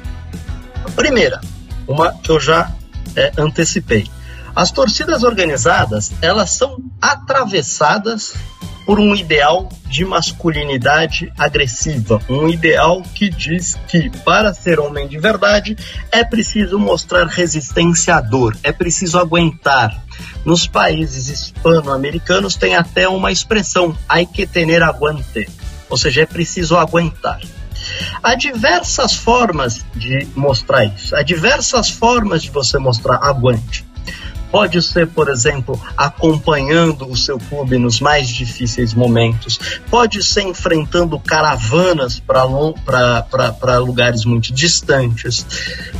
A 0.84 0.90
primeira, 0.90 1.40
uma 1.86 2.12
que 2.12 2.30
eu 2.30 2.40
já 2.40 2.72
é, 3.14 3.32
antecipei. 3.36 4.06
As 4.54 4.70
torcidas 4.70 5.22
organizadas, 5.22 6.12
elas 6.20 6.50
são 6.50 6.78
atravessadas 7.00 8.34
por 8.88 8.98
um 8.98 9.14
ideal 9.14 9.68
de 9.84 10.02
masculinidade 10.02 11.30
agressiva, 11.38 12.22
um 12.26 12.48
ideal 12.48 13.02
que 13.02 13.28
diz 13.28 13.78
que 13.86 14.08
para 14.20 14.54
ser 14.54 14.80
homem 14.80 15.06
de 15.06 15.18
verdade 15.18 15.76
é 16.10 16.24
preciso 16.24 16.78
mostrar 16.78 17.26
resistência 17.26 18.14
à 18.14 18.20
dor, 18.22 18.56
é 18.62 18.72
preciso 18.72 19.18
aguentar. 19.18 20.02
Nos 20.42 20.66
países 20.66 21.28
hispano-americanos 21.28 22.56
tem 22.56 22.76
até 22.76 23.06
uma 23.06 23.30
expressão, 23.30 23.94
hay 24.08 24.24
que 24.24 24.46
tener 24.46 24.82
aguante, 24.82 25.46
ou 25.90 25.98
seja, 25.98 26.22
é 26.22 26.26
preciso 26.26 26.74
aguentar. 26.74 27.42
Há 28.22 28.34
diversas 28.34 29.12
formas 29.12 29.84
de 29.94 30.26
mostrar 30.34 30.86
isso, 30.86 31.14
há 31.14 31.20
diversas 31.20 31.90
formas 31.90 32.42
de 32.42 32.50
você 32.50 32.78
mostrar 32.78 33.16
aguante. 33.16 33.86
Pode 34.50 34.82
ser, 34.82 35.06
por 35.08 35.28
exemplo, 35.28 35.80
acompanhando 35.96 37.08
o 37.08 37.16
seu 37.16 37.38
clube 37.38 37.78
nos 37.78 38.00
mais 38.00 38.28
difíceis 38.28 38.94
momentos. 38.94 39.58
Pode 39.90 40.22
ser 40.22 40.42
enfrentando 40.42 41.18
caravanas 41.20 42.20
para 42.20 43.78
lugares 43.78 44.24
muito 44.24 44.52
distantes. 44.52 45.46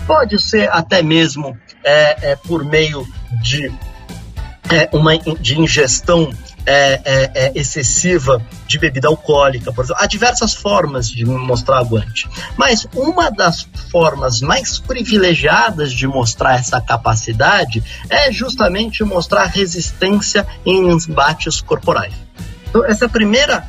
Pode 0.06 0.40
ser 0.40 0.70
até 0.70 1.02
mesmo 1.02 1.56
é, 1.84 2.32
é 2.32 2.36
por 2.36 2.64
meio 2.64 3.06
de, 3.42 3.72
é, 4.70 4.88
uma, 4.92 5.16
de 5.18 5.60
ingestão 5.60 6.30
é, 6.68 7.00
é, 7.02 7.30
é, 7.34 7.52
excessiva 7.54 8.42
de 8.66 8.78
bebida 8.78 9.08
alcoólica, 9.08 9.72
por 9.72 9.84
exemplo. 9.84 10.02
Há 10.02 10.06
diversas 10.06 10.52
formas 10.52 11.08
de 11.08 11.24
mostrar 11.24 11.78
aguante. 11.78 12.28
Mas 12.58 12.86
uma 12.94 13.30
das 13.30 13.66
formas 13.90 14.42
mais 14.42 14.78
privilegiadas 14.78 15.92
de 15.92 16.06
mostrar 16.06 16.56
essa 16.56 16.78
capacidade 16.78 17.82
é 18.10 18.30
justamente 18.30 19.02
mostrar 19.02 19.46
resistência 19.46 20.46
em 20.66 20.90
embates 20.90 21.62
corporais. 21.62 22.12
Então, 22.68 22.84
essa 22.84 23.06
é 23.06 23.08
primeira, 23.08 23.66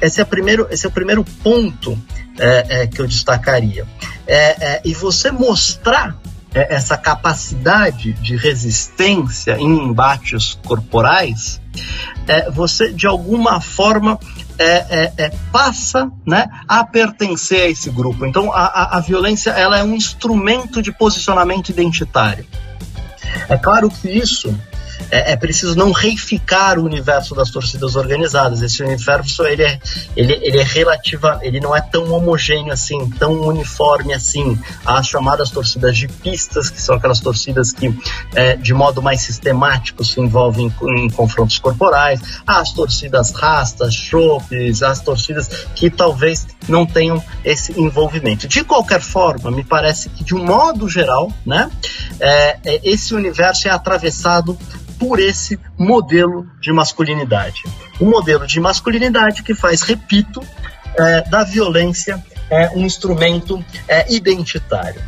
esse 0.00 0.18
é, 0.18 0.24
primeiro, 0.24 0.66
esse 0.70 0.86
é 0.86 0.88
o 0.88 0.92
primeiro 0.92 1.22
ponto 1.42 1.98
é, 2.38 2.82
é, 2.82 2.86
que 2.86 3.02
eu 3.02 3.06
destacaria. 3.06 3.86
É, 4.26 4.80
e 4.82 4.94
você 4.94 5.30
mostrar 5.30 6.16
essa 6.54 6.96
capacidade 6.96 8.12
de 8.14 8.36
resistência 8.36 9.56
em 9.58 9.88
embates 9.88 10.58
corporais, 10.64 11.60
é, 12.28 12.50
você 12.50 12.92
de 12.92 13.06
alguma 13.06 13.60
forma 13.60 14.18
é, 14.58 14.64
é, 14.64 15.12
é, 15.16 15.32
passa 15.50 16.10
né, 16.24 16.46
a 16.68 16.84
pertencer 16.84 17.62
a 17.62 17.68
esse 17.68 17.90
grupo. 17.90 18.24
Então 18.24 18.52
a, 18.52 18.96
a 18.98 19.00
violência 19.00 19.50
ela 19.50 19.78
é 19.78 19.82
um 19.82 19.94
instrumento 19.94 20.80
de 20.80 20.92
posicionamento 20.92 21.70
identitário. 21.70 22.46
É 23.48 23.58
claro 23.58 23.90
que 23.90 24.08
isso 24.08 24.56
é, 25.10 25.32
é, 25.32 25.36
preciso 25.36 25.76
não 25.76 25.92
reificar 25.92 26.78
o 26.78 26.84
universo 26.84 27.34
das 27.34 27.50
torcidas 27.50 27.96
organizadas. 27.96 28.62
Esse 28.62 28.82
universo 28.82 29.44
ele 29.44 29.62
é, 29.62 29.78
ele, 30.16 30.38
ele 30.42 30.58
é 30.58 30.62
relativa, 30.62 31.38
ele 31.42 31.60
não 31.60 31.74
é 31.74 31.80
tão 31.80 32.12
homogêneo 32.12 32.72
assim, 32.72 33.08
tão 33.10 33.40
uniforme 33.42 34.12
assim. 34.12 34.58
As 34.84 35.06
chamadas 35.06 35.50
torcidas 35.50 35.96
de 35.96 36.08
pistas, 36.08 36.70
que 36.70 36.80
são 36.80 36.96
aquelas 36.96 37.20
torcidas 37.20 37.72
que 37.72 37.94
é, 38.34 38.56
de 38.56 38.74
modo 38.74 39.02
mais 39.02 39.20
sistemático 39.20 40.04
se 40.04 40.20
envolvem 40.20 40.72
em, 40.82 41.04
em 41.04 41.10
confrontos 41.10 41.58
corporais. 41.58 42.20
As 42.46 42.72
torcidas 42.72 43.30
rastas, 43.32 43.94
chopes, 43.94 44.82
as 44.82 45.00
torcidas 45.00 45.48
que 45.74 45.90
talvez 45.90 46.46
não 46.68 46.86
tenham 46.86 47.22
esse 47.44 47.78
envolvimento. 47.78 48.48
De 48.48 48.64
qualquer 48.64 49.00
forma, 49.00 49.50
me 49.50 49.64
parece 49.64 50.08
que 50.08 50.24
de 50.24 50.34
um 50.34 50.44
modo 50.44 50.88
geral, 50.88 51.32
né, 51.44 51.70
é, 52.20 52.58
é 52.64 52.80
esse 52.84 53.14
universo 53.14 53.68
é 53.68 53.70
atravessado 53.70 54.58
por 54.98 55.18
esse 55.20 55.58
modelo 55.78 56.48
de 56.60 56.72
masculinidade. 56.72 57.62
Um 58.00 58.08
modelo 58.08 58.46
de 58.46 58.60
masculinidade 58.60 59.42
que 59.42 59.54
faz, 59.54 59.82
repito, 59.82 60.40
é, 60.96 61.22
da 61.22 61.44
violência 61.44 62.22
é, 62.50 62.70
um 62.70 62.84
instrumento 62.84 63.64
é, 63.88 64.12
identitário. 64.12 65.00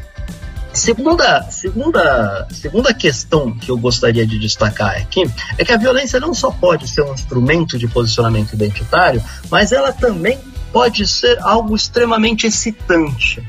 Segunda, 0.72 1.42
segunda, 1.50 2.46
segunda 2.50 2.92
questão 2.92 3.56
que 3.56 3.70
eu 3.70 3.78
gostaria 3.78 4.26
de 4.26 4.38
destacar 4.38 4.96
aqui 4.96 5.24
é 5.56 5.64
que 5.64 5.72
a 5.72 5.78
violência 5.78 6.20
não 6.20 6.34
só 6.34 6.50
pode 6.50 6.86
ser 6.86 7.02
um 7.02 7.14
instrumento 7.14 7.78
de 7.78 7.88
posicionamento 7.88 8.52
identitário, 8.52 9.22
mas 9.50 9.72
ela 9.72 9.90
também 9.90 10.38
pode 10.70 11.06
ser 11.06 11.38
algo 11.40 11.74
extremamente 11.74 12.46
excitante 12.46 13.42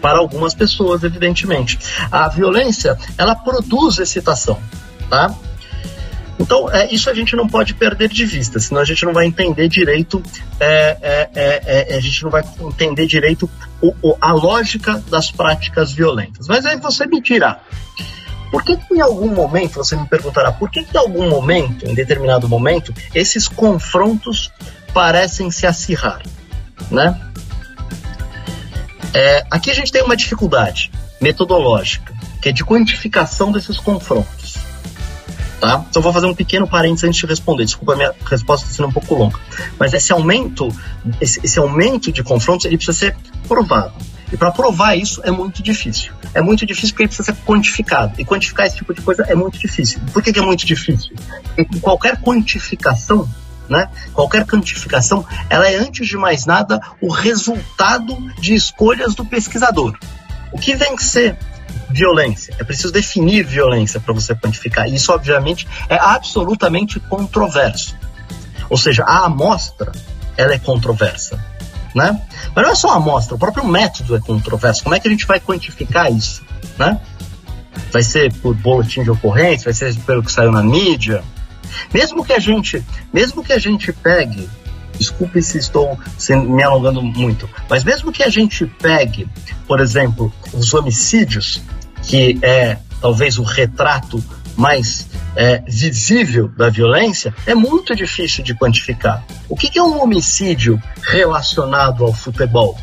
para 0.00 0.18
algumas 0.18 0.54
pessoas, 0.54 1.04
evidentemente. 1.04 1.78
A 2.10 2.28
violência, 2.28 2.98
ela 3.16 3.36
produz 3.36 3.98
excitação 4.00 4.60
tá? 5.08 5.34
Então, 6.38 6.70
é, 6.70 6.92
isso 6.92 7.08
a 7.08 7.14
gente 7.14 7.36
não 7.36 7.46
pode 7.46 7.74
perder 7.74 8.08
de 8.08 8.24
vista, 8.24 8.58
senão 8.58 8.80
a 8.80 8.84
gente 8.84 9.04
não 9.04 9.12
vai 9.12 9.26
entender 9.26 9.68
direito, 9.68 10.22
é, 10.58 10.98
é, 11.00 11.30
é, 11.34 11.94
é 11.94 11.96
a 11.96 12.00
gente 12.00 12.22
não 12.22 12.30
vai 12.30 12.42
entender 12.60 13.06
direito 13.06 13.48
o, 13.80 13.94
o, 14.02 14.16
a 14.20 14.32
lógica 14.32 15.02
das 15.08 15.30
práticas 15.30 15.92
violentas. 15.92 16.48
Mas 16.48 16.66
aí 16.66 16.76
você 16.76 17.06
me 17.06 17.20
dirá, 17.20 17.60
por 18.50 18.62
que, 18.64 18.76
que, 18.76 18.94
em 18.94 19.00
algum 19.00 19.32
momento, 19.32 19.74
você 19.74 19.96
me 19.96 20.06
perguntará, 20.06 20.50
por 20.50 20.70
que, 20.70 20.84
que 20.84 20.96
em 20.96 21.00
algum 21.00 21.28
momento, 21.28 21.88
em 21.88 21.94
determinado 21.94 22.48
momento, 22.48 22.92
esses 23.14 23.46
confrontos 23.46 24.50
parecem 24.92 25.50
se 25.50 25.66
acirrar, 25.66 26.22
né? 26.90 27.20
É, 29.12 29.44
aqui 29.50 29.70
a 29.70 29.74
gente 29.74 29.92
tem 29.92 30.02
uma 30.02 30.16
dificuldade 30.16 30.90
metodológica, 31.20 32.12
que 32.42 32.48
é 32.48 32.52
de 32.52 32.64
quantificação 32.64 33.52
desses 33.52 33.78
confrontos 33.78 34.64
tá? 35.64 35.82
Então 35.88 36.02
vou 36.02 36.12
fazer 36.12 36.26
um 36.26 36.34
pequeno 36.34 36.68
parênteses 36.68 37.04
antes 37.04 37.18
de 37.18 37.26
responder. 37.26 37.64
Desculpa, 37.64 37.94
a 37.94 37.96
minha 37.96 38.12
resposta 38.26 38.66
está 38.66 38.76
sendo 38.76 38.88
um 38.88 38.92
pouco 38.92 39.14
longa. 39.14 39.40
Mas 39.78 39.94
esse 39.94 40.12
aumento, 40.12 40.68
esse, 41.20 41.40
esse 41.42 41.58
aumento 41.58 42.12
de 42.12 42.22
confrontos, 42.22 42.66
ele 42.66 42.76
precisa 42.76 42.98
ser 42.98 43.16
provado. 43.48 43.94
E 44.30 44.36
para 44.36 44.50
provar 44.50 44.94
isso 44.94 45.22
é 45.24 45.30
muito 45.30 45.62
difícil. 45.62 46.12
É 46.34 46.42
muito 46.42 46.66
difícil 46.66 46.90
porque 46.90 47.04
ele 47.04 47.08
precisa 47.08 47.32
ser 47.32 47.38
quantificado. 47.46 48.12
E 48.18 48.24
quantificar 48.26 48.66
esse 48.66 48.76
tipo 48.76 48.92
de 48.92 49.00
coisa 49.00 49.24
é 49.26 49.34
muito 49.34 49.58
difícil. 49.58 50.00
Por 50.12 50.22
que, 50.22 50.34
que 50.34 50.38
é 50.38 50.42
muito 50.42 50.66
difícil? 50.66 51.16
Porque 51.56 51.80
qualquer 51.80 52.20
quantificação 52.20 53.26
né? 53.66 53.88
Qualquer 54.12 54.44
quantificação, 54.44 55.24
ela 55.48 55.66
é 55.66 55.76
antes 55.76 56.06
de 56.06 56.18
mais 56.18 56.44
nada 56.44 56.78
o 57.00 57.10
resultado 57.10 58.14
de 58.38 58.54
escolhas 58.54 59.14
do 59.14 59.24
pesquisador. 59.24 59.96
O 60.52 60.58
que 60.58 60.76
vem 60.76 60.98
ser 60.98 61.38
violência. 61.94 62.52
É 62.58 62.64
preciso 62.64 62.92
definir 62.92 63.44
violência 63.44 64.00
para 64.00 64.12
você 64.12 64.34
quantificar. 64.34 64.88
Isso, 64.88 65.12
obviamente, 65.12 65.66
é 65.88 65.94
absolutamente 65.94 66.98
controverso. 66.98 67.96
Ou 68.68 68.76
seja, 68.76 69.04
a 69.04 69.26
amostra 69.26 69.92
ela 70.36 70.52
é 70.52 70.58
controversa. 70.58 71.38
Né? 71.94 72.20
Mas 72.52 72.64
não 72.64 72.72
é 72.72 72.74
só 72.74 72.90
a 72.90 72.96
amostra, 72.96 73.36
o 73.36 73.38
próprio 73.38 73.64
método 73.64 74.16
é 74.16 74.20
controverso. 74.20 74.82
Como 74.82 74.96
é 74.96 74.98
que 74.98 75.06
a 75.06 75.10
gente 75.10 75.24
vai 75.24 75.38
quantificar 75.38 76.12
isso? 76.12 76.42
Né? 76.76 77.00
Vai 77.92 78.02
ser 78.02 78.32
por 78.34 78.52
boletim 78.56 79.04
de 79.04 79.12
ocorrência, 79.12 79.66
vai 79.66 79.74
ser 79.74 79.94
pelo 80.00 80.24
que 80.24 80.32
saiu 80.32 80.50
na 80.50 80.64
mídia. 80.64 81.22
Mesmo 81.92 82.24
que 82.24 82.32
a 82.32 82.40
gente, 82.40 82.84
mesmo 83.12 83.44
que 83.44 83.52
a 83.52 83.58
gente 83.58 83.92
pegue 83.92 84.48
Desculpe 84.98 85.42
se 85.42 85.58
estou 85.58 85.98
me 86.30 86.62
alongando 86.62 87.02
muito, 87.02 87.48
mas 87.68 87.82
mesmo 87.82 88.12
que 88.12 88.22
a 88.22 88.28
gente 88.28 88.64
pegue, 88.64 89.28
por 89.66 89.80
exemplo, 89.80 90.32
os 90.52 90.72
homicídios, 90.72 91.60
que 92.06 92.38
é 92.42 92.78
talvez 93.00 93.38
o 93.38 93.42
retrato 93.42 94.22
mais 94.56 95.06
é, 95.36 95.62
visível 95.66 96.48
da 96.48 96.70
violência, 96.70 97.34
é 97.46 97.54
muito 97.54 97.94
difícil 97.94 98.44
de 98.44 98.54
quantificar. 98.54 99.24
O 99.48 99.56
que, 99.56 99.68
que 99.68 99.78
é 99.78 99.82
um 99.82 100.00
homicídio 100.02 100.80
relacionado 101.02 102.04
ao 102.04 102.12
futebol? 102.12 102.78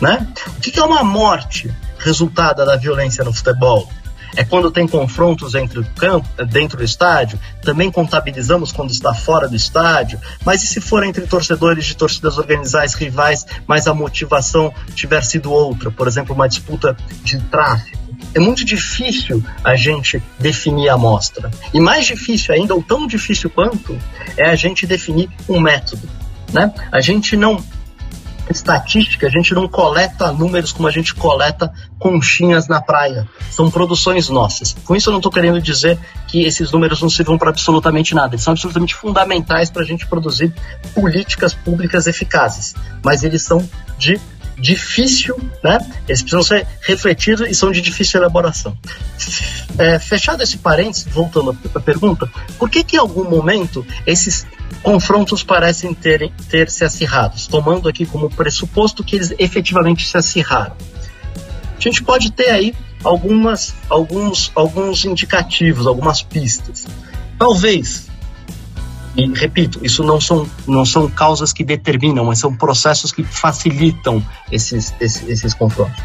Né? 0.00 0.26
O 0.56 0.60
que, 0.60 0.70
que 0.70 0.80
é 0.80 0.84
uma 0.84 1.04
morte 1.04 1.72
resultada 1.98 2.64
da 2.64 2.76
violência 2.76 3.24
no 3.24 3.32
futebol? 3.32 3.88
é 4.36 4.44
quando 4.44 4.70
tem 4.70 4.86
confrontos 4.86 5.54
entre 5.54 5.78
o 5.78 5.84
campo, 5.96 6.28
dentro 6.46 6.78
do 6.78 6.84
estádio, 6.84 7.38
também 7.62 7.90
contabilizamos 7.90 8.72
quando 8.72 8.90
está 8.90 9.14
fora 9.14 9.48
do 9.48 9.54
estádio, 9.54 10.20
mas 10.44 10.62
e 10.62 10.66
se 10.66 10.80
for 10.80 11.04
entre 11.04 11.26
torcedores 11.26 11.84
de 11.84 11.96
torcidas 11.96 12.38
organizadas 12.38 12.94
rivais, 12.94 13.46
mas 13.66 13.86
a 13.86 13.94
motivação 13.94 14.72
tiver 14.94 15.22
sido 15.22 15.52
outra, 15.52 15.90
por 15.90 16.08
exemplo, 16.08 16.34
uma 16.34 16.48
disputa 16.48 16.96
de 17.22 17.38
tráfico? 17.42 18.03
É 18.34 18.40
muito 18.40 18.64
difícil 18.64 19.42
a 19.62 19.76
gente 19.76 20.22
definir 20.38 20.88
a 20.88 20.94
amostra. 20.94 21.50
E 21.72 21.80
mais 21.80 22.06
difícil 22.06 22.54
ainda, 22.54 22.74
ou 22.74 22.82
tão 22.82 23.06
difícil 23.06 23.48
quanto, 23.48 23.96
é 24.36 24.50
a 24.50 24.56
gente 24.56 24.86
definir 24.86 25.30
um 25.48 25.60
método. 25.60 26.08
Né? 26.52 26.72
A 26.90 27.00
gente 27.00 27.36
não 27.36 27.62
estatística, 28.50 29.26
a 29.26 29.30
gente 29.30 29.54
não 29.54 29.68
coleta 29.68 30.32
números 30.32 30.72
como 30.72 30.88
a 30.88 30.90
gente 30.90 31.14
coleta 31.14 31.72
conchinhas 31.98 32.68
na 32.68 32.80
praia. 32.80 33.28
São 33.50 33.70
produções 33.70 34.28
nossas. 34.28 34.74
Com 34.84 34.94
isso, 34.94 35.08
eu 35.08 35.12
não 35.12 35.18
estou 35.18 35.32
querendo 35.32 35.60
dizer 35.60 35.98
que 36.28 36.44
esses 36.44 36.70
números 36.70 37.00
não 37.00 37.08
sirvam 37.08 37.38
para 37.38 37.50
absolutamente 37.50 38.14
nada. 38.14 38.34
Eles 38.34 38.42
são 38.42 38.52
absolutamente 38.52 38.94
fundamentais 38.94 39.70
para 39.70 39.82
a 39.82 39.86
gente 39.86 40.06
produzir 40.06 40.52
políticas 40.94 41.54
públicas 41.54 42.06
eficazes. 42.06 42.74
Mas 43.02 43.22
eles 43.22 43.42
são 43.42 43.66
de 43.98 44.20
difícil, 44.58 45.36
né? 45.62 45.78
Eles 46.08 46.22
precisam 46.22 46.42
ser 46.42 46.66
refletidos 46.80 47.48
e 47.48 47.54
são 47.54 47.70
de 47.70 47.80
difícil 47.80 48.20
elaboração. 48.20 48.76
É, 49.78 49.98
fechado 49.98 50.42
esse 50.42 50.58
parênteses, 50.58 51.06
voltando 51.12 51.56
à 51.74 51.80
pergunta, 51.80 52.30
por 52.58 52.70
que 52.70 52.84
que 52.84 52.96
em 52.96 52.98
algum 52.98 53.28
momento 53.28 53.84
esses 54.06 54.46
confrontos 54.82 55.42
parecem 55.42 55.92
ter, 55.92 56.30
ter 56.48 56.70
se 56.70 56.84
acirrados, 56.84 57.46
tomando 57.46 57.88
aqui 57.88 58.06
como 58.06 58.30
pressuposto 58.30 59.02
que 59.02 59.16
eles 59.16 59.34
efetivamente 59.38 60.06
se 60.06 60.16
acirraram? 60.16 60.76
A 61.76 61.80
gente 61.80 62.02
pode 62.02 62.30
ter 62.32 62.50
aí 62.50 62.74
algumas, 63.02 63.74
alguns, 63.88 64.50
alguns 64.54 65.04
indicativos, 65.04 65.86
algumas 65.86 66.22
pistas. 66.22 66.86
Talvez 67.38 68.06
e 69.16 69.26
repito, 69.32 69.80
isso 69.82 70.02
não 70.02 70.20
são, 70.20 70.48
não 70.66 70.84
são 70.84 71.08
causas 71.08 71.52
que 71.52 71.62
determinam, 71.62 72.24
mas 72.24 72.38
são 72.38 72.54
processos 72.54 73.12
que 73.12 73.22
facilitam 73.22 74.24
esses, 74.50 74.92
esses, 75.00 75.28
esses 75.28 75.54
confrontos. 75.54 76.02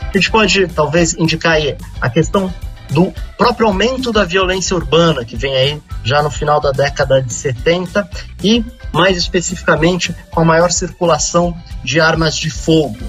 A 0.00 0.12
gente 0.16 0.30
pode 0.30 0.66
talvez 0.68 1.14
indicar 1.14 1.54
aí 1.54 1.76
a 2.00 2.08
questão 2.08 2.52
do 2.90 3.12
próprio 3.36 3.66
aumento 3.66 4.12
da 4.12 4.24
violência 4.24 4.76
urbana, 4.76 5.24
que 5.24 5.36
vem 5.36 5.54
aí 5.56 5.82
já 6.04 6.22
no 6.22 6.30
final 6.30 6.60
da 6.60 6.70
década 6.70 7.20
de 7.20 7.32
70, 7.32 8.08
e 8.42 8.64
mais 8.92 9.16
especificamente 9.16 10.14
com 10.30 10.40
a 10.40 10.44
maior 10.44 10.70
circulação 10.70 11.56
de 11.82 12.00
armas 12.00 12.36
de 12.36 12.48
fogo. 12.48 13.04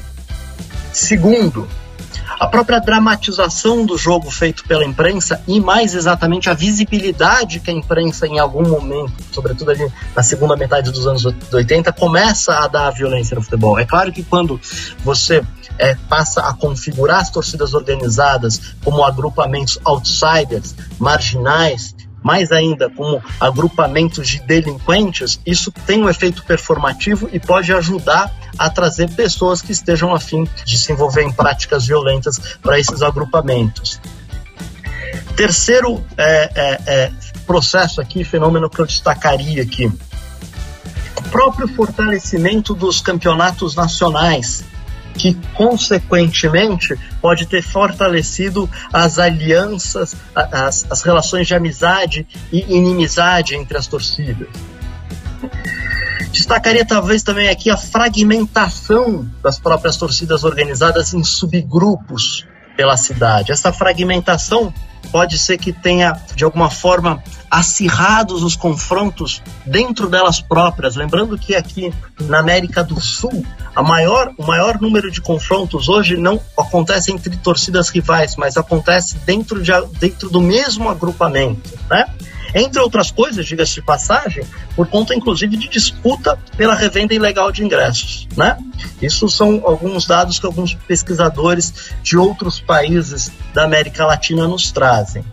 Segundo, 0.92 1.68
A 2.40 2.46
própria 2.46 2.80
dramatização 2.80 3.84
do 3.84 3.98
jogo 3.98 4.30
feito 4.30 4.64
pela 4.66 4.86
imprensa 4.86 5.42
e 5.48 5.60
mais 5.60 5.96
exatamente 5.96 6.50
a 6.50 6.54
visibilidade 6.54 7.60
que 7.60 7.72
a 7.72 7.74
imprensa 7.74 8.28
em 8.28 8.38
algum 8.38 8.68
momento, 8.68 9.14
sobretudo 9.32 9.72
ali 9.72 9.92
na 10.16 10.22
segunda 10.22 10.56
metade 10.56 10.92
dos 10.92 11.08
anos 11.08 11.26
80, 11.26 11.92
começa 11.94 12.54
a 12.54 12.68
dar 12.68 12.92
violência 12.92 13.34
no 13.34 13.42
futebol. 13.42 13.80
É 13.80 13.86
claro 13.86 14.12
que 14.12 14.22
quando 14.22 14.62
você 15.04 15.44
é, 15.80 15.96
passa 16.08 16.42
a 16.42 16.54
configurar 16.54 17.22
as 17.22 17.32
torcidas 17.32 17.74
organizadas 17.74 18.76
como 18.84 19.04
agrupamentos 19.04 19.80
outsiders, 19.84 20.76
marginais, 21.00 21.96
mais 22.22 22.52
ainda 22.52 22.90
como 22.90 23.22
agrupamentos 23.40 24.28
de 24.28 24.40
delinquentes, 24.42 25.40
isso 25.46 25.72
tem 25.72 26.04
um 26.04 26.10
efeito 26.10 26.44
performativo 26.44 27.30
e 27.32 27.40
pode 27.40 27.74
ajudar 27.74 28.32
a 28.58 28.70
trazer 28.70 29.10
pessoas 29.12 29.62
que 29.62 29.72
estejam 29.72 30.14
afim 30.14 30.48
de 30.66 30.78
se 30.78 30.92
envolver 30.92 31.24
em 31.24 31.32
práticas 31.32 31.86
violentas 31.86 32.40
para 32.62 32.80
esses 32.80 33.02
agrupamentos. 33.02 34.00
Terceiro 35.36 36.04
é, 36.18 36.52
é, 36.56 36.82
é, 36.88 37.12
processo 37.46 38.02
aqui, 38.02 38.24
fenômeno 38.24 38.70
que 38.70 38.80
eu 38.80 38.86
destacaria 38.86 39.62
aqui, 39.64 39.86
o 39.86 41.22
próprio 41.30 41.68
fortalecimento 41.68 42.74
dos 42.74 43.02
campeonatos 43.02 43.76
nacionais 43.76 44.64
que, 45.18 45.36
consequentemente, 45.54 46.96
pode 47.20 47.48
ter 47.48 47.64
fortalecido 47.64 48.70
as 48.94 49.18
alianças, 49.18 50.16
as, 50.36 50.86
as 50.90 51.02
relações 51.02 51.48
de 51.48 51.56
amizade 51.56 52.28
e 52.52 52.60
inimizade 52.76 53.56
entre 53.56 53.78
as 53.78 53.88
torcidas. 53.88 54.48
Destacaria 56.32 56.86
talvez 56.86 57.24
também 57.24 57.50
aqui 57.50 57.70
a 57.70 57.78
fragmentação 57.78 59.30
das 59.44 59.60
próprias 59.60 59.98
torcidas 59.98 60.44
organizadas 60.44 61.14
em 61.14 61.24
subgrupos 61.24 62.46
pela 62.76 62.96
cidade. 62.96 63.52
Essa 63.52 63.74
fragmentação 63.74 64.74
pode 65.12 65.38
ser 65.38 65.58
que 65.58 65.72
tenha, 65.74 66.20
de 66.36 66.44
alguma 66.44 66.70
forma, 66.70 67.24
acirrados 67.50 68.44
os 68.44 68.56
confrontos 68.56 69.42
dentro 69.66 70.10
delas 70.10 70.40
próprias. 70.40 70.96
Lembrando 70.96 71.38
que 71.38 71.56
aqui 71.56 71.94
na 72.22 72.40
América 72.40 72.84
do 72.84 73.00
Sul, 73.00 73.46
a 73.76 73.82
maior, 73.82 74.32
o 74.38 74.46
maior 74.46 74.80
número 74.80 75.10
de 75.10 75.22
confrontos 75.22 75.88
hoje 75.90 76.18
não 76.18 76.40
acontece 76.58 77.12
entre 77.12 77.36
torcidas 77.38 77.90
rivais, 77.90 78.36
mas 78.36 78.58
acontece 78.58 79.18
dentro, 79.26 79.62
de, 79.62 79.72
dentro 80.00 80.30
do 80.30 80.42
mesmo 80.42 80.90
agrupamento. 80.90 81.78
Né? 81.90 82.06
Entre 82.54 82.80
outras 82.82 83.12
coisas, 83.12 83.46
diga-se 83.46 83.76
de 83.76 83.82
passagem, 83.82 84.46
por 84.76 84.88
conta 84.88 85.14
inclusive 85.14 85.58
de 85.58 85.68
disputa 85.68 86.38
pela 86.56 86.74
revenda 86.74 87.14
ilegal 87.14 87.52
de 87.52 87.64
ingressos. 87.64 88.28
Né? 88.36 88.58
Isso 89.02 89.28
são 89.30 89.62
alguns 89.66 90.06
dados 90.06 90.40
que 90.40 90.46
alguns 90.46 90.74
pesquisadores 90.74 91.92
de 92.02 92.18
outros 92.18 92.60
países 92.60 93.32
da 93.54 93.64
América 93.64 94.06
Latina 94.06 94.48
nos 94.48 94.72
trazem. 94.72 95.24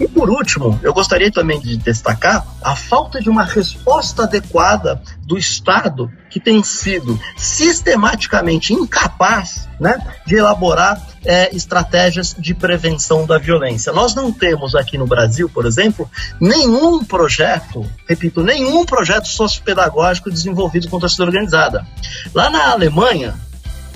E 0.00 0.08
por 0.08 0.28
último, 0.28 0.78
eu 0.82 0.92
gostaria 0.92 1.30
também 1.30 1.60
de 1.60 1.76
destacar 1.76 2.44
a 2.62 2.74
falta 2.74 3.20
de 3.20 3.30
uma 3.30 3.44
resposta 3.44 4.24
adequada 4.24 5.00
do 5.22 5.38
Estado, 5.38 6.10
que 6.28 6.40
tem 6.40 6.62
sido 6.64 7.18
sistematicamente 7.36 8.72
incapaz 8.72 9.68
né, 9.78 9.96
de 10.26 10.34
elaborar 10.34 11.00
é, 11.24 11.54
estratégias 11.54 12.34
de 12.36 12.54
prevenção 12.54 13.24
da 13.24 13.38
violência. 13.38 13.92
Nós 13.92 14.14
não 14.14 14.32
temos 14.32 14.74
aqui 14.74 14.98
no 14.98 15.06
Brasil, 15.06 15.48
por 15.48 15.64
exemplo, 15.64 16.10
nenhum 16.40 17.04
projeto, 17.04 17.88
repito, 18.06 18.42
nenhum 18.42 18.84
projeto 18.84 19.28
sociopedagógico 19.28 20.30
desenvolvido 20.30 20.88
com 20.88 20.98
torcida 20.98 21.24
organizada. 21.24 21.86
Lá 22.34 22.50
na 22.50 22.70
Alemanha, 22.72 23.34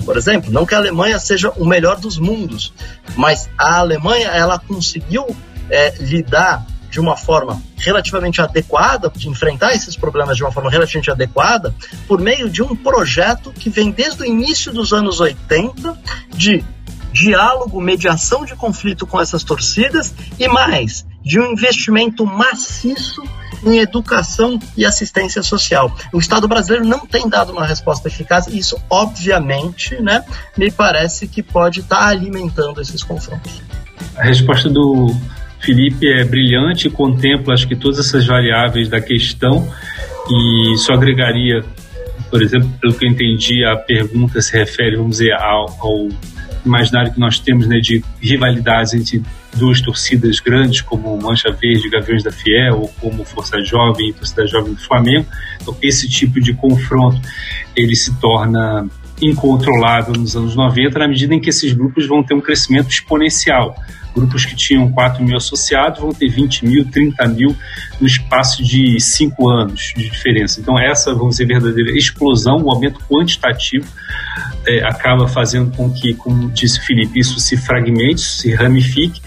por 0.05 0.17
exemplo, 0.17 0.51
não 0.51 0.65
que 0.65 0.73
a 0.73 0.77
Alemanha 0.77 1.19
seja 1.19 1.51
o 1.51 1.65
melhor 1.65 1.99
dos 1.99 2.17
mundos, 2.17 2.73
mas 3.15 3.49
a 3.57 3.79
Alemanha 3.79 4.29
ela 4.29 4.57
conseguiu 4.57 5.35
é, 5.69 5.95
lidar 5.99 6.65
de 6.89 6.99
uma 6.99 7.15
forma 7.15 7.61
relativamente 7.77 8.41
adequada, 8.41 9.11
de 9.15 9.29
enfrentar 9.29 9.73
esses 9.73 9.95
problemas 9.95 10.35
de 10.35 10.43
uma 10.43 10.51
forma 10.51 10.69
relativamente 10.69 11.11
adequada, 11.11 11.73
por 12.07 12.19
meio 12.19 12.49
de 12.49 12.63
um 12.63 12.75
projeto 12.75 13.51
que 13.51 13.69
vem 13.69 13.91
desde 13.91 14.23
o 14.23 14.25
início 14.25 14.71
dos 14.73 14.91
anos 14.91 15.19
80 15.19 15.97
de 16.29 16.63
diálogo, 17.11 17.81
mediação 17.81 18.45
de 18.45 18.55
conflito 18.55 19.05
com 19.05 19.19
essas 19.19 19.43
torcidas 19.43 20.13
e 20.37 20.47
mais, 20.47 21.05
de 21.23 21.39
um 21.39 21.51
investimento 21.51 22.25
maciço 22.25 23.23
em 23.63 23.79
educação 23.79 24.57
e 24.77 24.85
assistência 24.85 25.43
social. 25.43 25.93
O 26.13 26.19
Estado 26.19 26.47
brasileiro 26.47 26.87
não 26.87 27.05
tem 27.05 27.27
dado 27.27 27.51
uma 27.51 27.65
resposta 27.65 28.07
eficaz 28.07 28.47
e 28.47 28.57
isso, 28.57 28.77
obviamente, 28.89 30.01
né, 30.01 30.23
me 30.57 30.71
parece 30.71 31.27
que 31.27 31.43
pode 31.43 31.81
estar 31.81 31.99
tá 31.99 32.07
alimentando 32.07 32.81
esses 32.81 33.03
confrontos. 33.03 33.61
A 34.15 34.23
resposta 34.23 34.69
do 34.69 35.13
Felipe 35.59 36.07
é 36.07 36.23
brilhante 36.23 36.89
contempla, 36.89 37.53
acho 37.53 37.67
que, 37.67 37.75
todas 37.75 37.99
essas 37.99 38.25
variáveis 38.25 38.87
da 38.87 39.01
questão 39.01 39.69
e 40.29 40.77
só 40.77 40.93
agregaria, 40.93 41.63
por 42.29 42.41
exemplo, 42.41 42.69
pelo 42.79 42.93
que 42.93 43.05
eu 43.05 43.09
entendi, 43.09 43.65
a 43.65 43.75
pergunta 43.75 44.41
se 44.41 44.57
refere, 44.57 44.95
vamos 44.95 45.17
dizer, 45.17 45.33
ao, 45.33 45.69
ao 45.79 46.09
imaginário 46.65 47.13
que 47.13 47.19
nós 47.19 47.39
temos 47.39 47.67
né, 47.67 47.79
de 47.79 48.03
rivalidades 48.21 48.93
entre 48.93 49.23
duas 49.55 49.81
torcidas 49.81 50.39
grandes, 50.39 50.81
como 50.81 51.19
Mancha 51.21 51.51
Verde 51.51 51.87
e 51.87 51.89
Gaviões 51.89 52.23
da 52.23 52.31
Fiel, 52.31 52.81
ou 52.81 52.87
como 52.99 53.23
Força 53.25 53.59
Jovem 53.61 54.09
e 54.09 54.13
Torcida 54.13 54.45
Jovem 54.47 54.73
do 54.73 54.81
Flamengo. 54.81 55.25
Então, 55.61 55.75
esse 55.81 56.07
tipo 56.07 56.39
de 56.39 56.53
confronto 56.53 57.19
ele 57.75 57.95
se 57.95 58.17
torna 58.19 58.87
incontrolável 59.21 60.13
nos 60.13 60.35
anos 60.35 60.55
90, 60.55 60.99
na 60.99 61.07
medida 61.07 61.33
em 61.33 61.39
que 61.39 61.49
esses 61.49 61.73
grupos 61.73 62.07
vão 62.07 62.23
ter 62.23 62.33
um 62.33 62.41
crescimento 62.41 62.89
exponencial. 62.89 63.75
Grupos 64.13 64.45
que 64.45 64.55
tinham 64.55 64.91
4 64.91 65.23
mil 65.23 65.37
associados 65.37 65.99
vão 65.99 66.11
ter 66.11 66.29
20 66.29 66.65
mil, 66.65 66.85
30 66.85 67.27
mil 67.27 67.55
no 67.99 68.07
espaço 68.07 68.63
de 68.63 68.99
5 68.99 69.49
anos 69.49 69.93
de 69.95 70.09
diferença. 70.09 70.59
Então, 70.59 70.77
essa, 70.79 71.13
vamos 71.13 71.37
dizer, 71.37 71.47
verdadeira 71.47 71.91
explosão, 71.97 72.57
o 72.57 72.71
aumento 72.71 72.99
quantitativo, 73.09 73.87
é, 74.67 74.83
acaba 74.83 75.27
fazendo 75.27 75.75
com 75.75 75.91
que, 75.91 76.13
como 76.13 76.49
disse 76.51 76.79
Felipe, 76.81 77.19
isso 77.19 77.39
se 77.39 77.57
fragmente, 77.57 78.21
se 78.21 78.53
ramifique 78.53 79.21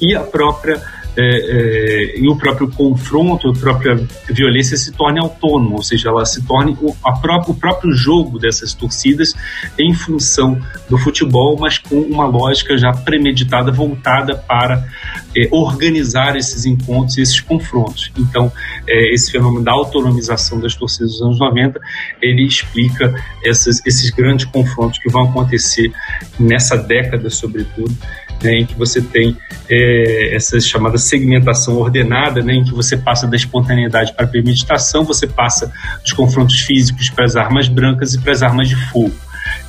e 0.00 0.14
a 0.14 0.20
própria 0.20 0.80
é, 1.16 1.22
é, 1.22 2.18
e 2.18 2.28
o 2.28 2.36
próprio 2.36 2.68
confronto, 2.68 3.48
a 3.48 3.54
própria 3.54 3.96
violência 4.28 4.76
se 4.76 4.92
torne 4.92 5.18
autônomo, 5.18 5.76
ou 5.76 5.82
seja, 5.82 6.10
ela 6.10 6.24
se 6.26 6.44
torne 6.46 6.76
o, 6.80 6.94
próprio, 7.20 7.54
o 7.54 7.54
próprio 7.54 7.92
jogo 7.92 8.38
dessas 8.38 8.74
torcidas 8.74 9.34
em 9.78 9.94
função 9.94 10.60
do 10.90 10.98
futebol, 10.98 11.56
mas 11.58 11.78
com 11.78 11.96
uma 12.00 12.26
lógica 12.26 12.76
já 12.76 12.92
premeditada, 12.92 13.72
voltada 13.72 14.36
para 14.36 14.86
é, 15.34 15.48
organizar 15.50 16.36
esses 16.36 16.66
encontros 16.66 17.16
e 17.16 17.22
esses 17.22 17.40
confrontos. 17.40 18.12
Então, 18.18 18.52
é, 18.86 19.14
esse 19.14 19.32
fenômeno 19.32 19.64
da 19.64 19.72
autonomização 19.72 20.60
das 20.60 20.74
torcidas 20.74 21.12
dos 21.12 21.22
anos 21.22 21.38
90, 21.38 21.80
ele 22.20 22.46
explica 22.46 23.14
essas, 23.44 23.80
esses 23.86 24.10
grandes 24.10 24.44
confrontos 24.44 24.98
que 24.98 25.08
vão 25.08 25.24
acontecer 25.24 25.90
nessa 26.38 26.76
década, 26.76 27.30
sobretudo, 27.30 27.96
né, 28.42 28.58
em 28.58 28.66
que 28.66 28.74
você 28.74 29.00
tem 29.00 29.36
é, 29.68 30.34
essa 30.34 30.58
chamada 30.60 30.98
segmentação 30.98 31.76
ordenada, 31.76 32.42
né, 32.42 32.54
em 32.54 32.64
que 32.64 32.72
você 32.72 32.96
passa 32.96 33.26
da 33.26 33.36
espontaneidade 33.36 34.12
para 34.14 34.24
a 34.24 34.28
premeditação, 34.28 35.04
você 35.04 35.26
passa 35.26 35.72
dos 36.02 36.12
confrontos 36.12 36.60
físicos 36.60 37.10
para 37.10 37.24
as 37.24 37.36
armas 37.36 37.68
brancas 37.68 38.14
e 38.14 38.20
para 38.20 38.32
as 38.32 38.42
armas 38.42 38.68
de 38.68 38.76
fogo. 38.90 39.14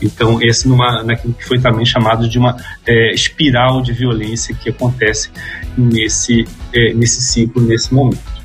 Então, 0.02 0.40
esse 0.42 0.68
numa, 0.68 1.04
naquilo 1.04 1.34
que 1.34 1.46
foi 1.46 1.60
também 1.60 1.86
chamado 1.86 2.28
de 2.28 2.38
uma 2.38 2.56
é, 2.86 3.14
espiral 3.14 3.82
de 3.82 3.92
violência 3.94 4.56
que 4.56 4.70
acontece 4.70 5.32
nesse, 5.78 6.46
é, 6.74 6.94
nesse 6.94 7.22
ciclo, 7.22 7.62
nesse 7.62 7.94
momento. 7.94 8.38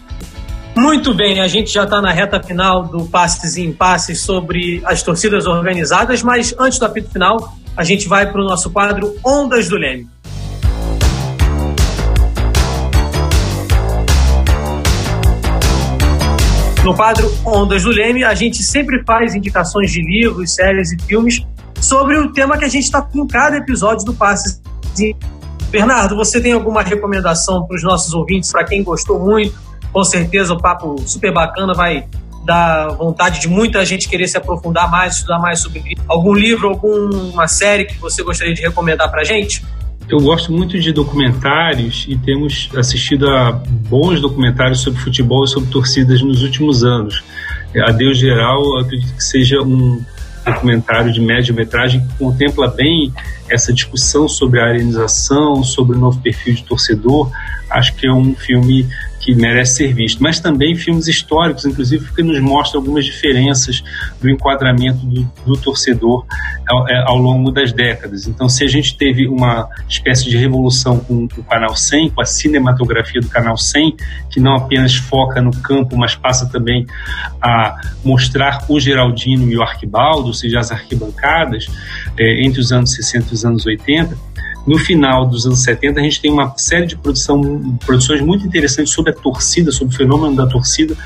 Muito 0.75 1.13
bem, 1.13 1.41
a 1.41 1.49
gente 1.49 1.71
já 1.71 1.85
está 1.85 2.01
na 2.01 2.11
reta 2.11 2.43
final 2.43 2.85
do 2.85 3.05
Passes 3.05 3.57
e 3.57 3.63
Impasses 3.63 4.21
sobre 4.21 4.81
as 4.87 5.03
torcidas 5.03 5.47
organizadas, 5.47 6.23
mas 6.23 6.55
antes 6.59 6.79
do 6.79 6.87
apito 6.87 7.11
final, 7.11 7.55
a 7.77 7.85
gente 7.85 8.09
vai 8.09 8.31
para 8.31 8.41
o 8.41 8.45
nosso 8.45 8.71
quadro 8.71 9.17
Ondas 9.25 9.69
do 9.69 9.77
Leme. 9.77 10.09
No 16.85 16.95
quadro 16.95 17.33
Ondas 17.47 17.85
do 17.85 17.91
Leme, 17.91 18.25
a 18.25 18.35
gente 18.35 18.63
sempre 18.63 19.03
faz 19.05 19.35
indicações 19.35 19.91
de 19.91 20.03
livros, 20.03 20.55
séries 20.55 20.93
e 20.93 21.01
filmes 21.03 21.47
sobre 21.81 22.19
o 22.19 22.33
tema 22.33 22.59
que 22.59 22.65
a 22.65 22.69
gente 22.69 22.85
está 22.85 23.09
em 23.15 23.27
cada 23.27 23.57
episódio 23.57 24.05
do 24.05 24.13
Passe. 24.13 24.61
Bernardo, 25.71 26.17
você 26.17 26.41
tem 26.41 26.53
alguma 26.53 26.83
recomendação 26.83 27.65
para 27.67 27.77
os 27.77 27.83
nossos 27.83 28.13
ouvintes, 28.13 28.53
para 28.53 28.65
quem 28.65 28.83
gostou 28.83 29.19
muito? 29.19 29.59
Com 29.93 30.05
certeza 30.05 30.53
o 30.53 30.61
papo 30.61 30.97
super 31.07 31.33
bacana 31.33 31.73
vai 31.73 32.07
dar 32.45 32.89
vontade 32.97 33.41
de 33.41 33.49
muita 33.49 33.85
gente 33.85 34.09
querer 34.09 34.27
se 34.27 34.37
aprofundar 34.37 34.91
mais, 34.91 35.17
estudar 35.17 35.39
mais 35.39 35.61
sobre 35.61 35.97
algum 36.09 36.35
livro, 36.35 36.69
alguma 36.69 37.47
série 37.49 37.85
que 37.85 37.99
você 37.99 38.23
gostaria 38.23 38.55
de 38.55 38.63
recomendar 38.63 39.11
para 39.11 39.21
a 39.21 39.25
gente? 39.25 39.65
Eu 40.09 40.19
gosto 40.19 40.53
muito 40.53 40.79
de 40.79 40.93
documentários 40.93 42.05
e 42.09 42.17
temos 42.19 42.69
assistido 42.77 43.29
a 43.29 43.53
bons 43.53 44.21
documentários 44.21 44.81
sobre 44.81 45.01
futebol 45.01 45.45
e 45.45 45.49
sobre 45.49 45.71
torcidas 45.71 46.21
nos 46.23 46.43
últimos 46.43 46.85
anos. 46.85 47.23
A 47.87 47.93
Deus 47.93 48.19
Geral, 48.19 48.79
acredito 48.79 49.15
que 49.15 49.25
seja 49.25 49.63
um, 49.63 50.05
documentário 50.45 51.13
de 51.13 51.21
média-metragem 51.21 52.01
que 52.07 52.15
contempla 52.19 52.69
bem 52.69 53.13
essa 53.49 53.73
discussão 53.73 54.29
sobre 54.29 54.61
a 54.61 54.67
arenização, 54.67 55.63
sobre 55.63 55.97
o 55.97 56.01
novo 56.01 56.21
perfil 56.21 56.55
de 56.55 56.65
torcedor. 56.65 57.31
Acho 57.71 57.95
que 57.95 58.07
é 58.07 58.13
um 58.13 58.35
filme 58.35 58.87
que 59.23 59.35
merece 59.37 59.77
ser 59.77 59.95
visto, 59.95 60.21
mas 60.21 60.41
também 60.41 60.75
filmes 60.75 61.07
históricos, 61.07 61.65
inclusive, 61.65 62.13
que 62.13 62.23
nos 62.25 62.41
mostram 62.41 62.81
algumas 62.81 63.05
diferenças 63.05 63.83
do 64.21 64.29
enquadramento 64.29 65.07
do, 65.07 65.23
do 65.47 65.57
torcedor 65.57 66.27
ao, 66.69 66.89
é, 66.89 67.05
ao, 67.07 67.17
longo 67.17 67.53
das 67.53 67.73
décadas. 67.73 68.27
Então, 68.27 68.49
se 68.49 68.65
a 68.65 68.67
gente 68.67 68.97
teve 68.97 69.29
uma 69.29 69.69
espécie 69.89 70.29
de 70.29 70.37
revolução 70.37 70.99
com, 70.99 71.29
com 71.29 71.41
o 71.41 71.45
Canal 71.45 71.77
100, 71.77 72.11
com 72.11 72.21
a 72.21 72.25
cinematografia 72.25 73.21
do 73.21 73.29
Canal 73.29 73.57
100, 73.57 73.97
que 74.29 74.41
não 74.41 74.57
apenas 74.57 74.97
foca 74.97 75.41
no 75.41 75.53
campo, 75.53 75.97
mas 75.97 76.17
passa 76.17 76.47
também 76.47 76.85
a 77.41 77.81
mostrar 78.05 78.65
o 78.69 78.81
Geraldino 78.81 79.49
e 79.49 79.57
o 79.57 79.63
Arquibaldo, 79.63 80.27
ou 80.27 80.35
seja, 80.35 80.59
as 80.59 80.73
arquibancadas, 80.73 81.69
é, 82.19 82.45
entre 82.45 82.61
os 82.61 82.73
anos 82.73 82.93
60 82.93 83.29
e 83.31 83.35
os 83.35 83.45
anos 83.45 83.65
80, 83.67 84.32
no 84.67 84.79
final 84.79 85.27
dos 85.27 85.45
anos 85.45 85.63
70, 85.63 85.99
a 85.99 86.03
gente 86.03 86.21
tem 86.21 86.31
uma 86.31 86.57
série 86.57 86.87
de 86.87 86.97
produção, 86.97 87.77
produções 87.85 88.21
muito 88.21 88.47
interessantes 88.47 88.93
sobre 88.93 89.11
a 89.11 89.15
torcida, 89.15 89.73
sobre 89.73 89.95
o 89.95 89.97
fenômeno 89.97 90.37
da 90.37 90.47
torcida, 90.47 90.97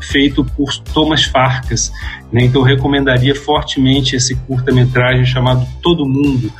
feito 0.00 0.44
por 0.44 0.76
Thomas 0.92 1.24
Farkas. 1.24 1.92
Né? 2.32 2.44
Então, 2.44 2.62
eu 2.62 2.66
recomendaria 2.66 3.34
fortemente 3.34 4.16
esse 4.16 4.34
curta-metragem 4.34 5.24
chamado 5.24 5.66
Todo 5.80 6.04
Mundo, 6.04 6.52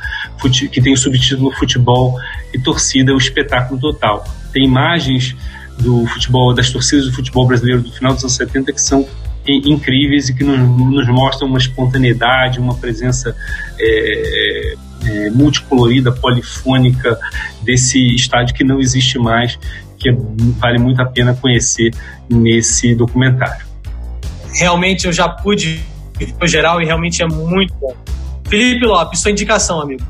que 0.71 0.81
tem 0.81 0.93
o 0.93 0.97
subtítulo 0.97 1.51
Futebol 1.51 2.17
e 2.53 2.59
Torcida, 2.59 3.13
o 3.13 3.17
espetáculo 3.17 3.79
total. 3.79 4.23
Tem 4.53 4.63
imagens 4.63 5.35
do 5.77 6.05
futebol, 6.07 6.53
das 6.53 6.71
torcidas 6.71 7.05
do 7.05 7.13
futebol 7.13 7.45
brasileiro 7.45 7.81
do 7.81 7.91
final 7.91 8.13
dos 8.13 8.23
anos 8.23 8.35
70 8.35 8.73
que 8.73 8.81
são 8.81 9.07
incríveis 9.47 10.27
e 10.29 10.33
que 10.33 10.43
nos, 10.43 10.59
nos 10.59 11.07
mostram 11.07 11.47
uma 11.47 11.57
espontaneidade, 11.57 12.59
uma 12.59 12.75
presença 12.75 13.35
é, 13.79 14.75
é, 15.07 15.29
multicolorida, 15.29 16.11
polifônica 16.11 17.17
desse 17.63 18.15
estádio 18.15 18.55
que 18.55 18.63
não 18.63 18.79
existe 18.79 19.17
mais, 19.17 19.57
que 19.97 20.11
vale 20.59 20.77
muito 20.77 21.01
a 21.01 21.05
pena 21.05 21.33
conhecer 21.33 21.93
nesse 22.29 22.93
documentário. 22.95 23.65
Realmente 24.53 25.07
eu 25.07 25.13
já 25.13 25.27
pude 25.27 25.81
no 26.39 26.47
geral 26.47 26.81
e 26.81 26.85
realmente 26.85 27.21
é 27.21 27.27
muito 27.27 27.73
bom. 27.75 27.95
Felipe 28.47 28.85
Lopes, 28.85 29.19
sua 29.19 29.31
indicação, 29.31 29.81
amigo. 29.81 30.03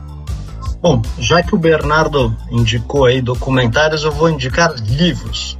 Bom, 0.81 1.01
já 1.19 1.41
que 1.41 1.55
o 1.55 1.57
Bernardo 1.57 2.35
indicou 2.51 3.05
aí 3.05 3.19
documentários, 3.19 4.03
eu 4.03 4.11
vou 4.11 4.29
indicar 4.29 4.73
livros. 4.75 5.57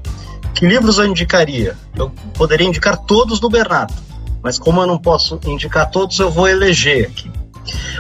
Que 0.53 0.65
livros 0.65 0.99
eu 0.99 1.05
indicaria? 1.05 1.75
Eu 1.95 2.11
poderia 2.35 2.67
indicar 2.67 2.97
todos 2.97 3.39
do 3.39 3.49
Bernardo, 3.49 3.93
mas 4.43 4.59
como 4.59 4.81
eu 4.81 4.87
não 4.87 4.97
posso 4.97 5.39
indicar 5.45 5.89
todos, 5.89 6.19
eu 6.19 6.29
vou 6.29 6.47
eleger 6.47 7.07
aqui. 7.07 7.31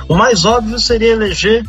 O 0.07 0.15
mais 0.15 0.45
óbvio 0.45 0.79
seria 0.79 1.11
eleger 1.11 1.65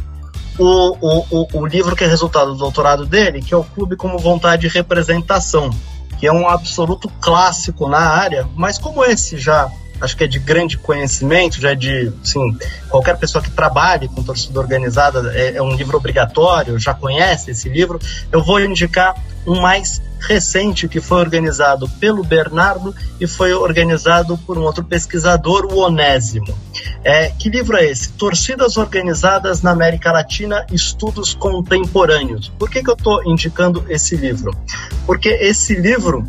o, 0.58 0.96
o, 1.00 1.48
o, 1.52 1.66
livro 1.66 1.94
que 1.94 2.04
é 2.04 2.06
resultado 2.06 2.52
do 2.52 2.58
doutorado 2.58 3.06
dele, 3.06 3.40
que 3.40 3.54
é 3.54 3.56
o 3.56 3.64
Clube 3.64 3.96
como 3.96 4.18
Vontade 4.18 4.66
e 4.66 4.70
Representação, 4.70 5.70
que 6.18 6.26
é 6.26 6.32
um 6.32 6.48
absoluto 6.48 7.08
clássico 7.20 7.88
na 7.88 8.00
área, 8.00 8.48
mas 8.56 8.76
como 8.76 9.04
esse 9.04 9.38
já 9.38 9.70
acho 10.00 10.16
que 10.16 10.24
é 10.24 10.26
de 10.26 10.38
grande 10.38 10.76
conhecimento, 10.76 11.60
já 11.60 11.70
é 11.70 11.74
de, 11.74 12.12
sim, 12.22 12.56
qualquer 12.88 13.16
pessoa 13.16 13.42
que 13.42 13.50
trabalhe 13.50 14.08
com 14.08 14.22
torcida 14.22 14.58
organizada, 14.58 15.32
é, 15.34 15.56
é, 15.56 15.62
um 15.62 15.74
livro 15.74 15.96
obrigatório, 15.96 16.78
já 16.78 16.94
conhece 16.94 17.50
esse 17.50 17.68
livro, 17.68 17.98
eu 18.30 18.42
vou 18.42 18.60
indicar 18.60 19.14
um 19.46 19.60
mais 19.60 20.02
recente 20.20 20.88
que 20.88 21.00
foi 21.00 21.20
organizado 21.20 21.88
pelo 22.00 22.24
Bernardo 22.24 22.94
e 23.20 23.26
foi 23.26 23.52
organizado 23.52 24.36
por 24.38 24.58
um 24.58 24.62
outro 24.62 24.84
pesquisador, 24.84 25.66
o 25.66 25.78
Onésimo. 25.78 26.56
É, 27.04 27.30
que 27.30 27.48
livro 27.48 27.76
é 27.76 27.86
esse? 27.86 28.12
Torcidas 28.12 28.76
Organizadas 28.76 29.62
na 29.62 29.70
América 29.70 30.10
Latina, 30.12 30.66
Estudos 30.72 31.34
Contemporâneos. 31.34 32.48
Por 32.58 32.68
que, 32.68 32.82
que 32.82 32.90
eu 32.90 32.94
estou 32.94 33.24
indicando 33.24 33.84
esse 33.88 34.16
livro? 34.16 34.52
Porque 35.06 35.28
esse 35.28 35.74
livro 35.74 36.26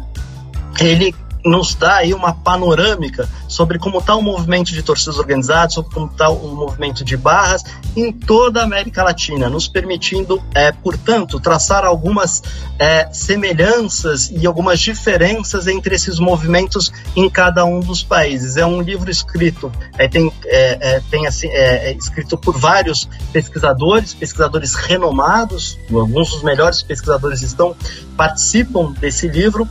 ele 0.80 1.14
nos 1.44 1.74
dá 1.76 1.98
aí 1.98 2.14
uma 2.14 2.34
panorâmica 2.34 3.30
sobre 3.48 3.80
como 3.80 4.00
está 4.00 4.16
o 4.16 4.22
movimento 4.22 4.72
de 4.72 4.84
torcidas 4.84 5.18
organizadas, 5.18 5.74
sobre 5.74 5.94
como 5.94 6.08
está 6.08 6.30
o 6.30 6.56
movimento 6.56 7.04
de 7.04 7.16
barras 7.16 7.64
em 7.96 8.12
toda 8.12 8.62
a 8.62 8.64
América 8.64 9.04
Latina, 9.04 9.50
nos 9.50 9.68
permitindo, 9.68 10.42
é, 10.54 10.72
portanto, 10.72 11.40
traçar 11.40 11.86
algumas 11.86 12.44
é, 12.78 13.10
semelhanças 13.12 14.30
e 14.32 14.46
algumas 14.46 14.80
diferenças 14.80 15.68
entre 15.68 15.96
esses 15.96 16.20
movimentos 16.20 16.92
em 17.16 17.30
cada 17.30 17.66
um 17.66 17.80
dos 17.80 18.04
países. 18.04 18.58
É 18.58 18.66
um 18.66 18.82
livro 18.82 19.10
escrito, 19.10 19.72
é, 19.98 20.08
tem, 20.08 20.32
é, 20.46 20.78
é, 20.96 21.02
tem 21.10 21.26
assim, 21.26 21.48
é, 21.48 21.94
escrito 21.94 22.38
por 22.38 22.58
vários 22.58 23.10
pesquisadores, 23.32 24.14
pesquisadores 24.14 24.76
renomados, 24.76 25.78
alguns 25.92 26.32
dos 26.32 26.44
melhores 26.44 26.82
pesquisadores 26.82 27.42
estão 27.42 27.76
participam 28.20 28.92
desse 29.00 29.30
livro, 29.30 29.66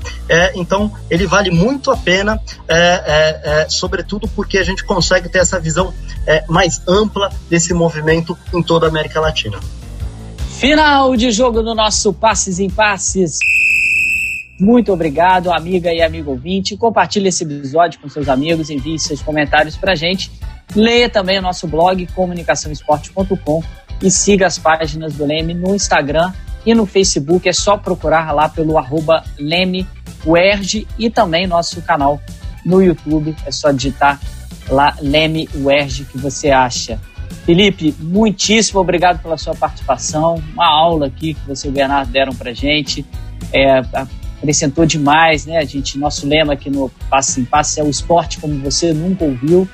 então 0.54 0.90
ele 1.10 1.26
vale 1.26 1.50
muito 1.50 1.90
a 1.90 1.96
pena, 1.98 2.40
é, 2.66 2.78
é, 2.78 3.40
é, 3.44 3.68
sobretudo 3.68 4.26
porque 4.28 4.56
a 4.56 4.62
gente 4.62 4.82
consegue 4.84 5.28
ter 5.28 5.40
essa 5.40 5.60
visão 5.60 5.92
é, 6.26 6.42
mais 6.48 6.80
ampla 6.88 7.30
desse 7.50 7.74
movimento 7.74 8.38
em 8.54 8.62
toda 8.62 8.86
a 8.86 8.88
América 8.88 9.20
Latina. 9.20 9.60
Final 10.58 11.14
de 11.14 11.30
jogo 11.30 11.62
do 11.62 11.74
nosso 11.74 12.10
Passes 12.10 12.58
em 12.58 12.70
Passes. 12.70 13.38
Muito 14.58 14.94
obrigado, 14.94 15.52
amiga 15.52 15.92
e 15.92 16.00
amigo 16.00 16.30
ouvinte. 16.30 16.74
Compartilhe 16.74 17.28
esse 17.28 17.44
episódio 17.44 18.00
com 18.00 18.08
seus 18.08 18.30
amigos, 18.30 18.70
envie 18.70 18.98
seus 18.98 19.20
comentários 19.20 19.76
para 19.76 19.94
gente. 19.94 20.32
Leia 20.74 21.10
também 21.10 21.38
o 21.38 21.42
nosso 21.42 21.68
blog 21.68 22.06
comunicaçãoesporte.com 22.14 23.62
e 24.02 24.10
siga 24.10 24.46
as 24.46 24.58
páginas 24.58 25.12
do 25.12 25.26
Leme 25.26 25.52
no 25.52 25.74
Instagram 25.74 26.32
e 26.64 26.74
no 26.74 26.86
Facebook. 26.86 27.48
É 27.48 27.52
só 27.52 27.76
procurar 27.76 28.32
lá 28.32 28.48
pelo 28.48 28.78
arroba 28.78 29.24
Leme 29.38 29.86
UERJ 30.24 30.86
e 30.98 31.10
também 31.10 31.46
nosso 31.46 31.80
canal 31.82 32.20
no 32.64 32.82
YouTube. 32.82 33.34
É 33.46 33.50
só 33.50 33.70
digitar 33.70 34.20
lá 34.68 34.96
Leme 35.00 35.48
UERJ 35.54 36.04
que 36.04 36.18
você 36.18 36.50
acha. 36.50 37.00
Felipe, 37.44 37.94
muitíssimo 37.98 38.80
obrigado 38.80 39.22
pela 39.22 39.38
sua 39.38 39.54
participação. 39.54 40.42
Uma 40.52 40.66
aula 40.66 41.06
aqui 41.06 41.34
que 41.34 41.46
você 41.46 41.68
e 41.68 41.70
o 41.70 41.72
Bernardo 41.72 42.10
deram 42.10 42.34
para 42.34 42.52
gente. 42.52 43.06
É, 43.52 43.80
acrescentou 44.38 44.84
demais, 44.86 45.46
né? 45.46 45.58
A 45.58 45.64
gente, 45.64 45.98
nosso 45.98 46.26
lema 46.26 46.52
aqui 46.52 46.70
no 46.70 46.90
Passe 47.10 47.40
em 47.40 47.44
Passe 47.44 47.80
é 47.80 47.82
o 47.82 47.88
esporte 47.88 48.38
como 48.38 48.58
você 48.58 48.92
nunca 48.92 49.24
ouviu. 49.24 49.68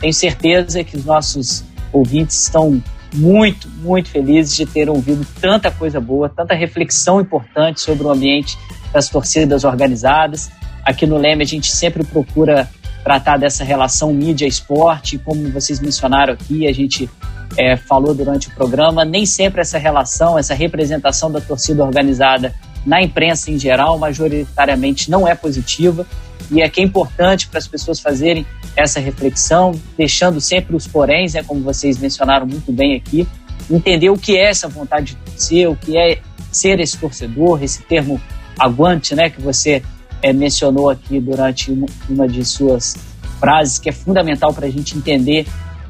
Tenho 0.00 0.12
certeza 0.12 0.82
que 0.84 0.96
os 0.96 1.04
nossos 1.04 1.64
ouvintes 1.92 2.42
estão 2.42 2.82
muito, 3.14 3.68
muito 3.82 4.08
felizes 4.08 4.54
de 4.54 4.66
ter 4.66 4.88
ouvido 4.88 5.26
tanta 5.40 5.70
coisa 5.70 6.00
boa, 6.00 6.28
tanta 6.28 6.54
reflexão 6.54 7.20
importante 7.20 7.80
sobre 7.80 8.04
o 8.04 8.10
ambiente 8.10 8.58
das 8.92 9.08
torcidas 9.08 9.64
organizadas. 9.64 10.50
Aqui 10.84 11.06
no 11.06 11.18
Leme 11.18 11.42
a 11.42 11.46
gente 11.46 11.70
sempre 11.70 12.04
procura 12.04 12.68
tratar 13.02 13.38
dessa 13.38 13.64
relação 13.64 14.12
mídia-esporte, 14.12 15.18
como 15.18 15.50
vocês 15.50 15.80
mencionaram 15.80 16.34
aqui, 16.34 16.66
a 16.66 16.72
gente 16.72 17.08
é, 17.56 17.76
falou 17.76 18.14
durante 18.14 18.48
o 18.48 18.50
programa, 18.52 19.04
nem 19.04 19.24
sempre 19.24 19.60
essa 19.60 19.78
relação, 19.78 20.38
essa 20.38 20.54
representação 20.54 21.30
da 21.30 21.40
torcida 21.40 21.84
organizada 21.84 22.54
na 22.84 23.02
imprensa 23.02 23.50
em 23.50 23.58
geral, 23.58 23.98
majoritariamente 23.98 25.10
não 25.10 25.26
é 25.26 25.34
positiva, 25.34 26.06
e 26.50 26.60
é 26.60 26.68
que 26.68 26.80
é 26.80 26.84
importante 26.84 27.48
para 27.48 27.58
as 27.58 27.66
pessoas 27.66 28.00
fazerem 28.00 28.46
essa 28.76 29.00
reflexão, 29.00 29.72
deixando 29.96 30.40
sempre 30.40 30.76
os 30.76 30.86
poréns, 30.86 31.34
né, 31.34 31.42
como 31.42 31.60
vocês 31.60 31.98
mencionaram 31.98 32.46
muito 32.46 32.72
bem 32.72 32.96
aqui, 32.96 33.26
entender 33.70 34.10
o 34.10 34.16
que 34.16 34.36
é 34.36 34.48
essa 34.48 34.68
vontade 34.68 35.14
de 35.14 35.16
torcer, 35.16 35.68
o 35.68 35.76
que 35.76 35.96
é 35.96 36.20
ser 36.50 36.80
esse 36.80 36.98
torcedor, 36.98 37.62
esse 37.62 37.82
termo 37.82 38.20
aguante, 38.58 39.14
né, 39.14 39.30
que 39.30 39.40
você 39.40 39.82
é, 40.22 40.32
mencionou 40.32 40.90
aqui 40.90 41.20
durante 41.20 41.70
uma, 41.70 41.86
uma 42.08 42.28
de 42.28 42.44
suas 42.44 42.96
frases, 43.38 43.78
que 43.78 43.88
é 43.88 43.92
fundamental 43.92 44.52
para 44.52 44.66
a 44.66 44.70
gente 44.70 44.96
entender 44.96 45.46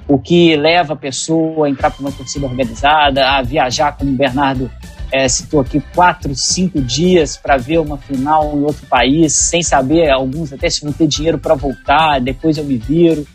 o 0.06 0.18
que 0.18 0.56
leva 0.56 0.94
a 0.94 0.96
pessoa 0.96 1.66
a 1.66 1.70
entrar 1.70 1.90
para 1.90 2.00
uma 2.00 2.12
torcida 2.12 2.46
organizada, 2.46 3.30
a 3.30 3.42
viajar, 3.42 3.92
como 3.96 4.10
o 4.10 4.14
Bernardo 4.14 4.70
é, 5.12 5.28
citou 5.28 5.60
aqui, 5.60 5.82
quatro, 5.94 6.34
cinco 6.34 6.80
dias 6.80 7.36
para 7.36 7.56
ver 7.56 7.78
uma 7.78 7.98
final 7.98 8.56
em 8.56 8.62
outro 8.62 8.86
país, 8.86 9.32
sem 9.34 9.62
saber, 9.62 10.10
alguns 10.10 10.52
até 10.52 10.68
se 10.70 10.82
vão 10.82 10.92
ter 10.92 11.06
dinheiro 11.06 11.38
para 11.38 11.54
voltar, 11.54 12.20
depois 12.20 12.56
eu 12.58 12.64
me 12.64 12.76
viro. 12.76 13.26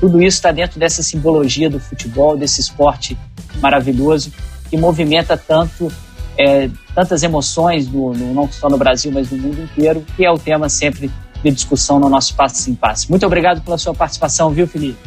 Tudo 0.00 0.20
isso 0.20 0.36
está 0.36 0.52
dentro 0.52 0.78
dessa 0.78 1.02
simbologia 1.02 1.70
do 1.70 1.80
futebol, 1.80 2.36
desse 2.36 2.60
esporte 2.60 3.16
maravilhoso 3.60 4.32
que 4.68 4.76
movimenta 4.76 5.36
tanto 5.36 5.90
é, 6.38 6.68
tantas 6.94 7.22
emoções, 7.22 7.88
no, 7.88 8.12
no, 8.12 8.34
não 8.34 8.50
só 8.50 8.68
no 8.68 8.76
Brasil, 8.76 9.10
mas 9.12 9.30
no 9.30 9.38
mundo 9.38 9.62
inteiro, 9.62 10.04
que 10.16 10.24
é 10.24 10.30
o 10.30 10.38
tema 10.38 10.68
sempre 10.68 11.10
de 11.42 11.50
discussão 11.50 12.00
no 12.00 12.08
nosso 12.08 12.34
Passo 12.34 12.70
em 12.70 12.74
Passo. 12.74 13.06
Muito 13.10 13.24
obrigado 13.26 13.60
pela 13.60 13.78
sua 13.78 13.94
participação, 13.94 14.50
viu, 14.50 14.66
Felipe? 14.66 14.98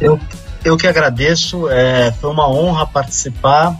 Eu, 0.00 0.20
eu 0.64 0.76
que 0.76 0.86
agradeço, 0.86 1.68
é, 1.68 2.12
foi 2.12 2.30
uma 2.30 2.48
honra 2.48 2.86
participar. 2.86 3.76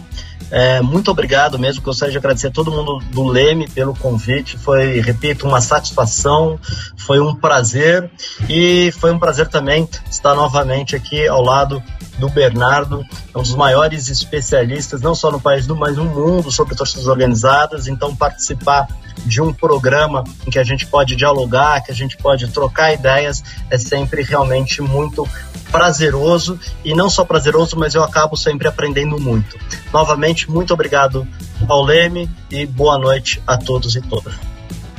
É, 0.51 0.81
muito 0.81 1.11
obrigado 1.11 1.59
mesmo. 1.59 1.81
Gostaria 1.81 2.11
de 2.11 2.17
agradecer 2.17 2.47
a 2.47 2.51
todo 2.51 2.71
mundo 2.71 2.99
do 3.11 3.27
Leme 3.27 3.67
pelo 3.67 3.95
convite. 3.95 4.57
Foi, 4.57 4.99
repito, 4.99 5.47
uma 5.47 5.61
satisfação, 5.61 6.59
foi 6.97 7.19
um 7.19 7.35
prazer 7.35 8.09
e 8.47 8.91
foi 8.99 9.11
um 9.11 9.19
prazer 9.19 9.47
também 9.47 9.87
estar 10.09 10.35
novamente 10.35 10.95
aqui 10.95 11.27
ao 11.27 11.41
lado 11.41 11.81
do 12.19 12.29
Bernardo, 12.29 13.03
um 13.35 13.41
dos 13.41 13.55
maiores 13.55 14.09
especialistas, 14.09 15.01
não 15.01 15.15
só 15.15 15.31
no 15.31 15.39
país, 15.39 15.65
mas 15.67 15.97
no 15.97 16.05
mundo, 16.05 16.51
sobre 16.51 16.75
torcidas 16.75 17.07
organizadas. 17.07 17.87
Então, 17.87 18.15
participar 18.15 18.87
de 19.25 19.41
um 19.41 19.53
programa 19.53 20.23
em 20.45 20.51
que 20.51 20.59
a 20.59 20.63
gente 20.63 20.85
pode 20.85 21.15
dialogar, 21.15 21.81
que 21.81 21.91
a 21.91 21.95
gente 21.95 22.17
pode 22.17 22.47
trocar 22.49 22.93
ideias, 22.93 23.43
é 23.69 23.77
sempre 23.77 24.21
realmente 24.23 24.81
muito 24.81 25.27
prazeroso 25.71 26.59
e 26.83 26.93
não 26.93 27.09
só 27.09 27.23
prazeroso, 27.23 27.77
mas 27.77 27.95
eu 27.95 28.03
acabo 28.03 28.35
sempre 28.35 28.67
aprendendo 28.67 29.19
muito. 29.19 29.57
Novamente, 29.93 30.49
muito 30.49 30.73
obrigado 30.73 31.27
ao 31.67 31.83
Leme 31.83 32.29
e 32.49 32.65
boa 32.65 32.97
noite 32.97 33.41
a 33.45 33.57
todos 33.57 33.95
e 33.95 34.01
todas. 34.01 34.33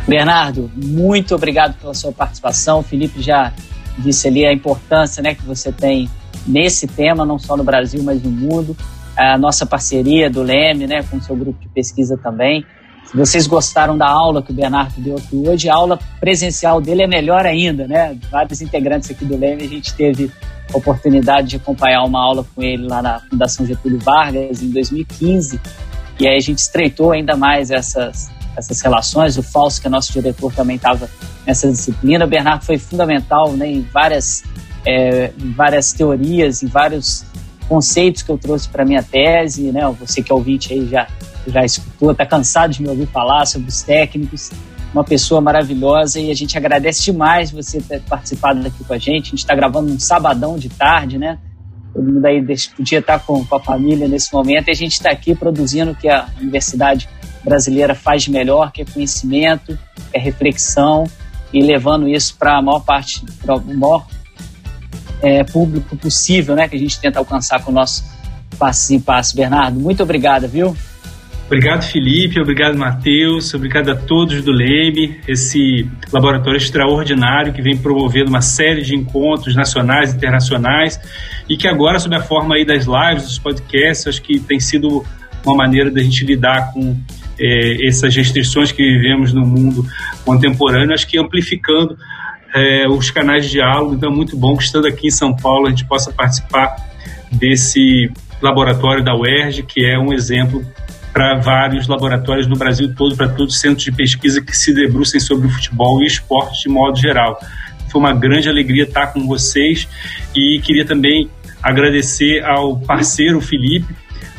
Bernardo, 0.06 0.70
muito 0.74 1.34
obrigado 1.34 1.74
pela 1.74 1.94
sua 1.94 2.12
participação. 2.12 2.80
O 2.80 2.82
Felipe 2.82 3.22
já 3.22 3.52
disse 3.98 4.28
ali 4.28 4.46
a 4.46 4.52
importância 4.52 5.22
né, 5.22 5.34
que 5.34 5.44
você 5.44 5.72
tem 5.72 6.08
nesse 6.46 6.86
tema, 6.86 7.24
não 7.24 7.38
só 7.38 7.56
no 7.56 7.64
Brasil, 7.64 8.02
mas 8.02 8.22
no 8.22 8.30
mundo. 8.30 8.76
A 9.16 9.36
nossa 9.36 9.66
parceria 9.66 10.30
do 10.30 10.42
Leme, 10.42 10.86
né, 10.86 11.02
com 11.02 11.16
o 11.16 11.22
seu 11.22 11.36
grupo 11.36 11.60
de 11.60 11.68
pesquisa 11.68 12.16
também. 12.16 12.64
Se 13.10 13.16
vocês 13.16 13.46
gostaram 13.46 13.98
da 13.98 14.08
aula 14.08 14.42
que 14.42 14.52
o 14.52 14.54
Bernardo 14.54 15.00
deu 15.00 15.16
aqui 15.16 15.36
hoje, 15.36 15.68
a 15.68 15.74
aula 15.74 15.98
presencial 16.20 16.80
dele 16.80 17.02
é 17.02 17.06
melhor 17.08 17.44
ainda, 17.44 17.88
né? 17.88 18.16
Vários 18.30 18.62
integrantes 18.62 19.10
aqui 19.10 19.24
do 19.24 19.36
Leme, 19.36 19.64
a 19.64 19.68
gente 19.68 19.92
teve 19.94 20.30
a 20.72 20.76
oportunidade 20.78 21.48
de 21.48 21.56
acompanhar 21.56 22.04
uma 22.04 22.22
aula 22.22 22.46
com 22.54 22.62
ele 22.62 22.86
lá 22.86 23.02
na 23.02 23.18
Fundação 23.18 23.66
Getúlio 23.66 23.98
Vargas 23.98 24.62
em 24.62 24.70
2015. 24.70 25.60
E 26.20 26.28
aí 26.28 26.36
a 26.36 26.40
gente 26.40 26.58
estreitou 26.58 27.10
ainda 27.10 27.36
mais 27.36 27.70
essas, 27.70 28.30
essas 28.60 28.80
relações. 28.80 29.36
O 29.36 29.42
Fausto, 29.42 29.80
que 29.80 29.86
é 29.86 29.90
nosso 29.90 30.12
diretor, 30.12 30.52
também 30.52 30.76
estava 30.76 31.08
nessa 31.46 31.70
disciplina. 31.70 32.24
O 32.24 32.28
Bernardo 32.28 32.64
foi 32.64 32.78
fundamental 32.78 33.52
né, 33.52 33.70
em 33.70 33.82
várias, 33.82 34.44
é, 34.86 35.32
várias 35.56 35.92
teorias, 35.92 36.62
em 36.62 36.66
vários 36.66 37.24
conceitos 37.68 38.22
que 38.22 38.30
eu 38.30 38.38
trouxe 38.38 38.68
para 38.68 38.84
minha 38.84 39.02
tese. 39.02 39.72
Né? 39.72 39.80
Você 39.98 40.22
que 40.22 40.30
é 40.30 40.34
ouvinte 40.34 40.72
aí 40.72 40.88
já 40.88 41.06
já 41.46 41.64
escutou, 41.64 42.12
está 42.12 42.26
cansado 42.26 42.72
de 42.72 42.82
me 42.82 42.88
ouvir 42.88 43.06
falar 43.06 43.46
sobre 43.46 43.68
os 43.68 43.82
técnicos. 43.82 44.50
Uma 44.92 45.04
pessoa 45.04 45.40
maravilhosa 45.40 46.18
e 46.18 46.30
a 46.30 46.34
gente 46.34 46.56
agradece 46.58 47.04
demais 47.04 47.50
você 47.50 47.80
ter 47.80 48.02
participado 48.02 48.66
aqui 48.66 48.82
com 48.84 48.92
a 48.92 48.98
gente. 48.98 49.28
A 49.28 49.30
gente 49.30 49.38
está 49.38 49.54
gravando 49.54 49.92
um 49.92 49.98
sabadão 49.98 50.58
de 50.58 50.68
tarde, 50.68 51.16
né? 51.16 51.38
Todo 51.92 52.12
mundo 52.12 52.24
aí 52.24 52.40
podia 52.76 52.98
estar 53.00 53.18
com, 53.20 53.44
com 53.44 53.56
a 53.56 53.60
família 53.60 54.06
nesse 54.06 54.32
momento 54.32 54.68
e 54.68 54.70
a 54.70 54.74
gente 54.74 54.92
está 54.92 55.10
aqui 55.10 55.34
produzindo 55.34 55.92
o 55.92 55.94
que 55.94 56.08
a 56.08 56.28
Universidade 56.38 57.08
Brasileira 57.42 57.94
faz 57.94 58.28
melhor, 58.28 58.70
que 58.70 58.82
é 58.82 58.84
conhecimento, 58.84 59.78
é 60.12 60.18
reflexão 60.18 61.04
e 61.52 61.60
levando 61.60 62.08
isso 62.08 62.36
para 62.38 62.58
a 62.58 62.62
maior 62.62 62.80
parte, 62.80 63.24
para 63.42 63.56
o 63.56 63.76
maior 63.76 64.06
é, 65.22 65.42
público 65.44 65.96
possível, 65.96 66.54
né? 66.54 66.68
Que 66.68 66.76
a 66.76 66.78
gente 66.78 67.00
tenta 67.00 67.18
alcançar 67.18 67.62
com 67.64 67.70
o 67.70 67.74
nosso 67.74 68.04
passo 68.58 68.92
em 68.94 69.00
passo. 69.00 69.34
Bernardo, 69.34 69.78
muito 69.78 70.02
obrigado, 70.02 70.48
viu? 70.48 70.76
Obrigado, 71.50 71.82
Felipe. 71.82 72.40
Obrigado, 72.40 72.78
Matheus. 72.78 73.52
Obrigado 73.54 73.90
a 73.90 73.96
todos 73.96 74.40
do 74.40 74.52
LEME, 74.52 75.18
esse 75.26 75.84
laboratório 76.12 76.56
extraordinário 76.56 77.52
que 77.52 77.60
vem 77.60 77.76
promovendo 77.76 78.30
uma 78.30 78.40
série 78.40 78.82
de 78.82 78.94
encontros 78.94 79.56
nacionais 79.56 80.12
e 80.12 80.16
internacionais 80.16 81.00
e 81.48 81.56
que 81.56 81.66
agora, 81.66 81.98
sob 81.98 82.14
a 82.14 82.22
forma 82.22 82.54
aí 82.54 82.64
das 82.64 82.86
lives, 82.86 83.24
dos 83.24 83.38
podcasts, 83.40 84.06
acho 84.06 84.22
que 84.22 84.38
tem 84.38 84.60
sido 84.60 85.04
uma 85.44 85.56
maneira 85.56 85.90
da 85.90 86.00
gente 86.00 86.24
lidar 86.24 86.72
com 86.72 86.96
é, 87.36 87.84
essas 87.84 88.14
restrições 88.14 88.70
que 88.70 88.84
vivemos 88.84 89.32
no 89.32 89.44
mundo 89.44 89.84
contemporâneo, 90.24 90.94
acho 90.94 91.08
que 91.08 91.18
amplificando 91.18 91.98
é, 92.54 92.86
os 92.86 93.10
canais 93.10 93.46
de 93.46 93.50
diálogo. 93.50 93.96
Então, 93.96 94.12
é 94.12 94.14
muito 94.14 94.36
bom 94.36 94.56
que, 94.56 94.62
estando 94.62 94.86
aqui 94.86 95.08
em 95.08 95.10
São 95.10 95.34
Paulo, 95.34 95.66
a 95.66 95.70
gente 95.70 95.84
possa 95.84 96.12
participar 96.12 96.76
desse 97.32 98.08
laboratório 98.40 99.02
da 99.02 99.16
UERJ, 99.16 99.64
que 99.64 99.84
é 99.84 99.98
um 99.98 100.12
exemplo 100.12 100.64
para 101.12 101.38
vários 101.38 101.88
laboratórios 101.88 102.46
no 102.46 102.56
Brasil 102.56 102.92
todo, 102.94 103.16
para 103.16 103.28
todos 103.28 103.54
os 103.54 103.60
centros 103.60 103.84
de 103.84 103.92
pesquisa 103.92 104.40
que 104.40 104.56
se 104.56 104.72
debrucem 104.72 105.20
sobre 105.20 105.48
o 105.48 105.50
futebol 105.50 106.02
e 106.02 106.06
esporte 106.06 106.62
de 106.62 106.68
modo 106.68 106.98
geral. 106.98 107.38
Foi 107.90 108.00
uma 108.00 108.12
grande 108.12 108.48
alegria 108.48 108.84
estar 108.84 109.08
com 109.08 109.26
vocês 109.26 109.88
e 110.34 110.60
queria 110.60 110.84
também 110.84 111.28
agradecer 111.62 112.44
ao 112.44 112.78
parceiro 112.78 113.40
Felipe. 113.40 113.92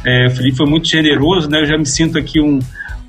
É, 0.06 0.27
o 0.27 0.31
Felipe 0.31 0.57
foi 0.57 0.69
muito 0.69 0.88
generoso, 0.88 1.49
né? 1.49 1.61
Eu 1.61 1.65
já 1.65 1.77
me 1.77 1.85
sinto 1.85 2.18
aqui 2.18 2.39
um, 2.39 2.60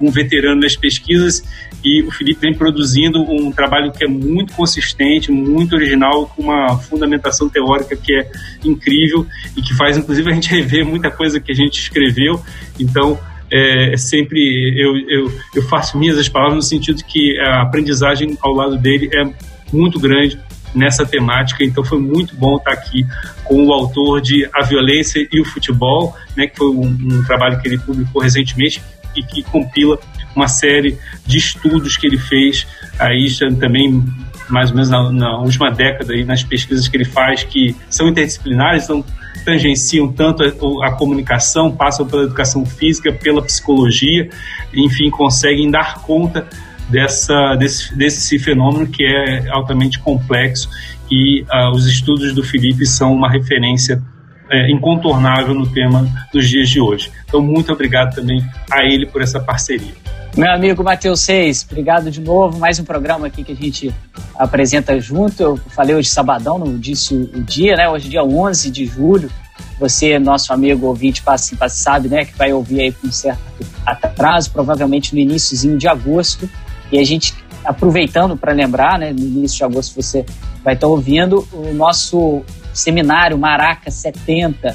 um 0.01 0.11
veterano 0.11 0.61
nas 0.61 0.75
pesquisas 0.75 1.43
e 1.85 2.03
o 2.03 2.11
Felipe 2.11 2.41
vem 2.41 2.55
produzindo 2.55 3.23
um 3.23 3.51
trabalho 3.53 3.93
que 3.93 4.05
é 4.05 4.09
muito 4.09 4.53
consistente, 4.53 5.31
muito 5.31 5.75
original, 5.75 6.27
com 6.27 6.43
uma 6.43 6.77
fundamentação 6.79 7.49
teórica 7.49 7.97
que 7.97 8.13
é 8.15 8.31
incrível 8.65 9.27
e 9.57 9.63
que 9.63 9.75
faz, 9.75 9.97
inclusive, 9.97 10.31
a 10.31 10.35
gente 10.35 10.51
rever 10.55 10.85
muita 10.85 11.11
coisa 11.11 11.41
que 11.41 11.53
a 11.53 11.55
gente 11.55 11.81
escreveu. 11.81 12.43
Então, 12.79 13.19
é, 13.53 13.93
é, 13.93 13.97
sempre 13.99 14.41
eu, 14.81 14.97
eu, 15.09 15.33
eu 15.55 15.63
faço 15.65 15.99
minhas 15.99 16.17
as 16.17 16.29
palavras 16.29 16.57
no 16.57 16.63
sentido 16.63 17.05
que 17.05 17.39
a 17.39 17.61
aprendizagem 17.63 18.39
ao 18.41 18.55
lado 18.55 18.79
dele 18.79 19.11
é 19.13 19.31
muito 19.71 20.01
grande 20.01 20.39
nessa 20.75 21.05
temática, 21.05 21.63
então 21.63 21.85
foi 21.85 22.01
muito 22.01 22.35
bom 22.35 22.57
estar 22.57 22.73
aqui 22.73 23.07
com 23.45 23.67
o 23.67 23.73
autor 23.73 24.23
de 24.23 24.49
A 24.55 24.63
Violência 24.63 25.29
e 25.31 25.39
o 25.39 25.45
Futebol, 25.45 26.17
né, 26.35 26.47
que 26.47 26.57
foi 26.57 26.69
um, 26.69 26.87
um 26.87 27.23
trabalho 27.25 27.61
que 27.61 27.69
ele 27.69 27.79
publicou 27.79 28.23
recentemente 28.23 28.83
e 29.15 29.23
que 29.23 29.43
compila 29.43 29.99
uma 30.35 30.49
série 30.49 30.97
de 31.27 31.37
estudos 31.37 31.99
que 31.99 32.07
ele 32.07 32.17
fez 32.17 32.67
aí 32.99 33.27
também 33.61 34.03
mais 34.49 34.71
ou 34.71 34.77
menos 34.77 34.89
na, 34.89 35.13
na 35.13 35.39
última 35.41 35.71
década 35.71 36.15
aí 36.15 36.25
nas 36.25 36.43
pesquisas 36.43 36.89
que 36.89 36.97
ele 36.97 37.05
faz 37.05 37.45
que 37.45 37.77
são 37.91 38.09
interdisciplinares, 38.09 38.85
então 38.85 39.05
tangenciam 39.45 40.11
tanto 40.13 40.43
a, 40.43 40.89
a, 40.89 40.93
comunicação, 40.93 41.71
passam 41.71 42.07
pela 42.07 42.25
educação 42.25 42.65
física, 42.65 43.13
pela 43.13 43.43
psicologia, 43.43 44.29
enfim, 44.75 45.11
conseguem 45.11 45.71
dar 45.71 46.03
conta 46.03 46.49
dessa, 46.89 47.55
desse, 47.57 47.97
desse 47.97 48.39
fenômeno 48.39 48.87
que 48.87 49.05
é 49.05 49.49
altamente 49.51 49.99
complexo 49.99 50.69
e 51.11 51.43
uh, 51.43 51.71
os 51.75 51.87
estudos 51.87 52.35
do 52.35 52.43
Felipe 52.43 52.87
são 52.87 53.13
uma 53.15 53.31
referência 53.31 54.03
é, 54.51 54.71
incontornável 54.71 55.55
no 55.55 55.67
tema 55.67 56.07
dos 56.33 56.49
dias 56.49 56.69
de 56.69 56.81
hoje. 56.81 57.11
Então, 57.25 57.41
muito 57.41 57.73
obrigado 57.73 58.15
também 58.15 58.45
a 58.71 58.85
ele 58.85 59.07
por 59.07 59.23
essa 59.23 59.41
parceria. 59.41 60.02
Meu 60.35 60.51
amigo 60.51 60.83
Matheus 60.83 61.21
Seis, 61.21 61.67
obrigado 61.71 62.11
de 62.11 62.19
novo. 62.19 62.59
Mais 62.59 62.79
um 62.79 62.85
programa 62.85 63.27
aqui 63.27 63.45
que 63.45 63.53
a 63.53 63.55
gente 63.55 63.95
apresenta 64.35 64.99
junto. 64.99 65.43
Eu 65.43 65.57
falei 65.59 65.95
hoje 65.95 66.09
sabadão, 66.09 66.59
não 66.59 66.79
disse 66.79 67.15
o 67.15 67.43
dia, 67.43 67.77
né? 67.77 67.87
Hoje 67.87 68.07
é 68.07 68.11
dia 68.13 68.25
11 68.25 68.71
de 68.71 68.87
julho. 68.87 69.31
Você, 69.79 70.19
nosso 70.19 70.51
amigo 70.51 70.87
ouvinte, 70.87 71.23
sabe, 71.69 72.09
né? 72.09 72.25
Que 72.25 72.35
vai 72.35 72.51
ouvir 72.51 72.81
aí 72.81 72.93
com 72.93 73.13
certo 73.13 73.43
atraso, 73.85 74.51
provavelmente 74.51 75.15
no 75.15 75.21
iníciozinho 75.21 75.77
de 75.77 75.87
agosto. 75.87 76.49
E 76.91 76.99
a 76.99 77.05
gente, 77.05 77.35
aproveitando 77.63 78.35
para 78.35 78.55
lembrar, 78.55 78.99
né? 78.99 79.13
No 79.13 79.21
início 79.21 79.59
de 79.59 79.65
agosto 79.65 79.95
você 80.01 80.25
vai 80.65 80.73
estar 80.73 80.87
ouvindo 80.87 81.47
o 81.53 81.75
nosso 81.75 82.43
seminário 82.73 83.37
Maraca 83.37 83.91
70, 83.91 84.75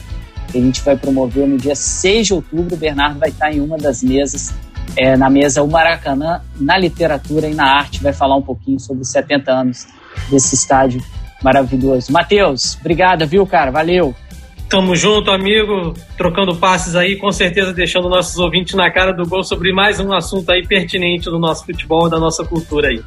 que 0.52 0.60
a 0.60 0.62
gente 0.62 0.84
vai 0.84 0.96
promover 0.96 1.48
no 1.48 1.58
dia 1.58 1.76
6 1.76 2.28
de 2.28 2.34
outubro. 2.36 2.76
O 2.76 2.78
Bernardo 2.78 3.18
vai 3.18 3.30
estar 3.30 3.52
em 3.52 3.60
uma 3.60 3.76
das 3.76 4.04
mesas 4.04 4.54
é, 4.96 5.18
na 5.18 5.30
mesa 5.30 5.62
o 5.64 5.68
Maracanã 5.68 6.42
na 6.60 6.78
literatura 6.78 7.48
e 7.48 7.54
na 7.54 7.66
arte. 7.78 8.02
Vai 8.02 8.14
falar 8.14 8.36
um 8.36 8.42
pouquinho 8.42 8.80
sobre 8.80 9.02
os 9.02 9.10
70 9.10 9.52
anos 9.52 9.88
desse 10.30 10.56
estádio 10.56 11.02
maravilhoso. 11.44 12.12
Matheus, 12.12 12.78
obrigado, 12.80 13.26
viu, 13.28 13.46
cara? 13.46 13.72
Valeu. 13.72 14.16
Tamo 14.70 14.96
junto, 14.96 15.32
amigo, 15.32 15.94
trocando 16.18 16.54
passes 16.58 16.94
aí, 16.94 17.16
com 17.16 17.32
certeza 17.32 17.72
deixando 17.72 18.10
nossos 18.10 18.38
ouvintes 18.38 18.76
na 18.76 18.92
cara 18.92 19.14
do 19.14 19.26
gol 19.26 19.44
sobre 19.44 19.72
mais 19.72 19.98
um 20.00 20.14
assunto 20.14 20.52
aí 20.52 20.68
pertinente 20.68 21.30
do 21.30 21.40
nosso 21.40 21.66
futebol, 21.66 22.10
da 22.10 22.20
nossa 22.20 22.44
cultura 22.44 22.90
aí. 22.90 23.02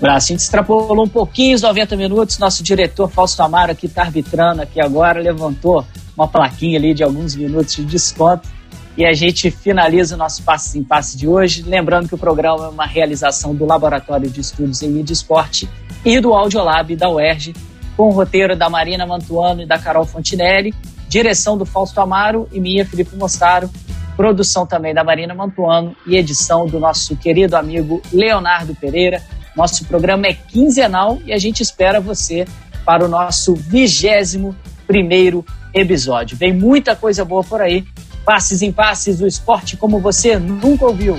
Braço, 0.00 0.28
a 0.28 0.30
gente 0.30 0.40
extrapolou 0.40 1.04
um 1.04 1.08
pouquinho 1.08 1.54
os 1.54 1.60
90 1.60 1.94
minutos, 1.96 2.38
nosso 2.38 2.62
diretor 2.62 3.10
Fausto 3.10 3.42
Amaro 3.42 3.72
aqui 3.72 3.84
está 3.84 4.00
arbitrando 4.00 4.62
aqui 4.62 4.80
agora, 4.80 5.20
levantou 5.20 5.84
uma 6.16 6.26
plaquinha 6.26 6.78
ali 6.78 6.94
de 6.94 7.02
alguns 7.02 7.36
minutos 7.36 7.76
de 7.76 7.84
desconto 7.84 8.48
e 8.96 9.06
a 9.06 9.12
gente 9.12 9.50
finaliza 9.50 10.14
o 10.14 10.18
nosso 10.18 10.42
passe 10.42 10.78
em 10.78 10.84
passe 10.84 11.16
de 11.16 11.26
hoje. 11.28 11.62
Lembrando 11.62 12.08
que 12.08 12.14
o 12.14 12.18
programa 12.18 12.66
é 12.66 12.68
uma 12.68 12.86
realização 12.86 13.54
do 13.54 13.64
Laboratório 13.64 14.28
de 14.28 14.40
Estudos 14.40 14.82
em 14.82 14.88
Mídia 14.88 15.12
Esporte 15.12 15.68
e 16.04 16.20
do 16.20 16.34
Audiolab 16.34 16.94
da 16.96 17.08
UERJ, 17.08 17.54
com 17.96 18.08
o 18.08 18.12
roteiro 18.12 18.56
da 18.56 18.68
Marina 18.68 19.06
Mantuano 19.06 19.62
e 19.62 19.66
da 19.66 19.78
Carol 19.78 20.04
Fontinelli, 20.04 20.74
direção 21.08 21.56
do 21.56 21.64
Fausto 21.66 22.00
Amaro 22.00 22.48
e 22.52 22.60
minha, 22.60 22.84
Felipe 22.84 23.16
Mostaro, 23.16 23.70
produção 24.16 24.66
também 24.66 24.94
da 24.94 25.04
Marina 25.04 25.34
Mantuano 25.34 25.94
e 26.06 26.16
edição 26.16 26.66
do 26.66 26.78
nosso 26.78 27.16
querido 27.16 27.56
amigo 27.56 28.02
Leonardo 28.12 28.74
Pereira. 28.74 29.22
Nosso 29.56 29.84
programa 29.84 30.26
é 30.26 30.34
quinzenal 30.34 31.18
e 31.24 31.32
a 31.32 31.38
gente 31.38 31.62
espera 31.62 32.00
você 32.00 32.46
para 32.84 33.04
o 33.04 33.08
nosso 33.08 33.54
vigésimo 33.54 34.54
primeiro 34.86 35.44
episódio. 35.72 36.36
Vem 36.36 36.52
muita 36.52 36.96
coisa 36.96 37.24
boa 37.24 37.44
por 37.44 37.60
aí 37.60 37.84
Passes 38.30 38.62
em 38.62 38.70
passes, 38.70 39.20
o 39.20 39.26
esporte 39.26 39.76
como 39.76 39.98
você 39.98 40.38
nunca 40.38 40.86
ouviu. 40.86 41.16